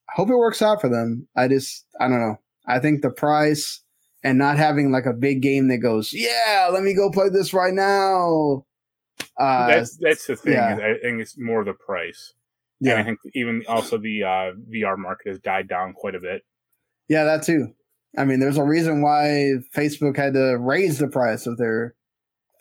I 0.10 0.14
hope 0.16 0.30
it 0.30 0.36
works 0.36 0.62
out 0.62 0.82
for 0.82 0.90
them. 0.90 1.28
I 1.36 1.48
just 1.48 1.86
I 2.00 2.08
don't 2.08 2.20
know. 2.20 2.38
I 2.68 2.80
think 2.80 3.02
the 3.02 3.10
price 3.10 3.82
and 4.24 4.38
not 4.38 4.58
having 4.58 4.92
like 4.92 5.06
a 5.06 5.14
big 5.14 5.42
game 5.42 5.68
that 5.70 5.78
goes, 5.78 6.12
yeah, 6.14 6.70
let 6.72 6.84
me 6.84 6.94
go 6.94 7.10
play 7.10 7.30
this 7.30 7.54
right 7.54 7.74
now. 7.74 8.66
Uh, 9.38 9.68
that's 9.68 9.98
that's 9.98 10.28
the 10.28 10.36
thing. 10.36 10.54
yeah. 10.54 10.76
I 10.76 11.00
think 11.02 11.22
it's 11.22 11.38
more 11.38 11.64
the 11.64 11.74
price. 11.74 12.34
yeah, 12.80 12.94
And 12.94 13.02
I 13.02 13.04
think 13.04 13.20
even 13.34 13.64
also 13.68 13.98
the 13.98 14.24
uh, 14.24 14.52
VR 14.70 14.98
market 14.98 15.30
has 15.30 15.40
died 15.40 15.68
down 15.68 15.94
quite 15.94 16.16
a 16.16 16.20
bit. 16.20 16.44
Yeah, 17.08 17.24
that 17.24 17.44
too. 17.44 17.74
I 18.18 18.26
mean, 18.26 18.40
there's 18.40 18.58
a 18.58 18.64
reason 18.64 19.02
why 19.02 19.54
Facebook 19.76 20.18
had 20.18 20.34
to 20.34 20.58
raise 20.60 20.98
the 20.98 21.08
price 21.08 21.46
of 21.46 21.58
their 21.58 21.96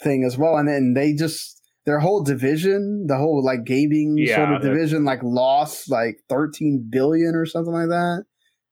thing 0.03 0.25
as 0.25 0.37
well, 0.39 0.57
and 0.57 0.69
then 0.69 0.95
they 0.95 1.15
just 1.15 1.55
their 1.87 2.01
whole 2.01 2.23
division, 2.23 3.07
the 3.09 3.17
whole 3.17 3.43
like 3.43 3.65
gaming 3.65 4.19
sort 4.27 4.51
of 4.53 4.63
division, 4.63 5.05
like 5.05 5.23
lost 5.23 5.91
like 5.91 6.19
13 6.29 6.87
billion 6.91 7.35
or 7.35 7.47
something 7.47 7.73
like 7.73 7.89
that. 7.89 8.25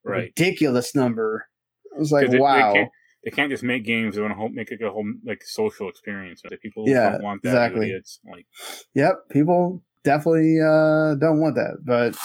Right. 0.05 0.33
Ridiculous 0.37 0.95
number. 0.95 1.47
It 1.95 1.99
was 1.99 2.13
like 2.13 2.25
'Cause 2.27 2.33
they- 2.33 2.37
they 2.37 2.43
wow. 2.43 2.73
can't- 2.75 2.91
they 3.25 3.31
can't 3.33 3.51
just 3.51 3.65
make 3.65 3.85
games. 3.85 4.15
They 4.15 4.23
want 4.23 4.35
to 4.39 4.49
make 4.51 4.71
a 4.71 4.91
whole 4.91 5.05
like 5.25 5.43
social 5.43 5.89
experience. 5.89 6.43
If 6.45 6.61
people 6.61 6.85
Yeah, 6.87 7.13
don't 7.13 7.23
want 7.23 7.43
that, 7.43 7.49
exactly. 7.49 7.91
It's 7.91 8.21
like 8.31 8.47
Yep, 8.95 9.31
people 9.31 9.83
definitely 10.05 10.61
uh, 10.61 11.15
don't 11.17 11.41
want 11.41 11.57
that. 11.57 11.79
But 11.85 12.17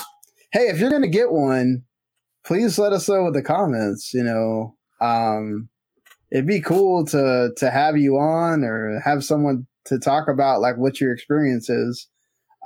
hey, 0.52 0.68
if 0.68 0.80
you're 0.80 0.92
gonna 0.92 1.08
get 1.08 1.32
one, 1.32 1.86
please 2.46 2.78
let 2.80 2.94
us 2.94 3.08
know 3.08 3.28
in 3.28 3.34
the 3.34 3.44
comments. 3.44 4.14
You 4.14 4.24
know, 4.24 4.76
um, 5.00 5.70
it'd 6.32 6.48
be 6.48 6.62
cool 6.62 7.06
to 7.08 7.52
to 7.58 7.72
have 7.72 7.98
you 7.98 8.18
on 8.18 8.64
or 8.64 9.00
have 9.04 9.24
someone 9.24 9.68
to 9.86 10.00
talk 10.00 10.28
about 10.28 10.62
like 10.62 10.78
what 10.78 11.02
your 11.02 11.14
experience 11.14 11.70
is. 11.70 12.08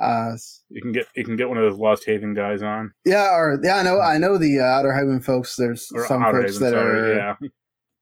Uh, 0.01 0.33
you 0.69 0.81
can 0.81 0.91
get 0.91 1.07
you 1.15 1.23
can 1.23 1.37
get 1.37 1.47
one 1.47 1.57
of 1.57 1.63
those 1.63 1.79
Lost 1.79 2.03
Haven 2.05 2.33
guys 2.33 2.61
on 2.61 2.91
yeah, 3.05 3.33
or 3.33 3.59
yeah, 3.63 3.77
I 3.77 3.83
know, 3.83 4.01
I 4.01 4.17
know 4.17 4.37
the 4.37 4.59
uh, 4.59 4.63
Outer 4.63 4.93
Haven 4.93 5.21
folks. 5.21 5.55
There's 5.55 5.89
or 5.93 6.05
some 6.05 6.21
Outer 6.21 6.41
folks 6.41 6.55
Haven, 6.55 6.69
that 6.69 6.77
sorry, 6.77 7.11
are 7.11 7.15
yeah. 7.15 7.47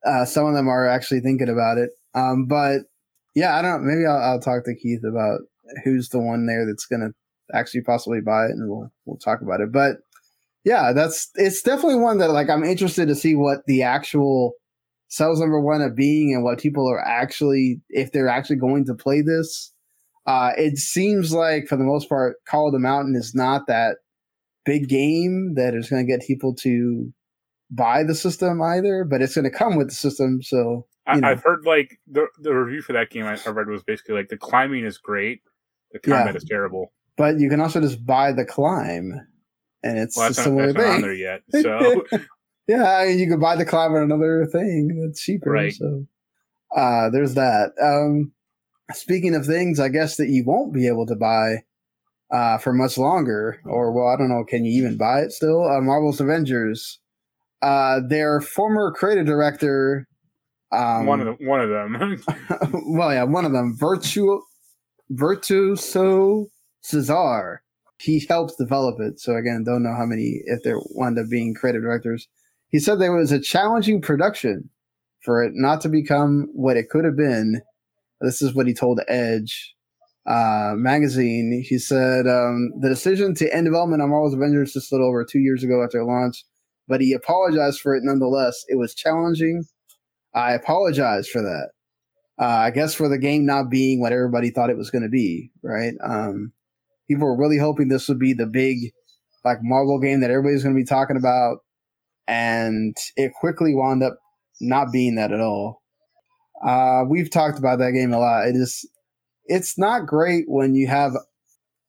uh, 0.06 0.26
some 0.26 0.48
of 0.48 0.56
them 0.56 0.68
are 0.68 0.88
actually 0.88 1.20
thinking 1.20 1.50
about 1.50 1.78
it. 1.78 1.92
Um, 2.16 2.46
but 2.46 2.82
yeah, 3.36 3.58
I 3.58 3.62
don't. 3.62 3.86
Maybe 3.86 4.08
I'll, 4.08 4.18
I'll 4.18 4.40
talk 4.40 4.66
to 4.66 4.76
Keith 4.76 5.04
about 5.08 5.42
who's 5.84 6.10
the 6.10 6.20
one 6.20 6.48
there 6.48 6.66
that's 6.66 6.86
going 6.88 7.02
to 7.02 7.12
actually 7.56 7.82
possibly 7.82 8.22
buy 8.22 8.46
it, 8.46 8.52
and 8.52 8.68
we'll 8.68 8.92
we'll 9.06 9.18
talk 9.18 9.42
about 9.42 9.62
it. 9.62 9.72
But 9.72 9.98
yeah, 10.64 10.94
that's 10.94 11.30
it's 11.36 11.62
definitely 11.62 12.00
one 12.00 12.18
that 12.20 12.32
like 12.32 12.50
I'm 12.50 12.64
interested 12.64 13.08
to 13.08 13.16
see 13.16 13.36
what 13.36 13.60
the 13.68 13.84
actual 13.84 14.54
sales 15.10 15.40
number 15.40 15.60
one 15.60 15.82
of 15.82 15.96
being 15.96 16.34
and 16.34 16.44
what 16.44 16.60
people 16.60 16.88
are 16.90 17.00
actually 17.00 17.82
if 17.90 18.12
they're 18.12 18.30
actually 18.30 18.56
going 18.58 18.86
to 18.86 18.96
play 18.96 19.22
this. 19.22 19.72
Uh, 20.26 20.52
it 20.58 20.78
seems 20.78 21.34
like 21.34 21.68
for 21.68 21.76
the 21.76 21.84
most 21.84 22.08
part, 22.08 22.38
Call 22.48 22.68
of 22.68 22.74
the 22.74 22.80
Mountain 22.80 23.16
is 23.16 23.36
not 23.36 23.68
that 23.68 23.98
big 24.66 24.88
game 24.88 25.54
that 25.56 25.76
is 25.76 25.90
going 25.90 26.06
to 26.06 26.10
get 26.12 26.26
people 26.26 26.56
to 26.56 27.12
buy 27.70 28.04
the 28.04 28.16
system 28.16 28.62
either, 28.62 29.04
but 29.04 29.22
it's 29.22 29.36
going 29.36 29.44
to 29.44 29.56
come 29.56 29.76
with 29.76 29.90
the 29.90 29.96
system. 29.96 30.42
So 30.42 30.88
I, 31.06 31.16
you 31.16 31.22
know. 31.22 31.28
I've 31.28 31.44
heard 31.44 31.66
like 31.66 32.00
the 32.10 32.28
the 32.40 32.54
review 32.56 32.82
for 32.82 32.94
that 32.94 33.10
game 33.10 33.26
I, 33.26 33.38
I 33.46 33.50
read 33.50 33.68
was 33.68 33.84
basically 33.84 34.16
like 34.16 34.30
the 34.30 34.38
climbing 34.38 34.86
is 34.86 34.98
great, 34.98 35.42
the 35.92 36.00
Yeah. 36.08 36.16
combat 36.20 36.38
is 36.38 36.46
terrible. 36.46 36.94
but 37.18 37.38
you 37.40 37.50
can 37.50 37.60
also 37.60 37.82
just 37.82 38.06
buy 38.06 38.32
the 38.32 38.46
climb, 38.46 39.12
and 39.84 39.98
it's 39.98 40.18
Well, 40.18 40.32
a 40.32 40.34
similar 40.34 40.74
not 40.74 40.82
thing. 40.82 41.02
there 41.02 41.14
yet. 41.14 41.42
So 41.62 42.06
yeah, 42.68 42.98
I 42.98 43.08
mean, 43.08 43.20
you 43.20 43.28
can 43.28 43.40
buy 43.40 43.56
the 43.56 43.66
climb 43.66 43.94
on 43.94 44.04
another 44.04 44.46
thing 44.46 45.02
that's 45.02 45.22
cheaper. 45.22 45.52
Right. 45.52 45.74
So 45.74 46.06
uh, 46.76 47.10
there's 47.10 47.34
that. 47.36 47.74
Um, 47.82 48.32
speaking 48.94 49.36
of 49.36 49.46
things, 49.46 49.80
I 49.80 49.90
guess 49.90 50.18
that 50.18 50.30
you 50.30 50.44
won't 50.46 50.74
be 50.74 50.88
able 50.88 51.06
to 51.08 51.16
buy 51.16 51.64
uh, 52.32 52.58
for 52.58 52.74
much 52.74 52.98
longer, 52.98 53.60
or 53.66 53.92
well, 53.92 54.08
I 54.08 54.18
don't 54.18 54.30
know. 54.30 54.44
Can 54.44 54.66
you 54.66 54.72
even 54.82 54.98
buy 54.98 55.20
it 55.20 55.32
still? 55.32 55.70
Uh, 55.70 55.82
Marvel's 55.82 56.20
Avengers. 56.22 57.00
Uh, 57.62 58.00
their 58.08 58.42
former 58.42 58.92
creative 58.92 59.26
director. 59.26 60.08
Um, 60.72 61.06
one 61.06 61.20
of 61.22 61.28
them, 61.28 61.48
one 61.48 61.62
of 61.62 61.70
them. 61.70 62.24
well, 62.98 63.14
yeah, 63.14 63.24
one 63.24 63.46
of 63.46 63.52
them, 63.52 63.76
Virtual 63.78 64.42
Virtuoso 65.10 66.48
Cesar. 66.82 67.63
He 68.04 68.26
helped 68.28 68.58
develop 68.58 69.00
it. 69.00 69.22
So 69.22 69.38
again, 69.38 69.64
don't 69.64 69.82
know 69.82 69.96
how 69.96 70.06
many 70.06 70.42
if 70.46 70.62
there 70.64 70.78
wound 70.90 71.18
up 71.18 71.30
being 71.30 71.54
creative 71.54 71.84
directors. 71.84 72.28
He 72.68 72.80
said 72.80 73.00
there 73.00 73.16
was 73.16 73.32
a 73.32 73.40
challenging 73.40 74.02
production 74.02 74.70
for 75.22 75.42
it 75.42 75.54
not 75.56 75.80
to 75.82 75.90
become 75.90 76.50
what 76.54 76.76
it 76.76 76.90
could 76.90 77.06
have 77.06 77.16
been. 77.16 77.62
This 78.20 78.42
is 78.42 78.54
what 78.54 78.68
he 78.68 78.74
told 78.74 79.00
Edge 79.08 79.74
uh, 80.26 80.74
magazine. 80.76 81.64
He 81.66 81.78
said 81.78 82.28
um, 82.28 82.74
the 82.82 82.90
decision 82.90 83.36
to 83.36 83.56
end 83.56 83.66
development 83.66 84.02
on 84.02 84.10
Marvel's 84.10 84.34
Avengers 84.34 84.74
just 84.74 84.92
a 84.92 84.96
little 84.96 85.08
over 85.08 85.24
two 85.24 85.40
years 85.40 85.64
ago 85.64 85.82
after 85.82 86.04
launch, 86.04 86.44
but 86.90 87.00
he 87.00 87.14
apologized 87.14 87.80
for 87.80 87.96
it 87.96 88.04
nonetheless. 88.04 88.66
It 88.68 88.78
was 88.78 88.94
challenging. 88.94 89.64
I 90.34 90.52
apologize 90.54 91.30
for 91.30 91.42
that. 91.42 91.70
Uh, 92.38 92.48
I 92.48 92.72
guess 92.72 92.94
for 92.94 93.08
the 93.08 93.18
game 93.18 93.46
not 93.46 93.70
being 93.70 94.02
what 94.02 94.12
everybody 94.12 94.50
thought 94.50 94.72
it 94.72 94.78
was 94.78 94.90
going 94.90 95.04
to 95.04 95.10
be, 95.10 95.52
right? 95.62 95.94
Um, 96.04 96.52
people 97.14 97.28
were 97.28 97.38
really 97.38 97.58
hoping 97.58 97.88
this 97.88 98.08
would 98.08 98.20
be 98.20 98.34
the 98.34 98.46
big, 98.46 98.92
like 99.46 99.60
Marvel 99.62 100.00
game 100.00 100.22
that 100.22 100.32
everybody's 100.32 100.64
going 100.64 100.76
to 100.76 100.80
be 100.80 100.86
talking 100.86 101.18
about, 101.18 101.60
and 102.28 102.96
it 103.16 103.32
quickly 103.40 103.74
wound 103.74 104.04
up 104.04 104.18
not 104.62 104.92
being 104.92 105.16
that 105.16 105.32
at 105.32 105.40
all. 105.40 105.82
Uh, 106.66 107.04
we've 107.08 107.30
talked 107.30 107.60
about 107.60 107.80
that 107.80 107.92
game 107.92 108.14
a 108.14 108.20
lot. 108.20 108.48
It 108.48 108.56
is, 108.56 108.88
it's 109.46 109.78
not 109.78 110.08
great 110.08 110.46
when 110.48 110.74
you 110.74 110.88
have 110.88 111.14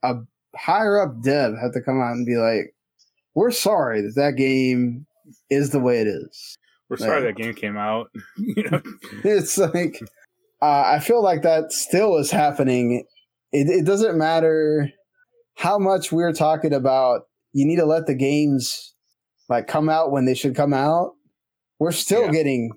a 0.03 0.17
higher 0.57 1.01
up 1.01 1.23
dev 1.23 1.55
have 1.61 1.73
to 1.73 1.81
come 1.81 2.01
out 2.01 2.13
and 2.13 2.27
be 2.27 2.37
like, 2.37 2.75
"We're 3.35 3.53
sorry 3.53 4.03
that 4.03 4.15
that 4.17 4.37
game 4.37 5.07
is 5.51 5.71
the 5.71 5.81
way 5.81 6.01
it 6.01 6.09
is." 6.09 6.59
We're 6.89 6.97
sorry 6.99 7.23
that 7.23 7.37
game 7.37 7.55
came 7.55 7.77
out. 7.77 8.11
you 8.37 8.69
know? 8.71 8.83
it's 9.25 9.57
like 9.57 10.01
uh, 10.61 10.85
I 10.87 10.99
feel 10.99 11.23
like 11.23 11.43
that 11.43 11.73
still 11.73 12.17
is 12.17 12.31
happening. 12.31 13.05
It, 13.53 13.69
it 13.69 13.85
doesn't 13.85 14.19
matter 14.19 14.91
how 15.55 15.79
much 15.79 16.13
we're 16.13 16.33
talking 16.33 16.73
about. 16.73 17.23
You 17.53 17.67
need 17.67 17.77
to 17.77 17.87
let 17.87 18.07
the 18.07 18.15
games 18.15 18.95
like 19.49 19.67
come 19.67 19.89
out 19.89 20.11
when 20.11 20.25
they 20.25 20.35
should 20.35 20.57
come 20.57 20.75
out. 20.75 21.13
We're 21.79 21.93
still 21.93 22.25
Yeah. 22.27 22.31
getting 22.33 22.71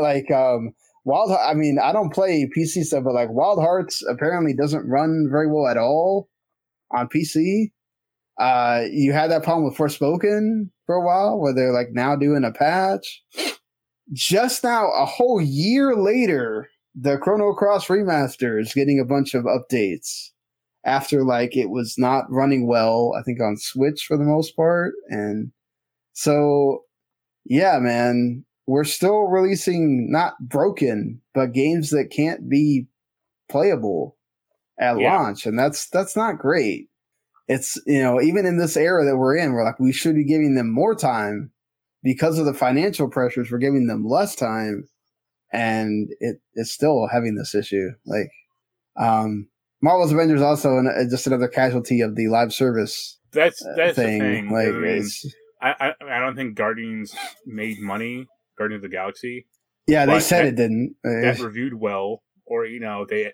like 0.00 0.30
um, 0.30 0.72
Wild. 1.04 1.32
I 1.32 1.54
mean, 1.54 1.78
I 1.82 1.92
don't 1.92 2.12
play 2.12 2.48
PC 2.56 2.84
stuff, 2.84 3.04
but 3.04 3.14
like 3.14 3.30
Wild 3.30 3.58
Hearts 3.58 4.02
apparently 4.08 4.54
doesn't 4.54 4.86
run 4.88 5.26
very 5.30 5.50
well 5.50 5.66
at 5.66 5.76
all 5.76 6.28
on 6.92 7.08
PC. 7.08 7.72
Uh, 8.38 8.84
you 8.90 9.12
had 9.12 9.30
that 9.30 9.42
problem 9.42 9.64
with 9.64 9.76
Forspoken 9.76 10.70
for 10.86 10.94
a 10.94 11.04
while, 11.04 11.38
where 11.40 11.52
they're 11.54 11.72
like 11.72 11.88
now 11.92 12.14
doing 12.16 12.44
a 12.44 12.52
patch. 12.52 13.22
Just 14.12 14.62
now, 14.64 14.90
a 14.92 15.04
whole 15.06 15.40
year 15.40 15.96
later, 15.96 16.68
the 16.94 17.18
Chrono 17.18 17.52
Cross 17.54 17.86
remaster 17.88 18.60
is 18.60 18.74
getting 18.74 19.00
a 19.00 19.04
bunch 19.04 19.34
of 19.34 19.44
updates 19.44 20.30
after 20.84 21.24
like 21.24 21.56
it 21.56 21.70
was 21.70 21.96
not 21.98 22.30
running 22.30 22.66
well. 22.66 23.14
I 23.18 23.22
think 23.22 23.40
on 23.40 23.56
Switch 23.56 24.04
for 24.06 24.16
the 24.16 24.24
most 24.24 24.56
part, 24.56 24.94
and 25.08 25.52
so 26.12 26.84
yeah, 27.44 27.78
man, 27.80 28.44
we're 28.66 28.84
still 28.84 29.22
releasing 29.24 30.10
not 30.10 30.34
broken, 30.40 31.20
but 31.34 31.52
games 31.52 31.90
that 31.90 32.10
can't 32.10 32.48
be 32.48 32.86
playable 33.50 34.16
at 34.80 34.98
Yeah. 34.98 35.16
launch, 35.16 35.46
and 35.46 35.58
that's 35.58 35.88
that's 35.90 36.16
not 36.16 36.38
great. 36.38 36.88
It's 37.48 37.80
you 37.86 38.02
know 38.02 38.20
even 38.20 38.46
in 38.46 38.58
this 38.58 38.76
era 38.76 39.04
that 39.04 39.16
we're 39.16 39.36
in, 39.36 39.52
we're 39.52 39.64
like 39.64 39.80
we 39.80 39.92
should 39.92 40.14
be 40.16 40.24
giving 40.24 40.54
them 40.54 40.70
more 40.72 40.94
time 40.94 41.50
because 42.02 42.38
of 42.38 42.46
the 42.46 42.54
financial 42.54 43.08
pressures. 43.10 43.50
We're 43.50 43.58
giving 43.58 43.86
them 43.88 44.04
less 44.06 44.34
time, 44.36 44.88
and 45.52 46.08
it 46.20 46.38
it's 46.54 46.72
still 46.72 47.08
having 47.12 47.36
this 47.36 47.54
issue. 47.54 47.90
Like, 48.06 48.30
um, 48.98 49.48
Marvel's 49.82 50.12
Avengers 50.12 50.40
also 50.42 50.78
an, 50.78 50.86
uh, 50.86 51.04
just 51.10 51.26
another 51.26 51.48
casualty 51.48 52.00
of 52.00 52.14
the 52.16 52.28
live 52.28 52.52
service 52.52 53.18
That's 53.32 53.64
uh, 53.64 53.74
that's 53.76 53.96
thing. 53.96 54.18
the 54.20 54.24
thing. 54.24 54.50
Like, 54.50 54.68
I, 54.68 54.70
mean, 54.70 55.08
I, 55.60 55.74
I 55.80 56.16
I 56.16 56.20
don't 56.20 56.36
think 56.36 56.54
Guardians 56.54 57.14
made 57.46 57.80
money. 57.80 58.26
Guardians 58.58 58.84
of 58.84 58.90
the 58.90 58.96
Galaxy 58.96 59.46
yeah, 59.88 60.06
they 60.06 60.20
said 60.20 60.44
that- 60.44 60.48
it 60.50 60.54
didn't. 60.56 60.94
Uh, 61.04 61.20
that 61.22 61.40
reviewed 61.40 61.74
well, 61.74 62.22
or 62.46 62.66
you 62.66 62.78
know 62.78 63.04
they 63.08 63.32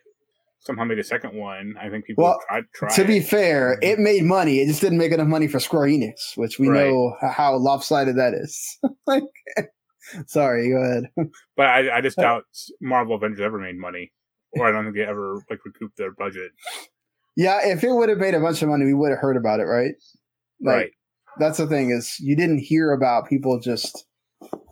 somehow 0.61 0.84
made 0.84 0.99
a 0.99 1.05
second 1.05 1.34
one. 1.34 1.75
I 1.80 1.91
think 1.91 2.07
people 2.07 2.25
Well, 2.25 2.41
tried. 2.49 2.64
tried 2.75 2.91
to 2.95 3.04
be 3.04 3.20
fair, 3.20 3.79
it 3.83 3.99
made 3.99 4.25
money. 4.25 4.61
It 4.61 4.66
just 4.66 4.80
didn't 4.80 4.96
make 4.99 5.12
enough 5.12 5.29
money 5.29 5.46
for 5.46 5.61
Square 5.61 5.88
Enix, 5.88 6.37
which 6.37 6.58
we 6.58 6.68
Right. 6.68 6.88
know 6.88 7.14
how 7.20 7.54
lopsided 7.57 8.16
that 8.16 8.33
is. 8.34 8.79
like, 9.07 9.22
sorry, 10.26 10.70
go 10.70 10.76
ahead. 10.83 11.04
but 11.57 11.66
I, 11.66 11.99
I 11.99 12.00
just 12.00 12.16
doubt 12.16 12.45
Marvel 12.80 13.14
Avengers 13.16 13.41
ever 13.42 13.58
made 13.58 13.76
money, 13.76 14.11
or 14.53 14.66
I 14.66 14.70
don't 14.70 14.84
think 14.84 14.96
they 14.96 15.04
ever 15.04 15.42
like 15.50 15.64
recouped 15.64 15.96
their 15.96 16.12
budget. 16.12 16.53
Yeah, 17.37 17.61
if 17.62 17.84
it 17.84 17.92
would 17.92 18.08
have 18.08 18.18
made 18.18 18.34
a 18.34 18.41
bunch 18.41 18.62
of 18.62 18.68
money, 18.68 18.84
we 18.84 18.95
would 18.95 19.11
have 19.11 19.20
heard 19.20 19.37
about 19.37 19.61
it, 19.61 19.64
right? 19.64 19.95
Like, 20.61 20.76
right. 20.76 20.91
That's 21.38 21.58
the 21.58 21.68
thing 21.68 21.91
is 21.91 22.18
you 22.18 22.34
didn't 22.34 22.58
hear 22.58 22.92
about 22.92 23.29
people 23.29 23.61
just, 23.61 24.07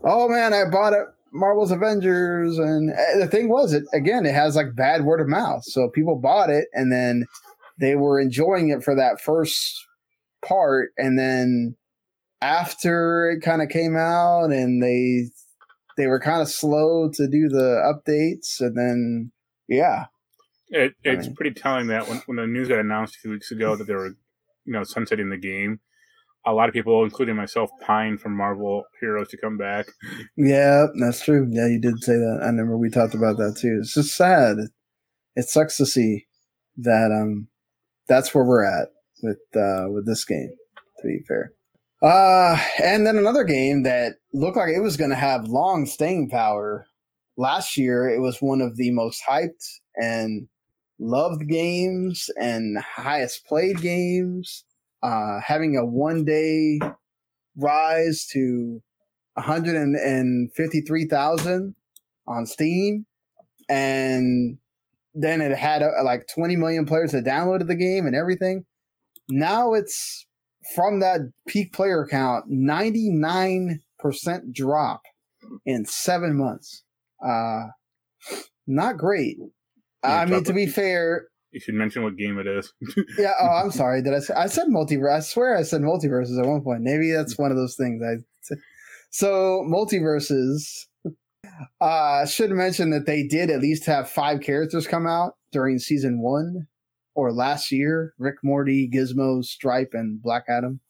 oh 0.03 0.29
man, 0.29 0.53
I 0.53 0.69
bought 0.69 0.93
it. 0.93 1.07
Marvel's 1.33 1.71
Avengers, 1.71 2.59
and 2.59 2.93
uh, 2.93 3.19
the 3.19 3.29
thing 3.29 3.49
was, 3.49 3.73
it 3.73 3.85
again, 3.93 4.25
it 4.25 4.35
has 4.35 4.57
like 4.57 4.75
bad 4.75 5.05
word 5.05 5.21
of 5.21 5.29
mouth. 5.29 5.63
So 5.65 5.91
people 5.91 6.17
bought 6.17 6.51
it, 6.51 6.69
and 6.73 6.91
then 6.91 7.27
they 7.79 7.95
were 7.95 8.19
enjoying 8.19 8.71
it 8.71 8.83
for 8.83 8.95
that 8.95 9.21
first 9.21 9.87
part, 10.45 10.91
and 10.97 11.19
then 11.19 11.77
after 12.41 13.31
it 13.31 13.43
kind 13.43 13.61
of 13.61 13.69
came 13.69 13.97
out, 13.97 14.51
and 14.51 14.83
they 14.83 15.29
they 15.97 16.07
were 16.07 16.21
kind 16.21 16.41
of 16.41 16.49
slow 16.49 17.11
to 17.11 17.29
do 17.29 17.49
the 17.49 17.83
updates, 17.85 18.61
and 18.61 18.77
then 18.77 19.33
yeah, 19.69 20.07
It, 20.69 20.95
I 21.05 21.09
it's 21.11 21.27
mean- 21.27 21.37
pretty 21.37 21.55
telling 21.55 21.87
that 21.89 22.09
when, 22.09 22.19
when 22.27 22.37
the 22.37 22.47
news 22.47 22.69
got 22.69 22.79
announced 22.79 23.17
a 23.17 23.19
few 23.21 23.31
weeks 23.31 23.51
ago 23.51 23.77
that 23.77 23.87
they 23.87 23.95
were, 23.95 24.09
you 24.65 24.73
know, 24.73 24.85
sunsetting 24.85 25.31
the 25.31 25.37
game, 25.37 25.81
a 26.45 26.53
lot 26.53 26.69
of 26.69 26.73
people, 26.73 27.03
including 27.05 27.35
myself, 27.37 27.71
pined 27.81 28.21
for 28.21 28.29
Marvel 28.29 28.85
Heroes 29.01 29.29
to 29.29 29.37
come 29.37 29.59
back. 29.59 29.87
Yeah, 30.37 30.87
that's 31.01 31.25
true. 31.25 31.49
Yeah, 31.51 31.67
you 31.67 31.81
did 31.81 32.03
say 32.05 32.13
that. 32.13 32.39
I 32.43 32.47
remember 32.47 32.77
we 32.79 32.89
talked 32.91 33.15
about 33.15 33.37
that 33.39 33.57
too. 33.61 33.79
It's 33.81 33.95
just 33.95 34.15
sad. 34.17 34.57
It 35.35 35.49
sucks 35.49 35.77
to 35.79 35.87
see 35.87 36.27
that 36.79 37.11
um 37.11 37.49
that's 38.09 38.33
where 38.35 38.45
we're 38.45 38.65
at 38.65 38.89
with 39.23 39.39
uh 39.57 39.87
with 39.91 40.07
this 40.07 40.25
game, 40.25 40.51
to 41.01 41.07
be 41.09 41.19
fair. 41.27 41.53
Uh 42.03 42.59
and 42.83 43.07
then 43.07 43.17
another 43.19 43.43
game 43.45 43.83
that 43.83 44.15
looked 44.33 44.57
like 44.57 44.69
it 44.71 44.81
was 44.81 44.97
gonna 44.97 45.15
have 45.17 45.49
long 45.49 45.85
staying 45.87 46.29
power 46.31 46.87
last 47.37 47.77
year 47.77 48.09
it 48.09 48.21
was 48.21 48.39
one 48.41 48.61
of 48.61 48.77
the 48.77 48.91
most 48.91 49.23
hyped 49.29 49.81
and 49.97 50.49
loved 50.99 51.47
games 51.49 52.31
and 52.41 52.79
highest 52.79 53.47
played 53.47 53.81
games. 53.81 54.65
Uh, 55.03 55.41
having 55.45 55.77
a 55.77 55.85
one 55.85 56.25
day 56.25 56.81
rise 57.57 58.27
to 58.33 58.83
153,000 59.35 61.75
on 62.27 62.47
Steam. 62.47 63.05
And 63.69 64.57
then 65.15 65.41
it 65.41 65.57
had 65.57 65.83
uh, 65.83 65.91
like 66.05 66.27
20 66.35 66.57
million 66.57 66.87
players 66.87 67.13
that 67.13 67.25
downloaded 67.25 67.69
the 67.69 67.77
game 67.77 68.07
and 68.07 68.17
everything. 68.17 68.65
Now 69.29 69.75
it's 69.75 70.27
from 70.75 71.01
that 71.01 71.21
peak 71.47 71.73
player 71.73 72.07
count, 72.11 72.51
99% 72.51 73.79
drop 74.53 75.03
in 75.65 75.85
seven 75.85 76.37
months. 76.37 76.83
Uh, 77.25 77.67
not 78.67 78.97
great. 78.97 79.39
I 80.03 80.25
mean, 80.27 80.45
to 80.45 80.53
be 80.53 80.67
fair, 80.67 81.27
You 81.53 81.61
should 81.61 81.75
mention 81.75 82.03
what 82.03 82.17
game 82.17 82.39
it 82.39 82.47
is. 82.47 82.73
yeah. 83.19 83.33
Oh, 83.41 83.47
I'm 83.47 83.71
sorry. 83.83 84.03
Did 84.03 84.15
I 84.15 84.21
say 84.21 84.35
I 84.35 84.47
said 84.47 84.69
multiverse? 84.69 85.13
I 85.13 85.21
swear 85.21 85.57
I 85.57 85.63
said 85.63 85.81
MultiVersus 85.83 86.39
at 86.41 86.47
one 86.49 86.63
point. 86.63 86.83
Maybe 86.83 87.11
that's 87.13 87.39
one 87.39 87.51
of 87.51 87.57
those 87.57 87.77
things. 87.77 88.03
I 88.03 88.17
so 89.11 89.65
MultiVersus. 89.69 90.87
Uh, 91.81 92.27
should 92.27 92.51
mention 92.51 92.91
that 92.91 93.07
they 93.07 93.23
did 93.23 93.51
at 93.51 93.61
least 93.61 93.87
have 93.87 94.11
five 94.11 94.41
characters 94.41 94.87
come 94.87 95.07
out 95.07 95.37
during 95.53 95.79
season 95.79 96.21
one 96.21 96.67
or 97.15 97.33
last 97.33 97.73
year. 97.73 98.13
Rick, 98.19 98.37
Morty, 98.43 98.91
Gizmo, 98.93 99.43
Stripe, 99.45 99.91
and 99.95 100.21
Black 100.21 100.45
Adam. 100.49 100.81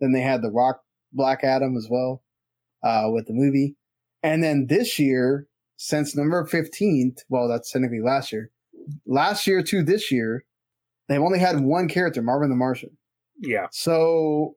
Then 0.00 0.12
they 0.12 0.22
had 0.22 0.42
the 0.42 0.50
Rock 0.50 0.80
Black 1.12 1.44
Adam 1.44 1.76
as 1.76 1.88
well 1.90 2.22
uh, 2.82 3.08
with 3.12 3.26
the 3.26 3.34
movie. 3.34 3.76
And 4.22 4.42
then 4.42 4.66
this 4.68 4.98
year, 4.98 5.46
since 5.76 6.16
November 6.16 6.46
15th, 6.50 7.18
well, 7.28 7.48
that's 7.48 7.70
technically 7.70 8.00
last 8.00 8.32
year, 8.32 8.50
last 9.06 9.46
year 9.46 9.62
to 9.62 9.82
this 9.82 10.10
year, 10.10 10.44
they've 11.08 11.20
only 11.20 11.38
had 11.38 11.60
one 11.60 11.88
character, 11.88 12.22
Marvin 12.22 12.50
the 12.50 12.56
Martian. 12.56 12.96
Yeah. 13.38 13.66
So, 13.70 14.56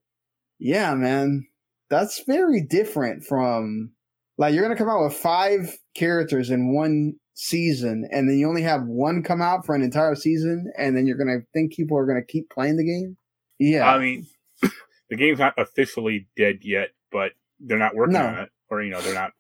yeah, 0.59 0.93
man, 0.95 1.47
that's 1.89 2.23
very 2.25 2.61
different 2.61 3.23
from 3.25 3.91
like 4.37 4.53
you're 4.53 4.63
gonna 4.63 4.77
come 4.77 4.89
out 4.89 5.03
with 5.03 5.13
five 5.13 5.77
characters 5.95 6.49
in 6.49 6.73
one 6.73 7.13
season, 7.33 8.07
and 8.11 8.29
then 8.29 8.37
you 8.37 8.47
only 8.47 8.61
have 8.61 8.83
one 8.83 9.21
come 9.23 9.41
out 9.41 9.65
for 9.65 9.75
an 9.75 9.81
entire 9.81 10.15
season, 10.15 10.71
and 10.77 10.95
then 10.95 11.05
you're 11.07 11.17
gonna 11.17 11.39
think 11.53 11.73
people 11.73 11.97
are 11.97 12.05
gonna 12.05 12.23
keep 12.23 12.49
playing 12.49 12.77
the 12.77 12.85
game. 12.85 13.17
Yeah, 13.59 13.89
I 13.93 13.99
mean, 13.99 14.27
the 15.09 15.15
game's 15.17 15.39
not 15.39 15.55
officially 15.57 16.27
dead 16.37 16.59
yet, 16.61 16.89
but 17.11 17.33
they're 17.59 17.77
not 17.77 17.95
working 17.95 18.13
No. 18.13 18.25
on 18.27 18.39
it, 18.39 18.49
or 18.69 18.81
you 18.81 18.91
know, 18.91 19.01
they're 19.01 19.13
not. 19.13 19.31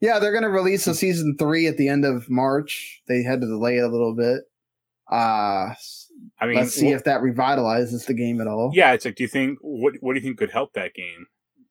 Yeah, 0.00 0.18
they're 0.18 0.32
gonna 0.32 0.50
release 0.50 0.86
a 0.86 0.94
season 0.94 1.36
three 1.38 1.66
at 1.66 1.76
the 1.76 1.88
end 1.88 2.04
of 2.04 2.28
March. 2.30 3.02
They 3.08 3.22
had 3.22 3.40
to 3.40 3.46
delay 3.46 3.76
it 3.78 3.84
a 3.84 3.88
little 3.88 4.14
bit. 4.14 4.42
Uh 5.10 5.74
I 6.38 6.46
mean, 6.46 6.56
let's 6.56 6.74
see 6.74 6.90
wh- 6.90 6.94
if 6.94 7.04
that 7.04 7.20
revitalizes 7.22 8.06
the 8.06 8.14
game 8.14 8.40
at 8.40 8.46
all. 8.46 8.70
yeah, 8.74 8.92
it's 8.92 9.04
like, 9.04 9.14
do 9.16 9.22
you 9.24 9.28
think 9.28 9.58
what 9.62 9.94
what 10.00 10.14
do 10.14 10.20
you 10.20 10.24
think 10.26 10.38
could 10.38 10.50
help 10.50 10.72
that 10.74 10.94
game? 10.94 11.26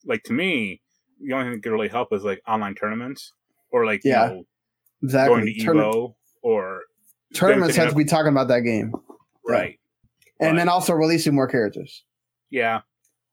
Like 0.06 0.24
to 0.24 0.34
me, 0.34 0.82
the 1.22 1.34
only 1.34 1.46
thing 1.46 1.54
that 1.54 1.64
could 1.64 1.72
really 1.72 1.88
help 1.90 2.12
is 2.14 2.24
like 2.24 2.42
online 2.48 2.76
tournaments, 2.76 3.34
or 3.72 3.86
like 3.86 4.02
Yeah, 4.04 4.30
you 4.30 4.36
know, 4.36 4.44
exactly. 5.04 5.36
going 5.42 5.54
to 5.56 5.66
Tourna- 5.66 5.94
Evo, 5.94 6.16
or 6.42 6.82
tournaments 7.34 7.76
have 7.76 7.90
to 7.90 7.96
be 7.96 8.06
talking 8.06 8.32
about 8.32 8.48
that 8.48 8.62
game, 8.62 8.92
Yeah. 9.48 9.54
right, 9.54 9.80
and 10.40 10.52
Right. 10.52 10.58
then 10.58 10.70
also 10.70 10.94
releasing 10.94 11.36
more 11.36 11.48
characters. 11.48 12.04
yeah, 12.50 12.82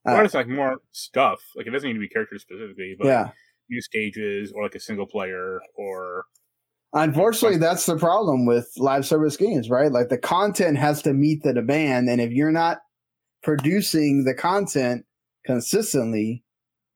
Uh, 0.06 0.12
or 0.16 0.24
it's 0.24 0.34
like 0.34 0.48
more 0.48 0.78
stuff. 0.92 1.40
Like 1.56 1.66
it 1.66 1.70
doesn't 1.70 1.88
need 1.88 1.94
to 1.94 2.00
be 2.00 2.08
characters 2.08 2.42
specifically, 2.42 2.94
but 2.98 3.06
yeah. 3.06 3.30
New 3.68 3.80
stages 3.80 4.52
or 4.54 4.62
like 4.62 4.74
a 4.74 4.80
single 4.80 5.06
player 5.06 5.60
or 5.76 6.24
Unfortunately, 6.92 7.58
that's 7.58 7.84
the 7.84 7.98
problem 7.98 8.46
with 8.46 8.72
live 8.78 9.04
service 9.04 9.36
games, 9.36 9.68
right? 9.68 9.92
Like 9.92 10.08
the 10.08 10.16
content 10.16 10.78
has 10.78 11.02
to 11.02 11.12
meet 11.12 11.42
the 11.42 11.52
demand, 11.52 12.08
and 12.08 12.20
if 12.22 12.32
you're 12.32 12.52
not 12.52 12.78
producing 13.42 14.24
the 14.24 14.32
content 14.32 15.04
consistently 15.44 16.42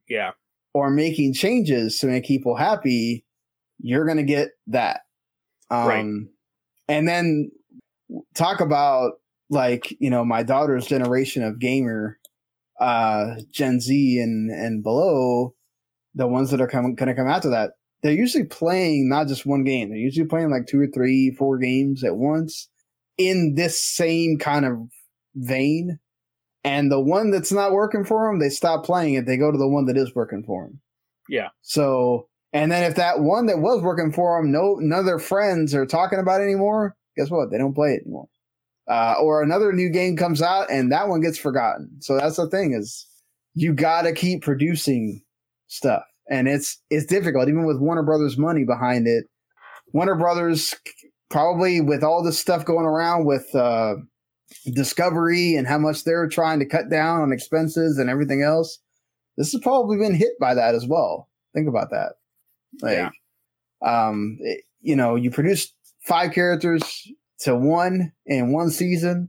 yeah, 0.09 0.30
or 0.72 0.90
making 0.90 1.34
changes 1.34 1.98
to 1.98 2.06
make 2.06 2.24
people 2.24 2.56
happy, 2.56 3.26
you're 3.78 4.06
going 4.06 4.16
to 4.16 4.22
get 4.22 4.52
that. 4.68 5.02
Um, 5.70 5.86
Right. 5.86 6.06
And 6.88 7.06
then 7.06 7.51
talk 8.34 8.60
about 8.60 9.20
like 9.51 9.94
you 10.01 10.09
know 10.09 10.24
my 10.24 10.42
daughter's 10.42 10.86
generation 10.86 11.42
of 11.42 11.59
gamer, 11.59 12.18
uh, 12.80 13.34
Gen 13.52 13.80
Z 13.80 14.18
and 14.18 14.51
and 14.51 14.82
below, 14.82 15.55
the 16.15 16.27
ones 16.27 16.51
that 16.51 16.61
are 16.61 16.69
coming 16.69 16.95
going 16.95 17.09
to 17.09 17.15
come 17.15 17.28
after 17.28 17.51
that. 17.51 17.73
They're 18.03 18.12
usually 18.12 18.45
playing 18.45 19.09
not 19.09 19.28
just 19.28 19.45
one 19.45 19.65
game. 19.65 19.91
They're 19.91 19.99
usually 19.99 20.27
playing 20.27 20.51
like 20.51 20.66
two 20.66 20.81
or 20.81 20.87
three, 20.87 21.31
four 21.39 21.59
games 21.59 22.03
at 22.03 22.16
once 22.16 22.69
in 23.19 23.55
this 23.55 23.81
same 23.82 24.39
kind 24.39 24.65
of 24.65 24.78
vein. 25.35 25.99
And 26.65 26.91
the 26.91 27.01
one 27.01 27.31
that's 27.31 27.53
not 27.53 27.73
working 27.73 28.05
for 28.05 28.31
them, 28.31 28.39
they 28.39 28.49
stop 28.49 28.85
playing 28.85 29.15
it. 29.15 29.27
They 29.27 29.37
go 29.37 29.53
to 29.53 29.59
the 29.59 29.69
one 29.69 29.87
that 29.87 29.97
is 29.97 30.15
working 30.15 30.43
for 30.43 30.65
them. 30.65 30.81
yeah, 31.28 31.49
So, 31.62 32.28
and 32.53 32.73
then 32.73 32.85
if 32.85 32.97
that 32.97 33.20
one 33.20 33.47
that 33.47 33.61
was 33.61 33.82
working 33.82 34.12
for 34.12 34.41
them, 34.41 34.51
no, 34.51 34.77
none 34.81 35.01
of 35.01 35.07
their 35.07 35.19
friends 35.19 35.74
are 35.74 35.87
talking 35.87 36.19
about 36.19 36.41
it 36.41 36.45
anymore. 36.45 36.97
Guess 37.16 37.31
what? 37.31 37.51
They 37.51 37.59
don't 37.59 37.74
play 37.74 37.95
it 37.95 38.03
anymore. 38.03 38.28
Uh, 38.89 39.15
or 39.20 39.43
another 39.43 39.73
new 39.73 39.89
game 39.89 40.16
comes 40.16 40.43
out 40.43 40.70
and 40.70 40.91
that 40.91 41.09
one 41.09 41.20
gets 41.20 41.39
forgotten. 41.39 41.91
So 42.01 42.16
that's 42.16 42.37
the 42.37 42.49
thing 42.49 42.73
is 42.73 43.07
you 43.55 43.73
got 43.73 44.03
to 44.03 44.12
keep 44.12 44.43
producing 44.43 45.23
stuff, 45.70 46.02
and 46.28 46.48
it's 46.48 46.80
it's 46.90 47.06
difficult 47.06 47.48
even 47.48 47.64
with 47.64 47.78
Warner 47.80 48.02
Brothers 48.02 48.36
money 48.36 48.64
behind 48.64 49.06
it. 49.06 49.24
Warner 49.92 50.16
Brothers 50.16 50.74
probably 51.30 51.80
with 51.80 52.02
all 52.05 52.22
this 52.22 52.38
stuff 52.38 52.64
going 52.64 52.84
around 52.86 53.24
with 53.24 53.47
uh, 53.55 53.94
Discovery 54.74 55.55
and 55.55 55.66
how 55.66 55.78
much 55.78 56.05
they're 56.05 56.28
trying 56.28 56.59
to 56.59 56.66
cut 56.66 56.90
down 56.90 57.20
on 57.22 57.32
expenses 57.32 57.98
and 57.98 58.10
everything 58.10 58.42
else. 58.42 58.78
This 59.36 59.52
has 59.52 59.60
probably 59.62 59.97
been 59.97 60.14
hit 60.14 60.32
by 60.40 60.55
that 60.55 60.74
as 60.74 60.86
well. 60.88 61.28
Think 61.55 61.68
about 61.68 61.90
that. 61.90 62.14
Like, 62.82 62.97
Yeah. 62.97 63.10
um, 63.82 64.38
it- 64.40 64.64
you 64.82 64.97
know, 64.97 65.14
you 65.14 65.30
produce 65.30 65.72
five 66.06 66.32
characters 66.32 67.06
to 67.40 67.55
one 67.55 68.12
in 68.26 68.51
one 68.52 68.70
season, 68.70 69.28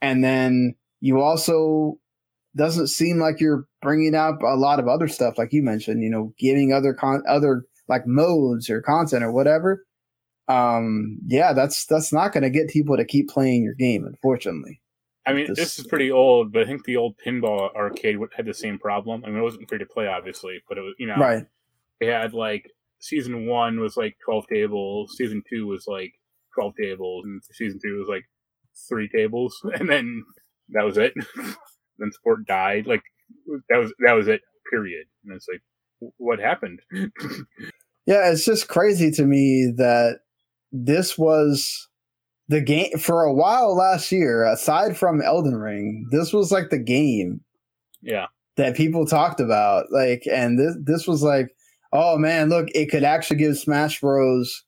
and 0.00 0.24
then 0.24 0.74
you 1.00 1.20
also 1.20 1.98
doesn't 2.56 2.88
seem 2.88 3.18
like 3.18 3.38
you're 3.40 3.67
bringing 3.82 4.14
up 4.14 4.42
a 4.42 4.56
lot 4.56 4.78
of 4.80 4.88
other 4.88 5.08
stuff, 5.08 5.38
like 5.38 5.52
you 5.52 5.62
mentioned. 5.62 6.02
You 6.02 6.10
know, 6.10 6.34
giving 6.38 6.72
other 6.72 6.94
con 6.94 7.22
other 7.28 7.64
like 7.88 8.06
modes 8.06 8.68
or 8.70 8.80
content 8.82 9.22
or 9.24 9.32
whatever. 9.32 9.84
Um, 10.48 11.18
yeah, 11.26 11.52
that's 11.52 11.84
that's 11.86 12.12
not 12.12 12.32
going 12.32 12.42
to 12.42 12.50
get 12.50 12.68
people 12.68 12.96
to 12.96 13.04
keep 13.04 13.28
playing 13.28 13.62
your 13.62 13.74
game, 13.74 14.04
unfortunately. 14.06 14.80
I 15.26 15.34
mean, 15.34 15.48
This- 15.48 15.58
this 15.58 15.78
is 15.78 15.86
pretty 15.86 16.10
old, 16.10 16.52
but 16.52 16.62
I 16.62 16.66
think 16.66 16.84
the 16.84 16.96
old 16.96 17.16
pinball 17.24 17.74
arcade 17.76 18.16
had 18.34 18.46
the 18.46 18.54
same 18.54 18.78
problem. 18.78 19.22
I 19.24 19.28
mean, 19.28 19.38
it 19.40 19.42
wasn't 19.42 19.68
free 19.68 19.78
to 19.78 19.84
play, 19.84 20.06
obviously, 20.06 20.62
but 20.68 20.78
it 20.78 20.80
was, 20.80 20.94
you 20.98 21.06
know, 21.06 21.16
Right. 21.16 21.44
they 22.00 22.06
had 22.06 22.32
like 22.32 22.70
season 22.98 23.46
one 23.46 23.78
was 23.78 23.96
like 23.98 24.16
12 24.24 24.46
tables, 24.46 25.14
season 25.18 25.42
two 25.48 25.66
was 25.66 25.86
like 25.86 26.14
12 26.54 26.72
tables, 26.80 27.26
and 27.26 27.42
season 27.52 27.78
three 27.78 27.92
was 27.98 28.08
like 28.08 28.24
three 28.88 29.08
tables, 29.08 29.60
and 29.74 29.86
then 29.90 30.24
that 30.70 30.84
was 30.84 30.96
it. 30.96 31.12
then 31.98 32.10
sport 32.12 32.46
died. 32.46 32.86
Like, 32.86 33.02
that 33.68 33.78
was, 33.78 33.92
that 34.06 34.12
was 34.12 34.28
it, 34.28 34.40
period. 34.70 35.06
And 35.24 35.34
it's 35.34 35.46
like, 35.50 35.62
what 36.18 36.38
happened? 36.38 36.80
Yeah, 38.08 38.32
it's 38.32 38.46
just 38.46 38.68
crazy 38.68 39.10
to 39.10 39.26
me 39.26 39.70
that 39.76 40.20
this 40.72 41.18
was 41.18 41.88
the 42.48 42.62
game 42.62 42.96
for 42.96 43.22
a 43.22 43.34
while 43.34 43.76
last 43.76 44.10
year. 44.10 44.46
Aside 44.46 44.96
from 44.96 45.20
Elden 45.20 45.56
Ring, 45.56 46.08
this 46.10 46.32
was 46.32 46.50
like 46.50 46.70
the 46.70 46.78
game 46.78 47.42
yeah. 48.00 48.28
that 48.56 48.76
people 48.76 49.04
talked 49.04 49.40
about. 49.40 49.92
Like, 49.92 50.22
and 50.26 50.58
this 50.58 50.74
this 50.82 51.06
was 51.06 51.22
like, 51.22 51.54
oh 51.92 52.16
man, 52.16 52.48
look, 52.48 52.68
it 52.74 52.86
could 52.90 53.04
actually 53.04 53.36
give 53.36 53.58
Smash 53.58 54.00
Bros. 54.00 54.64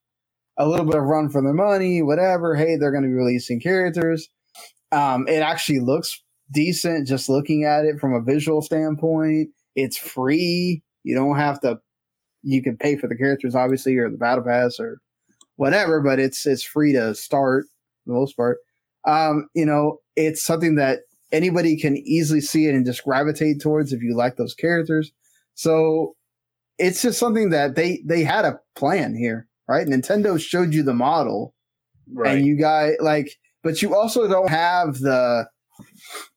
a 0.58 0.68
little 0.68 0.84
bit 0.84 0.96
of 0.96 1.04
run 1.04 1.30
for 1.30 1.40
their 1.42 1.54
money. 1.54 2.02
Whatever. 2.02 2.54
Hey, 2.54 2.76
they're 2.76 2.92
going 2.92 3.04
to 3.04 3.08
be 3.08 3.14
releasing 3.14 3.58
characters. 3.58 4.28
Um, 4.92 5.26
it 5.28 5.40
actually 5.40 5.80
looks 5.80 6.22
decent 6.52 7.06
just 7.06 7.28
looking 7.28 7.64
at 7.64 7.84
it 7.84 8.00
from 8.00 8.12
a 8.14 8.20
visual 8.20 8.62
standpoint. 8.62 9.50
It's 9.76 9.96
free. 9.96 10.82
You 11.04 11.14
don't 11.14 11.36
have 11.36 11.60
to. 11.60 11.78
You 12.42 12.62
can 12.62 12.76
pay 12.76 12.96
for 12.96 13.06
the 13.06 13.16
characters, 13.16 13.54
obviously, 13.54 13.96
or 13.96 14.10
the 14.10 14.16
battle 14.16 14.44
pass, 14.44 14.80
or 14.80 15.00
whatever. 15.56 16.00
But 16.00 16.18
it's 16.18 16.46
it's 16.46 16.62
free 16.64 16.92
to 16.92 17.14
start 17.14 17.64
for 18.04 18.12
the 18.12 18.14
most 18.14 18.36
part. 18.36 18.58
Um, 19.06 19.48
you 19.54 19.64
know, 19.64 19.98
it's 20.16 20.42
something 20.42 20.74
that 20.76 21.00
anybody 21.32 21.76
can 21.78 21.96
easily 21.98 22.40
see 22.40 22.66
it 22.66 22.74
and 22.74 22.84
just 22.84 23.04
gravitate 23.04 23.60
towards 23.60 23.92
if 23.92 24.02
you 24.02 24.16
like 24.16 24.36
those 24.36 24.54
characters. 24.54 25.12
So 25.54 26.16
it's 26.78 27.02
just 27.02 27.18
something 27.18 27.50
that 27.50 27.74
they 27.76 28.02
they 28.06 28.22
had 28.24 28.44
a 28.44 28.58
plan 28.74 29.14
here, 29.14 29.46
right? 29.68 29.86
Nintendo 29.86 30.40
showed 30.40 30.74
you 30.74 30.82
the 30.82 30.94
model, 30.94 31.54
Right. 32.12 32.36
and 32.38 32.46
you 32.46 32.56
guys 32.58 32.94
like, 33.00 33.36
but 33.62 33.80
you 33.82 33.94
also 33.94 34.26
don't 34.28 34.48
have 34.50 34.98
the 34.98 35.46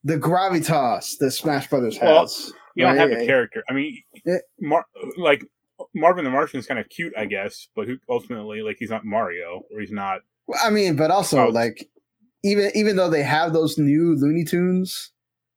the 0.02 0.18
gravitas 0.18 1.16
that 1.20 1.30
Smash 1.32 1.68
Brothers 1.68 1.98
Well, 2.00 2.22
has. 2.22 2.52
you 2.74 2.84
don't 2.84 2.96
right? 2.96 3.10
have 3.10 3.18
a 3.18 3.26
character. 3.26 3.62
I 3.68 3.72
mean. 3.74 4.02
Mar- 4.60 4.86
like 5.16 5.44
Marvin 5.94 6.24
the 6.24 6.30
Martian 6.30 6.58
is 6.60 6.66
kind 6.66 6.78
of 6.80 6.88
cute, 6.88 7.12
I 7.16 7.24
guess, 7.26 7.68
but 7.74 7.86
who 7.88 7.96
ultimately 8.08 8.62
like 8.62 8.76
he's 8.78 8.90
not 8.90 9.04
Mario 9.04 9.62
or 9.72 9.80
he's 9.80 9.90
not. 9.92 10.20
Well, 10.46 10.60
I 10.64 10.70
mean, 10.70 10.96
but 10.96 11.10
also 11.10 11.46
Oh. 11.46 11.48
like 11.48 11.88
even 12.42 12.70
even 12.74 12.96
though 12.96 13.10
they 13.10 13.22
have 13.22 13.52
those 13.52 13.78
new 13.78 14.14
Looney 14.16 14.44
Tunes, 14.44 15.12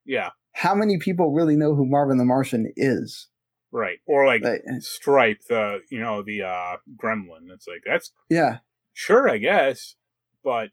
Yeah, 0.05 0.29
how 0.53 0.73
many 0.73 0.97
people 0.97 1.33
really 1.33 1.55
know 1.55 1.75
who 1.75 1.85
Marvin 1.85 2.17
the 2.17 2.25
Martian 2.25 2.71
is? 2.75 3.27
right. 3.71 3.99
Or 4.07 4.25
like 4.25 4.43
Like, 4.43 4.61
Stripe, 4.79 5.41
the 5.49 5.79
you 5.91 5.99
know 5.99 6.23
the 6.23 6.41
uh 6.43 6.77
Gremlin. 7.01 7.51
It's 7.53 7.67
like 7.67 7.81
that's 7.85 8.11
yeah, 8.29 8.59
sure, 8.93 9.29
I 9.29 9.37
guess, 9.37 9.95
but 10.43 10.69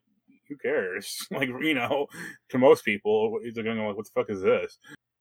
who 0.49 0.57
cares? 0.57 1.27
like 1.31 1.49
you 1.61 1.75
know, 1.75 2.07
to 2.51 2.59
most 2.59 2.85
people, 2.85 3.39
they're 3.43 3.65
going 3.65 3.77
to 3.77 3.83
go 3.83 3.89
like, 3.89 3.97
"What 3.97 4.07
the 4.07 4.13
fuck 4.15 4.31
is 4.31 4.43
this?" 4.43 4.79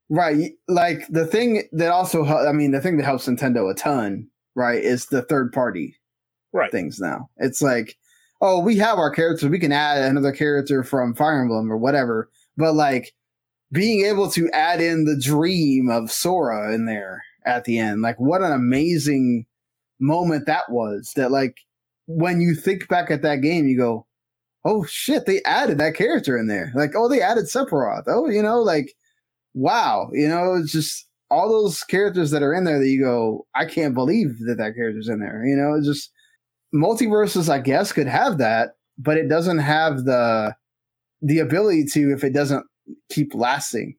right. 0.09 0.51
Like 0.67 1.07
the 1.07 1.25
thing 1.25 1.63
that 1.71 1.91
also, 1.91 2.23
I 2.25 2.51
mean, 2.51 2.71
the 2.71 2.81
thing 2.81 2.97
that 2.97 3.05
helps 3.05 3.27
Nintendo 3.27 3.69
a 3.71 3.73
ton, 3.73 4.27
right, 4.55 4.81
is 4.83 5.07
the 5.07 5.23
third 5.23 5.51
party 5.51 5.97
Right. 6.51 6.71
things 6.71 6.99
now. 6.99 7.29
It's 7.37 7.61
like, 7.61 7.97
oh, 8.41 8.59
we 8.59 8.77
have 8.77 8.99
our 8.99 9.09
characters, 9.09 9.49
we 9.49 9.57
can 9.59 9.71
add 9.71 10.03
another 10.03 10.31
character 10.31 10.83
from 10.83 11.15
Fire 11.15 11.41
Emblem 11.41 11.71
or 11.71 11.77
whatever, 11.77 12.29
but 12.57 12.75
like 12.75 13.13
being 13.71 14.05
able 14.05 14.29
to 14.31 14.49
add 14.51 14.79
in 14.81 15.05
the 15.05 15.19
dream 15.19 15.89
of 15.89 16.11
Sora 16.11 16.73
in 16.73 16.85
there 16.85 17.23
at 17.45 17.63
the 17.63 17.79
end, 17.79 18.01
like 18.03 18.19
what 18.19 18.43
an 18.43 18.51
amazing 18.51 19.45
moment 19.99 20.45
that 20.45 20.69
was. 20.69 21.13
That 21.15 21.31
like 21.31 21.57
when 22.05 22.39
you 22.39 22.53
think 22.53 22.87
back 22.87 23.09
at 23.09 23.23
that 23.23 23.37
game, 23.37 23.67
you 23.67 23.77
go, 23.77 24.05
oh 24.65 24.85
shit, 24.85 25.25
they 25.25 25.41
added 25.43 25.77
that 25.77 25.95
character 25.95 26.37
in 26.37 26.47
there. 26.47 26.71
Like, 26.75 26.91
oh, 26.95 27.07
they 27.09 27.21
added 27.21 27.45
Sephiroth. 27.45 28.03
Oh, 28.07 28.29
you 28.29 28.41
know, 28.41 28.61
like, 28.61 28.93
wow, 29.53 30.09
you 30.13 30.27
know, 30.27 30.55
it's 30.55 30.71
just 30.71 31.07
all 31.29 31.49
those 31.49 31.83
characters 31.83 32.31
that 32.31 32.43
are 32.43 32.53
in 32.53 32.63
there 32.63 32.79
that 32.79 32.87
you 32.87 33.01
go, 33.01 33.45
I 33.55 33.65
can't 33.65 33.93
believe 33.93 34.37
that 34.45 34.57
that 34.57 34.75
character's 34.75 35.09
in 35.09 35.19
there. 35.19 35.43
You 35.45 35.55
know, 35.55 35.73
it's 35.73 35.87
just 35.87 36.11
MultiVersus, 36.73 37.49
I 37.49 37.59
guess, 37.59 37.91
could 37.91 38.07
have 38.07 38.37
that, 38.37 38.75
but 38.97 39.17
it 39.17 39.29
doesn't 39.29 39.59
have 39.59 40.05
the 40.05 40.55
the 41.21 41.39
ability 41.39 41.85
to 41.93 42.11
if 42.11 42.23
it 42.23 42.33
doesn't 42.33 42.65
keep 43.09 43.33
lasting. 43.33 43.95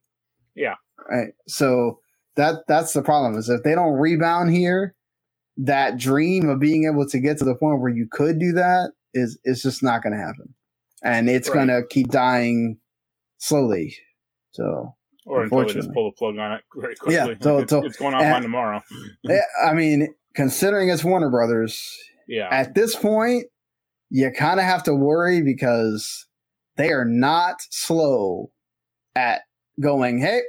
Yeah. 0.54 0.74
Right. 1.10 1.32
So 1.48 1.98
that 2.36 2.64
that's 2.68 2.92
the 2.92 3.02
problem 3.02 3.36
is 3.38 3.48
if 3.48 3.62
they 3.62 3.74
don't 3.74 3.94
rebound 3.94 4.52
here, 4.52 4.94
that 5.56 5.98
dream 5.98 6.48
of 6.48 6.60
being 6.60 6.84
able 6.84 7.06
to 7.08 7.18
get 7.18 7.38
to 7.38 7.44
the 7.44 7.54
point 7.54 7.80
where 7.80 7.90
you 7.90 8.06
could 8.10 8.38
do 8.38 8.52
that 8.52 8.92
is 9.14 9.38
is 9.44 9.62
just 9.62 9.82
not 9.82 10.02
going 10.02 10.12
to 10.12 10.18
happen, 10.18 10.54
and 11.02 11.28
it's 11.30 11.48
Right. 11.48 11.54
going 11.54 11.68
to 11.68 11.86
keep 11.88 12.08
dying 12.10 12.78
slowly. 13.38 13.96
So 14.52 14.94
Or 15.26 15.44
until 15.44 15.66
they 15.66 15.72
just 15.72 15.92
pull 15.92 16.10
the 16.10 16.16
plug 16.16 16.38
on 16.38 16.52
it 16.52 16.64
very 16.76 16.94
quickly. 16.96 17.14
Yeah, 17.14 17.24
so- 17.40 17.58
it's, 17.58 17.70
so- 17.70 17.84
it's 17.84 17.96
going 17.96 18.14
offline 18.14 18.38
uh, 18.38 18.40
tomorrow. 18.40 18.82
I 19.64 19.72
mean, 19.74 20.14
considering 20.34 20.88
it's 20.90 21.02
Warner 21.04 21.30
Brothers, 21.30 21.80
Yeah, 22.28 22.48
at 22.50 22.74
this 22.74 22.94
point, 22.94 23.46
you 24.10 24.30
kind 24.30 24.60
of 24.60 24.66
have 24.66 24.82
to 24.84 24.94
worry 24.94 25.42
because 25.42 26.26
they 26.76 26.90
are 26.90 27.04
not 27.04 27.56
slow 27.70 28.50
at 29.16 29.42
going, 29.80 30.18
hey, 30.18 30.42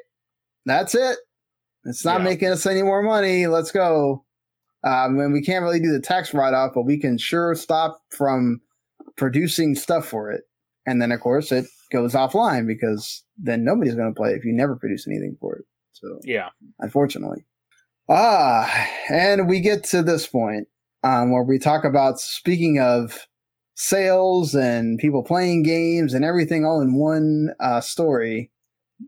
that's 0.66 0.94
it. 0.96 1.18
It's 1.86 2.04
not 2.04 2.20
Yeah. 2.22 2.26
making 2.26 2.50
us 2.50 2.66
any 2.66 2.82
more 2.84 3.02
money. 3.04 3.48
Let's 3.48 3.72
go. 3.72 4.25
Um, 4.86 5.20
and 5.20 5.34
we 5.34 5.42
can't 5.42 5.64
really 5.64 5.80
do 5.80 5.92
the 5.92 6.00
tax 6.00 6.34
write 6.34 6.54
off, 6.54 6.72
but 6.76 6.84
we 6.84 7.00
can 7.00 7.18
sure 7.18 7.56
stop 7.56 8.02
from 8.12 8.62
producing 9.18 9.76
stuff 9.76 10.08
for 10.08 10.32
it. 10.32 10.44
And 10.86 11.02
then, 11.02 11.12
of 11.12 11.20
course, 11.20 11.52
it 11.52 11.66
goes 11.92 12.14
offline 12.14 12.68
because 12.68 13.24
then 13.38 13.64
nobody's 13.64 13.96
going 13.96 14.14
to 14.14 14.16
play 14.16 14.32
if 14.32 14.46
you 14.46 14.54
never 14.54 14.76
produce 14.76 15.08
anything 15.08 15.36
for 15.42 15.56
it. 15.56 15.66
So, 15.94 16.20
yeah, 16.24 16.50
unfortunately. 16.80 17.46
Ah, 18.08 18.88
and 19.10 19.50
we 19.50 19.60
get 19.60 19.84
to 19.86 20.04
this 20.04 20.28
point 20.28 20.68
um, 21.04 21.32
where 21.32 21.44
we 21.44 21.58
talk 21.58 21.84
about 21.84 22.20
speaking 22.20 22.80
of 22.80 23.28
sales 23.76 24.54
and 24.54 25.00
people 25.00 25.24
playing 25.24 25.64
games 25.64 26.14
and 26.14 26.24
everything 26.24 26.66
all 26.66 26.82
in 26.82 26.94
one 26.94 27.50
uh, 27.60 27.82
story. 27.82 28.52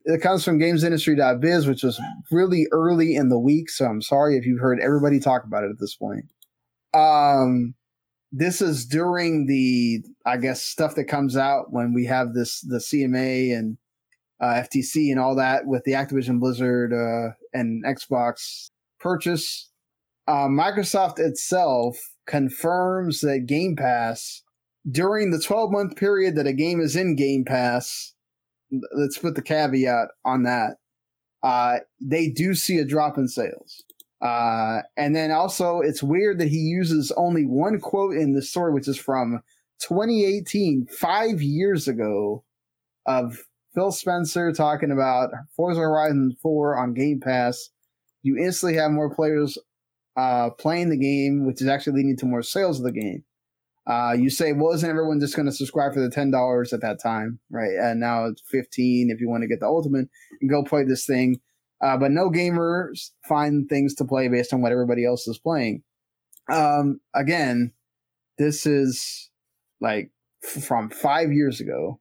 It 0.06 0.22
comes 0.22 0.44
from 0.44 0.60
gamesindustry.biz, 0.60 1.68
which 1.68 1.84
was 1.84 2.02
really 2.32 2.68
early 2.72 3.16
in 3.16 3.30
the 3.30 3.40
week. 3.40 3.70
So 3.70 3.86
I'm 3.86 4.02
sorry 4.02 4.38
if 4.38 4.46
you've 4.46 4.60
heard 4.60 4.80
everybody 4.82 5.20
talk 5.20 5.44
about 5.46 5.64
it 5.64 5.70
at 5.72 5.80
this 5.80 5.96
point. 5.96 6.26
Um, 6.94 7.74
this 8.32 8.62
is 8.62 8.86
during 8.86 9.46
the, 9.46 10.04
I 10.26 10.38
guess, 10.38 10.62
stuff 10.62 10.96
that 10.96 11.06
comes 11.06 11.38
out 11.38 11.72
when 11.72 11.94
we 11.94 12.06
have 12.06 12.34
this, 12.34 12.62
the 12.62 12.78
CMA 12.78 13.58
and 13.58 13.78
uh, 14.40 14.62
FTC 14.62 15.10
and 15.12 15.20
all 15.20 15.36
that 15.36 15.66
with 15.66 15.84
the 15.84 15.94
Activision 15.94 16.40
Blizzard 16.40 16.94
uh, 16.94 17.34
and 17.54 17.84
Xbox 17.86 18.70
purchase. 19.00 19.70
Uh, 20.28 20.48
Microsoft 20.48 21.20
itself 21.20 21.98
confirms 22.28 23.22
that 23.22 23.46
Game 23.46 23.76
Pass 23.76 24.44
during 24.90 25.32
the 25.32 25.40
12 25.40 25.72
month 25.72 25.96
period 25.96 26.36
that 26.36 26.48
a 26.48 26.54
game 26.54 26.80
is 26.80 26.96
in 26.96 27.16
Game 27.16 27.46
Pass. 27.46 28.14
Let's 28.94 29.18
put 29.18 29.35
the 29.35 29.41
caveat 29.41 30.10
on 30.26 30.44
that. 30.44 30.77
Uh, 31.44 31.80
they 32.02 32.30
do 32.30 32.53
see 32.53 32.77
a 32.77 32.85
drop 32.85 33.18
in 33.18 33.27
sales. 33.27 33.84
Uh, 34.22 34.81
and 34.98 35.15
then 35.15 35.31
also, 35.31 35.80
it's 35.80 36.02
weird 36.02 36.39
that 36.39 36.48
he 36.48 36.57
uses 36.57 37.11
only 37.18 37.45
one 37.45 37.80
quote 37.80 38.15
in 38.15 38.34
the 38.34 38.41
story, 38.41 38.73
which 38.73 38.88
is 38.88 38.98
from 38.98 39.41
2018, 39.80 40.88
five 40.88 41.41
years 41.41 41.88
ago, 41.88 42.44
of 43.06 43.45
Phil 43.73 43.91
Spencer 43.91 44.52
talking 44.52 44.91
about 44.91 45.30
Forza 45.56 45.81
Horizon 45.81 46.35
4 46.41 46.77
on 46.77 46.94
Game 46.94 47.19
Pass. 47.19 47.69
You 48.23 48.38
instantly 48.38 48.77
have 48.80 48.91
more 48.91 49.14
players 49.14 49.57
uh, 50.18 50.49
playing 50.49 50.89
the 50.89 50.98
game, 50.98 51.45
which 51.45 51.61
is 51.61 51.68
actually 51.68 51.98
leading 51.98 52.18
to 52.18 52.26
more 52.26 52.41
sales 52.41 52.80
of 52.80 52.85
the 52.85 52.91
game. 52.91 53.23
Uh, 53.88 54.14
you 54.18 54.30
say, 54.30 54.52
well, 54.52 54.74
isn't 54.74 54.90
everyone 54.90 55.20
just 55.20 55.36
going 55.36 55.46
to 55.46 55.52
subscribe 55.52 55.94
for 55.94 56.02
the 56.02 56.10
ten 56.10 56.30
dollars 56.30 56.74
at 56.74 56.82
that 56.82 57.02
time, 57.02 57.40
right? 57.50 57.72
And 57.80 58.00
now 58.00 58.26
it's 58.26 58.42
fifteen 58.50 59.10
if 59.10 59.22
you 59.22 59.30
want 59.30 59.44
to 59.44 59.48
get 59.48 59.62
the 59.62 59.68
ultimate 59.68 60.10
and 60.42 60.50
go 60.50 60.64
play 60.64 60.84
this 60.84 61.06
thing. 61.06 61.40
Uh, 61.82 61.96
but 61.96 62.12
no 62.12 62.30
gamers 62.30 63.12
find 63.28 63.70
things 63.70 63.94
to 63.96 64.06
play 64.06 64.28
based 64.28 64.52
on 64.54 64.62
what 64.62 64.72
everybody 64.72 65.06
else 65.06 65.28
is 65.28 65.38
playing. 65.38 65.84
Um, 66.52 67.00
again, 67.14 67.72
this 68.38 68.66
is 68.66 69.30
like 69.80 70.12
f- 70.44 70.64
from 70.64 70.90
five 70.90 71.32
years 71.32 71.62
ago. 71.62 72.00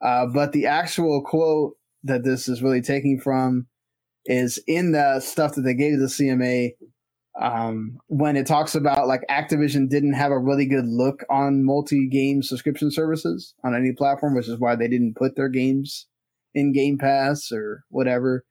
Uh, 0.00 0.26
but 0.26 0.52
the 0.52 0.66
actual 0.66 1.22
quote 1.22 1.74
that 2.04 2.24
this 2.24 2.48
is 2.48 2.62
really 2.62 2.80
taking 2.80 3.20
from 3.20 3.66
is 4.24 4.62
in 4.66 4.92
the 4.92 5.20
stuff 5.20 5.54
that 5.54 5.62
they 5.62 5.74
gave 5.74 5.98
the 5.98 6.06
CMA 6.06 6.70
um, 7.40 7.98
when 8.08 8.36
it 8.36 8.46
talks 8.46 8.74
about 8.74 9.06
like 9.06 9.22
Activision 9.30 9.88
didn't 9.88 10.14
have 10.14 10.32
a 10.32 10.38
really 10.38 10.66
good 10.66 10.86
look 10.86 11.24
on 11.30 11.64
multi-game 11.64 12.42
subscription 12.42 12.90
services 12.90 13.54
on 13.64 13.74
any 13.74 13.92
platform, 13.92 14.34
which 14.34 14.48
is 14.48 14.58
why 14.58 14.74
they 14.74 14.88
didn't 14.88 15.16
put 15.16 15.36
their 15.36 15.48
games 15.48 16.06
in 16.54 16.72
Game 16.72 16.98
Pass 16.98 17.52
or 17.52 17.84
whatever. 17.90 18.44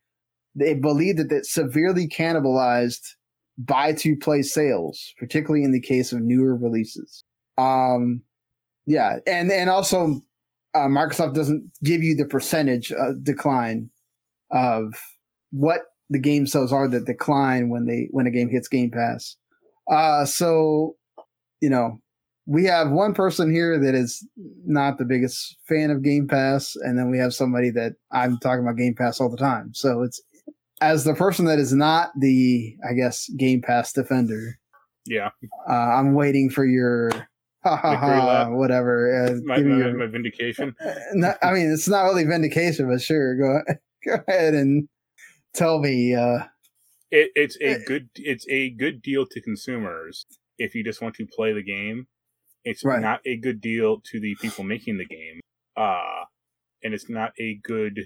They 0.56 0.74
believe 0.74 1.18
that 1.18 1.32
it 1.32 1.46
severely 1.46 2.08
cannibalized 2.08 3.16
buy 3.58 3.94
to 3.94 4.16
play 4.16 4.42
sales, 4.42 5.14
particularly 5.20 5.64
in 5.64 5.72
the 5.72 5.82
case 5.82 6.14
of 6.14 6.22
newer 6.22 6.56
releases. 6.56 7.24
Um, 7.58 8.22
yeah, 8.86 9.18
and 9.28 9.52
and 9.52 9.70
also 9.70 10.22
uh, 10.74 10.88
Microsoft 10.88 11.34
doesn't 11.34 11.70
give 11.84 12.04
you 12.04 12.16
the 12.16 12.26
percentage 12.26 12.92
uh, 12.92 13.14
decline 13.22 13.90
of 14.52 14.94
what 15.52 15.82
the 16.10 16.20
game 16.20 16.48
sales 16.48 16.72
are 16.74 16.88
that 16.88 17.06
decline 17.06 17.70
when 17.70 17.86
they 17.86 18.08
when 18.12 18.28
a 18.28 18.32
game 18.32 18.50
hits 18.50 18.68
Game 18.68 18.92
Pass. 18.92 19.36
Uh, 19.90 20.26
so 20.26 20.96
you 21.62 21.70
know 21.70 22.00
we 22.46 22.64
have 22.64 22.90
one 22.92 23.14
person 23.14 23.52
here 23.52 23.78
that 23.78 23.94
is 23.94 24.26
not 24.66 24.98
the 24.98 25.06
biggest 25.06 25.58
fan 25.68 25.90
of 25.92 26.02
Game 26.04 26.28
Pass, 26.28 26.76
and 26.78 26.98
then 26.98 27.10
we 27.12 27.18
have 27.18 27.34
somebody 27.34 27.70
that 27.72 27.94
I'm 28.12 28.38
talking 28.40 28.64
about 28.64 28.78
Game 28.78 28.96
Pass 28.96 29.20
all 29.20 29.30
the 29.30 29.36
time. 29.38 29.74
So 29.74 30.02
it's 30.04 30.22
as 30.80 31.04
the 31.04 31.14
person 31.16 31.46
that 31.46 31.60
is 31.60 31.74
not 31.74 32.12
the 32.20 32.76
I 32.90 32.94
guess 32.94 33.28
Game 33.38 33.62
Pass 33.62 33.92
defender. 33.94 34.58
yeah. 35.06 35.30
Uh, 35.70 35.74
I'm 35.74 36.14
waiting 36.14 36.50
for 36.50 36.66
your 36.66 37.10
ha 37.64 37.76
ha 37.76 37.98
ha 37.98 38.50
whatever. 38.52 39.26
Uh, 39.26 39.40
My, 39.44 39.58
my, 39.60 39.78
your- 39.78 39.98
my 39.98 40.06
vindication. 40.08 40.74
no, 41.14 41.34
I 41.44 41.52
mean, 41.52 41.70
it's 41.72 41.88
not 41.90 42.04
really 42.04 42.24
vindication, 42.24 42.88
but 42.90 43.02
sure, 43.02 43.36
go 43.36 43.62
go 44.06 44.24
ahead 44.28 44.54
and 44.54 44.88
tell 45.58 45.80
me. 45.80 46.14
Uh, 46.16 46.40
It, 47.12 47.32
it's 47.36 47.58
Eh. 47.62 47.76
a 47.76 47.80
good 47.86 48.10
it's 48.16 48.46
a 48.50 48.70
good 48.72 49.02
deal 49.02 49.26
to 49.26 49.42
consumers 49.42 50.26
if 50.58 50.76
you 50.76 50.84
just 50.84 51.02
want 51.02 51.16
to 51.16 51.26
play 51.26 51.54
the 51.54 51.64
game. 51.64 52.08
It's 52.66 52.84
Right. 52.84 53.00
not 53.02 53.22
a 53.26 53.38
good 53.38 53.62
deal 53.62 54.02
to 54.12 54.20
the 54.20 54.36
people 54.42 54.64
making 54.64 54.98
the 54.98 55.06
game. 55.06 55.40
Uh 55.76 56.24
and 56.84 56.94
it's 56.94 57.10
not 57.10 57.32
a 57.40 57.56
good 57.64 58.06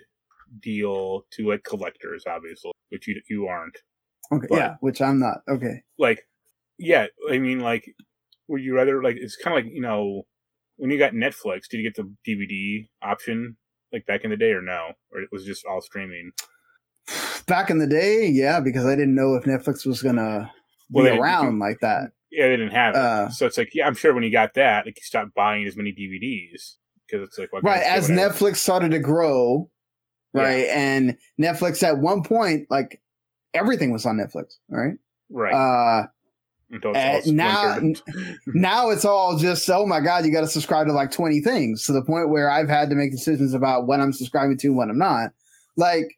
deal 0.62 1.26
to 1.32 1.48
like 1.48 1.64
collectors, 1.64 2.24
obviously, 2.28 2.72
which 2.90 3.08
you 3.08 3.20
you 3.30 3.48
aren't. 3.48 3.78
okay, 4.32 4.48
But- 4.50 4.58
yeah, 4.58 4.76
which 4.82 5.02
I'm 5.02 5.20
not. 5.20 5.42
Okay, 5.50 5.82
Like, 5.98 6.28
yeah, 6.78 7.08
I 7.30 7.38
mean, 7.40 7.60
like, 7.60 7.86
would 8.48 8.62
you 8.62 8.76
rather 8.76 9.02
like? 9.04 9.18
It's 9.18 9.36
kind 9.38 9.58
of 9.58 9.64
like 9.66 9.74
you 9.74 9.82
know, 9.82 10.24
when 10.78 10.90
you 10.92 10.98
got 11.00 11.14
Netflix, 11.14 11.68
did 11.70 11.78
you 11.80 11.84
get 11.90 11.96
the 11.96 12.08
DVD 12.28 12.88
option 13.02 13.58
like 13.94 14.06
back 14.06 14.24
in 14.24 14.30
the 14.30 14.38
day, 14.38 14.52
or 14.52 14.62
no, 14.62 14.94
or 15.12 15.22
it 15.22 15.30
was 15.32 15.46
just 15.46 15.66
all 15.66 15.82
streaming? 15.82 16.32
Back 17.46 17.70
in 17.70 17.78
the 17.80 17.88
day, 17.88 18.28
yeah, 18.28 18.60
because 18.60 18.86
I 18.86 18.96
didn't 18.96 19.16
know 19.16 19.36
if 19.36 19.44
Netflix 19.46 19.86
was 19.86 20.02
gonna 20.02 20.52
Well, 20.90 21.06
be 21.06 21.20
around 21.20 21.60
like 21.60 21.80
that. 21.82 22.12
Yeah, 22.32 22.48
they 22.48 22.58
didn't 22.58 22.72
have 22.72 22.96
it. 22.96 23.00
Uh, 23.00 23.30
so 23.30 23.46
it's 23.46 23.58
like, 23.58 23.72
yeah, 23.74 23.86
I'm 23.88 23.96
sure 23.96 24.14
when 24.14 24.24
you 24.24 24.32
got 24.32 24.54
that, 24.54 24.86
like 24.86 24.98
you 24.98 25.04
stopped 25.04 25.34
buying 25.34 25.66
as 25.66 25.76
many 25.76 25.92
DVDs 25.92 26.76
because 27.08 27.28
it's 27.28 27.38
like, 27.38 27.52
well, 27.52 27.62
Right. 27.62 27.84
As. 27.84 28.10
Netflix 28.10 28.58
started 28.58 28.92
to 28.92 29.00
grow, 29.00 29.70
Yeah. 30.34 30.42
right, 30.42 30.66
and 30.70 31.18
Netflix 31.40 31.84
at 31.84 31.98
one 31.98 32.24
point, 32.24 32.68
like 32.70 33.02
everything 33.54 33.92
was 33.92 34.06
on 34.06 34.18
Netflix, 34.18 34.58
right? 34.70 34.94
right? 35.30 35.54
Uh, 35.54 36.08
uh, 36.88 37.20
now- 37.26 37.78
now 38.48 38.90
it's 38.92 39.04
all 39.04 39.38
just 39.38 39.70
oh 39.70 39.86
my 39.86 40.00
god 40.00 40.26
you 40.26 40.32
got 40.32 40.40
to 40.40 40.48
subscribe 40.48 40.88
to 40.88 40.94
like 40.94 41.12
20 41.12 41.42
things 41.42 41.84
to 41.86 41.92
the 41.92 42.02
point 42.02 42.30
where 42.30 42.50
i've 42.50 42.70
had 42.70 42.90
to 42.90 42.96
make 42.96 43.12
decisions 43.12 43.54
about 43.54 43.88
when 43.88 44.00
i'm 44.00 44.14
subscribing 44.14 44.58
to 44.58 44.68
and 44.68 44.78
when 44.78 44.90
i'm 44.90 44.98
not 44.98 45.32
like 45.76 46.16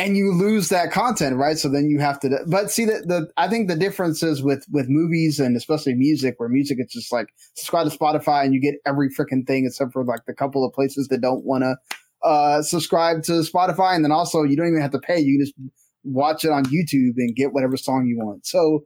and 0.00 0.16
you 0.16 0.32
lose 0.32 0.70
that 0.70 0.90
content 0.90 1.36
right 1.36 1.58
so 1.58 1.68
then 1.68 1.88
you 1.88 1.98
have 1.98 2.18
to 2.18 2.30
but 2.46 2.70
see 2.70 2.84
that 2.84 3.06
the 3.06 3.28
i 3.36 3.46
think 3.46 3.68
the 3.68 3.76
difference 3.76 4.22
is 4.22 4.42
with 4.42 4.64
with 4.70 4.86
movies 4.88 5.38
and 5.38 5.56
especially 5.56 5.94
music 5.94 6.34
where 6.38 6.48
music 6.48 6.78
it's 6.80 6.94
just 6.94 7.12
like 7.12 7.28
subscribe 7.54 7.88
to 7.88 7.96
spotify 7.96 8.44
and 8.44 8.54
you 8.54 8.60
get 8.60 8.74
every 8.86 9.10
freaking 9.10 9.46
thing 9.46 9.66
except 9.66 9.92
for 9.92 10.04
like 10.04 10.24
the 10.26 10.34
couple 10.34 10.64
of 10.64 10.72
places 10.72 11.08
that 11.08 11.20
don't 11.20 11.44
want 11.44 11.62
to 11.62 11.76
uh 12.22 12.62
subscribe 12.62 13.22
to 13.22 13.32
spotify 13.32 13.94
and 13.94 14.04
then 14.04 14.12
also 14.12 14.42
you 14.42 14.56
don't 14.56 14.68
even 14.68 14.80
have 14.80 14.90
to 14.90 14.98
pay 14.98 15.18
you 15.18 15.38
just 15.38 15.54
watch 16.02 16.44
it 16.44 16.50
on 16.50 16.64
youtube 16.64 17.14
and 17.16 17.36
get 17.36 17.52
whatever 17.52 17.76
song 17.76 18.06
you 18.06 18.18
want 18.18 18.46
so 18.46 18.84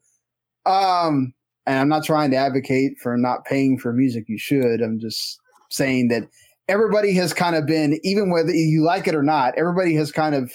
um 0.67 1.33
and 1.67 1.79
I'm 1.79 1.89
not 1.89 2.05
trying 2.05 2.31
to 2.33 2.37
advocate 2.37 2.99
for 3.03 3.17
not 3.17 3.45
paying 3.45 3.79
for 3.79 3.93
music. 3.93 4.25
You 4.29 4.39
should. 4.39 4.81
I'm 4.83 4.99
just 4.99 5.41
saying 5.71 6.09
that 6.09 6.25
everybody 6.69 7.15
has 7.15 7.33
kind 7.33 7.57
of 7.57 7.67
been, 7.67 7.99
even 8.03 8.31
whether 8.31 8.53
you 8.53 8.85
like 8.85 9.09
it 9.09 9.15
or 9.15 9.23
not, 9.23 9.55
everybody 9.57 9.95
has 9.95 10.13
kind 10.13 10.35
of 10.35 10.53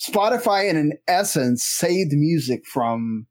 Spotify, 0.00 0.68
in 0.68 0.76
an 0.76 0.92
essence, 1.06 1.64
saved 1.64 2.12
music 2.12 2.64
from 2.66 3.26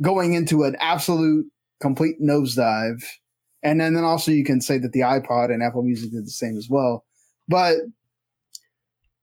going 0.00 0.34
into 0.34 0.64
an 0.64 0.76
absolute 0.80 1.46
complete 1.80 2.16
nosedive. 2.20 3.02
And 3.62 3.80
then, 3.80 3.94
then 3.94 4.04
also 4.04 4.30
you 4.30 4.44
can 4.44 4.60
say 4.60 4.78
that 4.78 4.92
the 4.92 5.00
iPod 5.00 5.52
and 5.52 5.62
Apple 5.62 5.82
Music 5.82 6.12
did 6.12 6.24
the 6.24 6.30
same 6.30 6.56
as 6.56 6.68
well. 6.70 7.04
But 7.48 7.76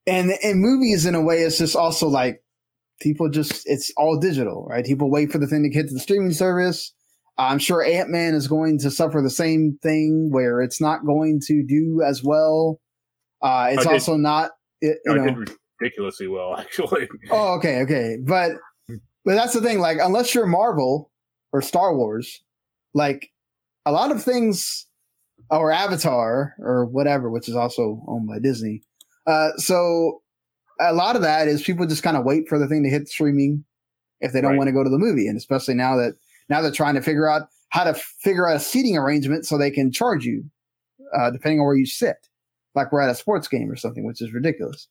and 0.07 0.31
in 0.43 0.59
movies, 0.59 1.05
in 1.05 1.15
a 1.15 1.21
way, 1.21 1.39
it's 1.39 1.57
just 1.57 1.75
also 1.75 2.07
like 2.07 2.43
people 3.01 3.29
just 3.29 3.63
it's 3.65 3.91
all 3.97 4.19
digital, 4.19 4.65
right? 4.69 4.85
People 4.85 5.09
wait 5.09 5.31
for 5.31 5.37
the 5.37 5.47
thing 5.47 5.63
to 5.63 5.69
get 5.69 5.87
to 5.87 5.93
the 5.93 5.99
streaming 5.99 6.33
service. 6.33 6.93
I'm 7.37 7.59
sure 7.59 7.83
Ant 7.83 8.09
Man 8.09 8.33
is 8.33 8.47
going 8.47 8.79
to 8.79 8.91
suffer 8.91 9.21
the 9.21 9.29
same 9.29 9.77
thing 9.81 10.29
where 10.31 10.61
it's 10.61 10.79
not 10.79 11.05
going 11.05 11.41
to 11.47 11.65
do 11.67 12.01
as 12.05 12.23
well. 12.23 12.79
Uh, 13.41 13.69
it's 13.71 13.83
did- 13.83 13.91
also 13.91 14.15
not, 14.15 14.51
it, 14.81 14.99
you 15.05 15.15
know. 15.15 15.25
did 15.25 15.51
ridiculously 15.79 16.27
well, 16.27 16.55
actually. 16.59 17.07
Oh, 17.31 17.55
okay, 17.55 17.81
okay, 17.81 18.17
but 18.21 18.53
but 18.87 19.35
that's 19.35 19.53
the 19.53 19.61
thing. 19.61 19.79
Like, 19.79 19.97
unless 20.01 20.33
you're 20.35 20.45
Marvel 20.45 21.11
or 21.51 21.61
Star 21.61 21.95
Wars, 21.95 22.43
like 22.93 23.29
a 23.85 23.91
lot 23.91 24.11
of 24.11 24.23
things, 24.23 24.85
or 25.49 25.71
Avatar 25.71 26.53
or 26.59 26.85
whatever, 26.85 27.29
which 27.29 27.47
is 27.49 27.55
also 27.55 28.03
owned 28.07 28.27
by 28.27 28.39
Disney. 28.39 28.81
Uh, 29.27 29.49
so 29.57 30.21
a 30.79 30.93
lot 30.93 31.15
of 31.15 31.21
that 31.23 31.47
is 31.47 31.61
people 31.61 31.85
just 31.87 32.03
kind 32.03 32.17
of 32.17 32.25
wait 32.25 32.47
for 32.47 32.59
the 32.59 32.67
thing 32.67 32.83
to 32.83 32.89
hit 32.89 33.07
streaming 33.07 33.63
if 34.21 34.31
they 34.33 34.41
don't 34.41 34.51
Right. 34.51 34.57
want 34.57 34.67
to 34.67 34.73
go 34.73 34.83
to 34.83 34.89
the 34.89 34.97
movie, 34.99 35.27
and 35.27 35.37
especially 35.37 35.73
now 35.73 35.95
that 35.97 36.13
now 36.49 36.61
they're 36.61 36.71
trying 36.71 36.95
to 36.95 37.01
figure 37.01 37.29
out 37.29 37.47
how 37.69 37.83
to 37.83 37.93
figure 37.93 38.47
out 38.47 38.55
a 38.55 38.59
seating 38.59 38.97
arrangement 38.97 39.45
so 39.45 39.57
they 39.57 39.71
can 39.71 39.91
charge 39.91 40.23
you 40.25 40.43
uh, 41.17 41.29
depending 41.31 41.59
on 41.59 41.65
where 41.65 41.75
you 41.75 41.85
sit, 41.85 42.15
like 42.75 42.91
we're 42.91 43.01
at 43.01 43.09
a 43.09 43.15
sports 43.15 43.47
game 43.47 43.69
or 43.69 43.75
something, 43.75 44.05
which 44.05 44.21
is 44.21 44.31
ridiculous. 44.33 44.87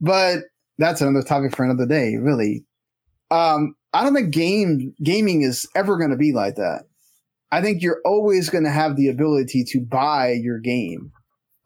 But 0.00 0.40
that's 0.78 1.00
another 1.00 1.26
topic 1.26 1.54
for 1.54 1.64
another 1.64 1.86
day, 1.86 2.16
really. 2.16 2.64
Um, 3.30 3.74
I 3.92 4.04
don't 4.04 4.14
think 4.14 4.30
game 4.30 4.94
gaming 5.02 5.42
is 5.42 5.66
ever 5.74 5.96
going 5.96 6.10
to 6.10 6.16
be 6.16 6.32
like 6.32 6.56
that. 6.56 6.84
I 7.50 7.62
think 7.62 7.82
you're 7.82 8.00
always 8.04 8.50
going 8.50 8.64
to 8.64 8.70
have 8.70 8.96
the 8.96 9.08
ability 9.08 9.64
to 9.68 9.80
buy 9.80 10.32
your 10.32 10.58
game. 10.58 11.12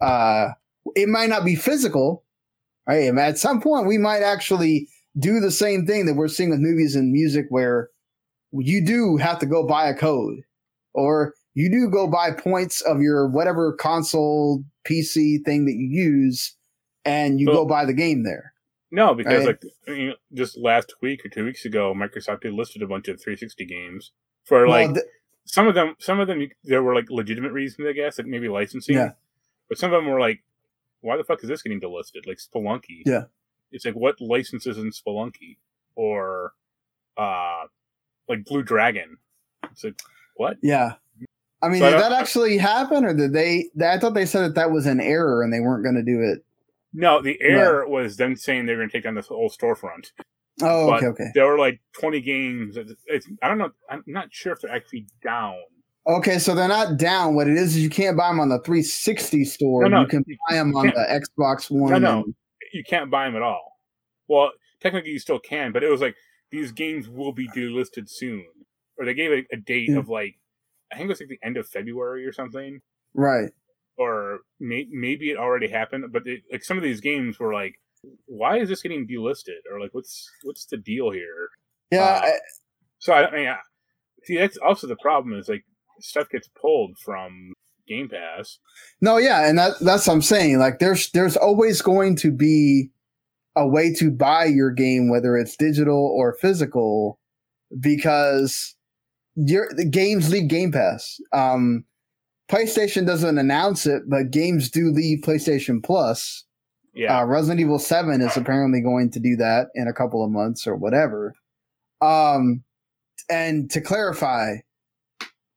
Uh, 0.01 0.51
it 0.94 1.09
might 1.09 1.31
not 1.31 1.44
be 1.44 1.57
physical, 1.57 2.24
right? 2.86 3.09
And 3.09 3.19
At 3.19 3.39
some 3.39 3.61
point, 3.61 3.86
we 3.86 3.98
might 3.98 4.23
actually 4.23 4.89
do 5.19 5.40
the 5.40 5.51
same 5.51 5.86
thing 5.86 6.07
that 6.07 6.15
we're 6.15 6.28
seeing 6.28 6.51
with 6.51 6.61
movies 6.61 6.94
and 6.94 7.12
music, 7.12 7.47
where 7.48 7.89
you 8.52 8.85
do 8.85 9.16
have 9.16 9.39
to 9.40 9.47
go 9.47 9.66
buy 9.66 9.89
a 9.89 9.94
code, 9.94 10.40
or 10.94 11.35
you 11.55 11.70
do 11.70 11.90
go 11.90 12.07
buy 12.07 12.31
points 12.31 12.81
of 12.82 13.01
your 13.01 13.28
whatever 13.28 13.73
console 13.73 14.62
PC 14.86 15.44
thing 15.44 15.65
that 15.66 15.74
you 15.74 15.89
use, 15.90 16.55
and 17.05 17.40
you 17.40 17.47
Well- 17.47 17.56
go 17.64 17.66
buy 17.66 17.85
the 17.85 17.93
game 17.94 18.22
there. 18.24 18.55
No, 18.93 19.14
because 19.14 19.47
Right. 19.47 19.62
like 19.62 19.62
I 19.86 19.90
mean, 19.93 20.14
just 20.35 20.59
last 20.59 20.94
week 21.01 21.24
or 21.24 21.28
two 21.28 21.44
weeks 21.44 21.64
ago, 21.64 21.94
Microsoft 21.94 22.43
had 22.43 22.52
listed 22.55 22.82
a 22.82 22.86
bunch 22.89 23.06
of 23.09 23.20
360 23.22 23.64
games 23.64 24.10
for 24.44 24.66
like 24.68 24.86
well, 24.89 24.94
th- 24.94 25.06
some 25.44 25.68
of 25.68 25.74
them. 25.74 25.94
Some 26.01 26.18
of 26.18 26.27
them 26.27 26.48
there 26.64 26.82
were 26.82 26.94
like 26.94 27.09
legitimate 27.09 27.52
reasons, 27.52 27.86
I 27.89 27.93
guess, 27.93 28.18
like 28.18 28.27
maybe 28.27 28.48
licensing. 28.48 28.97
Yeah. 28.97 29.12
But 29.68 29.78
some 29.78 29.93
of 29.93 30.02
them 30.02 30.10
were 30.10 30.18
like, 30.18 30.43
why 31.02 31.16
the 31.16 31.22
fuck 31.24 31.40
is 31.44 31.48
this 31.48 31.62
getting 31.62 31.81
delisted? 31.81 32.27
Like 32.27 32.39
Spelunky. 32.39 33.02
Yeah. 33.06 33.24
It's 33.70 33.85
like 33.85 33.94
what 33.94 34.20
licenses 34.20 34.77
in 34.77 34.90
Spelunky 34.90 35.59
or 35.94 36.55
uh 37.16 37.64
like 38.28 38.44
Blue 38.44 38.62
Dragon. 38.64 39.18
It's 39.70 39.85
like 39.85 40.01
what? 40.35 40.56
Yeah. 40.62 40.94
I 41.62 41.68
mean, 41.68 41.78
So 41.81 41.86
did 41.86 41.93
don't- 41.93 42.10
that 42.10 42.20
actually 42.20 42.59
happen, 42.59 43.05
or 43.05 43.14
did 43.14 43.32
they? 43.35 43.68
I 43.85 43.98
thought 43.98 44.14
they 44.14 44.27
said 44.27 44.40
that 44.43 44.55
that 44.56 44.72
was 44.72 44.86
an 44.86 45.01
error 45.01 45.43
and 45.43 45.52
they 45.52 45.60
weren't 45.60 45.85
going 45.85 45.94
to 45.97 46.02
do 46.02 46.20
it. 46.22 46.44
No, 46.92 47.22
the 47.22 47.40
error 47.40 47.86
was 47.88 48.16
them 48.16 48.34
saying 48.36 48.66
they 48.66 48.72
were 48.72 48.78
going 48.78 48.88
to 48.90 48.92
take 48.96 49.04
down 49.04 49.14
this 49.14 49.28
whole 49.28 49.50
storefront. 49.50 50.10
Oh, 50.62 50.88
But 50.88 50.96
okay, 50.98 51.06
okay, 51.06 51.24
There 51.34 51.46
were 51.46 51.58
like 51.58 51.80
20 52.00 52.20
games. 52.20 52.76
It's, 52.76 52.92
it's, 53.06 53.28
I 53.42 53.48
don't 53.48 53.58
know. 53.58 53.70
I'm 53.88 54.02
not 54.06 54.28
sure 54.32 54.52
if 54.52 54.60
they're 54.60 54.74
actually 54.74 55.06
down. 55.22 55.54
okay. 56.06 56.38
So 56.38 56.54
they're 56.54 56.68
not 56.68 56.98
down. 56.98 57.34
What 57.34 57.48
it 57.48 57.56
is 57.56 57.76
is 57.76 57.82
you 57.82 57.88
can't 57.90 58.16
buy 58.16 58.28
them 58.28 58.40
on 58.40 58.48
the 58.48 58.58
360 58.58 59.44
store. 59.44 59.82
No, 59.84 59.88
no, 59.88 60.00
you 60.02 60.06
can 60.08 60.24
you 60.26 60.36
buy 60.48 60.56
them 60.56 60.74
on 60.76 60.86
the 60.88 61.22
Xbox 61.38 61.70
One. 61.70 61.92
No, 61.92 61.98
no. 61.98 62.22
and- 62.24 62.34
You 62.72 62.84
can't 62.84 63.10
buy 63.10 63.24
them 63.26 63.36
at 63.36 63.42
all. 63.42 63.78
Well, 64.28 64.50
technically 64.80 65.10
you 65.12 65.18
still 65.18 65.38
can, 65.38 65.72
but 65.72 65.82
it 65.82 65.88
was 65.90 66.00
like 66.00 66.16
these 66.50 66.72
games 66.72 67.08
will 67.08 67.32
be 67.32 67.48
delisted 67.48 68.08
soon, 68.10 68.44
or 68.98 69.04
they 69.06 69.14
gave 69.14 69.30
a, 69.30 69.46
a 69.54 69.56
date 69.56 69.88
Yeah. 69.90 69.98
of 69.98 70.08
like 70.08 70.34
I 70.92 70.96
think 70.96 71.06
it 71.06 71.08
was 71.10 71.20
like 71.20 71.28
the 71.30 71.38
end 71.42 71.56
of 71.56 71.68
February 71.68 72.26
or 72.26 72.32
something, 72.32 72.80
right. 73.14 73.50
Or 74.01 74.40
may, 74.59 74.86
maybe 74.90 75.31
it 75.31 75.36
already 75.36 75.68
happened. 75.68 76.05
But 76.12 76.22
it, 76.27 76.40
like 76.51 76.64
some 76.64 76.77
of 76.78 76.82
these 76.82 77.01
games 77.01 77.39
were 77.39 77.52
like, 77.52 77.74
why 78.27 78.59
is 78.59 78.68
this 78.70 78.82
getting 78.82 79.06
delisted, 79.06 79.60
or 79.70 79.78
like 79.81 79.93
what's 79.93 80.27
what's 80.44 80.64
the 80.66 80.78
deal 80.78 81.10
here? 81.10 81.48
Yeah. 81.93 82.01
Uh, 82.01 82.20
I- 82.27 82.39
So 82.98 83.12
I, 83.12 83.28
I 83.28 83.36
mean, 83.36 83.48
I, 83.48 83.56
see 84.24 84.36
that's 84.39 84.56
also 84.59 84.86
the 84.86 84.97
problem 84.97 85.39
is 85.39 85.48
like 85.48 85.64
stuff 86.01 86.28
gets 86.31 86.48
pulled 86.60 86.97
from 87.05 87.52
Game 87.89 88.09
Pass. 88.09 88.59
no, 89.01 89.16
yeah, 89.18 89.48
and 89.48 89.59
that 89.59 89.72
that's 89.81 90.06
what 90.06 90.14
I'm 90.14 90.22
saying. 90.22 90.59
Like, 90.59 90.78
there's 90.78 91.10
there's 91.12 91.36
always 91.36 91.82
going 91.82 92.16
to 92.16 92.31
be 92.31 92.90
a 93.56 93.66
way 93.66 93.93
to 93.94 94.10
buy 94.10 94.44
your 94.44 94.70
game, 94.70 95.10
whether 95.10 95.36
it's 95.36 95.56
digital 95.56 96.14
or 96.16 96.36
physical, 96.40 97.18
because 97.81 98.77
your 99.35 99.68
the 99.77 99.85
games 99.89 100.31
leave 100.31 100.48
Game 100.48 100.72
Pass. 100.72 101.18
Um, 101.32 101.85
PlayStation 102.51 103.06
doesn't 103.06 103.39
announce 103.39 103.86
it, 103.86 104.02
but 104.09 104.31
games 104.32 104.70
do 104.70 104.90
leave 104.90 105.20
PlayStation 105.20 105.82
Plus. 105.82 106.44
Yeah, 106.94 107.20
Uh, 107.20 107.24
Resident 107.24 107.60
Evil 107.60 107.78
7 107.78 108.20
is 108.20 108.36
apparently 108.36 108.81
going 108.81 109.10
to 109.12 109.20
do 109.20 109.36
that 109.36 109.68
in 109.77 109.86
a 109.86 109.93
couple 109.93 110.24
of 110.24 110.31
months 110.32 110.66
or 110.66 110.74
whatever. 110.74 111.32
Um, 112.01 112.64
and 113.31 113.70
to 113.70 113.81
clarify, 113.81 114.56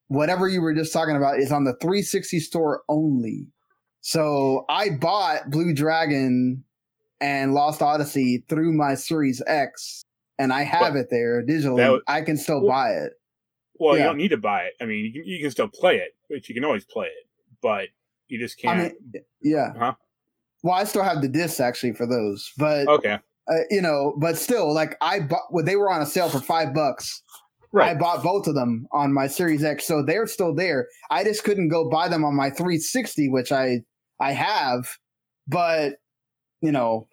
whatever 0.10 0.48
you 0.48 0.62
were 0.62 0.76
just 0.76 0.94
talking 0.94 1.16
about 1.16 1.40
is 1.40 1.52
on 1.52 1.64
the 1.64 1.74
360 1.82 2.40
store 2.40 2.84
only. 2.88 3.48
So 4.02 4.66
I 4.70 4.92
bought 4.92 5.50
Blue 5.50 5.74
Dragon 5.74 6.64
and 7.20 7.56
Lost 7.56 7.82
Odyssey 7.82 8.44
through 8.48 8.74
my 8.74 8.94
Series 8.94 9.42
X, 9.48 10.04
and 10.38 10.54
I 10.54 10.62
have 10.64 10.94
But 10.94 11.00
it 11.00 11.08
there 11.10 11.42
digitally. 11.44 11.92
was- 11.94 12.04
I 12.08 12.22
can 12.22 12.38
still 12.38 12.62
Well- 12.62 12.70
buy 12.70 12.92
it. 12.92 13.14
well, 13.80 13.98
you 13.98 14.04
don't 14.04 14.18
need 14.18 14.28
to 14.30 14.38
buy 14.38 14.66
it. 14.66 14.74
I 14.80 14.86
mean, 14.86 15.06
you 15.06 15.14
can, 15.14 15.24
you 15.26 15.40
can 15.42 15.50
still 15.50 15.68
play 15.70 15.98
it, 15.98 16.16
but 16.34 16.50
you 16.50 16.56
can 16.56 16.66
always 16.66 16.86
play 16.86 17.08
it, 17.08 17.28
but 17.62 17.90
you 18.28 18.40
just 18.40 18.58
can't. 18.58 18.94
mean, 19.14 19.24
yeah. 19.42 19.74
Huh? 19.78 19.94
Well, 20.64 20.76
I 20.76 20.84
still 20.86 21.04
have 21.04 21.22
the 21.22 21.28
discs 21.28 21.60
actually 21.60 21.94
for 21.94 22.08
those, 22.08 22.52
but 22.58 22.88
okay, 22.88 23.20
uh, 23.50 23.54
you 23.70 23.82
know, 23.82 24.16
but 24.18 24.38
still, 24.38 24.74
like 24.74 24.96
I 25.02 25.20
bought, 25.20 25.52
well, 25.52 25.64
they 25.64 25.76
were 25.76 25.92
on 25.92 26.02
a 26.02 26.06
sale 26.06 26.30
for 26.30 26.40
five 26.40 26.74
bucks. 26.74 27.22
Right. 27.72 27.90
I 27.90 28.00
bought 28.00 28.24
both 28.24 28.48
of 28.48 28.54
them 28.54 28.88
on 28.92 29.14
my 29.14 29.28
Series 29.28 29.64
X, 29.64 29.86
so 29.86 30.04
they're 30.04 30.28
still 30.28 30.54
there. 30.54 30.88
I 31.10 31.24
just 31.24 31.44
couldn't 31.44 31.70
go 31.70 31.90
buy 31.90 32.08
them 32.08 32.24
on 32.24 32.36
my 32.36 32.50
360, 32.50 33.30
which 33.30 33.52
I 33.52 33.82
I 34.20 34.32
have, 34.32 34.98
but 35.48 35.96
you 36.62 36.72
know, 36.72 37.08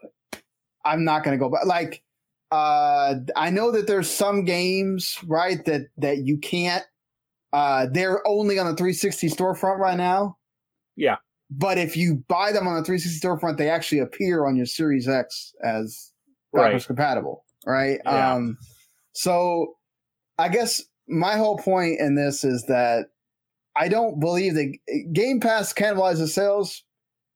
I'm 0.84 1.04
not 1.04 1.24
gonna 1.24 1.38
go. 1.38 1.48
But 1.48 1.66
like, 1.66 2.02
uh, 2.52 3.16
I 3.36 3.50
know 3.50 3.70
that 3.72 3.86
there's 3.86 4.08
some 4.08 4.44
games 4.44 5.18
right 5.26 5.64
that 5.64 5.88
that 5.98 6.18
you 6.18 6.38
can't. 6.38 6.84
Uh, 7.52 7.86
they're 7.90 8.26
only 8.26 8.58
on 8.58 8.66
the 8.66 8.76
360 8.76 9.28
storefront 9.28 9.78
right 9.78 9.96
now. 9.96 10.36
Yeah. 10.96 11.16
But 11.50 11.78
if 11.78 11.96
you 11.96 12.22
buy 12.28 12.52
them 12.52 12.68
on 12.68 12.76
the 12.76 12.84
360 12.84 13.26
storefront, 13.26 13.56
they 13.56 13.68
actually 13.68 13.98
appear 13.98 14.46
on 14.46 14.54
your 14.56 14.66
Series 14.66 15.08
X 15.08 15.52
as 15.64 16.12
Right. 16.52 16.64
backwards 16.64 16.86
compatible, 16.86 17.44
right? 17.66 18.00
Yeah. 18.04 18.34
Um, 18.34 18.58
so 19.12 19.74
I 20.38 20.48
guess 20.48 20.82
my 21.08 21.36
whole 21.36 21.58
point 21.58 22.00
in 22.00 22.14
this 22.14 22.44
is 22.44 22.64
that 22.66 23.06
I 23.76 23.88
don't 23.88 24.20
believe 24.20 24.54
that 24.54 24.72
Game 25.12 25.40
Pass 25.40 25.72
cannibalizes 25.72 26.30
sales 26.30 26.84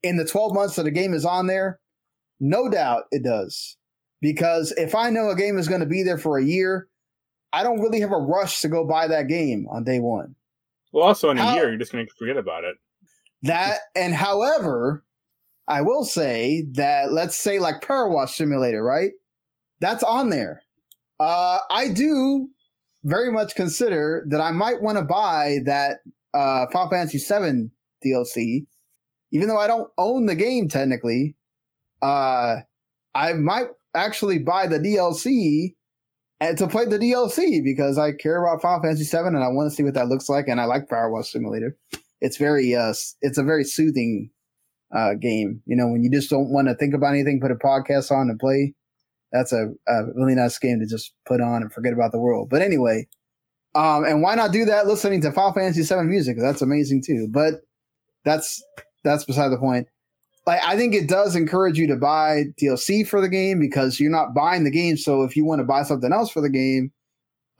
in 0.03 0.17
the 0.17 0.25
12 0.25 0.55
months 0.55 0.77
that 0.77 0.87
a 0.87 0.91
game 0.91 1.15
is 1.15 1.25
on 1.25 1.47
there. 1.47 1.81
No 2.41 2.69
doubt 2.69 3.05
it 3.11 3.23
does. 3.25 3.77
Because 4.21 4.73
if 4.77 4.95
I 4.95 5.11
know 5.11 5.31
a 5.31 5.37
game 5.37 5.59
is 5.59 5.69
going 5.69 5.81
to 5.81 5.87
be 5.87 6.03
there 6.03 6.19
for 6.19 6.39
a 6.39 6.45
year, 6.45 6.89
I 7.55 7.63
don't 7.63 7.81
really 7.81 8.01
have 8.01 8.13
a 8.13 8.19
rush 8.19 8.61
to 8.63 8.69
go 8.69 8.85
buy 8.85 9.07
that 9.09 9.29
game 9.29 9.67
on 9.71 9.85
day 9.85 10.01
one. 10.01 10.35
Well, 10.93 11.05
also 11.05 11.31
in 11.31 11.39
a 11.39 11.43
How- 11.43 11.55
year, 11.55 11.69
you're 11.69 11.79
just 11.79 11.93
going 11.93 12.07
to 12.07 12.15
forget 12.15 12.37
about 12.37 12.65
it. 12.65 12.77
That 13.43 13.79
and 13.95 14.15
however, 14.15 15.05
I 15.69 15.83
will 15.83 16.05
say 16.05 16.65
that 16.73 17.13
let's 17.13 17.37
say 17.37 17.59
like 17.59 17.83
Power 17.83 18.09
Wash 18.09 18.37
Simulator, 18.37 18.83
right? 18.83 19.13
That's 19.81 20.03
on 20.03 20.31
there. 20.31 20.63
Uh, 21.21 21.59
I 21.71 21.89
do 21.89 22.49
very 23.05 23.31
much 23.31 23.55
consider 23.55 24.25
that 24.31 24.41
I 24.41 24.51
might 24.51 24.81
want 24.83 24.99
to 24.99 25.05
buy 25.05 25.59
that 25.67 25.99
uh, 26.33 26.67
Final 26.73 26.91
Fantasy 26.91 27.19
VII 27.19 27.71
DLC, 28.05 28.67
even 29.31 29.49
though 29.49 29.59
I 29.59 29.67
don't 29.67 29.91
own 29.99 30.27
the 30.27 30.35
game 30.35 30.69
technically. 30.69 31.37
Uh, 32.03 32.57
I 33.15 33.35
might 33.35 33.69
actually 33.95 34.39
buy 34.39 34.67
the 34.67 34.79
DLC 34.79 35.75
to 36.53 36.67
play 36.67 36.85
the 36.85 36.99
DLC 36.99 37.63
because 37.63 37.99
I 37.99 38.13
care 38.13 38.43
about 38.43 38.63
Final 38.63 38.83
Fantasy 38.83 39.05
VII 39.05 39.29
and 39.29 39.39
I 39.39 39.49
want 39.49 39.71
to 39.71 39.75
see 39.75 39.83
what 39.83 39.95
that 39.95 40.09
looks 40.09 40.29
like, 40.29 40.49
and 40.49 40.61
I 40.61 40.65
like 40.65 40.91
Wash 40.91 41.31
Simulator. 41.33 41.77
It's 42.21 42.37
very 42.37 42.75
uh 42.75 42.95
it's 43.21 43.39
a 43.39 43.43
very 43.43 43.65
soothing 43.65 44.31
uh 44.95 45.15
game 45.15 45.61
you 45.67 45.77
know 45.77 45.89
when 45.89 46.03
you 46.03 46.11
just 46.11 46.31
don't 46.31 46.51
want 46.51 46.69
to 46.69 46.75
think 46.75 46.95
about 46.95 47.13
anything 47.13 47.41
put 47.41 47.51
a 47.51 47.55
podcast 47.55 48.11
on 48.11 48.31
and 48.31 48.39
play 48.39 48.75
that's 49.33 49.53
a, 49.53 49.71
a 49.89 50.05
really 50.15 50.35
nice 50.35 50.57
game 50.59 50.79
to 50.79 50.87
just 50.87 51.13
put 51.27 51.41
on 51.41 51.61
and 51.63 51.73
forget 51.73 51.93
about 51.93 52.13
the 52.13 52.21
world. 52.21 52.49
But 52.49 52.63
anyway 52.63 53.07
um 53.75 54.05
and 54.05 54.23
why 54.23 54.35
not 54.37 54.53
do 54.53 54.65
that 54.67 54.87
listening 54.87 55.21
to 55.23 55.33
final 55.33 55.53
fantasy 55.53 55.83
7 55.83 56.09
music? 56.09 56.37
That's 56.39 56.63
amazing 56.63 57.03
too 57.05 57.29
but 57.31 57.63
that's 58.25 58.63
that's 59.03 59.25
beside 59.25 59.49
the 59.49 59.59
point 59.59 59.89
like 60.47 60.63
i 60.65 60.77
think 60.77 60.95
it 60.95 61.09
does 61.09 61.37
encourage 61.37 61.79
you 61.79 61.87
to 61.87 61.97
buy 61.97 62.45
dlc 62.61 63.07
for 63.09 63.21
the 63.21 63.29
game 63.29 63.59
because 63.61 63.99
you're 63.99 64.11
not 64.11 64.35
buying 64.35 64.65
the 64.65 64.71
game. 64.71 64.97
So 64.97 65.23
if 65.23 65.37
you 65.37 65.45
want 65.45 65.61
to 65.61 65.65
buy 65.65 65.83
something 65.83 66.13
else 66.13 66.31
for 66.31 66.41
the 66.41 66.51
game 66.51 66.93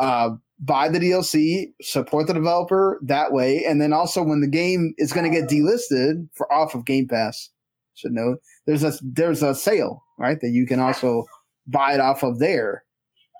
uh 0.01 0.31
buy 0.61 0.89
the 0.89 0.99
DLC, 0.99 1.73
support 1.83 2.27
the 2.27 2.35
developer 2.35 3.01
that 3.03 3.33
way, 3.33 3.65
and 3.65 3.81
then 3.81 3.93
also 3.93 4.23
when 4.23 4.41
the 4.41 4.49
game 4.49 4.95
is 4.99 5.13
going 5.13 5.31
to 5.31 5.41
get 5.41 5.49
delisted 5.49 6.29
for 6.33 6.51
off 6.53 6.75
of 6.75 6.85
Game 6.85 7.09
Pass, 7.09 7.51
should 7.95 8.13
note 8.13 8.39
there's 8.67 8.85
a 8.85 8.93
there's 9.03 9.43
a 9.43 9.55
sale 9.55 10.03
right 10.19 10.41
that 10.41 10.51
you 10.51 10.67
can 10.67 10.81
also 10.81 11.25
buy 11.67 11.95
it 11.95 12.01
off 12.01 12.23
of 12.23 12.39
there 12.39 12.85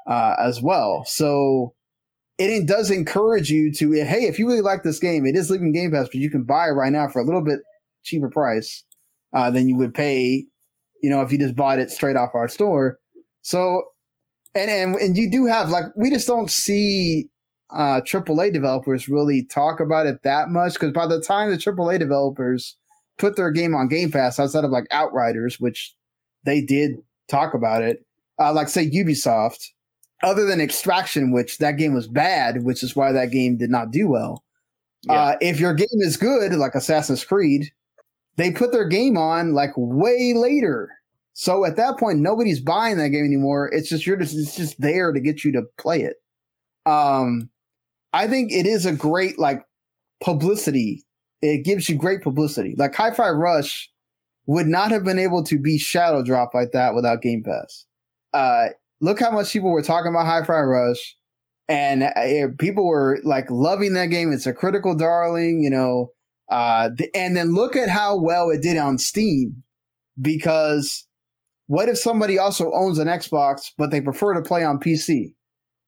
uh, 0.07 0.35
as 0.39 0.61
well. 0.63 1.05
So 1.07 1.75
it 2.39 2.67
does 2.67 2.91
encourage 2.91 3.51
you 3.51 3.73
to 3.75 3.93
hey, 3.93 4.27
if 4.27 4.39
you 4.39 4.47
really 4.47 4.61
like 4.61 4.83
this 4.83 4.99
game, 4.99 5.27
it 5.27 5.37
is 5.37 5.51
leaving 5.51 5.73
Game 5.73 5.93
Pass, 5.93 6.07
but 6.07 6.17
you 6.17 6.31
can 6.31 6.45
buy 6.45 6.69
it 6.69 6.73
right 6.73 6.93
now 6.93 7.09
for 7.09 7.21
a 7.21 7.25
little 7.25 7.43
bit 7.43 7.61
cheaper 8.03 8.29
price 8.29 8.85
uh, 9.35 9.51
than 9.51 9.69
you 9.69 9.77
would 9.77 9.93
pay, 9.93 10.45
you 11.03 11.11
know, 11.11 11.21
if 11.21 11.33
you 11.33 11.39
just 11.39 11.57
bought 11.57 11.79
it 11.79 11.91
straight 11.91 12.17
off 12.17 12.35
our 12.35 12.49
store. 12.49 12.99
So 13.43 13.83
and 14.55 14.71
and 14.71 14.95
and 14.97 15.17
you 15.17 15.31
do 15.31 15.47
have 15.47 15.69
like 15.69 15.85
we 15.97 16.11
just 16.11 16.27
don't 16.27 16.51
see 16.51 17.29
uh 17.71 18.01
AAA 18.01 18.53
developers 18.53 19.09
really 19.09 19.45
talk 19.45 19.81
about 19.81 20.07
it 20.07 20.23
that 20.23 20.49
much 20.49 20.75
because 20.75 20.93
by 20.93 21.07
the 21.07 21.21
time 21.21 21.51
the 21.51 21.57
AAA 21.57 21.99
developers 21.99 22.77
put 23.19 23.37
their 23.37 23.51
game 23.51 23.75
on 23.75 23.89
Game 23.89 24.11
Pass 24.11 24.39
outside 24.41 24.65
of 24.65 24.71
like 24.71 24.87
Outriders, 24.91 25.61
which 25.61 25.95
they 26.45 26.61
did 26.61 26.93
talk 27.29 27.55
about 27.55 27.83
it, 27.83 28.05
uh, 28.41 28.53
like 28.53 28.69
say 28.69 28.89
Ubisoft, 28.91 29.69
other 30.23 30.45
than 30.47 30.61
Extraction, 30.61 31.33
which 31.33 31.59
that 31.59 31.77
game 31.77 31.95
was 31.95 32.09
bad, 32.09 32.65
which 32.65 32.83
is 32.83 32.97
why 32.97 33.13
that 33.13 33.31
game 33.31 33.57
did 33.57 33.71
not 33.71 33.91
do 33.91 34.09
well. 34.09 34.43
Uh, 35.09 35.37
if 35.43 35.61
your 35.61 35.75
game 35.75 35.87
is 36.01 36.17
good, 36.17 36.53
like 36.55 36.75
Assassin's 36.75 37.25
Creed, 37.25 37.71
they 38.37 38.51
put 38.51 38.73
their 38.73 38.89
game 38.89 39.17
on 39.17 39.55
like 39.55 39.73
way 39.77 40.35
later. 40.35 40.91
So 41.35 41.65
at 41.65 41.77
that 41.77 41.99
point, 41.99 42.21
nobody's 42.21 42.61
buying 42.61 42.97
that 42.99 43.09
game 43.09 43.25
anymore. 43.25 43.69
It's 43.73 43.89
just 43.89 44.07
you're 44.07 44.17
just 44.17 44.37
it's 44.37 44.57
just 44.57 44.81
there 44.81 45.13
to 45.13 45.21
get 45.21 45.45
you 45.45 45.53
to 45.53 45.63
play 45.79 46.03
it. 46.03 46.17
Um, 46.87 47.51
I 48.13 48.29
think 48.29 48.53
it 48.53 48.67
is 48.67 48.87
a 48.87 48.93
great 48.93 49.39
like 49.39 49.65
publicity. 50.23 51.05
It 51.43 51.65
gives 51.65 51.89
you 51.89 51.97
great 51.97 52.23
publicity. 52.23 52.75
Like 52.79 52.95
Hi-Fi 52.95 53.31
Rush 53.31 53.91
would 54.47 54.67
not 54.67 54.91
have 54.91 55.05
been 55.05 55.19
able 55.19 55.43
to 55.45 55.59
be 55.59 55.79
shadow 55.79 56.23
drop 56.23 56.55
like 56.55 56.73
that 56.73 56.95
without 56.95 57.23
Game 57.23 57.43
Pass. 57.43 57.85
Uh, 58.33 58.69
look 59.01 59.21
how 59.21 59.31
much 59.31 59.53
people 59.53 59.71
were 59.71 59.83
talking 59.83 60.11
about 60.11 60.27
Hi-Fi 60.27 60.61
Rush, 60.61 61.17
and 61.69 62.05
uh, 62.05 62.49
people 62.59 62.87
were 62.87 63.19
like 63.25 63.51
loving 63.51 63.95
that 63.95 64.07
game. 64.07 64.33
It's 64.33 64.47
a 64.47 64.53
critical 64.53 64.95
darling, 64.95 65.63
you 65.63 65.71
know. 65.71 66.11
Uh, 66.49 66.91
and 67.15 67.37
then 67.37 67.55
look 67.55 67.75
at 67.77 67.89
how 67.89 68.17
well 68.17 68.51
it 68.51 68.63
did 68.63 68.77
on 68.77 68.99
Steam, 68.99 69.63
because 70.21 71.07
what 71.67 71.89
if 71.89 71.99
somebody 71.99 72.39
also 72.39 72.71
owns 72.73 72.99
an 72.99 73.09
Xbox 73.09 73.71
but 73.79 73.91
they 73.91 74.01
prefer 74.01 74.35
to 74.35 74.43
play 74.43 74.65
on 74.65 74.79
PC, 74.79 75.35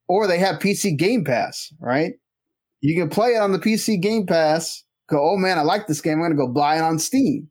or 0.09 0.27
they 0.27 0.39
have 0.39 0.61
PC 0.61 0.97
Game 0.97 1.25
Pass, 1.25 1.73
right? 1.81 2.15
You 2.81 3.01
can 3.01 3.11
play 3.11 3.35
it 3.35 3.39
on 3.41 3.53
the 3.53 3.59
PC 3.59 4.01
Game 4.01 4.27
Pass. 4.27 4.85
Go, 5.09 5.33
oh 5.33 5.37
man, 5.37 5.59
I 5.59 5.63
like 5.63 5.87
this 5.87 6.01
game. 6.01 6.15
I'm 6.15 6.23
gonna 6.23 6.35
go 6.35 6.49
buy 6.49 6.77
it 6.77 6.83
on 6.83 6.99
Steam. 6.99 7.49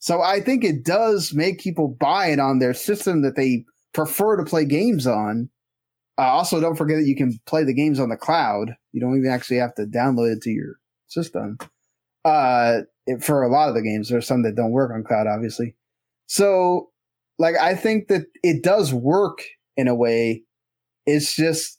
So 0.00 0.22
I 0.22 0.40
think 0.40 0.64
it 0.64 0.84
does 0.84 1.32
make 1.34 1.60
people 1.60 1.88
buy 2.00 2.28
it 2.28 2.40
on 2.40 2.58
their 2.58 2.74
system 2.74 3.22
that 3.22 3.36
they 3.36 3.64
prefer 3.92 4.36
to 4.36 4.44
play 4.44 4.64
games 4.64 5.06
on. 5.06 5.50
Uh, 6.18 6.22
also, 6.22 6.60
don't 6.60 6.76
forget 6.76 6.98
that 6.98 7.06
you 7.06 7.16
can 7.16 7.38
play 7.46 7.64
the 7.64 7.74
games 7.74 8.00
on 8.00 8.08
the 8.08 8.16
cloud. 8.16 8.74
You 8.92 9.00
don't 9.00 9.16
even 9.16 9.30
actually 9.30 9.58
have 9.58 9.74
to 9.76 9.84
download 9.84 10.32
it 10.32 10.42
to 10.42 10.50
your 10.50 10.76
system. 11.06 11.58
Uh, 12.24 12.80
for 13.22 13.42
a 13.42 13.50
lot 13.50 13.68
of 13.68 13.74
the 13.74 13.82
games, 13.82 14.08
there's 14.08 14.26
some 14.26 14.42
that 14.42 14.54
don't 14.54 14.72
work 14.72 14.92
on 14.92 15.04
cloud, 15.04 15.26
obviously. 15.26 15.74
So, 16.26 16.90
like, 17.38 17.56
I 17.56 17.74
think 17.74 18.08
that 18.08 18.26
it 18.42 18.62
does 18.62 18.92
work 18.92 19.42
in 19.76 19.88
a 19.88 19.94
way. 19.94 20.44
It's 21.06 21.34
just 21.34 21.78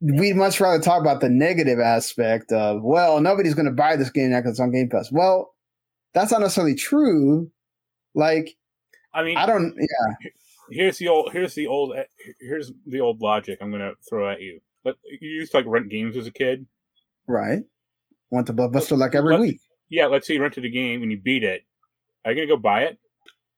we'd 0.00 0.34
much 0.34 0.60
rather 0.60 0.82
talk 0.82 1.00
about 1.00 1.20
the 1.20 1.28
negative 1.28 1.78
aspect 1.78 2.52
of, 2.52 2.82
well, 2.82 3.20
nobody's 3.20 3.54
going 3.54 3.66
to 3.66 3.72
buy 3.72 3.96
this 3.96 4.10
game 4.10 4.30
now 4.30 4.38
because 4.40 4.52
it's 4.52 4.60
on 4.60 4.72
Game 4.72 4.88
Pass. 4.88 5.12
Well, 5.12 5.54
that's 6.12 6.32
not 6.32 6.40
necessarily 6.40 6.74
true. 6.74 7.50
Like, 8.14 8.56
I 9.14 9.22
mean, 9.22 9.36
I 9.36 9.46
don't, 9.46 9.74
yeah, 9.78 10.30
here's 10.70 10.98
the 10.98 11.08
old 11.08 11.32
here's 11.32 11.54
the 11.54 11.66
old 11.66 11.94
here's 12.40 12.72
the 12.86 13.00
old 13.00 13.20
logic 13.20 13.58
I'm 13.60 13.70
gonna 13.70 13.92
throw 14.08 14.30
at 14.30 14.40
you. 14.40 14.60
But 14.84 14.96
you 15.20 15.28
used 15.28 15.52
to 15.52 15.58
like 15.58 15.66
rent 15.66 15.88
games 15.90 16.16
as 16.16 16.26
a 16.26 16.32
kid. 16.32 16.66
right. 17.26 17.62
Went 18.30 18.46
to 18.46 18.54
blockbuster 18.54 18.96
like 18.96 19.14
every 19.14 19.38
week. 19.38 19.60
Yeah, 19.92 20.06
let's 20.06 20.26
say 20.26 20.34
you 20.34 20.42
rented 20.42 20.64
a 20.64 20.70
game 20.70 21.02
and 21.02 21.12
you 21.12 21.20
beat 21.20 21.44
it. 21.44 21.62
Are 22.24 22.32
you 22.32 22.36
gonna 22.36 22.46
go 22.48 22.56
buy 22.56 22.84
it? 22.84 22.98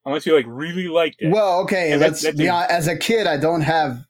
Unless 0.05 0.25
you 0.25 0.35
like 0.35 0.45
really 0.47 0.87
liked 0.87 1.17
it. 1.21 1.31
Well, 1.31 1.61
okay, 1.61 1.93
And 1.93 2.01
that's 2.01 2.29
be 2.33 2.45
a- 2.47 2.51
honest. 2.51 2.71
As 2.71 2.87
a 2.87 2.97
kid, 2.97 3.25
I 3.25 3.37
don't 3.37 3.61
have 3.61 4.05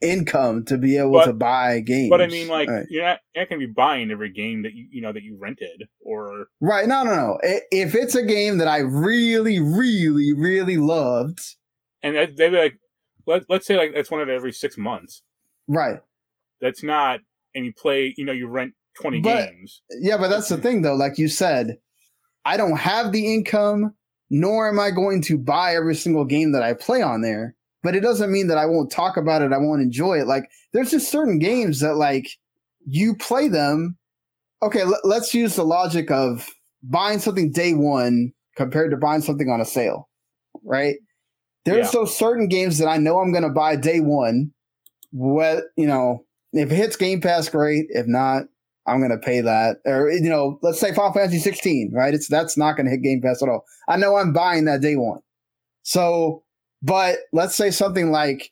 income 0.00 0.64
to 0.66 0.76
be 0.78 0.96
able 0.98 1.12
But- 1.12 1.26
to 1.26 1.32
buy 1.32 1.80
games. 1.80 2.10
but 2.10 2.20
I 2.22 2.26
mean, 2.28 2.48
like 2.48 2.68
right. 2.68 2.86
you're 2.88 3.02
not 3.04 3.20
you're 3.34 3.42
not 3.42 3.48
gonna 3.50 3.58
be 3.58 3.66
buying 3.66 4.10
every 4.10 4.30
game 4.30 4.62
that 4.62 4.72
you 4.74 4.86
you 4.90 5.00
know 5.02 5.12
that 5.12 5.22
you 5.22 5.36
rented 5.36 5.88
or 6.00 6.46
right? 6.60 6.86
No, 6.86 7.02
no, 7.02 7.14
no. 7.14 7.38
If 7.42 7.94
it's 7.94 8.14
a 8.14 8.22
game 8.24 8.58
that 8.58 8.68
I 8.68 8.78
really, 8.78 9.58
really, 9.60 10.32
really 10.32 10.76
loved, 10.76 11.40
and 12.02 12.14
that- 12.16 12.36
they'd 12.36 12.50
be 12.50 12.56
like 12.56 12.78
let 13.26 13.44
let's 13.48 13.66
say 13.66 13.76
like 13.76 13.94
that's 13.94 14.10
one 14.10 14.20
of 14.20 14.28
every 14.28 14.52
six 14.52 14.78
months. 14.78 15.22
right? 15.66 16.00
That's 16.60 16.82
not 16.82 17.20
and 17.54 17.64
you 17.64 17.72
play 17.72 18.14
you 18.16 18.24
know 18.24 18.32
you 18.32 18.46
rent 18.46 18.74
twenty 19.00 19.20
But- 19.20 19.50
games. 19.50 19.82
Yeah, 20.00 20.16
but 20.16 20.28
that's 20.28 20.48
the 20.48 20.56
thing, 20.58 20.82
though. 20.82 20.94
Like 20.94 21.18
you 21.18 21.28
said, 21.28 21.78
I 22.44 22.56
don't 22.56 22.78
have 22.78 23.12
the 23.12 23.32
income, 23.34 23.94
nor 24.30 24.68
am 24.68 24.78
I 24.78 24.90
going 24.90 25.22
to 25.22 25.38
buy 25.38 25.74
every 25.74 25.94
single 25.94 26.24
game 26.24 26.52
that 26.52 26.62
I 26.62 26.74
play 26.74 27.02
on 27.02 27.20
there. 27.22 27.54
But 27.82 27.94
it 27.94 28.00
doesn't 28.00 28.32
mean 28.32 28.46
that 28.48 28.58
I 28.58 28.64
won't 28.66 28.90
talk 28.90 29.16
about 29.16 29.42
it. 29.42 29.52
I 29.52 29.58
won't 29.58 29.82
enjoy 29.82 30.18
it. 30.20 30.26
Like 30.26 30.48
there's 30.72 30.90
just 30.90 31.10
certain 31.10 31.38
games 31.38 31.80
that 31.80 31.96
like 31.96 32.28
you 32.86 33.14
play 33.14 33.48
them. 33.48 33.96
Okay, 34.62 34.80
l- 34.80 35.00
let's 35.04 35.34
use 35.34 35.56
the 35.56 35.64
logic 35.64 36.10
of 36.10 36.48
buying 36.82 37.18
something 37.18 37.52
day 37.52 37.74
one 37.74 38.32
compared 38.56 38.90
to 38.90 38.96
buying 38.96 39.20
something 39.20 39.50
on 39.50 39.60
a 39.60 39.64
sale, 39.66 40.08
right? 40.64 40.96
There's 41.66 41.86
Yeah. 41.92 42.00
those 42.00 42.16
certain 42.16 42.48
games 42.48 42.78
that 42.78 42.88
I 42.88 42.96
know 42.96 43.18
I'm 43.18 43.32
going 43.32 43.42
to 43.44 43.50
buy 43.50 43.76
day 43.76 44.00
one. 44.00 44.52
What 45.10 45.64
you 45.76 45.86
know, 45.86 46.24
if 46.54 46.72
it 46.72 46.74
hits 46.76 46.96
Game 46.96 47.20
Pass, 47.20 47.48
great. 47.48 47.86
If 47.90 48.06
not, 48.06 48.44
I'm 48.86 49.00
gonna 49.00 49.18
pay 49.18 49.40
that. 49.40 49.78
Or 49.86 50.10
you 50.10 50.28
know, 50.28 50.58
let's 50.62 50.78
say 50.78 50.92
Final 50.92 51.12
Fantasy 51.12 51.38
16, 51.38 51.90
right? 51.92 52.14
It's 52.14 52.28
that's 52.28 52.56
not 52.56 52.76
gonna 52.76 52.90
hit 52.90 53.02
Game 53.02 53.20
Pass 53.22 53.42
at 53.42 53.48
all. 53.48 53.64
I 53.88 53.96
know 53.96 54.16
I'm 54.16 54.32
buying 54.32 54.64
that 54.66 54.80
day 54.82 54.96
one. 54.96 55.20
So, 55.82 56.42
but 56.82 57.18
let's 57.32 57.54
say 57.54 57.70
something 57.70 58.10
like 58.10 58.50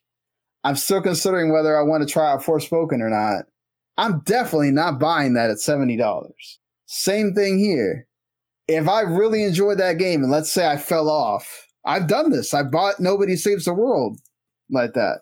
I'm 0.64 0.76
still 0.76 1.02
considering 1.02 1.52
whether 1.52 1.78
I 1.78 1.82
want 1.82 2.06
to 2.06 2.12
try 2.12 2.30
out 2.30 2.42
Forspoken 2.42 3.00
or 3.00 3.10
not. 3.10 3.46
I'm 3.98 4.20
definitely 4.20 4.70
not 4.70 4.98
buying 4.98 5.34
that 5.34 5.50
at 5.50 5.58
seventy 5.58 5.96
dollars. 5.96 6.58
Same 6.86 7.34
thing 7.34 7.58
here. 7.58 8.06
If 8.68 8.88
I 8.88 9.00
really 9.02 9.44
enjoyed 9.44 9.78
that 9.78 9.98
game 9.98 10.22
and 10.22 10.30
let's 10.30 10.50
say 10.50 10.66
I 10.66 10.76
fell 10.76 11.10
off, 11.10 11.66
I've 11.84 12.06
done 12.06 12.30
this. 12.30 12.54
I 12.54 12.62
bought 12.62 13.00
Nobody 13.00 13.36
Saves 13.36 13.64
the 13.66 13.74
World 13.74 14.18
like 14.70 14.94
that, 14.94 15.20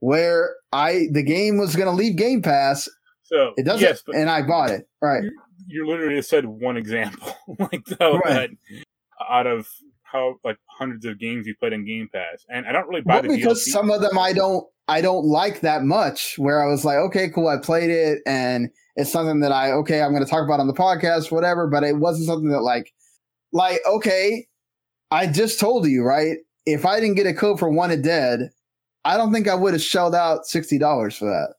where 0.00 0.54
I 0.72 1.08
the 1.10 1.22
game 1.22 1.58
was 1.58 1.74
gonna 1.74 1.92
leave 1.92 2.16
Game 2.16 2.42
Pass 2.42 2.88
So 3.26 3.52
It 3.56 3.64
doesn't, 3.64 3.80
yes, 3.82 4.02
and 4.14 4.30
I 4.30 4.42
bought 4.42 4.70
it. 4.70 4.88
Right. 5.02 5.22
you 5.66 5.86
literally 5.86 6.16
just 6.16 6.30
said 6.30 6.44
one 6.46 6.76
example, 6.76 7.34
like 7.58 7.84
though 7.98 8.18
Right. 8.18 8.50
out 9.28 9.46
of 9.46 9.68
how 10.04 10.36
like 10.44 10.58
hundreds 10.66 11.04
of 11.04 11.18
games 11.18 11.46
you 11.46 11.54
played 11.56 11.72
in 11.72 11.84
Game 11.84 12.08
Pass, 12.12 12.44
and 12.48 12.66
I 12.66 12.72
don't 12.72 12.88
really 12.88 13.00
buy 13.02 13.14
Well, 13.14 13.22
the 13.22 13.28
because 13.36 13.66
DLC. 13.66 13.70
some 13.72 13.90
of 13.90 14.00
them 14.00 14.16
I 14.18 14.32
don't 14.32 14.64
I 14.88 15.00
don't 15.00 15.24
like 15.24 15.60
that 15.62 15.82
much. 15.82 16.34
Where 16.38 16.62
I 16.62 16.70
was 16.70 16.84
like, 16.84 16.96
okay, 16.98 17.28
cool, 17.28 17.48
I 17.48 17.56
played 17.60 17.90
it, 17.90 18.20
and 18.26 18.68
it's 18.94 19.10
something 19.10 19.40
that 19.40 19.50
I 19.50 19.72
okay, 19.72 20.00
I'm 20.00 20.12
going 20.12 20.24
to 20.24 20.30
talk 20.30 20.44
about 20.44 20.60
on 20.60 20.68
the 20.68 20.72
podcast, 20.74 21.32
whatever. 21.32 21.66
But 21.66 21.82
it 21.82 21.96
wasn't 21.96 22.26
something 22.28 22.50
that 22.50 22.60
like, 22.62 22.92
like 23.52 23.80
okay, 23.88 24.46
I 25.10 25.26
just 25.26 25.58
told 25.58 25.88
you 25.88 26.04
right. 26.04 26.36
If 26.66 26.86
I 26.86 27.00
didn't 27.00 27.16
get 27.16 27.26
a 27.26 27.34
code 27.34 27.58
for 27.58 27.68
Wanted 27.68 28.02
Dead, 28.02 28.50
I 29.04 29.16
don't 29.16 29.32
think 29.32 29.48
I 29.48 29.54
would 29.56 29.72
have 29.72 29.82
shelled 29.82 30.14
out 30.14 30.46
sixty 30.46 30.78
dollars 30.78 31.16
for 31.16 31.24
that. 31.26 31.54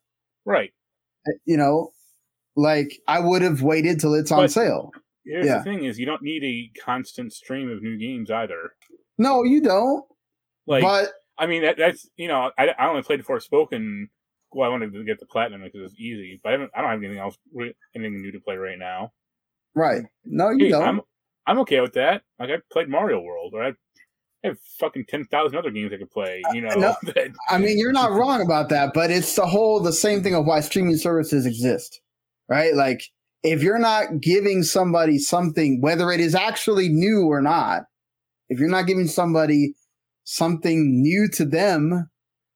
right. 0.46 0.72
You 1.46 1.58
know, 1.58 1.92
like 2.56 3.00
I 3.08 3.20
would 3.20 3.42
have 3.42 3.62
waited 3.62 4.00
till 4.00 4.14
it's 4.14 4.32
on 4.32 4.50
sale. 4.50 4.92
Here's 5.26 5.46
Yeah. 5.46 5.58
the 5.60 5.64
thing: 5.64 5.84
is 5.86 6.00
you 6.00 6.06
don't 6.06 6.22
need 6.22 6.44
a 6.44 6.72
constant 6.80 7.34
stream 7.34 7.70
of 7.70 7.82
new 7.82 7.98
games 7.98 8.32
either. 8.32 8.74
No, 9.18 9.44
you 9.44 9.62
don't. 9.62 10.06
Like, 10.68 10.84
but 10.84 11.12
I 11.38 11.48
mean, 11.48 11.62
that, 11.64 11.78
that's 11.78 12.10
you 12.18 12.28
know, 12.28 12.52
I, 12.58 12.70
I 12.70 12.88
only 12.88 13.02
played 13.04 13.24
Forspoken. 13.24 14.06
Well, 14.52 14.68
I 14.68 14.72
wanted 14.72 14.94
to 14.94 15.04
get 15.04 15.20
the 15.20 15.26
platinum 15.26 15.62
because 15.64 15.92
it's 15.92 16.00
easy, 16.00 16.40
but 16.42 16.50
I, 16.50 16.52
haven't, 16.54 16.72
I 16.74 16.82
don't 16.82 16.90
have 16.92 17.00
anything 17.04 17.20
else, 17.20 17.38
anything 17.96 18.22
new 18.22 18.32
to 18.32 18.40
play 18.40 18.56
right 18.56 18.80
now. 18.80 19.12
right, 19.76 20.04
no, 20.24 20.50
you 20.52 20.66
Hey, 20.66 20.72
don't. 20.72 20.84
I'm 20.88 21.02
I'm 21.46 21.60
okay 21.60 21.82
with 21.82 21.94
that. 21.94 22.24
Like 22.40 22.50
I 22.50 22.58
played 22.72 22.88
Mario 22.90 23.20
World, 23.20 23.54
or 23.54 23.64
I 23.64 23.74
I 24.44 24.50
have 24.50 24.58
fucking 24.80 25.06
ten 25.10 25.26
thousand 25.26 25.58
other 25.58 25.72
games 25.72 25.92
I 25.94 25.98
could 25.98 26.12
play. 26.12 26.42
You 26.54 26.62
know, 26.62 26.70
no. 26.76 26.96
that, 27.04 27.32
I 27.50 27.58
mean, 27.58 27.78
you're 27.78 27.92
not 27.92 28.12
wrong 28.12 28.42
about 28.42 28.70
that, 28.70 28.94
but 28.94 29.10
it's 29.12 29.36
the 29.36 29.46
whole 29.46 29.80
the 29.80 29.94
same 29.94 30.22
thing 30.24 30.36
of 30.36 30.46
why 30.46 30.60
streaming 30.60 30.98
services 30.98 31.46
exist, 31.46 32.00
right? 32.48 32.74
Like 32.74 33.02
if 33.44 33.64
you're 33.64 33.80
not 33.80 34.20
giving 34.22 34.64
somebody 34.64 35.18
something, 35.18 35.82
whether 35.82 36.12
it 36.12 36.20
is 36.20 36.36
actually 36.36 36.90
new 36.90 37.28
or 37.28 37.42
not, 37.42 37.84
if 38.50 38.60
you're 38.60 38.70
not 38.70 38.88
giving 38.88 39.08
somebody 39.08 39.74
something 40.24 41.02
new 41.02 41.28
to 41.30 41.46
them 41.46 42.10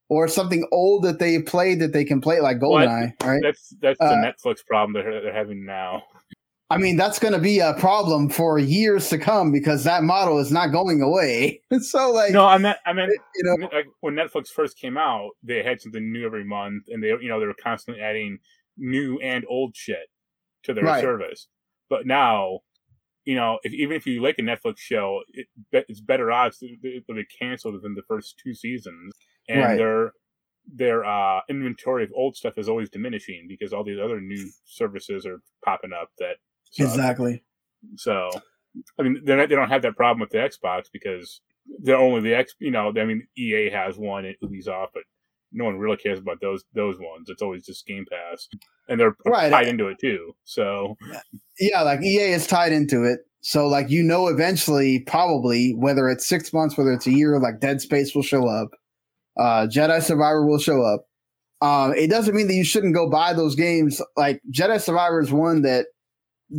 or 0.10 0.28
something 0.28 0.68
old 0.72 1.04
that 1.04 1.20
they 1.20 1.42
played 1.42 1.80
that 1.80 1.94
they 1.94 2.04
can 2.04 2.20
play, 2.20 2.42
like 2.42 2.62
Well, 2.62 2.72
GoldenEye, 2.72 3.14
right? 3.24 3.42
that's 3.42 3.74
that's 3.82 4.00
the 4.00 4.06
Uh, 4.06 4.32
Netflix 4.32 4.66
problem 4.66 4.94
that 4.94 5.10
they're, 5.10 5.22
they're 5.22 5.34
having 5.34 5.66
now. 5.66 6.04
I 6.72 6.78
mean, 6.78 6.96
that's 6.96 7.20
going 7.20 7.34
to 7.34 7.40
be 7.40 7.60
a 7.60 7.74
problem 7.74 8.30
for 8.30 8.58
years 8.58 9.10
to 9.10 9.18
come 9.18 9.52
because 9.52 9.84
that 9.84 10.04
model 10.04 10.40
is 10.40 10.52
not 10.52 10.68
going 10.68 11.02
away. 11.02 11.62
so, 11.82 12.12
like, 12.12 12.32
No, 12.32 12.46
I 12.46 12.58
meant 12.58 12.78
I 12.86 12.94
meant 12.94 13.12
you 13.36 13.44
know, 13.44 13.70
like 13.74 13.88
when 14.00 14.16
Netflix 14.16 14.48
first 14.48 14.78
came 14.78 14.98
out, 14.98 15.32
they 15.44 15.64
had 15.64 15.82
something 15.82 16.12
new 16.12 16.26
every 16.26 16.46
month, 16.46 16.86
and 16.88 17.04
they 17.04 17.10
you 17.10 17.28
know 17.28 17.40
they 17.40 17.46
were 17.46 17.54
constantly 17.54 18.02
adding 18.02 18.40
new 18.78 19.20
and 19.20 19.46
old 19.50 19.76
shit 19.76 20.10
to 20.64 20.74
their 20.74 20.86
Right. 20.86 21.02
service. 21.02 21.48
But 21.90 22.06
now, 22.08 22.60
you 23.26 23.36
know, 23.36 23.60
if, 23.64 23.74
even 23.74 23.96
if 23.96 24.08
you 24.08 24.22
like 24.22 24.40
a 24.40 24.42
Netflix 24.42 24.78
show, 24.78 25.22
it, 25.34 25.48
it's 25.74 26.00
better 26.00 26.32
odds 26.32 26.60
that 26.60 26.78
they, 26.82 27.02
that 27.06 27.14
they 27.14 27.26
cancel 27.38 27.74
within 27.74 27.96
the 27.96 28.04
first 28.08 28.40
two 28.42 28.54
seasons, 28.54 29.14
and 29.50 29.62
Right. 29.62 29.78
their 29.78 30.14
their 30.74 31.04
uh, 31.04 31.42
inventory 31.50 32.04
of 32.04 32.12
old 32.16 32.36
stuff 32.36 32.58
is 32.58 32.70
always 32.70 32.90
diminishing 32.90 33.46
because 33.48 33.74
all 33.74 33.84
these 33.84 34.00
other 34.00 34.22
new 34.22 34.50
services 34.64 35.26
are 35.26 35.42
popping 35.66 35.92
up 35.92 36.12
that 36.20 36.38
suck. 36.72 36.88
exactly. 36.88 37.44
So, 37.98 38.30
I 39.00 39.04
mean, 39.04 39.22
they're 39.24 39.38
not, 39.38 39.50
they 39.50 39.56
don't 39.56 39.70
have 39.70 39.82
that 39.84 39.96
problem 39.96 40.20
with 40.22 40.30
the 40.30 40.38
Xbox 40.38 40.86
because 40.92 41.42
they're 41.84 41.98
only 41.98 42.22
the 42.22 42.36
X. 42.36 42.54
You 42.60 42.72
know, 42.72 42.92
I 42.96 43.06
mean, 43.06 43.28
EA 43.38 43.70
has 43.70 43.98
one 43.98 44.26
at 44.26 44.36
Ubisoft, 44.44 44.88
but 44.94 45.04
no 45.52 45.66
one 45.66 45.78
really 45.78 45.98
cares 45.98 46.20
about 46.20 46.40
those 46.42 46.64
those 46.74 46.98
ones. 47.00 47.28
It's 47.30 47.42
always 47.42 47.66
just 47.66 47.86
Game 47.86 48.06
Pass, 48.10 48.48
and 48.88 49.00
they're 49.00 49.16
Right. 49.26 49.50
tied 49.50 49.68
into 49.68 49.88
it 49.88 49.98
too. 50.00 50.34
So, 50.46 50.96
Yeah, 51.60 51.82
like 51.82 52.02
EA 52.02 52.32
is 52.34 52.48
tied 52.48 52.72
into 52.72 53.04
it. 53.04 53.20
So 53.42 53.68
like 53.68 53.90
you 53.90 54.04
know 54.04 54.28
eventually 54.28 55.00
probably 55.00 55.74
whether 55.78 56.08
it's 56.10 56.28
6 56.28 56.54
months 56.54 56.78
whether 56.78 56.94
it's 56.94 57.08
a 57.08 57.12
year 57.12 57.40
like 57.40 57.60
Dead 57.60 57.82
Space 57.82 58.14
will 58.16 58.22
show 58.24 58.48
up. 58.48 58.70
Uh 59.38 59.68
Jedi 59.68 60.02
Survivor 60.02 60.46
will 60.46 60.60
show 60.60 60.84
up. 60.84 61.06
Um 61.60 61.94
it 61.96 62.10
doesn't 62.10 62.36
mean 62.36 62.48
that 62.48 62.54
you 62.54 62.64
shouldn't 62.64 62.94
go 62.94 63.10
buy 63.10 63.34
those 63.34 63.56
games 63.56 64.00
like 64.16 64.42
Jedi 64.52 64.80
Survivor 64.80 65.20
is 65.20 65.32
one 65.32 65.64
that 65.64 65.88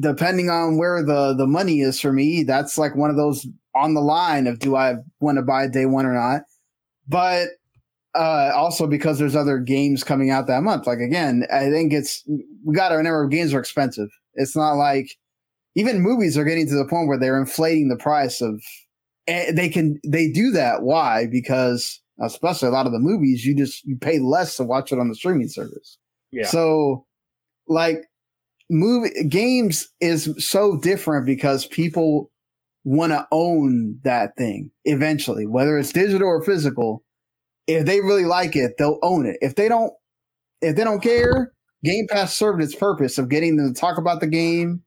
depending 0.00 0.50
on 0.50 0.76
where 0.76 1.02
the 1.02 1.34
the 1.34 1.46
money 1.46 1.80
is 1.80 2.00
for 2.00 2.12
me 2.12 2.42
that's 2.42 2.78
like 2.78 2.96
one 2.96 3.10
of 3.10 3.16
those 3.16 3.46
on 3.74 3.94
the 3.94 4.00
line 4.00 4.46
of 4.46 4.58
do 4.58 4.76
I 4.76 4.94
want 5.20 5.38
to 5.38 5.42
buy 5.42 5.66
day 5.66 5.86
1 5.86 6.06
or 6.06 6.14
not. 6.14 6.42
But 7.08 7.48
uh 8.14 8.52
also 8.54 8.86
because 8.86 9.18
there's 9.18 9.36
other 9.36 9.58
games 9.58 10.04
coming 10.04 10.30
out 10.30 10.46
that 10.46 10.62
month. 10.62 10.86
Like 10.86 10.98
again, 10.98 11.44
I 11.52 11.70
think 11.70 11.92
it's 11.92 12.22
we 12.64 12.74
got 12.74 12.90
to 12.90 12.96
remember 12.96 13.26
games 13.28 13.54
are 13.54 13.60
expensive. 13.60 14.08
It's 14.34 14.56
not 14.56 14.74
like 14.74 15.16
even 15.74 16.02
movies 16.02 16.36
are 16.36 16.44
getting 16.44 16.68
to 16.68 16.74
the 16.74 16.86
point 16.86 17.08
where 17.08 17.18
they're 17.18 17.40
inflating 17.40 17.88
the 17.88 17.96
price 17.96 18.40
of 18.40 18.62
they 19.26 19.68
can 19.72 20.00
they 20.06 20.30
do 20.30 20.50
that 20.50 20.82
why 20.82 21.26
because 21.30 22.00
especially 22.20 22.68
a 22.68 22.72
lot 22.72 22.86
of 22.86 22.92
the 22.92 22.98
movies 22.98 23.44
you 23.44 23.54
just 23.56 23.84
you 23.84 23.96
pay 23.96 24.18
less 24.18 24.56
to 24.56 24.64
watch 24.64 24.92
it 24.92 24.98
on 24.98 25.08
the 25.08 25.14
streaming 25.14 25.48
service 25.48 25.98
yeah, 26.32 26.46
so 26.46 27.06
like 27.68 28.02
movie 28.72 29.10
games 29.28 29.88
is 30.00 30.34
so 30.38 30.78
different 30.78 31.26
because 31.26 31.66
people 31.66 32.30
want 32.84 33.12
to 33.12 33.26
own 33.30 33.98
that 34.02 34.34
thing 34.36 34.70
eventually 34.86 35.46
whether 35.46 35.78
it's 35.78 35.92
digital 35.92 36.26
or 36.26 36.42
physical. 36.42 37.04
If 37.68 37.86
they 37.86 38.00
really 38.00 38.24
like 38.24 38.56
it 38.56 38.72
they'll 38.78 38.98
own 39.02 39.26
it. 39.26 39.36
If 39.40 39.54
they 39.54 39.68
don't 39.68 39.92
if 40.62 40.74
they 40.74 40.84
don't 40.84 41.02
care 41.02 41.52
game 41.84 42.06
pass 42.08 42.34
served 42.34 42.62
its 42.62 42.74
purpose 42.74 43.18
of 43.18 43.28
getting 43.28 43.56
them 43.56 43.72
to 43.72 43.80
talk 43.80 43.98
about 43.98 44.20
the 44.20 44.26
game 44.26 44.82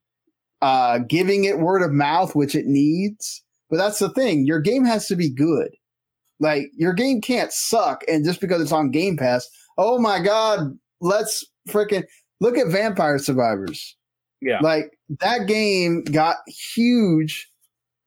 uh 0.62 1.00
giving 1.08 1.44
it 1.44 1.60
word 1.60 1.84
of 1.84 1.92
mouth 1.92 2.36
which 2.36 2.56
it 2.56 2.66
needs. 2.66 3.44
But 3.70 3.78
that's 3.78 4.00
the 4.00 4.10
thing 4.10 4.46
your 4.48 4.60
game 4.60 4.84
has 4.84 5.08
to 5.08 5.16
be 5.16 5.30
good. 5.32 5.70
Like 6.40 6.66
your 6.76 6.94
game 6.94 7.22
can't 7.22 7.54
suck 7.54 8.04
and 8.08 8.26
just 8.26 8.42
because 8.42 8.62
it's 8.62 8.72
on 8.72 8.90
game 8.90 9.16
pass 9.16 9.48
oh 9.78 10.00
my 10.00 10.20
god 10.20 10.78
let's 11.02 11.46
freaking 11.70 12.04
look 12.42 12.58
at 12.58 12.68
vampire 12.68 13.18
survivors. 13.20 13.96
Yeah. 14.42 14.60
like 14.62 14.92
that 15.22 15.48
game 15.48 16.04
got 16.04 16.38
huge. 16.76 17.50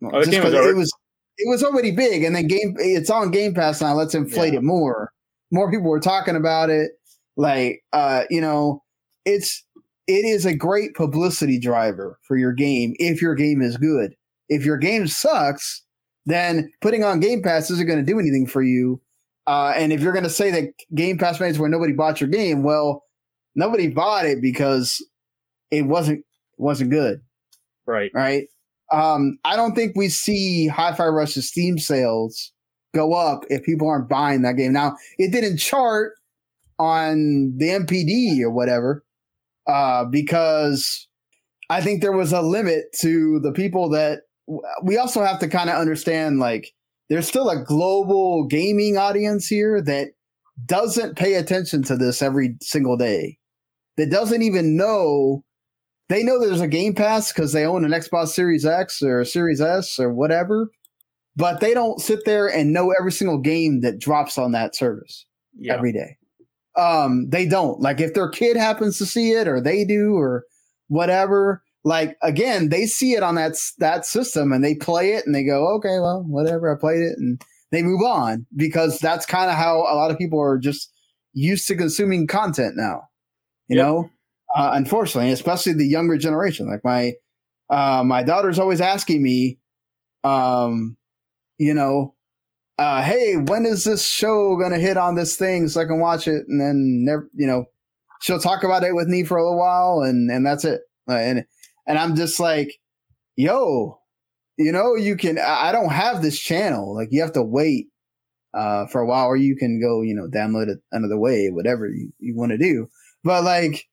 Well, 0.00 0.16
Oh, 0.16 0.24
game 0.24 0.44
was 0.44 0.52
it 0.55 0.76
was 0.76 0.92
it 1.38 1.48
was 1.48 1.64
already 1.64 1.90
big 1.90 2.22
and 2.22 2.36
then 2.36 2.46
game 2.46 2.74
it's 2.78 3.10
on 3.10 3.30
game 3.30 3.55
pass 3.55 3.80
now 3.80 3.94
let's 3.94 4.14
inflate 4.14 4.52
Yeah. 4.52 4.59
it 4.60 4.62
more. 4.64 5.10
More 5.50 5.70
people 5.70 5.88
were 5.88 6.00
talking 6.00 6.36
about 6.36 6.70
it. 6.70 6.92
Like 7.36 7.82
uh 7.92 8.24
you 8.30 8.40
know 8.40 8.82
it's 9.24 9.64
it 10.06 10.24
is 10.24 10.46
a 10.46 10.55
great 10.55 10.94
publicity 10.94 11.59
driver 11.59 12.18
for 12.26 12.36
your 12.36 12.52
game 12.52 12.94
if 12.98 13.20
your 13.20 13.34
game 13.34 13.60
is 13.62 13.76
good. 13.76 14.14
If 14.48 14.64
your 14.64 14.76
game 14.76 15.06
sucks 15.09 15.82
then 16.26 16.70
putting 16.82 17.02
on 17.02 17.20
game 17.20 17.42
pass 17.42 17.70
isn't 17.70 17.86
going 17.86 17.98
to 17.98 18.05
do 18.05 18.18
anything 18.20 18.46
for 18.46 18.60
you. 18.62 19.00
Uh, 19.46 19.72
and 19.74 19.94
if 19.94 20.00
you're 20.02 20.12
going 20.12 20.24
to 20.24 20.28
say 20.30 20.50
that 20.50 20.64
game 20.94 21.16
pass 21.16 21.40
means 21.40 21.59
where 21.59 21.70
nobody 21.70 21.94
bought 21.94 22.20
your 22.20 22.28
game 22.28 22.62
well 22.62 23.02
nobody 23.59 23.89
bought 23.89 24.24
it 24.24 24.40
because 24.40 25.05
it 25.70 25.82
wasn't 25.82 26.24
wasn't 26.56 26.90
good 26.90 27.20
right. 27.89 28.10
right? 28.14 28.47
Um, 28.93 29.39
I 29.44 29.56
don't 29.56 29.74
think 29.74 29.97
we 29.97 30.09
see 30.09 30.68
Hi-Fi 30.68 31.06
Rush's 31.06 31.48
Steam 31.48 31.78
sales 31.78 32.52
go 32.94 33.14
up 33.14 33.44
if 33.51 33.64
people 33.64 33.89
aren't 33.89 34.09
buying 34.09 34.43
that 34.43 34.56
game. 34.56 34.72
Now, 34.72 34.97
it 35.18 35.32
didn't 35.32 35.59
chart 35.59 36.12
on 36.78 37.55
the 37.56 37.68
NPD 37.68 38.40
or 38.43 38.51
whatever, 38.51 39.05
uh, 39.66 40.05
because 40.05 41.09
I 41.68 41.80
think 41.80 42.01
there 42.01 42.12
was 42.12 42.32
a 42.32 42.40
limit 42.40 42.85
to 43.01 43.40
the 43.40 43.52
people 43.52 43.90
that 43.90 44.20
we 44.82 44.97
also 44.97 45.22
have 45.22 45.40
to 45.40 45.48
kind 45.48 45.68
of 45.68 45.76
understand 45.76 46.39
like 46.39 46.72
there's 47.10 47.28
still 47.28 47.51
a 47.51 47.62
global 47.62 48.47
gaming 48.47 48.97
audience 48.97 49.47
here 49.47 49.82
that 49.82 50.12
doesn't 50.64 51.18
pay 51.18 51.35
attention 51.35 51.82
to 51.82 51.97
this 51.97 52.22
every 52.22 52.56
single 52.62 52.97
day. 52.97 53.39
That 53.98 54.10
doesn't 54.10 54.42
even 54.42 54.76
know 54.76 55.44
they 56.08 56.22
know 56.22 56.40
there's 56.40 56.60
a 56.60 56.68
Game 56.68 56.94
Pass 56.94 57.32
because 57.32 57.52
they 57.52 57.66
own 57.66 57.84
an 57.84 57.90
Xbox 57.90 58.28
Series 58.28 58.64
X 58.64 59.02
or 59.02 59.20
a 59.20 59.26
Series 59.26 59.60
S 59.60 59.98
or 59.98 60.12
whatever, 60.12 60.70
but 61.36 61.60
they 61.60 61.74
don't 61.74 62.00
sit 62.00 62.24
there 62.24 62.46
and 62.48 62.72
know 62.72 62.92
every 62.98 63.12
single 63.12 63.38
game 63.38 63.80
that 63.82 63.98
drops 63.98 64.38
on 64.38 64.52
that 64.52 64.74
service 64.74 65.26
Yeah, 65.58 65.74
every 65.74 65.92
day. 65.92 66.16
Um, 66.76 67.28
they 67.28 67.46
don't. 67.46 67.80
Like 67.80 68.00
if 68.00 68.14
their 68.14 68.30
kid 68.30 68.56
happens 68.56 68.98
to 68.98 69.06
see 69.06 69.32
it 69.32 69.46
or 69.46 69.60
they 69.60 69.84
do 69.84 70.14
or 70.14 70.44
whatever, 70.86 71.62
like 71.84 72.16
again, 72.22 72.70
they 72.70 72.86
see 72.86 73.12
it 73.12 73.22
on 73.22 73.34
that 73.34 73.56
that 73.78 74.06
system 74.06 74.52
and 74.52 74.64
they 74.64 74.74
play 74.74 75.12
it 75.12 75.26
and 75.26 75.34
they 75.34 75.44
go, 75.44 75.74
okay, 75.76 75.98
well, 76.00 76.24
whatever, 76.26 76.74
I 76.74 76.78
played 76.80 77.02
it 77.02 77.18
and 77.18 77.42
they 77.70 77.82
move 77.82 78.02
on 78.02 78.46
because 78.56 78.98
that's 78.98 79.26
kind 79.26 79.50
of 79.50 79.56
how 79.56 79.80
a 79.80 79.96
lot 79.96 80.10
of 80.10 80.18
people 80.18 80.40
are 80.40 80.58
just 80.58 80.90
used 81.34 81.68
to 81.68 81.76
consuming 81.76 82.26
content 82.26 82.74
now. 82.76 83.07
You 83.69 83.77
Yep. 83.77 83.86
know, 83.86 84.11
uh, 84.57 84.70
unfortunately, 84.74 85.32
especially 85.32 85.74
the 85.74 85.86
younger 85.86 86.16
generation. 86.19 86.69
Like 86.69 86.85
my 86.85 87.15
uh, 87.70 88.03
my 88.05 88.23
daughter's 88.23 88.59
always 88.59 88.81
asking 88.81 89.23
me, 89.23 89.59
um, 90.24 90.97
you 91.59 91.74
know, 91.74 92.15
uh, 92.78 93.03
hey, 93.03 93.36
when 93.36 93.66
is 93.66 93.85
this 93.85 94.07
show 94.07 94.57
gonna 94.57 94.78
hit 94.78 94.97
on 94.97 95.15
this 95.16 95.36
thing 95.36 95.69
so 95.69 95.81
I 95.81 95.85
can 95.86 96.01
watch 96.01 96.28
it? 96.28 96.45
And 96.49 96.61
then 96.61 97.05
never, 97.05 97.28
you 97.35 97.47
know, 97.47 97.66
she'll 98.20 98.40
talk 98.40 98.65
about 98.65 98.85
it 98.85 98.95
with 98.95 99.09
me 99.09 99.24
for 99.24 99.36
a 99.39 99.43
little 99.45 99.59
while, 99.59 100.03
and 100.03 100.31
and 100.31 100.47
that's 100.47 100.65
it. 100.65 100.82
Uh, 101.09 101.15
and 101.15 101.45
and 101.86 101.99
I'm 101.99 102.16
just 102.16 102.40
like, 102.40 102.73
yo, 103.36 104.01
you 104.59 104.73
know, 104.73 104.95
you 104.97 105.16
can. 105.16 105.39
I 105.39 105.73
don't 105.73 105.93
have 105.93 106.23
this 106.23 106.39
channel. 106.39 106.95
Like 106.95 107.09
you 107.12 107.20
have 107.23 107.32
to 107.35 107.43
wait 107.43 107.89
uh, 108.55 108.86
for 108.86 109.01
a 109.01 109.07
while, 109.07 109.27
or 109.27 109.36
you 109.36 109.57
can 109.57 109.81
go, 109.81 110.03
you 110.03 110.15
know, 110.15 110.28
download 110.28 110.69
it 110.69 110.78
another 110.93 111.19
way, 111.19 111.49
whatever 111.51 111.89
you, 111.89 112.12
you 112.19 112.36
want 112.36 112.53
to 112.53 112.59
do. 112.59 112.89
But 113.24 113.45
like, 113.45 113.85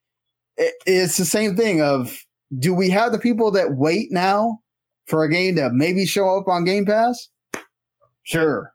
it, 0.58 0.74
it's 0.86 1.18
the 1.18 1.26
same 1.26 1.56
thing 1.56 1.82
of 1.82 2.18
do 2.58 2.74
we 2.74 2.90
have 2.90 3.12
the 3.12 3.20
people 3.20 3.52
that 3.52 3.76
wait 3.76 4.12
now 4.12 4.60
for 5.08 5.24
a 5.24 5.30
game 5.30 5.56
to 5.56 5.70
maybe 5.72 6.06
show 6.06 6.38
up 6.38 6.48
on 6.48 6.64
Game 6.64 6.86
Pass? 6.86 7.30
Sure. 8.24 8.72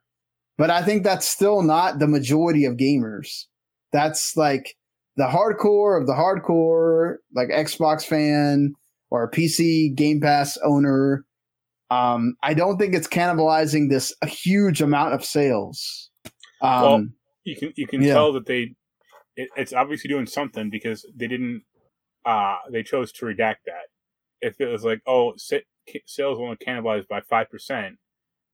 But 0.59 0.71
I 0.71 0.83
think 0.83 1.05
that's 1.05 1.27
still 1.27 1.63
not 1.63 1.99
the 1.99 2.07
majority 2.07 2.65
of 2.65 2.77
gamers. 2.77 3.45
That's 3.93 4.37
like 4.37 4.77
the 5.17 5.27
hardcore 5.27 6.01
of 6.01 6.07
the 6.07 6.13
hardcore, 6.13 7.17
like 7.35 7.49
Xbox 7.49 8.05
fan 8.05 8.75
or 9.11 9.25
a 9.25 9.31
PC 9.31 9.95
Game 9.95 10.21
Pass 10.21 10.59
owner. 10.65 11.25
Um, 11.91 12.37
I 12.43 12.55
don't 12.55 12.79
think 12.79 12.95
it's 12.95 13.09
cannibalizing 13.09 13.91
this 13.91 14.15
a 14.23 14.27
huge 14.27 14.81
amount 14.81 15.15
of 15.15 15.25
sales. 15.25 16.11
Um, 16.63 16.83
well, 16.83 17.07
you 17.45 17.57
can 17.57 17.73
you 17.77 17.87
can 17.87 18.03
yeah. 18.03 18.15
tell 18.15 18.33
that 18.35 18.47
they 18.47 18.75
it, 19.43 19.49
it's 19.57 19.73
obviously 19.73 20.09
doing 20.09 20.27
something 20.27 20.71
because 20.71 21.05
they 21.15 21.27
didn't 21.27 21.63
uh 22.25 22.57
they 22.71 22.83
chose 22.83 23.13
to 23.13 23.27
redact 23.27 23.63
that. 23.67 23.89
If 24.41 24.61
it 24.61 24.67
was 24.67 24.85
like 24.85 25.01
oh 25.07 25.35
sa- 25.37 25.57
sales 26.07 26.39
only 26.39 26.57
cannibalized 26.57 27.09
by 27.09 27.21
five 27.23 27.51
percent, 27.51 27.97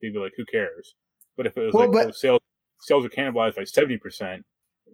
they'd 0.01 0.13
be 0.13 0.19
like 0.19 0.33
who 0.37 0.45
cares. 0.45 0.95
But 1.37 1.47
if 1.47 1.57
it 1.57 1.61
was 1.67 1.75
Well, 1.75 1.85
like 1.91 1.93
but- 1.93 2.07
oh, 2.09 2.11
sales 2.13 2.41
sales 2.81 3.05
are 3.05 3.09
cannibalized 3.09 3.57
by 3.57 3.65
seventy 3.65 3.99
percent, 3.99 4.45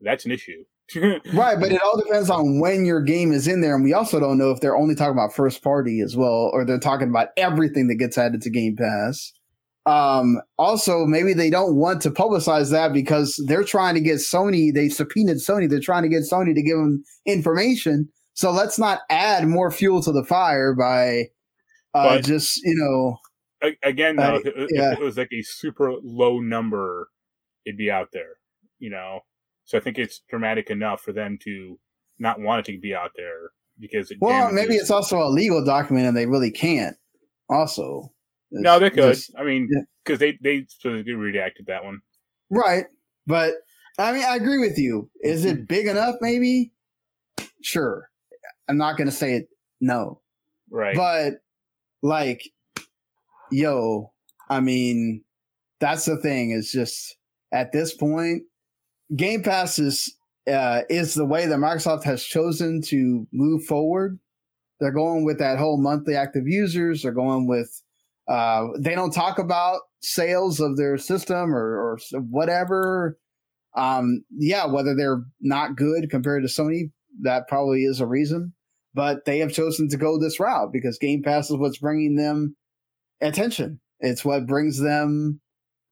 that's 0.02 0.24
an 0.24 0.30
issue. 0.30 0.64
right, 1.32 1.58
but 1.58 1.72
it 1.72 1.80
all 1.82 1.96
depends 1.96 2.28
on 2.28 2.60
when 2.60 2.84
your 2.84 3.00
game 3.00 3.32
is 3.32 3.46
in 3.48 3.60
there, 3.62 3.74
and 3.74 3.84
we 3.84 3.94
also 3.94 4.20
don't 4.20 4.36
know 4.36 4.50
if 4.50 4.60
they're 4.60 4.76
only 4.76 4.94
talking 4.94 5.12
about 5.12 5.32
first 5.32 5.62
party 5.62 6.00
as 6.00 6.16
well, 6.16 6.50
or 6.52 6.64
they're 6.66 6.78
talking 6.78 7.08
about 7.08 7.28
everything 7.36 7.86
that 7.88 7.94
gets 7.94 8.18
added 8.18 8.42
to 8.42 8.50
Game 8.50 8.76
Pass. 8.76 9.32
Um, 9.86 10.40
also, 10.58 11.04
maybe 11.06 11.32
they 11.34 11.50
don't 11.50 11.74
want 11.76 12.00
to 12.02 12.10
publicize 12.10 12.70
that 12.70 12.92
because 12.92 13.42
they're 13.48 13.64
trying 13.64 13.94
to 13.94 14.00
get 14.00 14.16
Sony. 14.16 14.72
They 14.72 14.88
subpoenaed 14.88 15.38
Sony. 15.38 15.68
They're 15.68 15.80
trying 15.80 16.04
to 16.04 16.08
get 16.08 16.22
Sony 16.22 16.54
to 16.54 16.62
give 16.62 16.76
them 16.76 17.02
information. 17.26 18.08
So 18.34 18.50
let's 18.52 18.78
not 18.78 19.00
add 19.10 19.46
more 19.48 19.70
fuel 19.70 20.00
to 20.02 20.12
the 20.12 20.24
fire 20.24 20.74
by 20.74 21.30
uh, 21.94 22.16
But- 22.16 22.24
just 22.24 22.60
you 22.64 22.74
know. 22.76 23.18
Again, 23.84 24.16
though, 24.16 24.34
Uh, 24.36 24.38
if, 24.38 24.46
it, 24.46 24.70
yeah. 24.72 24.92
if 24.92 24.98
it 24.98 25.04
was 25.04 25.16
like 25.16 25.32
a 25.32 25.42
super 25.42 25.92
low 26.02 26.40
number, 26.40 27.08
it'd 27.64 27.76
be 27.78 27.90
out 27.92 28.08
there, 28.12 28.38
you 28.80 28.90
know. 28.90 29.20
So 29.66 29.78
I 29.78 29.80
think 29.80 29.98
it's 29.98 30.20
dramatic 30.28 30.68
enough 30.68 31.00
for 31.00 31.12
them 31.12 31.38
to 31.44 31.78
not 32.18 32.40
want 32.40 32.68
it 32.68 32.72
to 32.72 32.78
be 32.80 32.92
out 32.92 33.10
there 33.16 33.50
because 33.78 34.10
it 34.10 34.18
Well, 34.20 34.48
damages- 34.48 34.54
maybe 34.54 34.74
it's 34.76 34.90
also 34.90 35.20
a 35.22 35.28
legal 35.30 35.64
document, 35.64 36.06
and 36.06 36.16
they 36.16 36.26
really 36.26 36.50
can't. 36.50 36.96
Also, 37.48 38.11
no, 38.52 38.78
they 38.78 38.90
could. 38.90 39.14
just- 39.14 39.32
I 39.38 39.44
mean, 39.44 39.68
yeah. 39.72 39.82
because 40.04 40.18
they 40.18 40.38
they 40.42 40.64
specifically 40.68 41.12
redacted 41.14 41.66
that 41.66 41.84
one. 41.84 42.00
Right. 42.50 42.84
But 43.26 43.54
I 43.98 44.12
mean, 44.12 44.24
I 44.24 44.36
agree 44.36 44.58
with 44.58 44.78
you. 44.78 45.10
Is 45.22 45.44
Mm-hmm. 45.44 45.48
it 45.62 45.68
big 45.68 45.86
enough? 45.86 46.16
Maybe. 46.20 46.72
Sure. 47.62 48.08
I'm 48.68 48.76
not 48.78 48.96
going 48.96 49.08
to 49.08 49.14
say 49.14 49.34
it. 49.34 49.48
No. 49.80 50.20
Right. 50.70 50.96
But 50.96 51.34
like, 52.02 52.42
yo, 53.50 54.12
I 54.48 54.60
mean, 54.60 55.22
that's 55.80 56.04
the 56.04 56.16
thing. 56.16 56.50
Is 56.50 56.70
just 56.72 57.16
at 57.52 57.72
this 57.72 57.94
point, 57.94 58.42
Game 59.16 59.42
Pass 59.42 59.78
is 59.78 60.14
uh, 60.48 60.82
is 60.90 61.14
the 61.14 61.24
way 61.26 61.46
that 61.46 61.58
Microsoft 61.58 62.04
has 62.04 62.24
chosen 62.24 62.80
to 62.82 63.26
move 63.32 63.64
forward. 63.64 64.18
They're 64.80 64.90
going 64.90 65.24
with 65.24 65.38
that 65.38 65.58
whole 65.58 65.80
monthly 65.80 66.16
active 66.16 66.46
users. 66.48 67.02
They're 67.02 67.12
going 67.12 67.46
with 67.46 67.70
uh, 68.28 68.68
they 68.78 68.94
don't 68.94 69.12
talk 69.12 69.38
about 69.38 69.80
sales 70.00 70.60
of 70.60 70.76
their 70.76 70.98
system 70.98 71.54
or, 71.54 71.76
or 71.76 71.98
whatever. 72.30 73.18
Um, 73.76 74.24
yeah, 74.30 74.66
whether 74.66 74.94
they're 74.94 75.22
not 75.40 75.76
good 75.76 76.10
compared 76.10 76.42
to 76.42 76.48
Sony, 76.48 76.90
that 77.22 77.48
probably 77.48 77.84
is 77.84 78.00
a 78.00 78.06
reason. 78.06 78.52
But 78.94 79.24
they 79.24 79.38
have 79.38 79.52
chosen 79.52 79.88
to 79.88 79.96
go 79.96 80.18
this 80.18 80.38
route 80.38 80.70
because 80.72 80.98
Game 80.98 81.22
Pass 81.22 81.50
is 81.50 81.56
what's 81.56 81.78
bringing 81.78 82.16
them 82.16 82.56
attention. 83.22 83.80
It's 84.00 84.24
what 84.24 84.46
brings 84.46 84.78
them, 84.78 85.40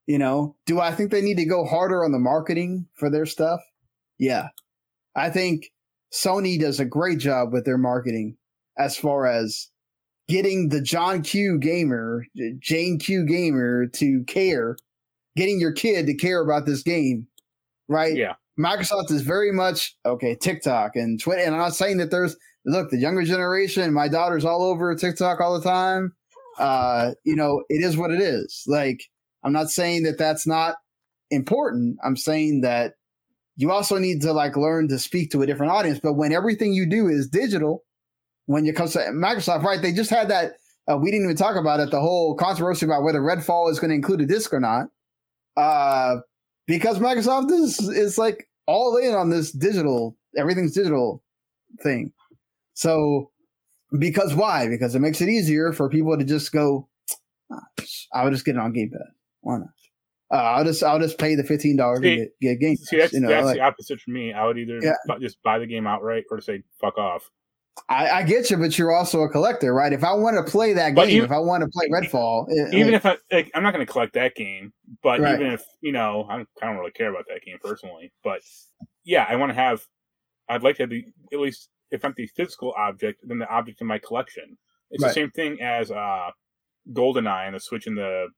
you 0.07 0.19
know. 0.19 0.57
Do 0.67 0.81
I 0.81 0.93
think 0.93 1.11
they 1.11 1.23
need 1.23 1.39
to 1.39 1.47
go 1.47 1.65
harder 1.65 2.05
on 2.05 2.13
the 2.13 2.19
marketing 2.19 2.87
for 2.97 3.09
their 3.09 3.25
stuff? 3.25 3.61
Yeah. 4.19 4.49
I 5.17 5.31
think 5.31 5.71
Sony 6.13 6.61
does 6.61 6.79
a 6.79 6.85
great 6.85 7.19
job 7.19 7.53
with 7.53 7.65
their 7.65 7.79
marketing 7.79 8.37
as 8.79 8.97
far 8.97 9.27
as 9.27 9.71
getting 10.31 10.69
the 10.69 10.81
John 10.81 11.23
Q 11.23 11.59
gamer, 11.59 12.25
Jane 12.61 12.99
Q 12.99 13.27
gamer 13.27 13.87
to 13.89 14.25
care, 14.25 14.77
getting 15.37 15.61
your 15.61 15.73
kid 15.73 16.07
to 16.07 16.15
care 16.15 16.41
about 16.41 16.67
this 16.67 16.83
game, 16.83 17.27
right? 17.89 18.17
yeah. 18.17 18.35
Microsoft 18.59 19.11
is 19.11 19.23
very 19.23 19.53
much 19.53 19.97
okay. 20.07 20.35
TikTok 20.35 20.95
and 20.95 21.21
Twitter, 21.21 21.43
and 21.43 21.55
I'm 21.55 21.61
not 21.61 21.75
saying 21.75 21.97
that 21.97 22.11
there's 22.11 22.37
look 22.67 22.91
the 22.91 22.99
younger 22.99 23.25
generation. 23.25 23.93
My 23.93 24.07
daughter's 24.07 24.45
all 24.45 24.63
over 24.63 24.95
TikTok 24.95 25.41
all 25.41 25.59
the 25.59 25.69
time. 25.69 26.13
Uh, 26.59 27.13
you 27.25 27.35
know, 27.35 27.65
it 27.69 27.83
is 27.83 27.97
what 27.97 28.11
it 28.11 28.21
is. 28.21 28.65
Like, 28.67 29.03
I'm 29.43 29.53
not 29.53 29.71
saying 29.71 30.03
that 30.03 30.19
that's 30.19 30.47
not 30.47 30.77
important. 31.31 31.97
I'm 32.05 32.17
saying 32.17 32.61
that 32.61 32.95
you 33.57 33.73
also 33.73 33.99
need 33.99 34.21
to 34.23 34.33
like 34.33 34.57
learn 34.57 34.89
to 34.89 34.99
speak 34.99 35.31
to 35.31 35.43
a 35.43 35.47
different 35.47 35.73
audience. 35.73 35.99
But 35.99 36.15
when 36.15 36.33
everything 36.33 36.75
you 36.75 36.87
do 36.87 37.09
is 37.09 37.29
digital, 37.29 37.83
when 38.51 38.67
it 38.67 38.75
comes 38.75 38.95
to 38.95 38.99
Microsoft, 39.13 39.63
right? 39.63 39.81
They 39.81 39.93
just 39.93 40.11
had 40.11 40.29
that. 40.29 40.55
Uh, 40.91 40.97
we 40.97 41.13
didn't 41.13 41.25
even 41.27 41.37
talk 41.37 41.55
about 41.55 41.79
it. 41.79 41.93
The 41.93 42.01
whole 42.01 42.35
controversy 42.35 42.85
about 42.85 43.05
whether 43.05 43.21
Redfall 43.21 43.71
is 43.71 43.79
going 43.79 43.91
to 43.91 43.95
include 43.95 44.21
a 44.23 44.27
disc 44.27 44.53
or 44.53 44.59
not. 44.59 44.87
Uh, 45.57 46.17
because 46.67 46.99
Microsoft 46.99 47.53
is 47.53 47.79
is 47.79 48.19
like 48.19 48.49
all 48.67 48.97
in 48.97 49.15
on 49.15 49.31
this 49.31 49.53
digital, 49.53 50.17
everything's 50.37 50.75
digital 50.75 51.23
thing. 51.81 52.13
So, 52.75 53.31
because 53.97 54.35
why? 54.35 54.67
Because 54.67 54.97
it 54.97 55.01
makes 55.01 55.21
it 55.21 55.29
easier 55.29 55.73
for 55.73 55.89
people 55.89 56.19
to 56.19 56.25
just 56.25 56.51
go. 56.51 56.89
"Ah, 57.53 57.85
I'll 58.13 58.31
just 58.33 58.45
get 58.45 58.57
it 58.57 58.61
on 58.61 58.73
Game 58.73 58.91
Pass. 58.91 59.15
Why 59.43 59.59
not? 59.59 59.69
Uh, 60.33 60.43
I'll 60.43 60.65
just 60.65 60.83
I'll 60.83 60.99
just 60.99 61.19
pay 61.19 61.37
the 61.37 61.45
fifteen 61.45 61.77
dollars 61.77 62.01
to 62.01 62.17
get, 62.17 62.41
get 62.41 62.59
Game. 62.61 62.77
See, 62.77 62.99
that's 62.99 63.13
you 63.13 63.21
know, 63.21 63.29
that's 63.29 63.45
like, 63.47 63.57
the 63.57 63.63
opposite 63.63 64.01
for 64.01 64.11
me. 64.11 64.33
I 64.33 64.45
would 64.45 64.59
either 64.59 64.81
Yeah. 64.83 65.17
just 65.21 65.41
buy 65.45 65.61
the 65.61 65.67
game 65.67 65.87
outright 65.87 66.25
or 66.33 66.41
say 66.41 66.65
fuck 66.81 66.99
off. 66.99 67.31
I, 67.89 68.09
I 68.11 68.23
get 68.25 68.51
you, 68.51 68.57
but 68.57 68.77
you're 68.79 68.93
also 68.93 69.23
a 69.23 69.29
collector, 69.29 69.73
right? 69.73 69.93
If 69.93 70.05
I 70.05 70.13
want 70.13 70.37
to 70.45 70.51
play 70.51 70.73
that 70.75 70.95
game, 70.95 71.09
you- 71.11 71.25
if 71.25 71.31
I 71.31 71.39
want 71.39 71.63
to 71.63 71.69
play 71.69 71.89
Redfall, 71.89 72.47
Even 72.73 72.95
if 72.95 73.07
I, 73.07 73.17
like, 73.33 73.51
I'm 73.55 73.63
not 73.63 73.73
going 73.73 73.85
to 73.85 73.91
collect 73.91 74.13
that 74.15 74.35
game, 74.35 74.73
but 75.03 75.21
Right. 75.21 75.35
even 75.35 75.53
if 75.53 75.63
you 75.81 75.93
know, 75.93 76.27
I 76.29 76.37
don't, 76.37 76.49
I 76.63 76.67
don't 76.67 76.77
really 76.77 76.91
care 76.93 77.11
about 77.11 77.27
that 77.29 77.43
game 77.43 77.59
personally. 77.63 78.13
But 78.23 78.43
yeah, 79.05 79.27
I 79.29 79.37
want 79.37 79.51
to 79.51 79.55
have. 79.55 79.87
I'd 80.49 80.63
like 80.63 80.77
to 80.77 80.83
have 80.83 80.91
the 80.91 81.05
at 81.33 81.39
least 81.41 81.69
if 81.91 82.05
I'm 82.05 82.13
the 82.17 82.27
physical 82.27 82.73
object, 82.77 83.21
then 83.27 83.39
the 83.39 83.49
object 83.49 83.81
in 83.81 83.87
my 83.87 83.99
collection. 83.99 84.59
It's 84.91 85.03
Right. 85.03 85.11
the 85.11 85.15
same 85.15 85.31
thing 85.31 85.61
as 85.63 85.91
uh, 85.91 86.31
GoldenEye 86.93 87.47
and 87.47 87.55
the 87.55 87.61
Switch 87.61 87.87
and 87.87 87.97
the 87.97 88.29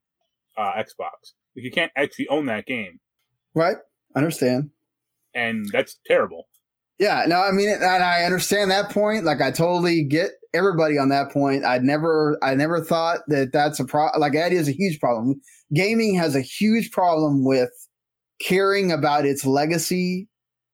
uh, 0.57 0.73
Xbox. 0.75 1.33
Like, 1.57 1.65
you 1.65 1.71
can't 1.71 1.93
actually 1.97 2.29
own 2.29 2.47
that 2.47 2.67
game, 2.67 3.01
right? 3.55 3.77
Understand? 4.15 4.71
and 5.35 5.67
that's 5.73 5.99
terrible. 6.07 6.47
Yeah, 7.03 7.25
no, 7.27 7.41
I 7.43 7.51
mean, 7.51 7.69
and 7.69 7.85
I 7.85 8.23
understand 8.23 8.71
that 8.71 8.89
point. 8.91 9.25
Like, 9.25 9.41
I 9.41 9.51
totally 9.51 10.05
get 10.05 10.31
everybody 10.55 10.99
on 10.99 11.09
that 11.09 11.33
point. 11.33 11.65
I 11.65 11.79
never, 11.79 12.39
I 12.45 12.55
never 12.55 12.81
thought 12.81 13.23
that 13.27 13.53
that's 13.53 13.81
a 13.81 13.85
pro. 13.85 14.07
Like, 14.17 14.35
that 14.35 14.53
is 14.53 14.69
a 14.69 14.73
huge 14.73 15.01
problem. 15.01 15.41
Gaming 15.75 16.15
has 16.15 16.37
a 16.37 16.41
huge 16.41 16.93
problem 16.93 17.45
with 17.45 17.71
caring 18.41 18.93
about 18.93 19.27
its 19.27 19.45
legacy 19.45 20.29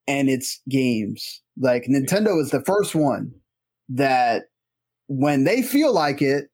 and 0.07 0.29
its 0.29 0.61
games. 0.69 1.41
Like, 1.59 1.85
Nintendo 1.85 2.39
is 2.43 2.51
the 2.51 2.63
first 2.63 2.95
one 2.95 3.33
that, 3.89 4.43
when 5.07 5.45
they 5.45 5.63
feel 5.63 5.95
like 5.95 6.21
it, 6.21 6.51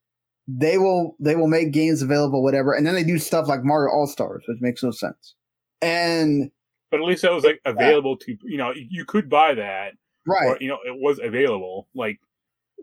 they 0.47 0.77
will 0.77 1.17
they 1.19 1.35
will 1.35 1.49
make 1.49 1.73
games 1.73 2.01
available, 2.01 2.41
whatever, 2.41 2.71
and 2.71 2.87
then 2.87 2.95
they 2.95 3.03
do 3.03 3.19
stuff 3.19 3.49
like 3.49 3.65
Mario 3.65 3.91
All 3.91 4.07
Stars, 4.07 4.45
which 4.47 4.59
makes 4.61 4.81
no 4.81 4.91
sense. 4.91 5.35
And 5.81 6.49
But 6.97 7.03
at 7.03 7.07
least 7.07 7.23
that 7.23 7.33
was 7.33 7.43
like 7.43 7.61
available 7.65 8.17
to 8.17 8.37
you 8.43 8.57
know 8.57 8.71
you 8.75 9.05
could 9.05 9.29
buy 9.29 9.53
that 9.55 9.93
right, 10.25 10.47
or 10.47 10.57
you 10.59 10.67
know 10.67 10.79
it 10.85 10.95
was 10.99 11.19
available. 11.21 11.87
Like 11.93 12.19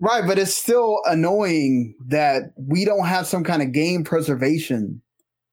Right, 0.00 0.26
but 0.26 0.38
it's 0.38 0.54
still 0.54 1.00
annoying 1.04 1.94
that 2.06 2.54
we 2.56 2.84
don't 2.84 3.06
have 3.06 3.26
some 3.26 3.44
kind 3.44 3.62
of 3.62 3.72
game 3.72 4.04
preservation 4.04 5.02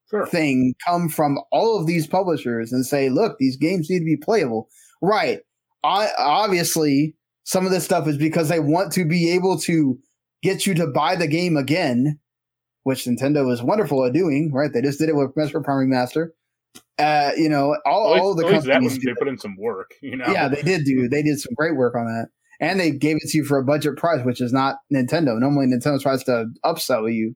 sure, 0.09 0.25
thing 0.25 0.73
come 0.85 1.09
from 1.09 1.37
all 1.51 1.79
of 1.79 1.87
these 1.87 2.07
publishers 2.07 2.71
and 2.71 2.85
say, 2.85 3.09
look, 3.09 3.37
these 3.37 3.57
games 3.57 3.89
need 3.89 3.99
to 3.99 4.05
be 4.05 4.17
playable. 4.17 4.69
Right. 5.01 5.39
I, 5.83 6.09
obviously, 6.17 7.15
some 7.43 7.65
of 7.65 7.71
this 7.71 7.85
stuff 7.85 8.07
is 8.07 8.17
because 8.17 8.49
they 8.49 8.59
want 8.59 8.91
to 8.93 9.05
be 9.05 9.31
able 9.31 9.59
to 9.59 9.99
get 10.41 10.65
you 10.65 10.73
to 10.75 10.87
buy 10.87 11.15
the 11.15 11.27
game 11.27 11.57
again, 11.57 12.19
which 12.83 13.05
Nintendo 13.05 13.51
is 13.51 13.61
wonderful 13.61 14.05
at 14.05 14.13
doing, 14.13 14.51
right? 14.53 14.71
They 14.73 14.81
just 14.81 14.99
did 14.99 15.09
it 15.09 15.15
with 15.15 15.35
Metroid 15.35 15.63
Prime 15.63 15.89
Remaster. 15.89 16.29
Uh, 16.97 17.31
you 17.37 17.49
know, 17.49 17.77
all, 17.85 18.11
least, 18.11 18.21
all 18.21 18.35
the 18.35 18.45
least 18.45 18.65
that 18.65 18.73
companies. 18.73 18.97
one, 18.97 19.05
they 19.05 19.13
put 19.17 19.27
in 19.27 19.37
some 19.37 19.55
work. 19.57 19.93
You 20.01 20.17
know. 20.17 20.25
Yeah, 20.27 20.47
they 20.47 20.61
did 20.61 20.85
do. 20.85 21.07
They 21.07 21.23
did 21.23 21.39
some 21.39 21.53
great 21.55 21.75
work 21.75 21.95
on 21.95 22.05
that, 22.05 22.27
and 22.59 22.79
they 22.79 22.91
gave 22.91 23.17
it 23.17 23.29
to 23.29 23.37
you 23.37 23.45
for 23.45 23.57
a 23.57 23.63
budget 23.63 23.97
price, 23.97 24.23
which 24.25 24.41
is 24.41 24.51
not 24.51 24.77
Nintendo. 24.93 25.39
Normally, 25.39 25.67
Nintendo 25.67 26.01
tries 26.01 26.23
to 26.25 26.47
upsell 26.65 27.13
you 27.13 27.35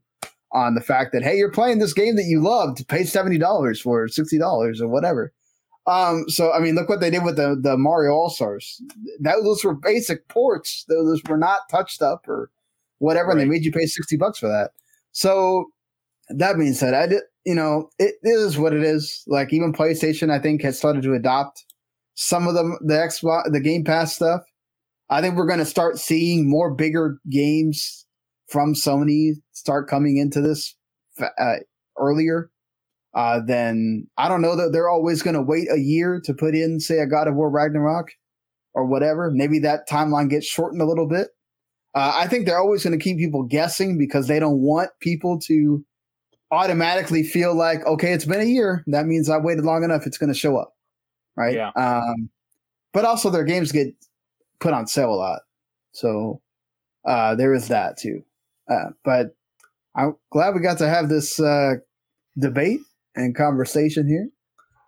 on 0.52 0.76
the 0.76 0.82
fact 0.82 1.14
that 1.14 1.24
hey, 1.24 1.36
you're 1.36 1.52
playing 1.52 1.80
this 1.80 1.94
game 1.94 2.16
that 2.16 2.26
you 2.26 2.42
loved, 2.42 2.88
pay 2.88 3.04
seventy 3.04 3.38
dollars 3.38 3.80
for 3.80 4.08
sixty 4.08 4.38
dollars 4.38 4.82
or 4.82 4.88
whatever. 4.88 5.34
Um, 5.86 6.26
so 6.30 6.52
I 6.54 6.60
mean, 6.60 6.76
look 6.76 6.90
what 6.90 7.02
they 7.02 7.10
did 7.10 7.24
with 7.24 7.36
the 7.36 7.58
the 7.60 7.78
Mario 7.78 8.12
All 8.14 8.30
Stars. 8.30 8.82
That 9.22 9.38
those 9.44 9.64
were 9.64 9.76
basic 9.76 10.28
ports; 10.30 10.86
those 10.88 11.22
were 11.28 11.38
not 11.38 11.62
touched 11.70 12.02
up 12.02 12.28
or 12.28 12.50
whatever, 13.00 13.32
and 13.32 13.40
they 13.40 13.46
made 13.46 13.66
you 13.66 13.72
pay 13.72 13.86
sixty 13.86 14.16
bucks 14.18 14.40
for 14.40 14.48
that. 14.48 14.72
So 15.12 15.66
that 16.30 16.58
being 16.58 16.74
said, 16.74 16.94
I 16.94 17.08
did, 17.08 17.22
you 17.46 17.56
know, 17.56 17.90
it 18.00 18.16
is 18.24 18.58
what 18.58 18.74
it 18.74 18.84
is. 18.84 19.24
Like 19.28 19.54
even 19.54 19.74
PlayStation, 19.74 20.32
I 20.32 20.40
think, 20.40 20.62
has 20.62 20.78
started 20.78 21.04
to 21.04 21.14
adopt 21.14 21.64
some 22.16 22.48
of 22.48 22.54
the 22.54 22.78
the 22.82 22.96
Xbox, 22.96 23.52
the 23.52 23.60
Game 23.60 23.84
Pass 23.84 24.16
stuff. 24.16 24.42
I 25.10 25.22
think 25.22 25.36
we're 25.36 25.48
going 25.48 25.60
to 25.60 25.66
start 25.66 26.00
seeing 26.00 26.50
more 26.50 26.74
bigger 26.74 27.20
games 27.30 28.06
from 28.48 28.74
Sony 28.74 29.34
start 29.52 29.90
coming 29.90 30.18
into 30.18 30.42
this 30.42 30.76
uh, 31.20 31.56
earlier. 31.98 32.50
Uh, 33.14 33.42
I 33.48 34.28
don't 34.28 34.42
know 34.42 34.56
that 34.56 34.72
they're 34.72 34.90
always 34.90 35.22
going 35.22 35.36
to 35.36 35.42
wait 35.42 35.68
a 35.72 35.80
year 35.80 36.20
to 36.24 36.34
put 36.34 36.56
in, 36.56 36.80
say, 36.80 36.98
a 36.98 37.06
God 37.06 37.28
of 37.28 37.36
War 37.36 37.50
Ragnarok 37.50 38.10
or 38.74 38.88
whatever. 38.88 39.30
Maybe 39.32 39.60
that 39.60 39.88
timeline 39.88 40.30
gets 40.30 40.48
shortened 40.48 40.82
a 40.82 40.88
little 40.88 41.08
bit. 41.08 41.28
Uh, 41.94 42.14
I 42.16 42.28
think 42.28 42.46
they're 42.46 42.60
always 42.60 42.84
going 42.84 42.98
to 42.98 43.04
keep 43.04 43.18
people 43.18 43.44
guessing 43.44 44.00
because 44.00 44.28
they 44.28 44.40
don't 44.40 44.62
want 44.62 44.90
people 45.00 45.40
to 45.42 45.86
automatically 46.54 47.24
feel 47.24 47.56
like, 47.56 47.86
okay, 47.86 48.14
it's 48.14 48.26
been 48.26 48.42
a 48.42 48.46
year. 48.46 48.84
That 48.88 49.06
means 49.06 49.30
I 49.30 49.38
waited 49.38 49.66
long 49.66 49.84
enough. 49.84 50.06
It's 50.06 50.18
going 50.18 50.32
to 50.32 50.38
show 50.38 50.58
up. 50.58 50.74
Right. 51.36 51.56
Yeah. 51.56 51.72
Um, 51.76 52.30
but 52.92 53.06
also 53.06 53.30
their 53.30 53.44
games 53.44 53.72
get 53.72 53.94
put 54.60 54.74
on 54.74 54.88
sale 54.88 55.14
a 55.14 55.16
lot. 55.16 55.42
So, 55.94 56.42
uh, 57.06 57.36
there 57.36 57.54
is 57.54 57.68
that 57.68 57.98
too. 57.98 58.24
Uh, 58.70 58.92
but 59.04 59.36
I'm 59.96 60.16
glad 60.32 60.56
we 60.56 60.62
got 60.62 60.78
to 60.78 60.88
have 60.88 61.10
this, 61.10 61.40
uh, 61.40 61.76
debate 62.38 62.80
and 63.16 63.36
conversation 63.36 64.08
here. 64.08 64.30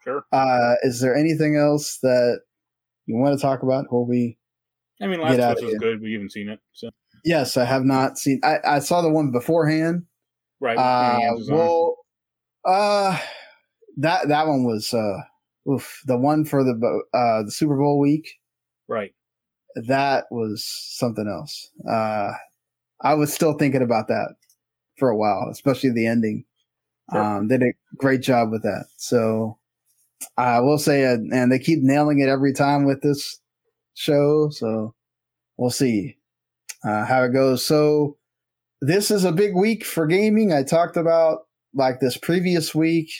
Sure. 0.03 0.25
Uh, 0.31 0.75
is 0.83 1.01
there 1.01 1.15
anything 1.15 1.57
else 1.57 1.97
that 2.03 2.41
you 3.05 3.15
want 3.15 3.37
to 3.37 3.41
talk 3.41 3.63
about 3.63 3.85
before 3.85 4.05
we 4.05 4.37
I 5.01 5.07
mean, 5.07 5.19
last 5.19 5.61
was 5.61 5.75
good. 5.79 6.01
We 6.01 6.13
haven't 6.13 6.31
seen 6.31 6.47
it. 6.47 6.59
So 6.73 6.89
Yes, 7.25 7.57
I 7.57 7.65
have 7.65 7.83
not 7.83 8.19
seen. 8.19 8.39
I, 8.43 8.59
I 8.63 8.79
saw 8.79 9.01
the 9.01 9.09
one 9.09 9.31
beforehand. 9.31 10.05
Right. 10.65 10.77
Uh, 10.77 11.35
well, 11.49 11.97
uh, 12.65 13.17
that 13.97 14.27
that 14.27 14.47
one 14.47 14.63
was 14.63 14.93
uh, 14.93 15.21
oof, 15.71 16.01
the 16.05 16.17
one 16.17 16.45
for 16.45 16.63
the 16.63 16.73
uh 17.13 17.43
the 17.43 17.51
Super 17.51 17.77
Bowl 17.77 17.99
week. 17.99 18.39
right. 18.87 19.13
That 19.87 20.25
was 20.31 20.65
something 20.65 21.27
else. 21.27 21.69
Uh, 21.85 22.31
I 23.01 23.13
was 23.13 23.33
still 23.33 23.57
thinking 23.57 23.81
about 23.81 24.07
that 24.07 24.35
for 24.97 25.09
a 25.09 25.17
while, 25.17 25.49
especially 25.51 25.91
the 25.91 26.07
ending. 26.07 26.45
Sure. 27.11 27.21
Um, 27.21 27.47
did 27.49 27.61
a 27.61 27.73
great 27.97 28.21
job 28.21 28.51
with 28.51 28.63
that. 28.63 28.85
So 28.95 29.59
I 30.37 30.61
will 30.61 30.77
say, 30.77 31.05
uh, 31.05 31.17
and 31.31 31.51
they 31.51 31.59
keep 31.59 31.83
nailing 31.83 32.19
it 32.19 32.29
every 32.29 32.53
time 32.53 32.85
with 32.85 33.01
this 33.01 33.39
show. 33.95 34.49
So 34.49 34.95
we'll 35.57 35.71
see 35.71 36.15
uh, 36.85 37.05
how 37.05 37.23
it 37.23 37.33
goes. 37.33 37.65
So 37.65 38.17
this 38.85 39.09
is 39.09 39.23
a 39.23 39.31
big 39.31 39.55
week 39.55 39.83
for 39.83 40.05
gaming. 40.05 40.53
I 40.53 40.63
talked 40.63 40.97
about 40.97 41.39
like 41.73 41.99
this 41.99 42.17
previous 42.17 42.75
week. 42.75 43.11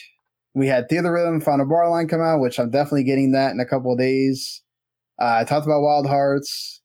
We 0.54 0.68
had 0.68 0.88
Theatrhythm 0.88 1.42
Final 1.42 1.66
Bar 1.66 1.90
Line 1.90 2.08
come 2.08 2.22
out, 2.22 2.40
which 2.40 2.58
I'm 2.58 2.70
definitely 2.70 3.04
getting 3.04 3.32
that 3.32 3.52
in 3.52 3.60
a 3.60 3.66
couple 3.66 3.92
of 3.92 3.98
days. 3.98 4.62
Uh, 5.20 5.38
I 5.40 5.44
talked 5.44 5.66
about 5.66 5.82
Wild 5.82 6.06
Hearts. 6.06 6.80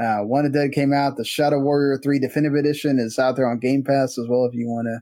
Uh, 0.00 0.18
Wanted: 0.22 0.52
Dead 0.52 0.72
came 0.72 0.92
out. 0.92 1.16
The 1.16 1.24
Shadow 1.24 1.60
Warrior 1.60 1.98
3 2.02 2.18
Definitive 2.18 2.54
Edition 2.54 2.98
is 2.98 3.18
out 3.18 3.36
there 3.36 3.48
on 3.48 3.58
Game 3.58 3.82
Pass 3.84 4.16
as 4.16 4.26
well 4.28 4.46
if 4.46 4.54
you 4.54 4.68
want 4.68 4.86
to 4.86 5.00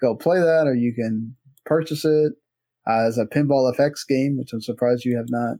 go 0.00 0.14
play 0.14 0.38
that 0.38 0.66
or 0.66 0.74
you 0.74 0.92
can 0.92 1.34
purchase 1.64 2.04
it. 2.04 2.32
Uh, 2.88 3.06
as 3.08 3.18
a 3.18 3.26
Pinball 3.26 3.74
FX 3.76 4.06
game, 4.06 4.38
which 4.38 4.52
I'm 4.52 4.60
surprised 4.60 5.04
you 5.04 5.16
have 5.16 5.28
not. 5.28 5.56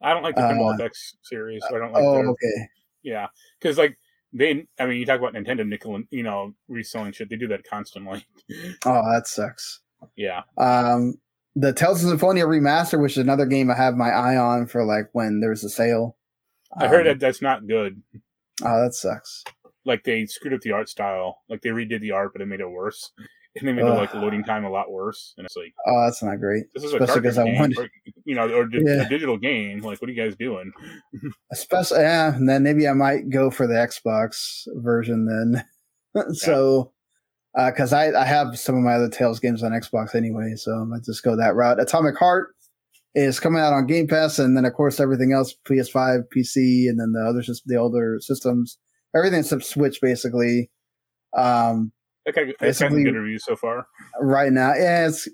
I 0.00 0.14
don't 0.14 0.22
like 0.22 0.36
the 0.36 0.42
Pinball 0.42 0.74
uh, 0.74 0.78
FX 0.78 1.14
series. 1.22 1.62
I 1.68 1.78
don't 1.78 1.92
like 1.92 2.02
oh, 2.04 2.14
their 2.14 2.28
okay. 2.28 2.68
Yeah, 3.02 3.26
because 3.60 3.78
like 3.78 3.96
they, 4.32 4.66
I 4.78 4.86
mean, 4.86 4.98
you 4.98 5.06
talk 5.06 5.18
about 5.18 5.34
Nintendo 5.34 5.66
nickel 5.66 5.94
and 5.96 6.06
you 6.10 6.22
know 6.22 6.54
reselling 6.68 7.12
shit. 7.12 7.28
They 7.28 7.36
do 7.36 7.48
that 7.48 7.64
constantly. 7.64 8.24
Oh, 8.84 9.02
that 9.12 9.26
sucks. 9.26 9.80
yeah, 10.16 10.42
Um, 10.58 11.14
the 11.54 11.72
Tales 11.72 12.02
of 12.02 12.10
Symphonia 12.10 12.44
remaster, 12.46 13.00
which 13.00 13.12
is 13.12 13.18
another 13.18 13.46
game 13.46 13.70
I 13.70 13.74
have 13.76 13.94
my 13.96 14.10
eye 14.10 14.36
on 14.36 14.66
for 14.66 14.84
like 14.84 15.08
when 15.12 15.40
there's 15.40 15.64
a 15.64 15.68
sale. 15.70 16.16
I 16.76 16.88
heard 16.88 17.06
Um, 17.06 17.12
that 17.14 17.20
that's 17.20 17.42
not 17.42 17.66
good. 17.66 18.02
Oh, 18.64 18.82
that 18.82 18.94
sucks. 18.94 19.44
Like 19.84 20.04
they 20.04 20.26
screwed 20.26 20.54
up 20.54 20.60
the 20.60 20.72
art 20.72 20.88
style. 20.88 21.38
Like 21.48 21.62
they 21.62 21.70
redid 21.70 22.00
the 22.00 22.12
art, 22.12 22.32
but 22.32 22.42
it 22.42 22.46
made 22.46 22.60
it 22.60 22.68
worse. 22.70 23.12
And 23.56 23.68
they 23.68 23.72
made 23.72 23.84
the 23.84 23.90
like 23.90 24.14
loading 24.14 24.42
time 24.44 24.64
a 24.64 24.70
lot 24.70 24.90
worse. 24.90 25.34
And 25.36 25.44
it's 25.44 25.56
like 25.56 25.74
Oh, 25.86 26.04
that's 26.04 26.22
not 26.22 26.40
great. 26.40 26.64
this 26.74 26.84
is 26.84 26.92
a 26.94 26.96
Especially 26.96 27.06
cartridge 27.22 27.34
'cause 27.34 27.38
I 27.38 27.44
game, 27.44 27.58
wanted- 27.60 27.78
or, 27.78 27.88
you 28.24 28.34
know, 28.34 28.48
or 28.50 28.64
di- 28.66 28.80
Yeah. 28.82 29.06
a 29.06 29.08
digital 29.08 29.36
game. 29.36 29.80
Like, 29.80 30.00
what 30.00 30.08
are 30.08 30.12
you 30.12 30.22
guys 30.22 30.34
doing? 30.36 30.72
Especially, 31.52 32.00
yeah. 32.00 32.34
And 32.34 32.48
then 32.48 32.62
maybe 32.62 32.88
I 32.88 32.94
might 32.94 33.28
go 33.28 33.50
for 33.50 33.66
the 33.66 33.74
Xbox 33.74 34.62
version 34.76 35.26
then. 35.26 35.64
so, 36.34 36.92
because 37.54 37.92
I 37.92 38.10
I 38.18 38.24
have 38.24 38.58
some 38.58 38.74
of 38.76 38.82
my 38.82 38.94
other 38.94 39.10
Tales 39.10 39.38
games 39.38 39.62
on 39.62 39.72
Xbox 39.72 40.14
anyway, 40.14 40.54
so 40.56 40.72
I 40.72 40.84
might 40.84 41.04
just 41.04 41.22
go 41.22 41.36
that 41.36 41.54
route. 41.54 41.78
Atomic 41.80 42.16
Heart 42.16 42.54
is 43.14 43.38
coming 43.38 43.60
out 43.60 43.74
on 43.74 43.86
Game 43.86 44.08
Pass, 44.08 44.38
and 44.38 44.56
then 44.56 44.64
of 44.64 44.72
course 44.72 44.98
everything 44.98 45.34
else 45.34 45.54
PS5, 45.68 46.22
PC, 46.34 46.88
and 46.88 46.98
then 46.98 47.12
the 47.12 47.20
other 47.20 47.42
the 47.66 47.76
older 47.76 48.18
systems, 48.20 48.78
everything 49.14 49.40
except 49.40 49.64
Switch 49.64 50.00
basically. 50.00 50.70
Um, 51.36 51.92
Okay, 52.28 52.42
it's 52.42 52.52
gotten 52.58 52.68
Basically- 52.68 53.04
good 53.04 53.14
reviews 53.16 53.44
so 53.44 53.56
far. 53.56 53.86
right 54.20 54.52
now. 54.52 54.74
Yeah, 54.74 55.08
it's 55.08 55.28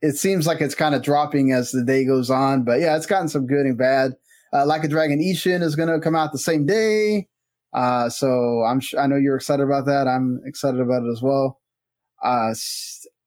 it 0.00 0.12
seems 0.16 0.46
like 0.46 0.60
it's 0.60 0.76
kind 0.76 0.94
of 0.94 1.02
dropping 1.02 1.50
as 1.52 1.72
the 1.72 1.82
day 1.82 2.04
goes 2.04 2.30
on, 2.30 2.62
but 2.64 2.78
yeah, 2.80 2.96
it's 2.96 3.06
gotten 3.06 3.28
some 3.28 3.46
good 3.46 3.66
and 3.66 3.76
bad. 3.76 4.12
Uh, 4.52 4.64
like 4.64 4.84
a 4.84 4.88
Dragon 4.88 5.18
Ishin 5.20 5.60
is 5.62 5.74
going 5.74 5.88
to 5.88 5.98
come 6.00 6.14
out 6.14 6.30
the 6.32 6.38
same 6.38 6.64
day, 6.66 7.26
uh, 7.74 8.08
so 8.08 8.62
I'm 8.62 8.78
sh- 8.80 8.94
I 8.96 9.06
know 9.08 9.16
you're 9.16 9.36
excited 9.36 9.62
about 9.64 9.86
that. 9.86 10.06
I'm 10.06 10.40
excited 10.46 10.80
about 10.80 11.02
it 11.02 11.10
as 11.10 11.20
well. 11.20 11.60
Uh, 12.24 12.54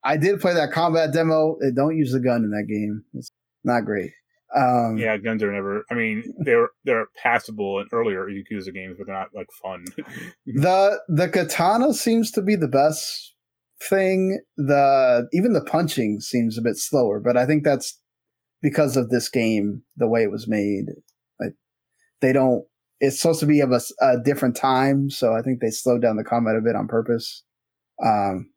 I 0.03 0.17
did 0.17 0.39
play 0.39 0.53
that 0.53 0.71
combat 0.71 1.13
demo. 1.13 1.57
Don't 1.75 1.97
use 1.97 2.11
the 2.13 2.19
gun 2.21 2.43
in 2.43 2.51
that 2.51 2.65
game. 2.67 3.03
It's 3.13 3.29
not 3.63 3.85
great. 3.85 4.11
Um, 4.55 4.97
Yeah, 4.97 5.17
guns 5.17 5.41
are 5.43 5.51
never. 5.51 5.85
I 5.89 5.93
mean, 5.93 6.33
they're 6.39 6.69
they're 6.83 7.07
passable 7.21 7.79
in 7.79 7.87
earlier 7.93 8.27
Yakuza 8.27 8.73
games, 8.73 8.95
but 8.97 9.07
they're 9.07 9.15
not 9.15 9.29
like 9.33 9.49
fun. 9.61 9.85
the 10.45 10.99
the 11.07 11.29
katana 11.29 11.93
seems 11.93 12.31
to 12.31 12.41
be 12.41 12.55
the 12.55 12.67
best 12.67 13.31
thing 13.81 14.39
the 14.57 15.27
even 15.33 15.53
the 15.53 15.63
punching 15.63 16.19
seems 16.19 16.57
a 16.57 16.61
bit 16.61 16.77
slower 16.77 17.19
but 17.19 17.35
i 17.35 17.45
think 17.45 17.63
that's 17.63 17.99
because 18.61 18.95
of 18.95 19.09
this 19.09 19.27
game 19.27 19.81
the 19.97 20.07
way 20.07 20.21
it 20.21 20.31
was 20.31 20.47
made 20.47 20.85
like 21.39 21.53
they 22.21 22.31
don't 22.31 22.63
it's 22.99 23.19
supposed 23.19 23.39
to 23.39 23.47
be 23.47 23.59
of 23.59 23.71
a, 23.71 23.81
a 24.01 24.19
different 24.19 24.55
time 24.55 25.09
so 25.09 25.33
i 25.33 25.41
think 25.41 25.59
they 25.59 25.71
slowed 25.71 26.01
down 26.01 26.15
the 26.15 26.23
combat 26.23 26.55
a 26.55 26.61
bit 26.61 26.75
on 26.75 26.87
purpose 26.87 27.43
um 28.05 28.51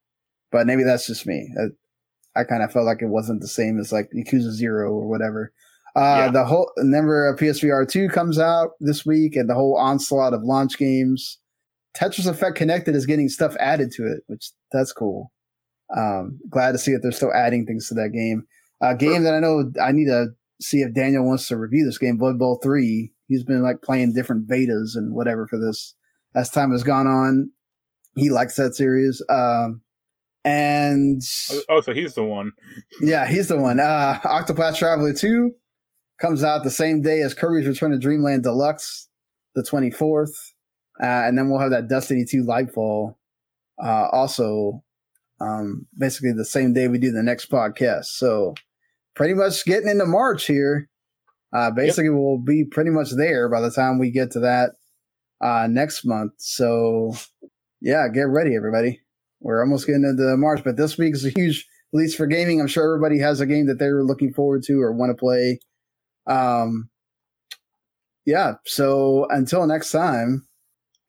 but 0.53 0.66
maybe 0.66 0.85
that's 0.85 1.07
just 1.07 1.27
me 1.27 1.49
i, 1.59 2.41
I 2.41 2.45
kind 2.45 2.62
of 2.62 2.71
felt 2.71 2.85
like 2.85 3.01
it 3.01 3.09
wasn't 3.09 3.41
the 3.41 3.49
same 3.49 3.79
as 3.81 3.93
like 3.93 4.11
yakuza 4.15 4.51
zero 4.51 4.93
or 4.93 5.09
whatever 5.09 5.53
uh 5.97 6.25
Yeah. 6.27 6.31
the 6.31 6.45
whole 6.45 6.71
number 6.79 7.29
of 7.29 7.39
psvr 7.39 7.89
2 7.89 8.09
comes 8.09 8.39
out 8.39 8.71
this 8.81 9.05
week 9.07 9.37
and 9.37 9.49
the 9.49 9.55
whole 9.55 9.77
onslaught 9.77 10.33
of 10.35 10.43
launch 10.43 10.77
games 10.79 11.39
Tetris 11.97 12.27
Effect 12.27 12.57
Connected 12.57 12.97
is 12.97 13.07
getting 13.07 13.29
stuff 13.29 13.55
added 13.61 13.93
to 13.93 14.05
it, 14.05 14.25
which 14.27 14.51
that's 14.73 14.93
cool. 14.93 15.31
Um, 15.97 16.41
glad 16.51 16.73
to 16.73 16.79
see 16.79 16.91
that 16.93 16.99
they're 17.05 17.12
still 17.12 17.33
adding 17.33 17.66
things 17.66 17.87
to 17.89 17.95
that 17.95 18.09
game. 18.12 18.43
A 18.83 18.97
game 18.97 19.23
that 19.23 19.33
I 19.35 19.39
know 19.39 19.71
I 19.81 19.93
need 19.93 20.07
to 20.07 20.31
see 20.61 20.79
if 20.79 20.93
Daniel 20.93 21.25
wants 21.25 21.47
to 21.47 21.57
review 21.57 21.85
this 21.85 21.99
game, 21.99 22.16
Blood 22.16 22.37
Bowl 22.37 22.59
Three. 22.61 23.12
He's 23.29 23.45
been 23.45 23.62
like 23.62 23.81
playing 23.81 24.12
different 24.12 24.49
betas 24.49 24.97
and 24.97 25.15
whatever 25.15 25.47
for 25.47 25.57
this 25.57 25.95
as 26.35 26.51
time 26.51 26.73
has 26.73 26.83
gone 26.83 27.07
on. 27.07 27.53
He 28.16 28.29
likes 28.29 28.57
that 28.57 28.75
series. 28.75 29.23
Um, 29.29 29.81
and 30.45 31.23
oh, 31.69 31.81
so 31.81 31.95
he's 31.95 32.15
the 32.15 32.25
one. 32.25 32.51
yeah, 33.01 33.25
he's 33.27 33.47
the 33.47 33.57
one. 33.57 33.79
Uh, 33.79 34.19
Octopath 34.25 34.77
Traveler 34.77 35.12
2 35.15 35.53
comes 36.25 36.43
out 36.43 36.65
the 36.65 36.71
same 36.71 37.03
day 37.03 37.21
as 37.21 37.35
Kirby's 37.35 37.67
Return 37.67 37.91
to 37.91 37.99
Dreamland 37.99 38.45
Deluxe, 38.45 39.09
the 39.55 39.63
24th. 39.63 40.53
Uh, 41.03 41.05
and 41.27 41.37
then 41.37 41.51
we'll 41.51 41.61
have 41.61 41.73
that 41.73 41.89
Destiny 41.89 42.25
2 42.25 42.45
Lightfall 42.45 43.15
uh, 43.83 44.09
also 44.11 44.83
um, 45.43 45.87
basically 45.99 46.33
the 46.33 46.45
same 46.45 46.73
day 46.73 46.89
we 46.89 46.97
do 46.97 47.13
the 47.13 47.23
next 47.23 47.51
podcast. 47.51 48.07
So 48.07 48.55
pretty 49.15 49.35
much 49.35 49.67
getting 49.67 49.91
into 49.91 50.07
March 50.07 50.47
here. 50.47 50.89
Uh, 51.53 51.71
basically, 51.71 52.09
we'll 52.09 52.39
be 52.39 52.65
pretty 52.65 52.91
much 52.91 53.11
there 53.17 53.51
by 53.51 53.61
the 53.61 53.71
time 53.71 53.99
we 53.99 54.11
get 54.11 54.31
to 54.33 54.41
that 54.41 54.71
uh, 55.43 55.67
next 55.69 56.07
month. 56.07 56.33
So 56.39 57.15
yeah, 57.83 58.09
get 58.09 58.29
ready, 58.29 58.57
everybody. 58.57 59.01
We're 59.41 59.63
almost 59.63 59.87
getting 59.87 60.05
into 60.05 60.37
March, 60.39 60.65
but 60.65 60.79
this 60.79 60.97
week 60.97 61.15
is 61.15 61.27
a 61.27 61.31
huge 61.31 61.69
release 61.93 62.15
for 62.15 62.27
gaming, 62.27 62.61
I'm 62.61 62.67
sure 62.67 62.95
everybody 62.95 63.21
has 63.21 63.41
a 63.41 63.47
game 63.47 63.67
that 63.67 63.79
they're 63.79 64.03
looking 64.03 64.33
forward 64.33 64.63
to 64.65 64.81
or 64.81 64.93
want 64.93 65.11
to 65.11 65.15
play. 65.15 65.61
Um, 66.27 66.91
yeah. 68.27 68.55
So 68.65 69.27
until 69.31 69.67
next 69.67 69.91
time, 69.91 70.47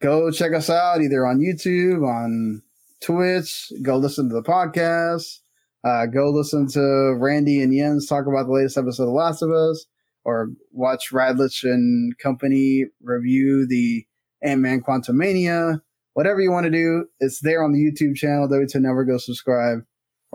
go 0.02 0.32
check 0.32 0.54
us 0.54 0.70
out 0.70 1.02
either 1.02 1.26
on 1.26 1.40
YouTube, 1.40 2.08
on 2.08 2.62
Twitch. 3.02 3.72
Go 3.82 3.98
listen 3.98 4.30
to 4.30 4.36
the 4.36 4.44
podcast. 4.44 5.40
Uh, 5.84 6.08
go 6.08 6.32
listen 6.32 6.68
to 6.68 7.16
Randy 7.20 7.62
and 7.62 7.72
Jens 7.72 8.08
talk 8.08 8.26
about 8.26 8.48
the 8.48 8.54
latest 8.54 8.78
episode 8.78 9.04
of 9.04 9.14
Last 9.14 9.44
of 9.44 9.52
Us, 9.52 9.86
or 10.24 10.50
watch 10.72 11.12
Radlich 11.12 11.64
and 11.64 12.18
Company 12.18 12.86
review 13.04 13.68
the 13.68 14.04
Ant 14.42 14.62
Man 14.62 14.82
Quantumania. 14.82 15.82
Whatever 16.14 16.42
you 16.42 16.50
want 16.52 16.64
to 16.64 16.72
do, 16.72 17.06
it's 17.20 17.42
there 17.42 17.64
on 17.64 17.72
the 17.72 17.80
YouTube 17.80 18.16
channel. 18.16 18.48
W2 18.48 18.82
Never 18.82 19.06
go 19.06 19.18
subscribe, 19.18 19.80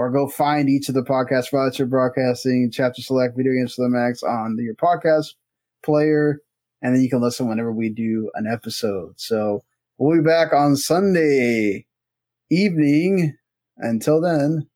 or 0.01 0.11
go 0.11 0.27
find 0.27 0.71
each 0.71 0.89
of 0.89 0.95
the 0.95 1.03
podcasts 1.03 1.53
Radlich 1.53 1.91
Broadcasting, 1.91 2.71
Chapter 2.73 3.03
Select, 3.03 3.37
Video 3.37 3.53
Games 3.53 3.75
to 3.75 3.83
the 3.83 3.91
Max 3.91 4.23
on 4.23 4.57
your 4.59 4.75
podcast 4.75 5.35
player, 5.85 6.41
and 6.81 6.95
then 6.95 7.03
you 7.03 7.11
can 7.11 7.21
listen 7.21 7.47
whenever 7.47 7.71
we 7.71 7.91
do 7.91 8.31
an 8.33 8.47
episode. 8.51 9.13
So 9.21 9.63
we'll 9.99 10.17
be 10.17 10.25
back 10.25 10.55
on 10.55 10.77
Sunday 10.77 11.85
evening. 12.51 13.37
Until 13.77 14.23
then, 14.23 14.69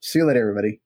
see 0.00 0.20
you 0.20 0.24
later, 0.24 0.40
everybody. 0.40 0.81